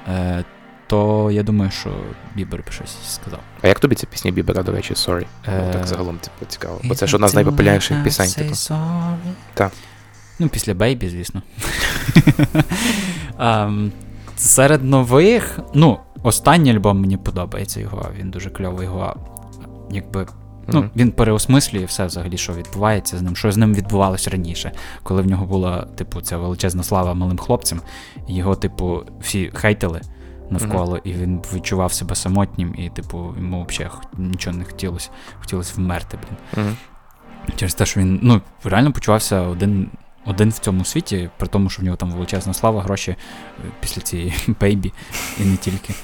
е, 0.09 0.44
то 0.93 1.31
я 1.31 1.43
думаю, 1.43 1.70
що 1.70 1.90
Бібер 2.35 2.62
би 2.66 2.73
щось 2.73 2.97
сказав. 3.09 3.40
А 3.62 3.69
як 3.69 3.81
тобі 3.81 3.94
ця 3.94 4.06
пісня 4.06 4.31
Бібера, 4.31 4.62
до 4.62 4.73
речі, 4.73 4.94
sorry? 4.94 5.27
Е, 5.48 5.62
Ну, 5.66 5.73
так 5.73 5.86
загалом, 5.86 6.19
типу, 6.19 6.47
цікаво. 6.48 6.81
Бо 6.85 6.94
це 6.94 7.06
ж 7.06 7.16
одна 7.16 7.28
з 7.28 7.35
найпопулярніших 7.35 8.05
пісень, 8.05 8.31
типу. 8.31 8.55
Так. 9.55 9.73
Ну, 10.39 10.48
після 10.48 10.74
Бейбі, 10.74 11.09
звісно. 11.09 11.43
Ем, 13.39 13.93
Серед 14.36 14.85
нових, 14.85 15.59
ну, 15.74 15.98
останній 16.23 16.73
альбом 16.73 17.01
мені 17.01 17.16
подобається 17.16 17.81
його, 17.81 18.09
він 18.19 18.31
дуже 18.31 18.51
кльовий 18.51 18.85
його. 18.86 19.16
Якби 19.90 20.27
Ну, 20.69 20.81
Мгм. 20.81 20.90
він 20.97 21.12
переосмислює 21.12 21.85
все 21.85 22.06
взагалі, 22.06 22.39
що 22.39 22.52
відбувається 22.52 23.19
з 23.19 23.23
ним, 23.23 23.36
що 23.36 23.52
з 23.52 23.56
ним 23.56 23.74
відбувалося 23.74 24.31
раніше, 24.31 24.73
коли 25.02 25.23
в 25.23 25.27
нього 25.27 25.47
була, 25.47 25.86
типу, 25.97 26.20
ця 26.20 26.36
величезна 26.36 26.82
слава 26.82 27.14
малим 27.14 27.39
хлопцям, 27.39 27.81
його, 28.28 28.55
типу, 28.55 29.01
всі 29.20 29.51
хейтили 29.55 30.01
навколо, 30.51 30.98
і 31.05 31.12
він 31.12 31.43
відчував 31.55 31.93
себе 31.93 32.14
самотнім, 32.14 32.74
і, 32.78 32.89
типу, 32.89 33.35
йому 33.36 33.66
взагалі 33.69 33.94
нічого 34.16 34.56
не 34.56 34.64
хотілося, 34.64 35.10
хотілося 35.40 35.74
вмерти, 35.77 36.19
блін. 36.23 36.64
Мгм. 36.64 36.77
Через 37.56 37.74
те, 37.74 37.86
що 37.86 38.01
він 38.01 38.20
ну, 38.23 38.40
реально 38.64 38.93
почувався 38.93 39.40
один, 39.40 39.90
один 40.24 40.51
в 40.51 40.59
цьому 40.59 40.85
світі, 40.85 41.31
при 41.36 41.48
тому, 41.48 41.70
що 41.70 41.82
в 41.82 41.85
нього 41.85 41.97
там 41.97 42.10
величезна 42.10 42.55
слава, 42.55 42.82
гроші 42.82 43.10
е, 43.10 43.16
після 43.81 44.02
цієї 44.02 44.35
бейбі, 44.60 44.93
і 45.40 45.44
не 45.44 45.56
тільки. 45.56 45.94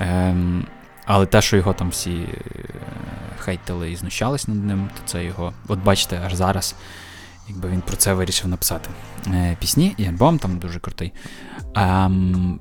Ем, 0.00 0.66
але 1.06 1.26
те, 1.26 1.42
що 1.42 1.56
його 1.56 1.72
там 1.72 1.88
всі 1.88 2.10
е, 2.10 2.28
хейтили 3.38 3.90
і 3.90 3.96
знущались 3.96 4.48
над 4.48 4.64
ним, 4.64 4.90
то 4.94 5.00
це 5.04 5.24
його. 5.24 5.52
От 5.68 5.78
бачите, 5.78 6.20
аж 6.26 6.34
зараз, 6.34 6.74
якби 7.48 7.68
він 7.68 7.80
про 7.80 7.96
це 7.96 8.14
вирішив 8.14 8.48
написати. 8.48 8.90
Е, 9.26 9.56
пісні 9.60 9.94
і 9.96 10.06
альбом 10.06 10.38
там 10.38 10.58
дуже 10.58 10.80
крутий. 10.80 11.12
Ем, 11.74 12.60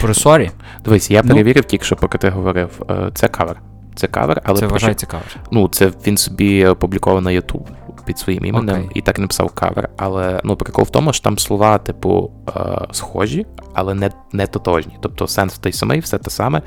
про 0.00 0.14
Sorry, 0.14 0.50
Дивись, 0.84 1.10
я 1.10 1.20
Ну. 1.24 1.30
перевірив 1.30 1.64
тільки 1.64 1.84
що, 1.84 1.96
поки 1.96 2.18
ти 2.18 2.28
говорив. 2.30 2.82
е, 2.90 3.10
Це 3.14 3.28
кавер. 3.28 3.60
Це 3.94 4.06
кавер, 4.06 4.40
але 4.44 4.54
це 4.58 4.66
про 4.66 4.72
вважається 4.72 5.06
кавер. 5.06 5.36
Ну, 5.50 5.68
це 5.68 5.92
він 6.06 6.16
собі 6.16 6.66
опублікував 6.66 7.22
на 7.22 7.30
YouTube 7.30 7.66
під 8.04 8.18
своїм 8.18 8.44
іменем 8.44 8.76
Окей. 8.76 8.90
і 8.94 9.00
так 9.00 9.18
написав 9.18 9.50
кавер. 9.50 9.88
Але 9.96 10.40
ну, 10.44 10.56
прикол 10.56 10.84
в 10.84 10.90
тому, 10.90 11.12
що 11.12 11.24
там 11.24 11.38
слова, 11.38 11.78
типу, 11.78 12.30
е, 12.56 12.60
схожі, 12.92 13.46
але 13.74 13.94
не, 13.94 14.10
не 14.32 14.46
тотожні. 14.46 14.92
Тобто 15.00 15.26
сенс 15.26 15.58
той 15.58 15.72
самий, 15.72 16.00
все 16.00 16.18
те 16.18 16.30
саме, 16.30 16.62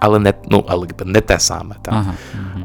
але 0.00 0.18
не, 0.18 0.34
ну, 0.48 0.64
але 0.68 0.86
не 1.04 1.20
те 1.20 1.38
саме. 1.38 1.74
Так. 1.82 1.94
Ага. 1.94 2.12
Угу. 2.34 2.64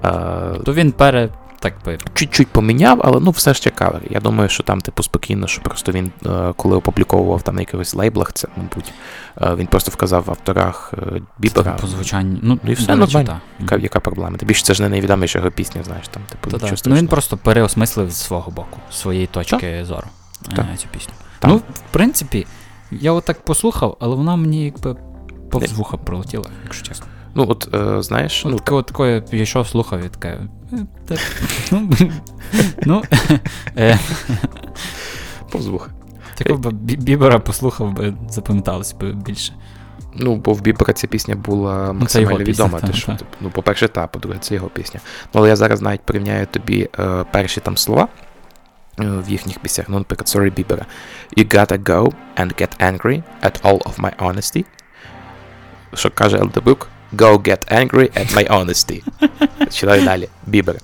Е, 0.55 0.59
То 0.65 0.73
він 0.73 0.91
пере. 0.91 1.29
Так 1.63 1.73
би. 1.85 1.97
чуть-чуть 2.13 2.47
поміняв, 2.47 3.01
але 3.03 3.19
ну 3.19 3.31
все 3.31 3.53
ще 3.53 3.69
кавер. 3.69 4.01
Я 4.09 4.19
думаю, 4.19 4.49
що 4.49 4.63
там, 4.63 4.81
типу, 4.81 5.03
спокійно, 5.03 5.47
що 5.47 5.61
просто 5.61 5.91
він, 5.91 6.11
е, 6.25 6.53
коли 6.57 6.75
опубліковував 6.75 7.41
там 7.41 7.55
на 7.55 7.61
якихось 7.61 7.93
лейблах, 7.93 8.33
це, 8.33 8.47
мабуть, 8.57 8.93
е, 9.41 9.55
він 9.55 9.67
просто 9.67 9.91
вказав 9.91 10.23
в 10.23 10.29
авторах 10.29 10.93
е, 10.97 11.21
Бібера. 11.37 11.71
По 11.71 11.87
звучанню. 11.87 12.39
Ну, 12.41 12.59
Ну 12.63 12.71
і 12.71 12.73
все 12.73 12.95
нормально. 12.95 13.27
та. 13.27 13.41
Яка, 13.59 13.75
яка 13.75 13.99
проблема? 13.99 14.37
Тим 14.37 14.47
більше 14.47 14.63
це 14.63 14.73
ж 14.73 14.81
не 14.81 14.89
найвідоміша 14.89 15.39
його 15.39 15.51
пісня, 15.51 15.83
знаєш, 15.83 16.07
там, 16.07 16.23
типу, 16.29 16.51
Та-та. 16.51 16.65
нічого 16.65 16.81
Ну 16.85 16.95
він 16.95 17.07
просто 17.07 17.37
переосмислив 17.37 18.11
з 18.11 18.17
свого 18.17 18.51
боку, 18.51 18.79
з 18.91 18.95
своєї 18.97 19.27
точки 19.27 19.85
зору 19.85 20.07
е, 20.51 20.55
Так. 20.55 20.65
цю 20.77 20.87
пісню. 20.87 21.13
Так. 21.39 21.51
Ну, 21.51 21.57
в 21.57 21.91
принципі, 21.91 22.47
я 22.91 23.11
отак 23.11 23.45
послухав, 23.45 23.97
але 23.99 24.15
вона 24.15 24.35
мені 24.35 24.65
якби 24.65 24.95
повз 25.51 25.71
вуха 25.71 25.97
пролетіла, 25.97 26.45
якщо 26.63 26.85
чесно. 26.85 27.05
Ну, 27.35 27.45
от, 27.49 27.69
е, 27.75 28.01
знаєш, 28.01 28.45
Ну, 28.45 28.51
ну, 28.51 28.57
таке, 28.59 28.75
от 28.75 28.85
таке 28.85 29.23
я 29.31 29.41
йшов, 29.43 29.67
слухав 29.67 29.99
і 30.05 30.09
таке. 30.09 30.39
е, 31.11 31.17
Ну, 31.71 31.89
ну 32.85 33.03
е, 33.77 33.99
повзвух. 35.51 35.89
такого 36.35 36.59
б 36.59 36.71
Бібера 36.73 37.39
послухав 37.39 37.93
би, 37.93 38.13
запам'яталось 38.29 38.93
би 38.93 39.11
більше. 39.13 39.53
Ну, 40.15 40.35
бо 40.35 40.53
в 40.53 40.61
Бібера 40.61 40.93
ця 40.93 41.07
пісня 41.07 41.35
була 41.35 41.87
Ну, 41.87 41.93
максимально 41.99 42.37
пісня, 42.45 42.65
відома. 42.65 42.79
та, 42.79 42.93
що, 42.93 43.07
та. 43.07 43.15
типу, 43.15 43.31
ну, 43.41 43.49
по-перше, 43.49 43.87
та, 43.87 44.07
по-друге, 44.07 44.37
це 44.41 44.55
його 44.55 44.67
пісня. 44.67 44.99
Ну, 45.23 45.39
але 45.39 45.49
я 45.49 45.55
зараз 45.55 45.81
навіть 45.81 46.01
порівняю 46.01 46.45
тобі 46.45 46.89
е, 46.99 47.25
перші 47.31 47.59
там 47.61 47.77
слова 47.77 48.07
е, 48.99 49.03
в 49.27 49.29
їхніх 49.29 49.59
піснях. 49.59 49.89
Ну, 49.89 49.97
наприклад, 49.97 50.27
Sorry 50.27 50.53
Бібера. 50.55 50.85
You 51.37 51.55
gotta 51.55 51.83
go 51.83 52.13
and 52.37 52.61
get 52.61 52.77
angry 52.91 53.23
at 53.43 53.61
all 53.61 53.77
of 53.79 53.99
my 53.99 54.11
honesty. 54.17 54.65
Що 55.93 56.09
каже 56.09 56.37
Елдебрук? 56.37 56.87
Go 57.16 57.38
get 57.38 57.72
angry 57.72 58.08
at 58.20 58.34
my 58.36 58.46
honesty. 58.52 59.02
Читаю 59.70 60.04
далі. 60.04 60.28
Бібера. 60.46 60.78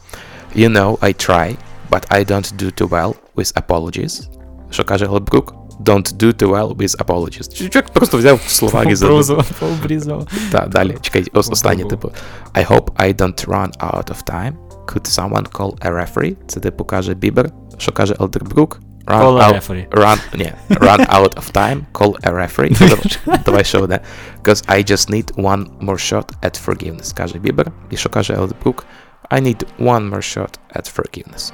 You 0.56 0.68
know 0.68 0.98
I 0.98 1.28
try, 1.28 1.56
but 1.90 2.10
I 2.10 2.30
don't 2.30 2.52
do 2.62 2.82
too 2.82 2.88
well 2.88 3.14
with 3.36 3.62
apologies. 3.66 4.28
Що 4.70 4.84
каже 4.84 5.06
Елдебрук? 5.06 5.54
Don't 5.80 6.12
do 6.16 6.32
too 6.42 6.48
well 6.48 6.76
with 6.76 7.04
apologies. 7.04 7.70
Чувак 7.70 7.90
просто 7.92 8.18
взяв 8.18 8.40
слова 8.46 8.84
і 8.84 8.94
задав. 8.94 9.50
Пообрізав. 9.60 10.28
Так, 10.52 10.68
далі, 10.68 10.96
чекай, 11.00 11.26
ос- 11.32 11.50
останнє, 11.50 11.82
Бу-бу-бу. 11.82 11.90
типу. 11.90 12.12
I 12.54 12.66
hope 12.72 12.90
I 12.96 13.14
don't 13.14 13.46
run 13.46 13.70
out 13.78 14.04
of 14.10 14.22
time. 14.34 14.52
Could 14.86 15.06
someone 15.18 15.48
call 15.58 15.86
a 15.86 15.90
referee? 15.90 16.36
Це 16.46 16.60
типу 16.60 16.84
каже 16.84 17.14
Бібер. 17.14 17.50
Що 17.78 17.92
каже 17.92 18.16
Елдербрук? 18.20 18.80
Run 19.08 19.20
Call 19.20 19.38
a 19.40 19.44
out, 19.48 19.54
referee. 19.54 19.86
Run, 19.90 20.18
ні, 20.34 20.52
run 20.70 21.06
out 21.14 21.34
of 21.36 21.52
time, 21.52 21.80
call 21.92 22.12
a 22.22 22.30
referee. 22.32 22.78
Давай- 22.78 23.38
Давай 23.44 23.64
ще 23.64 23.78
одне. 23.78 24.00
Because 24.42 24.64
I 24.68 24.84
just 24.90 25.10
need 25.10 25.34
one 25.36 25.66
more 25.80 25.98
shot 26.12 26.24
at 26.42 26.64
forgiveness, 26.66 27.16
каже 27.16 27.38
Бібер. 27.38 27.72
І 27.90 27.96
що 27.96 28.08
каже 28.08 28.34
Елдербрук? 28.34 28.84
I 29.30 29.40
need 29.40 29.64
one 29.80 30.10
more 30.10 30.22
shot 30.36 30.58
at 30.76 30.94
forgiveness. 30.96 31.52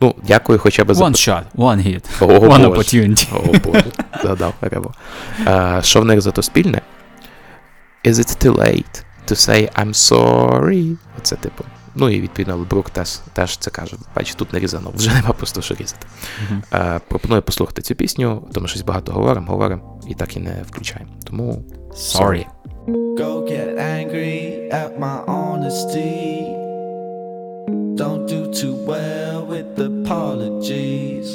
Ну, 0.00 0.14
дякую 0.22 0.58
хоча 0.58 0.84
б 0.84 0.94
за... 0.94 1.04
One 1.04 1.12
shot, 1.14 1.42
one 1.56 1.86
hit, 1.86 2.04
О, 2.20 2.26
one 2.26 2.48
Боже. 2.48 2.66
opportunity. 2.68 3.26
О, 3.36 3.58
Боже, 3.64 3.84
згадав 4.22 4.54
Рево. 4.60 4.92
Е, 5.46 5.80
Що 5.82 6.00
в 6.00 6.04
них 6.04 6.20
зато 6.20 6.42
спільне? 6.42 6.80
Is 8.04 8.12
it 8.14 8.46
too 8.46 8.56
late 8.56 9.02
to 9.28 9.34
say 9.48 9.72
I'm 9.82 9.94
sorry? 9.94 10.96
Оце 11.18 11.36
типу. 11.36 11.64
Ну 11.99 12.09
і 12.09 12.21
відповідно 12.21 12.57
Елдербрук 12.57 12.89
теж, 12.89 13.19
теж 13.33 13.57
це 13.57 13.71
каже. 13.71 13.95
Бачиш, 14.15 14.35
тут 14.35 14.53
не 14.53 14.59
різано, 14.59 14.91
вже 14.95 15.13
нема 15.21 15.33
просто 15.33 15.61
що 15.61 15.75
різати. 15.75 16.07
Е, 16.73 16.99
пропоную 17.07 17.41
послухати 17.41 17.81
цю 17.81 17.95
пісню, 17.95 18.47
тому 18.53 18.67
щось 18.67 18.81
багато 18.81 19.11
говоримо, 19.11 19.47
говоримо 19.47 20.01
і 20.07 20.13
так 20.13 20.37
і 20.37 20.39
не 20.39 20.63
включаємо. 20.67 21.11
Тому 21.23 21.63
Sorry. 21.89 22.45
Go 23.17 23.31
get 23.51 23.69
angry 23.97 24.69
at 24.81 24.91
my 24.99 25.17
honesty. 25.25 26.59
Don't 28.01 28.23
do 28.35 28.41
too 28.59 28.75
well 28.91 29.39
with 29.51 29.69
apologies. 29.91 31.29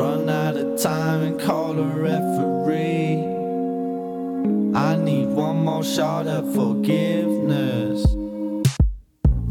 Run 0.00 0.28
out 0.42 0.56
of 0.62 0.68
time 0.90 1.20
and 1.28 1.36
call 1.46 1.72
a 1.86 1.88
referee. 2.10 3.14
I 4.88 4.90
need 5.08 5.28
one 5.46 5.58
more 5.68 5.84
shot 5.94 6.26
at 6.36 6.44
forgiveness. 6.58 8.15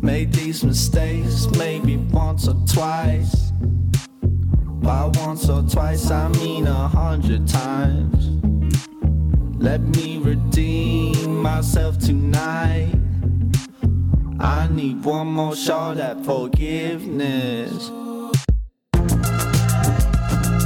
Made 0.06 0.34
these 0.34 0.64
mistakes 0.64 1.48
maybe 1.57 1.98
once 1.98 2.48
or 2.48 2.53
twice. 2.72 3.52
By 4.84 5.10
once 5.15 5.49
or 5.49 5.64
twice, 5.64 6.11
I 6.11 6.27
mean 6.27 6.68
a 6.68 6.88
hundred 6.88 7.48
times. 7.48 8.30
Let 9.57 9.82
me 9.82 10.19
redeem 10.19 11.41
myself 11.41 11.98
tonight. 11.98 12.94
I 14.40 14.68
need 14.72 15.03
one 15.03 15.26
more 15.26 15.56
shot 15.56 15.98
at 15.98 16.23
forgiveness. 16.23 17.90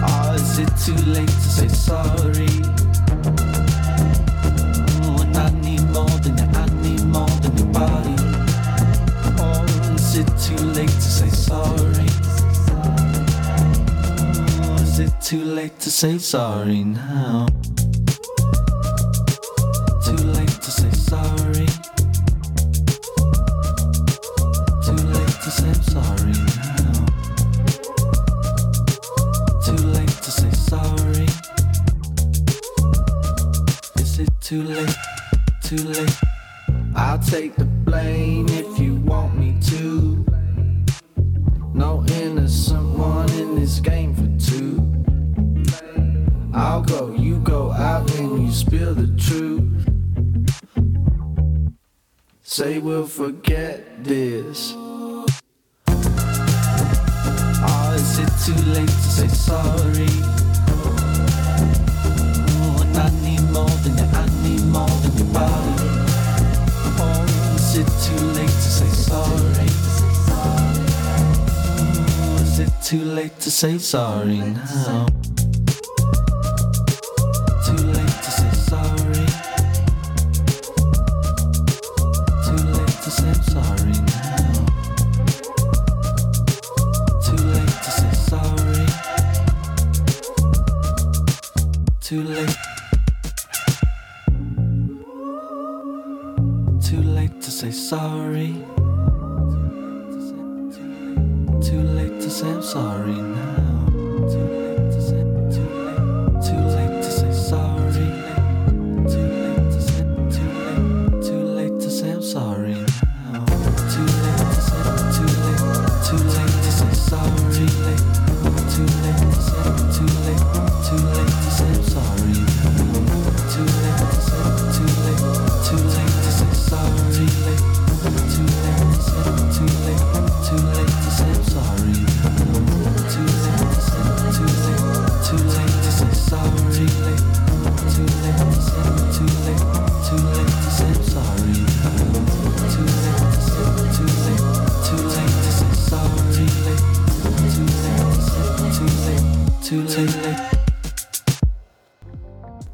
Oh, 0.04 0.34
is 0.36 0.60
it 0.60 0.70
too 0.86 1.02
late 1.12 1.30
to 1.30 1.50
say 1.50 1.70
sorry? 1.70 2.89
Sorry? 11.50 12.06
Is 14.84 15.00
it 15.00 15.14
too 15.20 15.44
late 15.44 15.80
to 15.80 15.90
say 15.90 16.20
sorry 16.20 16.84
now? 16.84 17.48
Too 20.06 20.22
late 20.38 20.56
to 20.66 20.72
say 20.80 20.92
sorry. 21.12 21.68
Too 24.86 25.00
late 25.16 25.36
to 25.46 25.52
say 25.60 25.74
sorry 25.96 26.36
now. 26.60 26.98
Too 29.66 29.80
late 29.98 30.16
to 30.26 30.32
say 30.40 30.52
sorry. 30.72 31.30
Is 34.04 34.20
it 34.20 34.34
too 34.40 34.64
late? 34.64 34.98
Too 35.64 35.84
late. 35.96 36.18
I'll 36.96 37.20
take 37.20 37.56
the 37.56 37.66
blame 37.66 38.48
if 38.50 38.80
you 38.80 38.96
want 38.98 39.34
me. 39.36 39.39
No 41.80 42.04
innocent 42.22 42.98
one 42.98 43.32
in 43.32 43.56
this 43.56 43.80
game 43.80 44.14
for 44.14 44.28
two. 44.38 44.84
I'll 46.54 46.82
go, 46.82 47.14
you 47.14 47.40
go 47.40 47.72
out 47.72 48.14
and 48.16 48.46
you 48.46 48.52
spill 48.52 48.94
the 48.94 49.08
truth. 49.16 49.88
Say 52.42 52.80
we'll 52.80 53.08
forget 53.08 54.04
this. 54.04 54.74
Oh, 54.76 55.26
is 57.96 58.20
it 58.20 58.32
too 58.44 58.62
late 58.72 58.90
to 58.90 59.10
say 59.18 59.30
sorry? 59.30 60.12
Oh, 62.60 62.84
I 62.94 63.10
need 63.24 63.44
more 63.54 63.76
than 63.84 63.96
you, 63.98 64.04
I 64.04 64.26
need 64.44 64.64
more 64.66 64.96
than 65.02 65.14
your 65.18 65.32
body. 65.34 65.76
Oh, 67.00 67.24
is 67.56 67.78
it 67.78 67.88
too 68.04 68.22
late 68.38 68.50
to 68.50 68.70
say 68.78 68.90
sorry? 68.90 69.59
Is 72.60 72.68
it 72.68 72.74
too 72.84 73.06
late 73.06 73.40
to 73.40 73.50
say 73.50 73.78
sorry 73.78 74.40
now? 74.40 75.06
Too 77.66 77.78
late 77.88 78.18
to 78.26 78.32
say 78.32 78.52
sorry. 78.52 79.26
Too 82.44 82.60
late 82.76 82.98
to 83.04 83.12
say 83.12 83.34
sorry 83.54 83.96
now. 84.12 84.66
Too 87.24 87.40
late 87.48 87.76
to 87.86 87.92
say 87.92 88.14
sorry. 88.28 88.88
Too 92.02 92.24
late. 92.24 92.69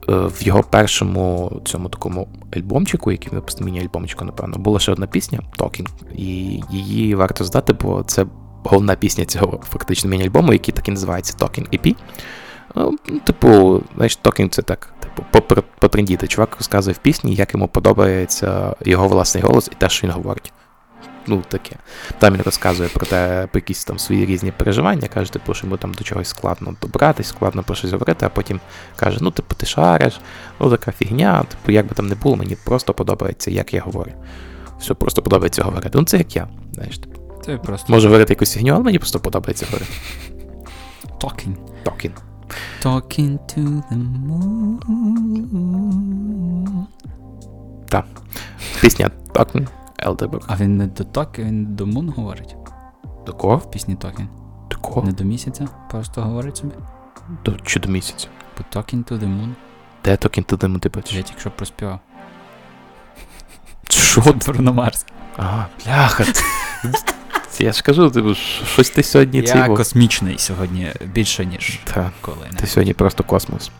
В 0.07 0.43
його 0.43 0.63
першому 0.63 1.51
цьому 1.65 1.89
такому 1.89 2.27
альбомчику, 2.55 3.11
який 3.11 3.33
випустив 3.33 3.65
міні-альбомчику, 3.65 4.25
напевно, 4.25 4.57
була 4.57 4.79
ще 4.79 4.91
одна 4.91 5.07
пісня 5.07 5.39
Talking, 5.57 5.87
і 6.15 6.25
її 6.71 7.15
варто 7.15 7.43
здати, 7.43 7.73
бо 7.73 8.03
це 8.03 8.25
головна 8.63 8.95
пісня 8.95 9.25
цього 9.25 9.59
фактично 9.69 10.09
міні-альбому, 10.09 10.53
який 10.53 10.73
так 10.73 10.87
і 10.87 10.91
називається 10.91 11.37
Talking 11.39 11.79
EP. 11.79 11.95
Ну, 12.75 12.97
Типу, 13.23 13.81
знаєш, 13.95 14.19
Talking 14.23 14.49
це 14.49 14.61
так, 14.61 14.93
типу, 14.99 15.41
потрендіти. 15.79 16.27
Чувак 16.27 16.55
розказує 16.57 16.93
в 16.93 16.97
пісні, 16.97 17.35
як 17.35 17.53
йому 17.53 17.67
подобається 17.67 18.75
його 18.85 19.07
власний 19.07 19.43
голос 19.43 19.69
і 19.71 19.75
те, 19.75 19.89
що 19.89 20.07
він 20.07 20.13
говорить. 20.13 20.53
Ну, 21.27 21.43
таке. 21.47 21.75
Там 22.19 22.33
він 22.33 22.41
розказує 22.41 22.89
про 22.89 23.05
те, 23.05 23.47
про 23.51 23.57
якісь 23.59 23.85
там 23.85 23.99
свої 23.99 24.25
різні 24.25 24.51
переживання, 24.51 25.07
каже, 25.07 25.33
типу, 25.33 25.53
що 25.53 25.67
йому 25.67 25.77
там 25.77 25.93
до 25.93 26.03
чогось 26.03 26.27
складно 26.27 26.75
добратись, 26.81 27.27
складно 27.27 27.63
про 27.63 27.75
щось 27.75 27.91
говорити, 27.91 28.25
а 28.25 28.29
потім 28.29 28.59
каже: 28.95 29.17
ну, 29.21 29.31
типу, 29.31 29.55
ти 29.55 29.65
шариш, 29.65 30.19
ну 30.59 30.69
така 30.69 30.91
фігня, 30.91 31.43
типу, 31.43 31.71
як 31.71 31.87
би 31.87 31.95
там 31.95 32.07
не 32.07 32.15
було, 32.15 32.35
мені 32.35 32.57
просто 32.65 32.93
подобається, 32.93 33.51
як 33.51 33.73
я 33.73 33.81
говорю. 33.81 34.11
Все 34.79 34.93
просто 34.93 35.21
подобається 35.21 35.63
говорити. 35.63 35.97
Ну, 35.97 36.03
це 36.03 36.17
як 36.17 36.35
я. 36.35 36.47
Знаєш, 36.73 36.97
типу, 36.97 37.21
Це 37.45 37.57
просто 37.57 37.93
можу 37.93 38.07
говорити 38.07 38.33
якусь 38.33 38.53
фігню, 38.53 38.73
але 38.73 38.83
мені 38.83 38.99
просто 38.99 39.19
подобається 39.19 39.65
говорити. 39.65 39.91
talking. 41.19 41.55
Talking. 41.85 42.11
Talking 42.83 43.39
to 43.39 43.81
the 43.91 43.97
moon. 44.27 44.77
Так. 47.89 48.05
Пісня 48.81 49.11
Talking, 49.33 49.67
Elderberg. 49.99 50.43
А 50.47 50.55
він 50.55 50.77
не 50.77 50.87
до 50.87 51.03
talk, 51.03 51.39
він 51.43 51.75
до 51.75 51.85
moon 51.85 52.13
говорить 52.13 52.55
До 53.25 53.33
кого? 53.33 53.57
в 53.57 53.71
пісні 53.71 53.95
talking. 53.95 54.27
До 54.69 54.77
кого? 54.77 55.01
Не 55.01 55.11
до 55.11 55.23
місяця, 55.23 55.67
просто 55.89 56.21
говорить 56.21 56.57
собі. 56.57 56.73
До, 57.45 57.51
чи 57.51 57.79
до 57.79 57.89
місяця? 57.89 58.27
Бо 58.57 58.79
talking 58.79 59.03
to 59.03 59.13
the 59.19 59.25
moon. 59.27 59.49
Де 60.05 60.11
Talking 60.11 60.45
to 60.45 60.57
them, 60.57 60.79
ти 60.79 60.89
бачиш? 60.89 61.13
Я 61.17 61.21
тільки 61.21 61.39
що 61.39 61.51
проспівав. 61.51 61.99
Що? 63.89 64.21
Bruno 64.21 64.73
Mars. 64.73 65.05
Ага, 65.37 65.67
бляха. 65.85 66.23
Я 67.59 67.71
ж 67.71 67.83
кажу, 67.83 68.09
типу, 68.09 68.33
щось 68.35 68.89
ти 68.89 69.03
сьогодні 69.03 69.39
Я 69.39 69.43
цей. 69.53 69.67
космічний 69.75 70.37
сьогодні 70.37 70.91
більше, 71.05 71.45
ніж 71.45 71.79
коли. 72.21 72.47
ти 72.55 72.67
сьогодні 72.67 72.93
просто 72.93 73.23
космос. 73.23 73.71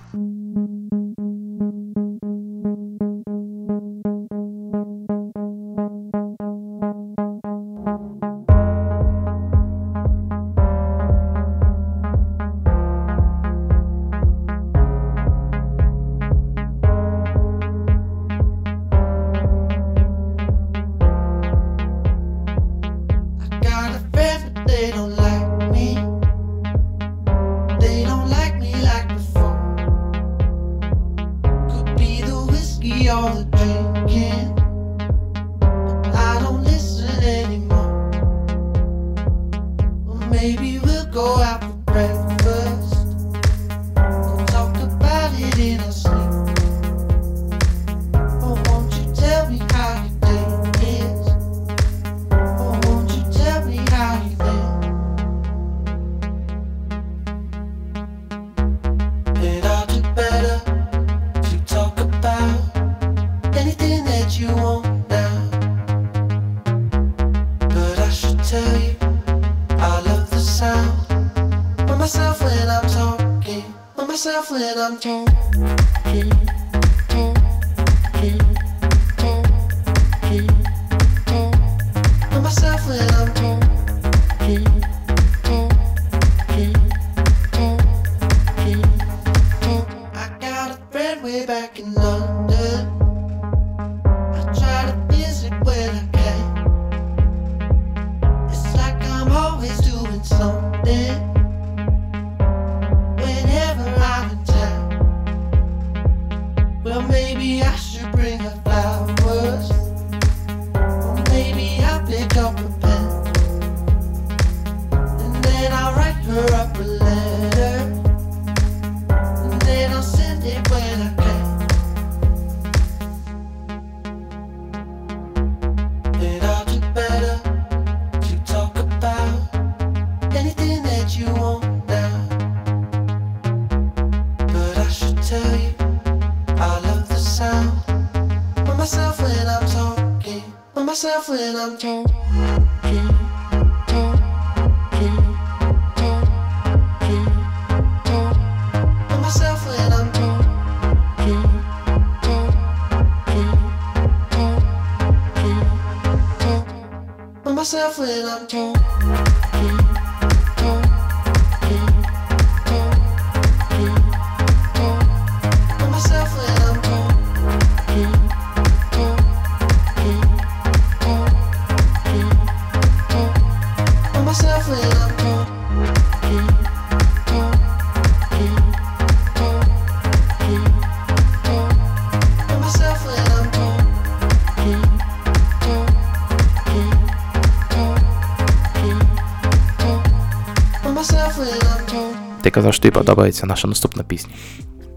Казав, 192.56 192.74
що 192.74 192.84
тобі 192.84 192.92
подобається 192.92 193.46
наша 193.46 193.68
наступна 193.68 194.04
пісня. 194.04 194.34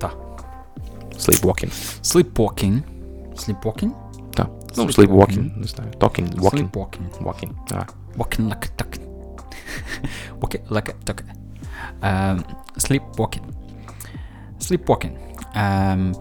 Так. 0.01 0.17
Sleepwalking. 1.19 1.71
Sleepwalking. 2.03 2.81
Sleepwalking? 3.37 3.91
Так. 4.35 4.51
Ну, 4.77 4.85
Sleepwalking. 4.87 5.59
не 5.59 5.67
знаю. 5.67 5.91
Talking, 5.91 6.35
walking. 6.41 6.71
Sleepwalking. 6.71 7.23
Walking. 7.23 7.51
А. 7.71 7.87
Walking 8.17 8.49
like 8.49 8.67
a 8.67 8.71
duck. 8.79 8.99
Walking 10.41 10.69
like 10.69 10.91
a 10.91 10.95
duck. 11.07 11.23
Ем, 12.03 12.45
Sleepwalking. 12.77 13.43
Sleepwalking. 14.61 15.13
Ем, 15.55 16.15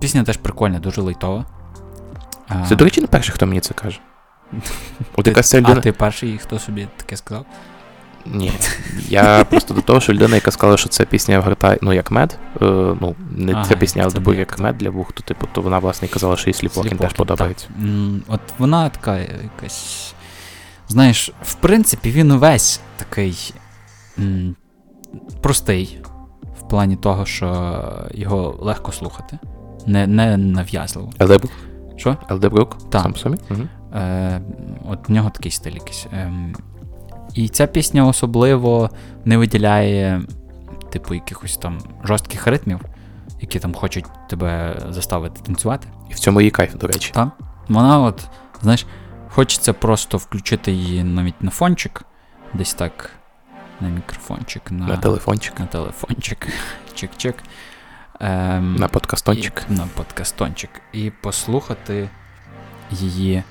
Пісня 0.00 0.24
теж 0.24 0.36
прикольна, 0.36 0.78
дуже 0.78 1.00
лайтова. 1.00 1.44
Е, 2.50 2.64
Це, 2.68 2.76
до 2.76 2.84
речі, 2.84 3.00
не 3.00 3.06
перший, 3.06 3.34
хто 3.34 3.46
мені 3.46 3.60
це 3.60 3.74
каже. 3.74 4.00
От 5.16 5.24
ти- 5.24 5.30
якась 5.30 5.54
А 5.54 5.74
ти 5.74 5.92
перший, 5.92 6.38
хто 6.38 6.58
собі 6.58 6.88
таке 6.96 7.16
сказав? 7.16 7.46
Ні. 8.26 8.52
Я 9.08 9.44
просто 9.44 9.74
до 9.74 9.80
того, 9.80 10.00
що 10.00 10.12
людина, 10.12 10.34
яка 10.34 10.50
сказала, 10.50 10.76
що 10.76 10.88
це 10.88 11.04
пісня 11.04 11.40
грає, 11.40 11.78
ну, 11.82 11.92
як 11.92 12.10
мед. 12.10 12.38
е, 12.62 12.64
ну, 13.00 13.14
не 13.36 13.52
Ага, 13.52 13.64
ця 13.64 13.76
пісня, 13.76 14.02
але 14.02 14.10
це 14.10 14.18
типу 14.18 14.34
як 14.34 14.58
мед 14.58 14.78
для 14.78 14.90
вух, 14.90 15.12
то 15.12 15.22
типу, 15.22 15.46
то 15.52 15.60
вона, 15.60 15.78
власне, 15.78 16.08
і 16.08 16.10
казала, 16.10 16.36
що 16.36 16.50
і 16.50 16.52
Sleepwalking 16.52 16.98
теж 16.98 17.12
подобається. 17.12 17.66
так. 17.66 17.86
От 18.28 18.40
вона 18.58 18.88
така 18.88 19.18
якась. 19.18 20.14
Знаєш, 20.88 21.32
в 21.42 21.54
принципі, 21.54 22.10
він 22.10 22.30
увесь 22.30 22.80
такий 22.96 23.54
м, 24.18 24.56
простий, 25.42 25.98
в 26.60 26.68
плані 26.68 26.96
того, 26.96 27.26
що 27.26 27.74
його 28.14 28.58
легко 28.60 28.92
слухати, 28.92 29.38
не, 29.86 30.06
не 30.06 30.36
нав'язливо. 30.36 31.10
Елдебрук? 31.20 31.52
Що? 31.96 32.16
Елдебрук? 32.30 32.90
Так. 32.90 33.02
Сам 33.02 33.16
собі? 33.16 33.36
Угу. 33.50 33.60
Е, 33.94 34.40
от 34.88 35.08
в 35.08 35.12
нього 35.12 35.30
такий 35.30 35.50
стиль 35.52 35.72
якийсь. 35.72 36.06
Ем, 36.12 36.54
і 37.34 37.48
ця 37.48 37.66
пісня 37.66 38.06
особливо 38.06 38.90
не 39.24 39.36
виділяє, 39.36 40.22
типу, 40.90 41.14
якихось 41.14 41.56
там 41.56 41.78
жорстких 42.04 42.46
ритмів, 42.46 42.80
які 43.40 43.58
там 43.58 43.74
хочуть 43.74 44.04
тебе 44.28 44.80
заставити 44.88 45.40
танцювати. 45.42 45.88
І 46.10 46.14
в 46.14 46.18
цьому 46.18 46.40
її 46.40 46.50
кайф, 46.50 46.74
до 46.74 46.86
речі. 46.86 47.10
Так. 47.14 47.28
Вона, 47.68 48.00
от, 48.00 48.28
знаєш, 48.62 48.86
хочеться 49.28 49.72
просто 49.72 50.18
включити 50.18 50.72
її 50.72 51.04
навіть 51.04 51.42
на 51.42 51.50
фончик, 51.50 52.02
десь 52.54 52.74
так, 52.74 53.10
на 53.80 53.88
мікрофончик, 53.88 54.70
на, 54.70 54.86
На 54.86 54.96
телефончик, 54.96 55.60
на 55.60 55.66
телефончик, 55.66 56.48
чик-чик. 56.94 57.34
Ем, 58.20 58.76
на 58.76 58.88
подкастончик. 58.88 59.66
І, 59.70 59.72
на 59.72 59.86
подкастончик. 59.94 60.70
І 60.92 61.10
послухати 61.10 62.08
її. 62.90 63.42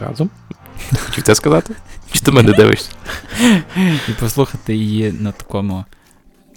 Разом. 0.00 0.30
Хотів 1.06 1.24
це 1.24 1.34
сказати? 1.34 1.74
Чи 2.12 2.20
ти 2.20 2.30
мене 2.30 2.52
дивишся? 2.52 2.90
І 4.08 4.12
послухати 4.20 4.74
її 4.74 5.12
на 5.12 5.32
такому. 5.32 5.84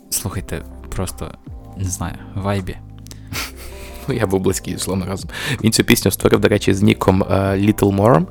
Слухайте, 0.10 0.61
просто 0.90 1.32
не 1.77 1.90
знаю, 1.90 2.16
вайбі. 2.35 2.77
Ну, 4.08 4.16
я 4.16 4.27
був 4.27 4.40
близький, 4.40 4.77
словно 4.80 5.06
разом. 5.06 5.30
Він 5.64 5.72
цю 5.72 5.84
пісню 5.84 6.11
створив, 6.11 6.40
до 6.40 6.48
речі, 6.48 6.74
з 6.74 6.82
ніком 6.82 7.24
е, 7.24 7.26
Little 7.35 7.95
Morem 7.95 8.26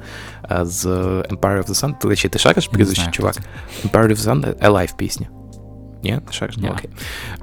е, 0.50 0.64
з 0.64 0.86
Empire 0.86 1.58
of 1.58 1.66
the 1.66 1.74
Sun. 1.74 1.94
До 2.02 2.08
речі, 2.08 2.28
ти 2.28 2.38
шариш 2.38 2.68
прізвище, 2.68 3.10
чувак? 3.10 3.36
Empire 3.86 4.08
of 4.08 4.16
the 4.16 4.24
Sun– 4.24 4.54
Alive 4.70 4.96
пісня. 4.96 5.26
Ні, 6.02 6.20
не 6.26 6.32
шариш? 6.32 6.56
Ні. 6.56 6.68
окей. 6.68 6.90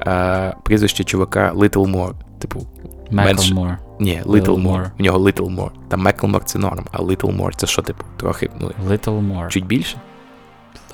Е, 0.07 0.55
прізвище 0.63 1.03
чувака 1.03 1.53
Little 1.55 1.91
More. 1.91 2.13
Типу, 2.39 2.67
Macklemore. 3.11 3.77
ні, 3.99 4.21
Little 4.25 4.31
Little 4.41 4.45
More. 4.45 4.61
More. 4.63 4.91
В 4.99 5.01
нього 5.01 5.19
Little 5.19 5.55
More. 5.55 5.69
Там 5.87 6.07
Macklemore– 6.07 6.43
це 6.45 6.59
норм, 6.59 6.85
а 6.91 6.97
Little 6.97 7.37
More– 7.37 7.51
це 7.55 7.67
що, 7.67 7.81
типу, 7.81 8.03
трохи, 8.17 8.49
ну, 8.61 8.71
Little 8.87 9.27
More. 9.33 9.47
чуть 9.47 9.65
більше? 9.65 9.97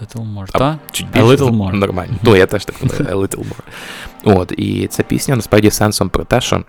Little 0.02 0.34
More. 0.36 0.48
А, 0.54 0.60
Та? 0.60 0.80
Чуть 0.92 1.08
A 1.08 1.12
більше. 1.12 1.26
little 1.44 1.52
more. 1.52 1.74
Нормально. 1.74 2.14
Ну, 2.22 2.36
я 2.36 2.46
теж 2.46 2.66
так 2.66 2.76
думаю, 2.82 3.16
a 3.18 3.28
little 3.28 3.40
more. 3.46 4.38
От, 4.40 4.52
і 4.58 4.88
ця 4.88 5.04
пісня 5.04 5.36
насправді 5.36 5.72
сенсом 5.72 6.10
про 6.10 6.24
те, 6.24 6.42
що 6.42 6.64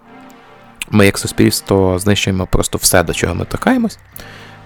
ми 0.91 1.07
як 1.07 1.19
суспільство 1.19 1.99
знищуємо 1.99 2.47
просто 2.47 2.79
все, 2.79 3.03
до 3.03 3.13
чого 3.13 3.35
ми 3.35 3.45
торкаємось. 3.45 3.99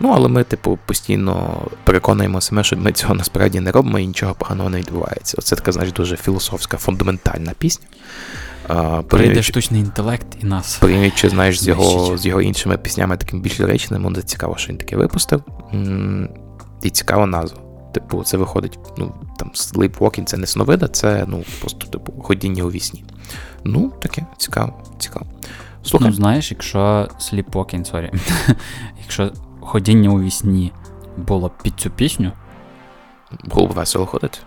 Ну, 0.01 0.13
але 0.15 0.29
ми, 0.29 0.45
типу, 0.45 0.79
постійно 0.87 1.63
переконуємо 1.85 2.41
себе, 2.41 2.65
що 2.65 2.77
ми 2.77 2.93
цього 2.93 3.15
насправді 3.15 3.61
не 3.61 3.73
робимо 3.73 3.99
і 3.99 4.07
нічого 4.07 4.35
поганого 4.35 4.71
не 4.71 4.79
відбувається. 4.79 5.37
Оце 5.39 5.57
така, 5.57 5.73
знаєш, 5.73 5.93
дуже 5.93 6.17
філософська, 6.17 6.77
фундаментальна 6.77 7.53
пісня. 7.59 7.87
Прийде 9.09 9.43
штучний 9.43 9.81
інтелект 9.81 10.27
і 10.43 10.47
нас. 10.47 10.77
порівнюючи, 10.77 11.29
знаєш, 11.29 11.61
з 11.61 11.69
його, 11.69 12.19
з 12.19 12.27
його 12.27 12.41
іншими 12.41 12.79
піснями, 12.79 13.17
таким 13.17 13.41
більш 13.41 13.61
ліричним, 13.61 14.03
буде 14.03 14.23
цікаво, 14.23 14.57
що 14.57 14.69
він 14.69 14.79
таке 14.79 14.97
випустив. 14.97 15.43
І 16.83 16.91
цікава 16.91 17.27
назва. 17.27 17.59
Типу, 17.93 18.23
це 18.25 18.37
виходить, 18.37 18.79
ну, 18.99 19.15
там, 19.39 19.51
sleepwalking 19.55 20.25
це 20.25 20.37
не 20.37 20.47
сновида, 20.47 20.89
це, 20.89 21.25
ну, 21.29 21.45
просто, 21.61 21.87
типу, 21.87 22.23
ходіння 22.23 22.65
у 22.65 22.71
вісні. 22.71 23.05
Ну, 23.65 23.93
таке, 24.03 24.27
цікаво, 24.37 24.83
цікаво. 24.99 25.27
Слухай, 25.83 26.09
Ну, 26.09 26.15
знаєш, 26.15 26.51
якщо 26.51 27.09
Sleepwalking, 27.21 27.85
sorry, 27.85 28.13
якщо 29.03 29.33
ходіння 29.61 30.11
у 30.11 30.21
вісні 30.21 30.73
було 31.17 31.51
під 31.63 31.75
цю 31.77 31.91
пісню, 31.91 32.33
було 33.45 33.67
б 33.67 33.71
весело 33.71 34.07
ходити. 34.07 34.39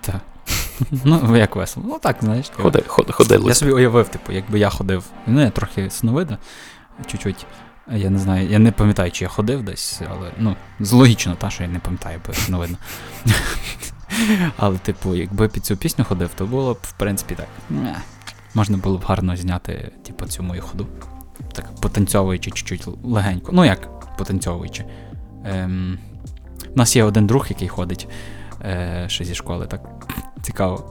ну 1.04 1.38
як 1.38 1.56
весело. 1.56 1.86
Ну 1.90 2.00
так, 2.00 2.18
знаєш. 2.22 2.52
Ходи, 2.56 2.84
ходи, 2.88 3.12
ходили. 3.12 3.48
Я 3.48 3.56
собі 3.56 3.72
уявив, 3.72 4.08
типу, 4.08 4.32
якби 4.32 4.60
я 4.60 4.70
ходив. 4.70 5.04
Ну, 5.28 5.42
я 5.42 5.50
трохи 5.50 5.90
сновида, 5.90 6.38
чуть-чуть. 7.06 7.46
Я 7.92 8.10
не 8.10 8.20
знаю, 8.20 8.50
я 8.50 8.60
не 8.60 8.72
пам'ятаю, 8.72 9.12
чи 9.12 9.26
я 9.26 9.30
ходив 9.30 9.64
десь, 9.64 10.02
але 10.10 10.32
ну, 10.38 10.56
це 10.80 10.94
логічно, 10.94 11.36
та, 11.36 11.50
що 11.50 11.64
я 11.64 11.70
не 11.70 11.80
пам'ятаю, 11.80 12.22
бо 12.28 12.34
не 12.50 12.58
видно. 12.58 12.78
Але, 14.58 14.78
типу, 14.78 15.16
якби 15.16 15.48
під 15.48 15.66
цю 15.66 15.78
пісню 15.78 16.06
ходив, 16.06 16.30
то 16.36 16.46
було 16.46 16.74
б, 16.74 16.78
в 16.82 16.92
принципі, 16.92 17.36
так. 17.36 17.48
Можна 18.54 18.78
було 18.78 18.98
б 18.98 19.04
гарно 19.06 19.36
зняти, 19.36 19.92
типу, 20.06 20.26
цю 20.26 20.44
мою 20.44 20.62
ходу. 20.62 20.88
Так, 21.54 21.76
потанцьовуючи 21.82 22.52
чуть-чуть 22.52 22.88
легенько. 23.04 23.52
Ну, 23.52 23.66
як 23.66 24.08
потанцьовуючи. 24.18 24.86
Ем, 25.46 26.00
у 26.76 26.78
нас 26.78 26.96
є 26.96 27.04
один 27.04 27.28
друг, 27.28 27.46
який 27.50 27.68
ходить 27.68 28.08
е, 28.64 29.06
ще 29.08 29.24
зі 29.24 29.36
школи, 29.36 29.68
так 29.68 29.82
цікаво, 30.42 30.84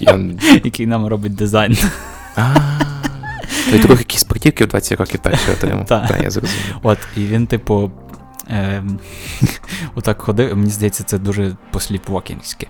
я... 0.00 0.20
який 0.64 0.86
нам 0.86 1.06
робить 1.06 1.34
дизайн. 1.34 1.78
Той 3.70 3.78
друг 3.78 3.98
якісь 3.98 4.20
спортівки 4.20 4.64
в 4.64 4.68
20 4.68 4.98
років 4.98 5.20
перший 5.22 5.54
отримав. 5.54 5.86
Так. 5.86 6.20
Я 6.22 6.30
зрозумів. 6.30 6.76
От, 6.82 6.98
і 7.16 7.20
він, 7.20 7.46
типу, 7.46 7.90
ем, 8.48 8.98
отак 9.94 10.22
ходив, 10.22 10.56
мені 10.56 10.70
здається, 10.70 11.04
це 11.04 11.18
дуже 11.18 11.56
посліпвокінське. 11.70 12.66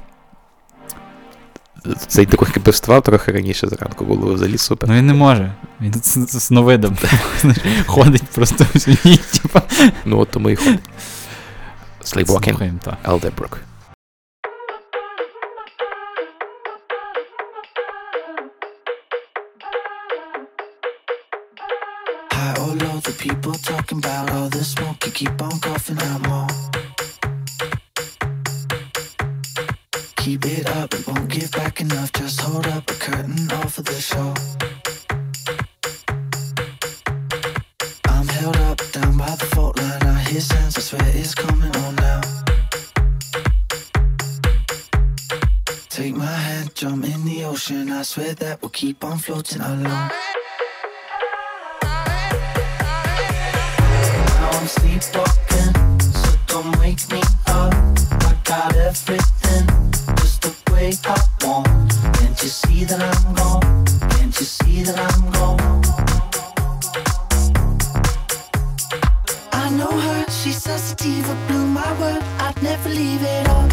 Цей 2.06 2.26
друг 2.26 2.52
пивствав 2.52 3.02
трохи 3.02 3.32
раніше 3.32 3.68
зранку 3.68 4.04
було 4.04 4.34
взагалі 4.34 4.58
супер. 4.58 4.88
Ну 4.88 4.94
він 4.94 5.06
не 5.06 5.14
може. 5.14 5.54
Він 5.80 5.94
з, 5.94 6.42
сновидом 6.42 6.96
ходить 7.86 8.22
просто 8.22 8.66
всю 8.74 8.96
ніч. 9.04 9.20
Ну, 10.04 10.18
от 10.18 10.30
тому 10.30 10.50
і 10.50 10.56
ходить. 10.56 10.80
Sleepwalking 12.04 12.54
Skrymta. 12.54 12.98
Elderbrook. 13.02 13.58
High 22.30 22.54
or 22.60 22.74
low, 22.76 23.00
the 23.00 23.16
people 23.18 23.54
talking 23.54 23.98
about 23.98 24.30
all 24.32 24.48
the 24.48 24.62
smoke. 24.62 25.04
You 25.06 25.12
keep 25.12 25.42
on 25.42 25.58
coughing 25.60 25.98
out 25.98 26.20
more. 26.28 26.46
Keep 30.16 30.44
it 30.46 30.66
up, 30.76 30.92
it 30.94 31.06
won't 31.06 31.28
give 31.28 31.50
back 31.52 31.80
enough. 31.80 32.12
Just 32.12 32.40
hold 32.40 32.66
up 32.66 32.88
a 32.90 32.94
curtain 32.94 33.50
off 33.52 33.78
of 33.78 33.86
the 33.86 34.00
show. 34.00 34.34
Down 38.94 39.16
by 39.16 39.34
the 39.34 39.46
fault 39.46 39.76
line. 39.78 40.02
I 40.02 40.20
hear 40.20 40.40
sounds, 40.40 40.78
I 40.78 40.80
swear 40.80 41.02
it's 41.14 41.34
coming 41.34 41.74
on 41.76 41.96
now. 41.96 42.20
Take 45.88 46.14
my 46.14 46.26
hand, 46.26 46.74
jump 46.76 47.04
in 47.04 47.24
the 47.24 47.44
ocean. 47.44 47.90
I 47.90 48.02
swear 48.02 48.34
that 48.34 48.62
we'll 48.62 48.70
keep 48.70 49.02
on 49.02 49.18
floating 49.18 49.62
alone. 49.62 49.82
Now 49.82 50.10
I'm 54.52 54.66
sleepwalking, 54.68 56.00
so 56.00 56.30
don't 56.46 56.78
wake 56.78 57.02
me 57.10 57.20
up. 57.48 57.74
I 58.30 58.36
got 58.44 58.76
everything 58.76 59.66
just 60.18 60.42
the 60.42 60.54
way 60.72 60.92
I 61.04 61.20
want. 61.44 61.90
Can't 62.16 62.42
you 62.42 62.48
see 62.48 62.84
that 62.84 63.02
I'm 63.02 63.34
gone? 63.34 63.84
Can't 64.10 64.38
you 64.38 64.46
see 64.46 64.84
that 64.84 64.98
I'm 64.98 65.32
gone? 65.32 66.13
Blew 71.48 71.66
my. 71.66 71.82
I'd 72.38 72.62
never 72.62 72.88
leave 72.88 73.22
it 73.22 73.48
all. 73.48 73.68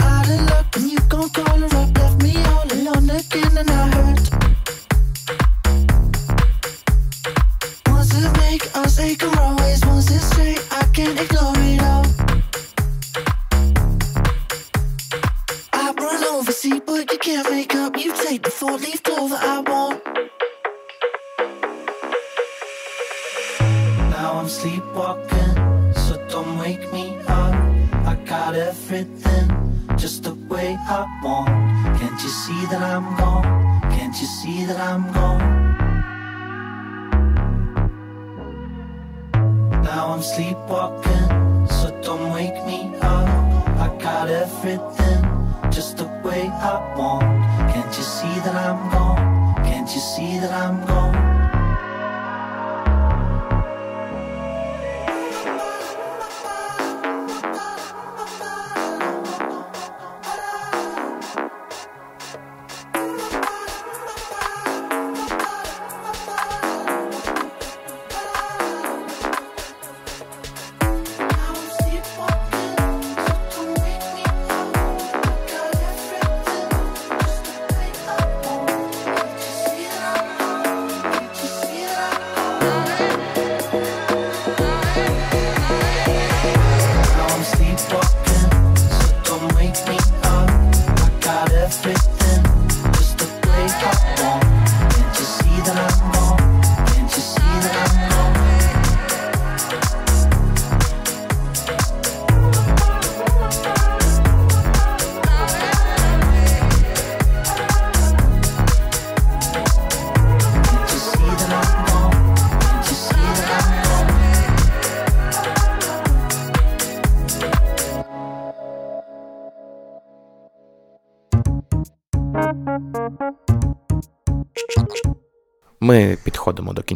Out 0.00 0.28
of 0.28 0.40
luck, 0.50 0.76
you 0.80 0.98
call 1.08 1.58
her 1.58 1.76
up, 1.76 1.96
left 1.98 2.22
me 2.22 2.36
all 2.36 2.66
alone 2.72 3.10
again, 3.10 3.56
and 3.58 3.70
I 3.70 3.88
hurt. 3.94 4.30
Make 8.38 8.76
us 8.76 8.98
ache 9.00 9.22
or 9.24 9.40
always 9.40 9.63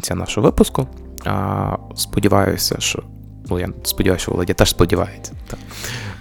кінця 0.08 0.14
нашого 0.14 0.44
випуску. 0.46 0.86
А, 1.24 1.76
сподіваюся, 1.94 2.76
що. 2.78 3.02
Ну, 3.50 3.58
я 3.58 3.68
сподіваюся, 3.84 4.22
що 4.22 4.32
Володя 4.32 4.54
теж 4.54 4.70
сподівається. 4.70 5.32
Так. 5.46 5.58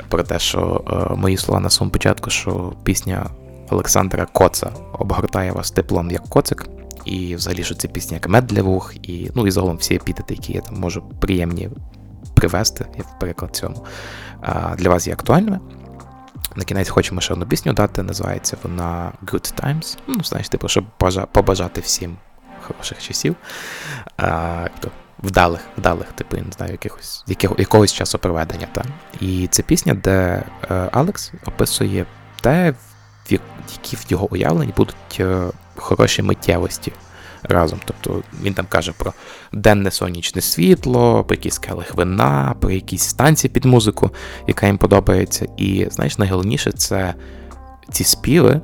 Про 0.09 0.23
те, 0.23 0.39
що 0.39 0.83
е, 0.87 1.15
мої 1.15 1.37
слова 1.37 1.59
на 1.59 1.69
самому 1.69 1.91
початку, 1.91 2.29
що 2.29 2.73
пісня 2.83 3.29
Олександра 3.69 4.25
Коца 4.25 4.71
обгортає 4.99 5.51
вас 5.51 5.71
теплом 5.71 6.11
як 6.11 6.23
коцик. 6.23 6.67
І 7.05 7.35
взагалі, 7.35 7.63
що 7.63 7.75
це 7.75 7.87
пісня 7.87 8.15
як 8.15 8.29
мед 8.29 8.47
для 8.47 8.61
вух, 8.61 8.95
і, 9.03 9.31
ну, 9.35 9.47
і 9.47 9.51
загалом 9.51 9.77
всі 9.77 9.95
епітети, 9.95 10.33
які 10.33 10.53
я 10.53 10.61
там 10.61 10.79
можу 10.79 11.03
приємні 11.19 11.69
привести, 12.33 12.85
як 12.97 13.19
приклад 13.19 13.55
цьому, 13.55 13.85
для 14.77 14.89
вас 14.89 15.07
є 15.07 15.13
актуальними. 15.13 15.59
На 16.55 16.63
кінець 16.63 16.89
хочемо 16.89 17.21
ще 17.21 17.33
одну 17.33 17.45
пісню 17.45 17.73
дати, 17.73 18.03
називається 18.03 18.57
вона 18.63 19.11
Good 19.25 19.63
Times. 19.63 19.97
Ну, 20.07 20.23
знаєш, 20.23 20.49
типу, 20.49 20.67
щоб 20.67 20.85
побажати 21.31 21.81
всім 21.81 22.17
хороших 22.67 23.01
часів. 23.01 23.35
А, 24.17 24.67
то 24.79 24.91
вдалих, 25.23 25.61
вдалих, 25.77 26.07
типу, 26.07 26.37
я 26.37 26.43
не 26.43 26.51
знаю, 26.51 26.71
якихось, 26.71 27.23
якого, 27.27 27.55
якогось 27.57 27.93
часу 27.93 28.19
проведення. 28.19 28.67
Та. 28.71 28.83
І 29.19 29.47
це 29.47 29.63
пісня, 29.63 29.93
де 29.93 30.43
е, 30.71 30.89
Алекс 30.91 31.31
описує 31.45 32.05
те, 32.41 32.71
в 33.25 33.31
які 33.73 33.95
в 33.95 34.05
його 34.09 34.31
уявленні 34.31 34.73
будуть 34.77 35.17
е, 35.19 35.47
хороші 35.75 36.21
миттєвості 36.21 36.91
разом. 37.43 37.79
Тобто 37.85 38.23
він 38.41 38.53
там 38.53 38.65
каже 38.69 38.93
про 38.97 39.13
денне 39.53 39.91
сонячне 39.91 40.41
світло, 40.41 41.23
про 41.23 41.35
якісь 41.35 41.57
келих 41.59 41.95
вина, 41.95 42.55
про 42.59 42.71
якісь 42.71 43.03
станції 43.03 43.51
під 43.51 43.65
музику, 43.65 44.11
яка 44.47 44.67
їм 44.67 44.77
подобається. 44.77 45.47
І 45.57 45.87
знаєш, 45.91 46.17
найголовніше 46.17 46.71
це 46.71 47.13
ці 47.91 48.03
співи, 48.03 48.61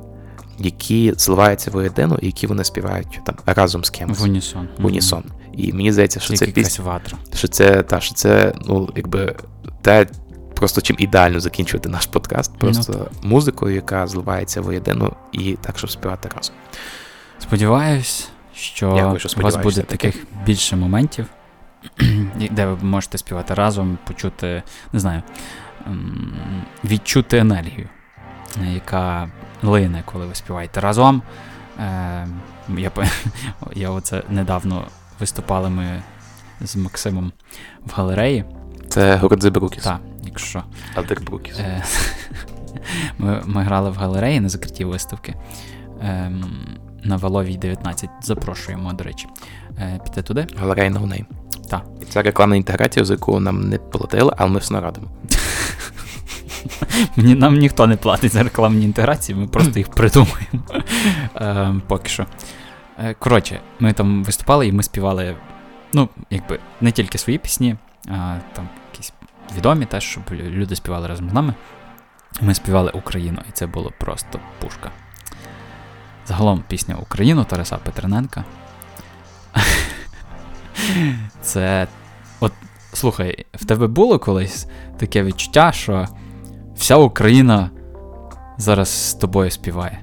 які 0.58 1.14
зливаються 1.16 1.70
воєдину, 1.70 2.18
і 2.22 2.26
які 2.26 2.46
вони 2.46 2.64
співають 2.64 3.20
там 3.24 3.34
разом 3.46 3.84
з 3.84 3.90
кимось. 3.90 4.20
В 4.20 4.22
унісон. 4.22 4.68
В 4.78 4.86
унісон. 4.86 5.24
І 5.52 5.72
мені 5.72 5.92
здається, 5.92 6.20
що 6.20 6.34
це 6.34 6.46
Тільки 6.46 6.60
пісня, 6.60 6.84
ватра. 6.84 7.18
що 7.34 7.48
це 7.48 7.82
та 7.82 8.00
що 8.00 8.14
це, 8.14 8.52
ну, 8.66 8.88
якби 8.96 9.36
те, 9.82 10.06
просто 10.54 10.80
чим 10.80 10.96
ідеально 10.98 11.40
закінчувати 11.40 11.88
наш 11.88 12.06
подкаст, 12.06 12.58
просто 12.58 13.10
музикою, 13.22 13.74
яка 13.74 14.06
зливається 14.06 14.60
воєдину, 14.60 15.12
і 15.32 15.56
так, 15.60 15.78
щоб 15.78 15.90
співати 15.90 16.28
разом. 16.36 16.54
Сподіваюсь, 17.38 18.28
що 18.54 18.92
Дякую, 18.96 19.18
що 19.18 19.40
у 19.40 19.42
вас 19.42 19.56
буде 19.56 19.82
таки. 19.82 20.08
таких 20.08 20.26
більше 20.46 20.76
моментів, 20.76 21.26
де 22.50 22.66
ви 22.66 22.76
можете 22.82 23.18
співати 23.18 23.54
разом, 23.54 23.98
почути, 24.06 24.62
не 24.92 25.00
знаю, 25.00 25.22
відчути 26.84 27.38
енергію, 27.38 27.88
яка 28.62 29.28
лине, 29.62 30.02
коли 30.04 30.26
ви 30.26 30.34
співаєте 30.34 30.80
разом. 30.80 31.22
Е, 31.80 32.26
Я, 32.76 32.90
я 33.74 33.90
оце 33.90 34.22
недавно 34.30 34.84
виступали 35.20 35.70
ми 35.70 36.02
з 36.60 36.76
Максимом 36.76 37.32
в 37.86 37.92
галереї. 37.92 38.44
Це 38.88 39.16
Брукіс. 39.50 39.84
Так, 39.84 40.00
якщо. 40.22 40.62
Брукіс. 41.22 41.58
Е, 41.58 41.82
Ми, 43.18 43.42
ми 43.44 43.62
грали 43.62 43.90
в 43.90 43.94
галереї 43.96 44.40
на 44.40 44.48
закритій 44.48 44.84
виставки 44.84 45.34
ем, 46.02 46.44
на 47.04 47.16
Валовій 47.16 47.56
19. 47.56 48.10
Запрошуємо, 48.22 48.92
до 48.92 49.04
речі, 49.04 49.26
е, 49.78 50.00
піти 50.04 50.22
туди. 50.22 50.46
Галерея 50.56 50.90
No 50.90 51.06
Name. 51.06 51.24
Так. 51.70 51.84
Це 52.08 52.22
рекламна 52.22 52.56
інтеграція, 52.56 53.04
за 53.04 53.14
яку 53.14 53.40
нам 53.40 53.68
не 53.68 53.78
платили, 53.78 54.32
але 54.36 54.50
ми 54.50 54.58
все 54.58 54.80
радимо. 54.80 55.08
Нам 57.16 57.58
ніхто 57.58 57.86
не 57.86 57.96
платить 57.96 58.32
за 58.32 58.42
рекламні 58.42 58.84
інтеграції, 58.84 59.38
ми 59.38 59.46
просто 59.46 59.78
їх 59.78 59.88
придумуємо. 59.88 60.62
Ем, 61.34 61.82
поки 61.86 62.08
що. 62.08 62.26
Е, 62.98 63.14
Коротше, 63.18 63.60
ми 63.80 63.92
там 63.92 64.24
виступали 64.24 64.66
і 64.66 64.72
ми 64.72 64.82
співали, 64.82 65.36
ну, 65.92 66.08
якби 66.30 66.58
не 66.80 66.92
тільки 66.92 67.18
свої 67.18 67.38
пісні, 67.38 67.76
а 68.08 68.36
там 68.52 68.68
якісь 68.92 69.12
відомі 69.56 69.86
теж, 69.86 70.04
щоб 70.04 70.22
люди 70.30 70.76
співали 70.76 71.08
разом 71.08 71.30
з 71.30 71.32
нами. 71.32 71.54
Ми 72.40 72.54
співали 72.54 72.90
Україну, 72.90 73.38
і 73.48 73.52
це 73.52 73.66
було 73.66 73.92
просто 73.98 74.40
пушка. 74.60 74.90
Загалом 76.26 76.64
пісня 76.68 76.96
Україну 76.96 77.44
Тараса 77.44 77.76
Петрененка. 77.76 78.44
Це. 81.42 81.86
От, 82.40 82.52
слухай, 82.92 83.46
в 83.54 83.64
тебе 83.64 83.86
було 83.86 84.18
колись 84.18 84.66
таке 84.98 85.22
відчуття, 85.22 85.72
що 85.72 86.08
вся 86.76 86.96
Україна 86.96 87.70
зараз 88.58 88.88
з 88.88 89.14
тобою 89.14 89.50
співає. 89.50 89.98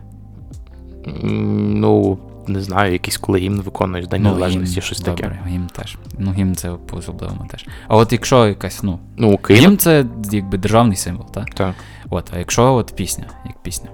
Ну, 1.24 2.18
не 2.48 2.62
знаю, 2.62 2.94
якийсь 2.94 3.18
коли 3.18 3.40
гімн 3.40 3.62
виконуєш 3.62 4.08
День 4.08 4.24
Незалежності, 4.24 4.74
гімн, 4.74 4.82
щось 4.82 5.00
добре, 5.00 5.24
таке. 5.24 5.40
Гімн 5.48 5.68
теж. 5.68 5.98
Ну, 6.18 6.32
гімн 6.32 6.56
це 6.56 6.72
по 6.72 6.98
особливому 6.98 7.46
теж. 7.52 7.66
А 7.88 7.98
от 7.98 8.12
якщо 8.12 8.48
якась, 8.48 8.84
ну, 8.84 9.00
Ну, 9.18 9.32
Україна. 9.32 9.68
гімн 9.68 9.78
це 9.78 10.06
якби 10.32 10.58
державний 10.58 10.98
символ, 10.98 11.32
так? 11.32 11.50
Так. 11.54 11.76
От, 12.10 12.30
а 12.34 12.40
якщо 12.40 12.74
от 12.74 12.96
пісня, 12.96 13.26
як 13.46 13.58
пісня. 13.58 13.90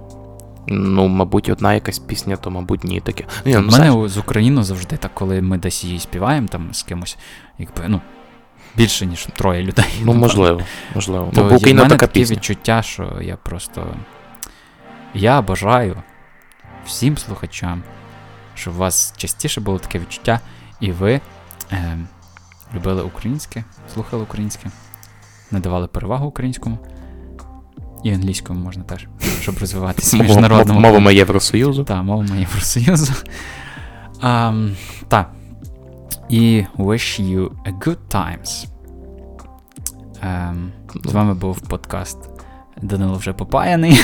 Ну, 0.67 1.07
мабуть, 1.07 1.49
одна 1.49 1.73
якась 1.73 1.99
пісня, 1.99 2.35
то, 2.35 2.51
мабуть, 2.51 2.83
ні 2.83 2.99
таке. 2.99 3.23
Ні, 3.45 3.57
У 3.57 3.61
ну, 3.61 3.71
мене 3.71 4.09
з 4.09 4.17
Україною 4.17 4.63
завжди 4.63 4.97
так, 4.97 5.11
коли 5.13 5.41
ми 5.41 5.57
десь 5.57 5.83
її 5.83 5.99
співаємо 5.99 6.47
там 6.47 6.73
з 6.73 6.83
кимось, 6.83 7.17
якби, 7.59 7.83
ну, 7.87 8.01
більше, 8.77 9.05
ніж 9.05 9.27
троє 9.35 9.63
людей. 9.63 9.85
Ну, 9.99 10.13
ну 10.13 10.19
можливо, 10.19 10.61
можливо. 10.95 11.31
То, 11.35 11.43
Бо 11.43 11.55
Україна 11.55 11.85
така 11.85 12.07
пісня. 12.07 12.35
відчуття, 12.35 12.81
що 12.81 13.19
я 13.21 13.35
просто. 13.35 13.87
Я 15.13 15.41
бажаю 15.41 15.95
всім 16.85 17.17
слухачам, 17.17 17.83
щоб 18.55 18.75
у 18.75 18.77
вас 18.77 19.13
частіше 19.17 19.61
було 19.61 19.79
таке 19.79 19.99
відчуття, 19.99 20.39
і 20.79 20.91
ви 20.91 21.21
е, 21.71 21.97
любили 22.75 23.03
українське, 23.03 23.63
слухали 23.93 24.23
українське, 24.23 24.69
надавали 25.51 25.87
перевагу 25.87 26.27
українському. 26.27 26.77
І 28.03 28.11
англійському 28.11 28.59
можна 28.59 28.83
теж, 28.83 29.07
щоб 29.41 29.57
розвиватися 29.59 30.17
міжнародному. 30.17 30.79
Мовами 30.79 31.15
Євросоюзу. 31.15 31.83
Так, 31.83 32.03
мовами 32.03 32.39
Євросоюзу. 32.39 33.13
Так 35.07 35.36
і 36.29 36.63
wish 36.77 37.21
you 37.21 37.49
a 37.65 37.79
good 37.79 37.97
times. 38.09 38.65
Ем, 40.21 40.71
З 41.05 41.13
вами 41.13 41.33
був 41.33 41.61
подкаст 41.61 42.17
Данило 42.81 43.13
вже 43.17 43.33
попаяний. 43.33 43.99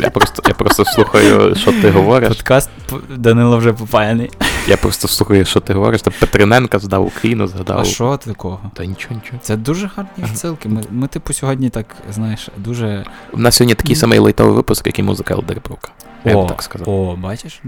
Я 0.00 0.10
просто 0.10 0.42
я 0.48 0.54
просто 0.54 0.84
слухаю, 0.84 1.54
що 1.54 1.72
ти 1.72 1.90
говориш. 1.90 2.28
Подкаст 2.28 2.70
Данило 3.16 3.56
вже 3.56 3.72
попаяний. 3.72 4.30
Я 4.68 4.76
просто 4.76 5.08
слухаю, 5.08 5.44
що 5.44 5.60
ти 5.60 5.72
говориш. 5.74 6.02
Там 6.02 6.14
Петриненка 6.20 6.78
здав 6.78 7.06
Україну, 7.06 7.46
згадав. 7.46 7.78
А 7.78 7.84
що 7.84 8.16
такого? 8.16 8.60
Та 8.74 8.84
нічого 8.84 9.14
нічого. 9.14 9.38
Це 9.42 9.56
дуже 9.56 9.90
гарні 9.96 10.24
відсилки. 10.30 10.68
Ми, 10.68 10.82
ми, 10.90 11.06
типу, 11.06 11.32
сьогодні 11.32 11.70
так, 11.70 11.86
знаєш, 12.10 12.48
дуже. 12.56 13.04
У 13.32 13.38
нас 13.38 13.56
сьогодні 13.56 13.74
такий 13.74 13.96
самий 13.96 14.18
лайтовий 14.18 14.54
випуск, 14.54 14.86
як 14.86 14.98
і 14.98 15.02
музика 15.02 15.34
Елдербрука. 15.34 15.88
Я 16.24 16.36
б 16.36 16.46
так 16.48 16.62
сказав. 16.62 16.88
О, 16.88 17.16
бачиш, 17.16 17.62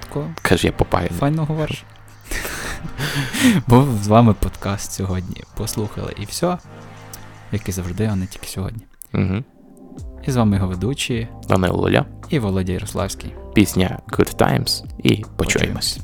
тако. 0.00 0.26
Каже, 0.42 0.66
я 0.66 0.72
попаяний. 0.72 1.18
Файно 1.18 1.44
говориш. 1.44 1.84
Був 3.66 4.02
з 4.02 4.08
вами 4.08 4.34
подкаст 4.34 4.92
сьогодні. 4.92 5.42
Послухали 5.56 6.14
і 6.20 6.24
все. 6.24 6.58
Як 7.52 7.68
і 7.68 7.72
завжди, 7.72 8.04
а 8.04 8.16
не 8.16 8.26
тільки 8.26 8.46
сьогодні. 8.46 8.82
Угу. 9.14 9.44
І 10.26 10.30
з 10.30 10.36
вами 10.36 10.56
його 10.56 10.68
ведучі 10.68 11.28
Данил 11.48 11.74
Лоля 11.74 12.04
і 12.28 12.38
Володя 12.38 12.72
Ярославський. 12.72 13.34
Пісня 13.54 13.98
Good 14.08 14.36
Times 14.36 14.84
і 15.02 15.24
почуємось. 15.36 16.00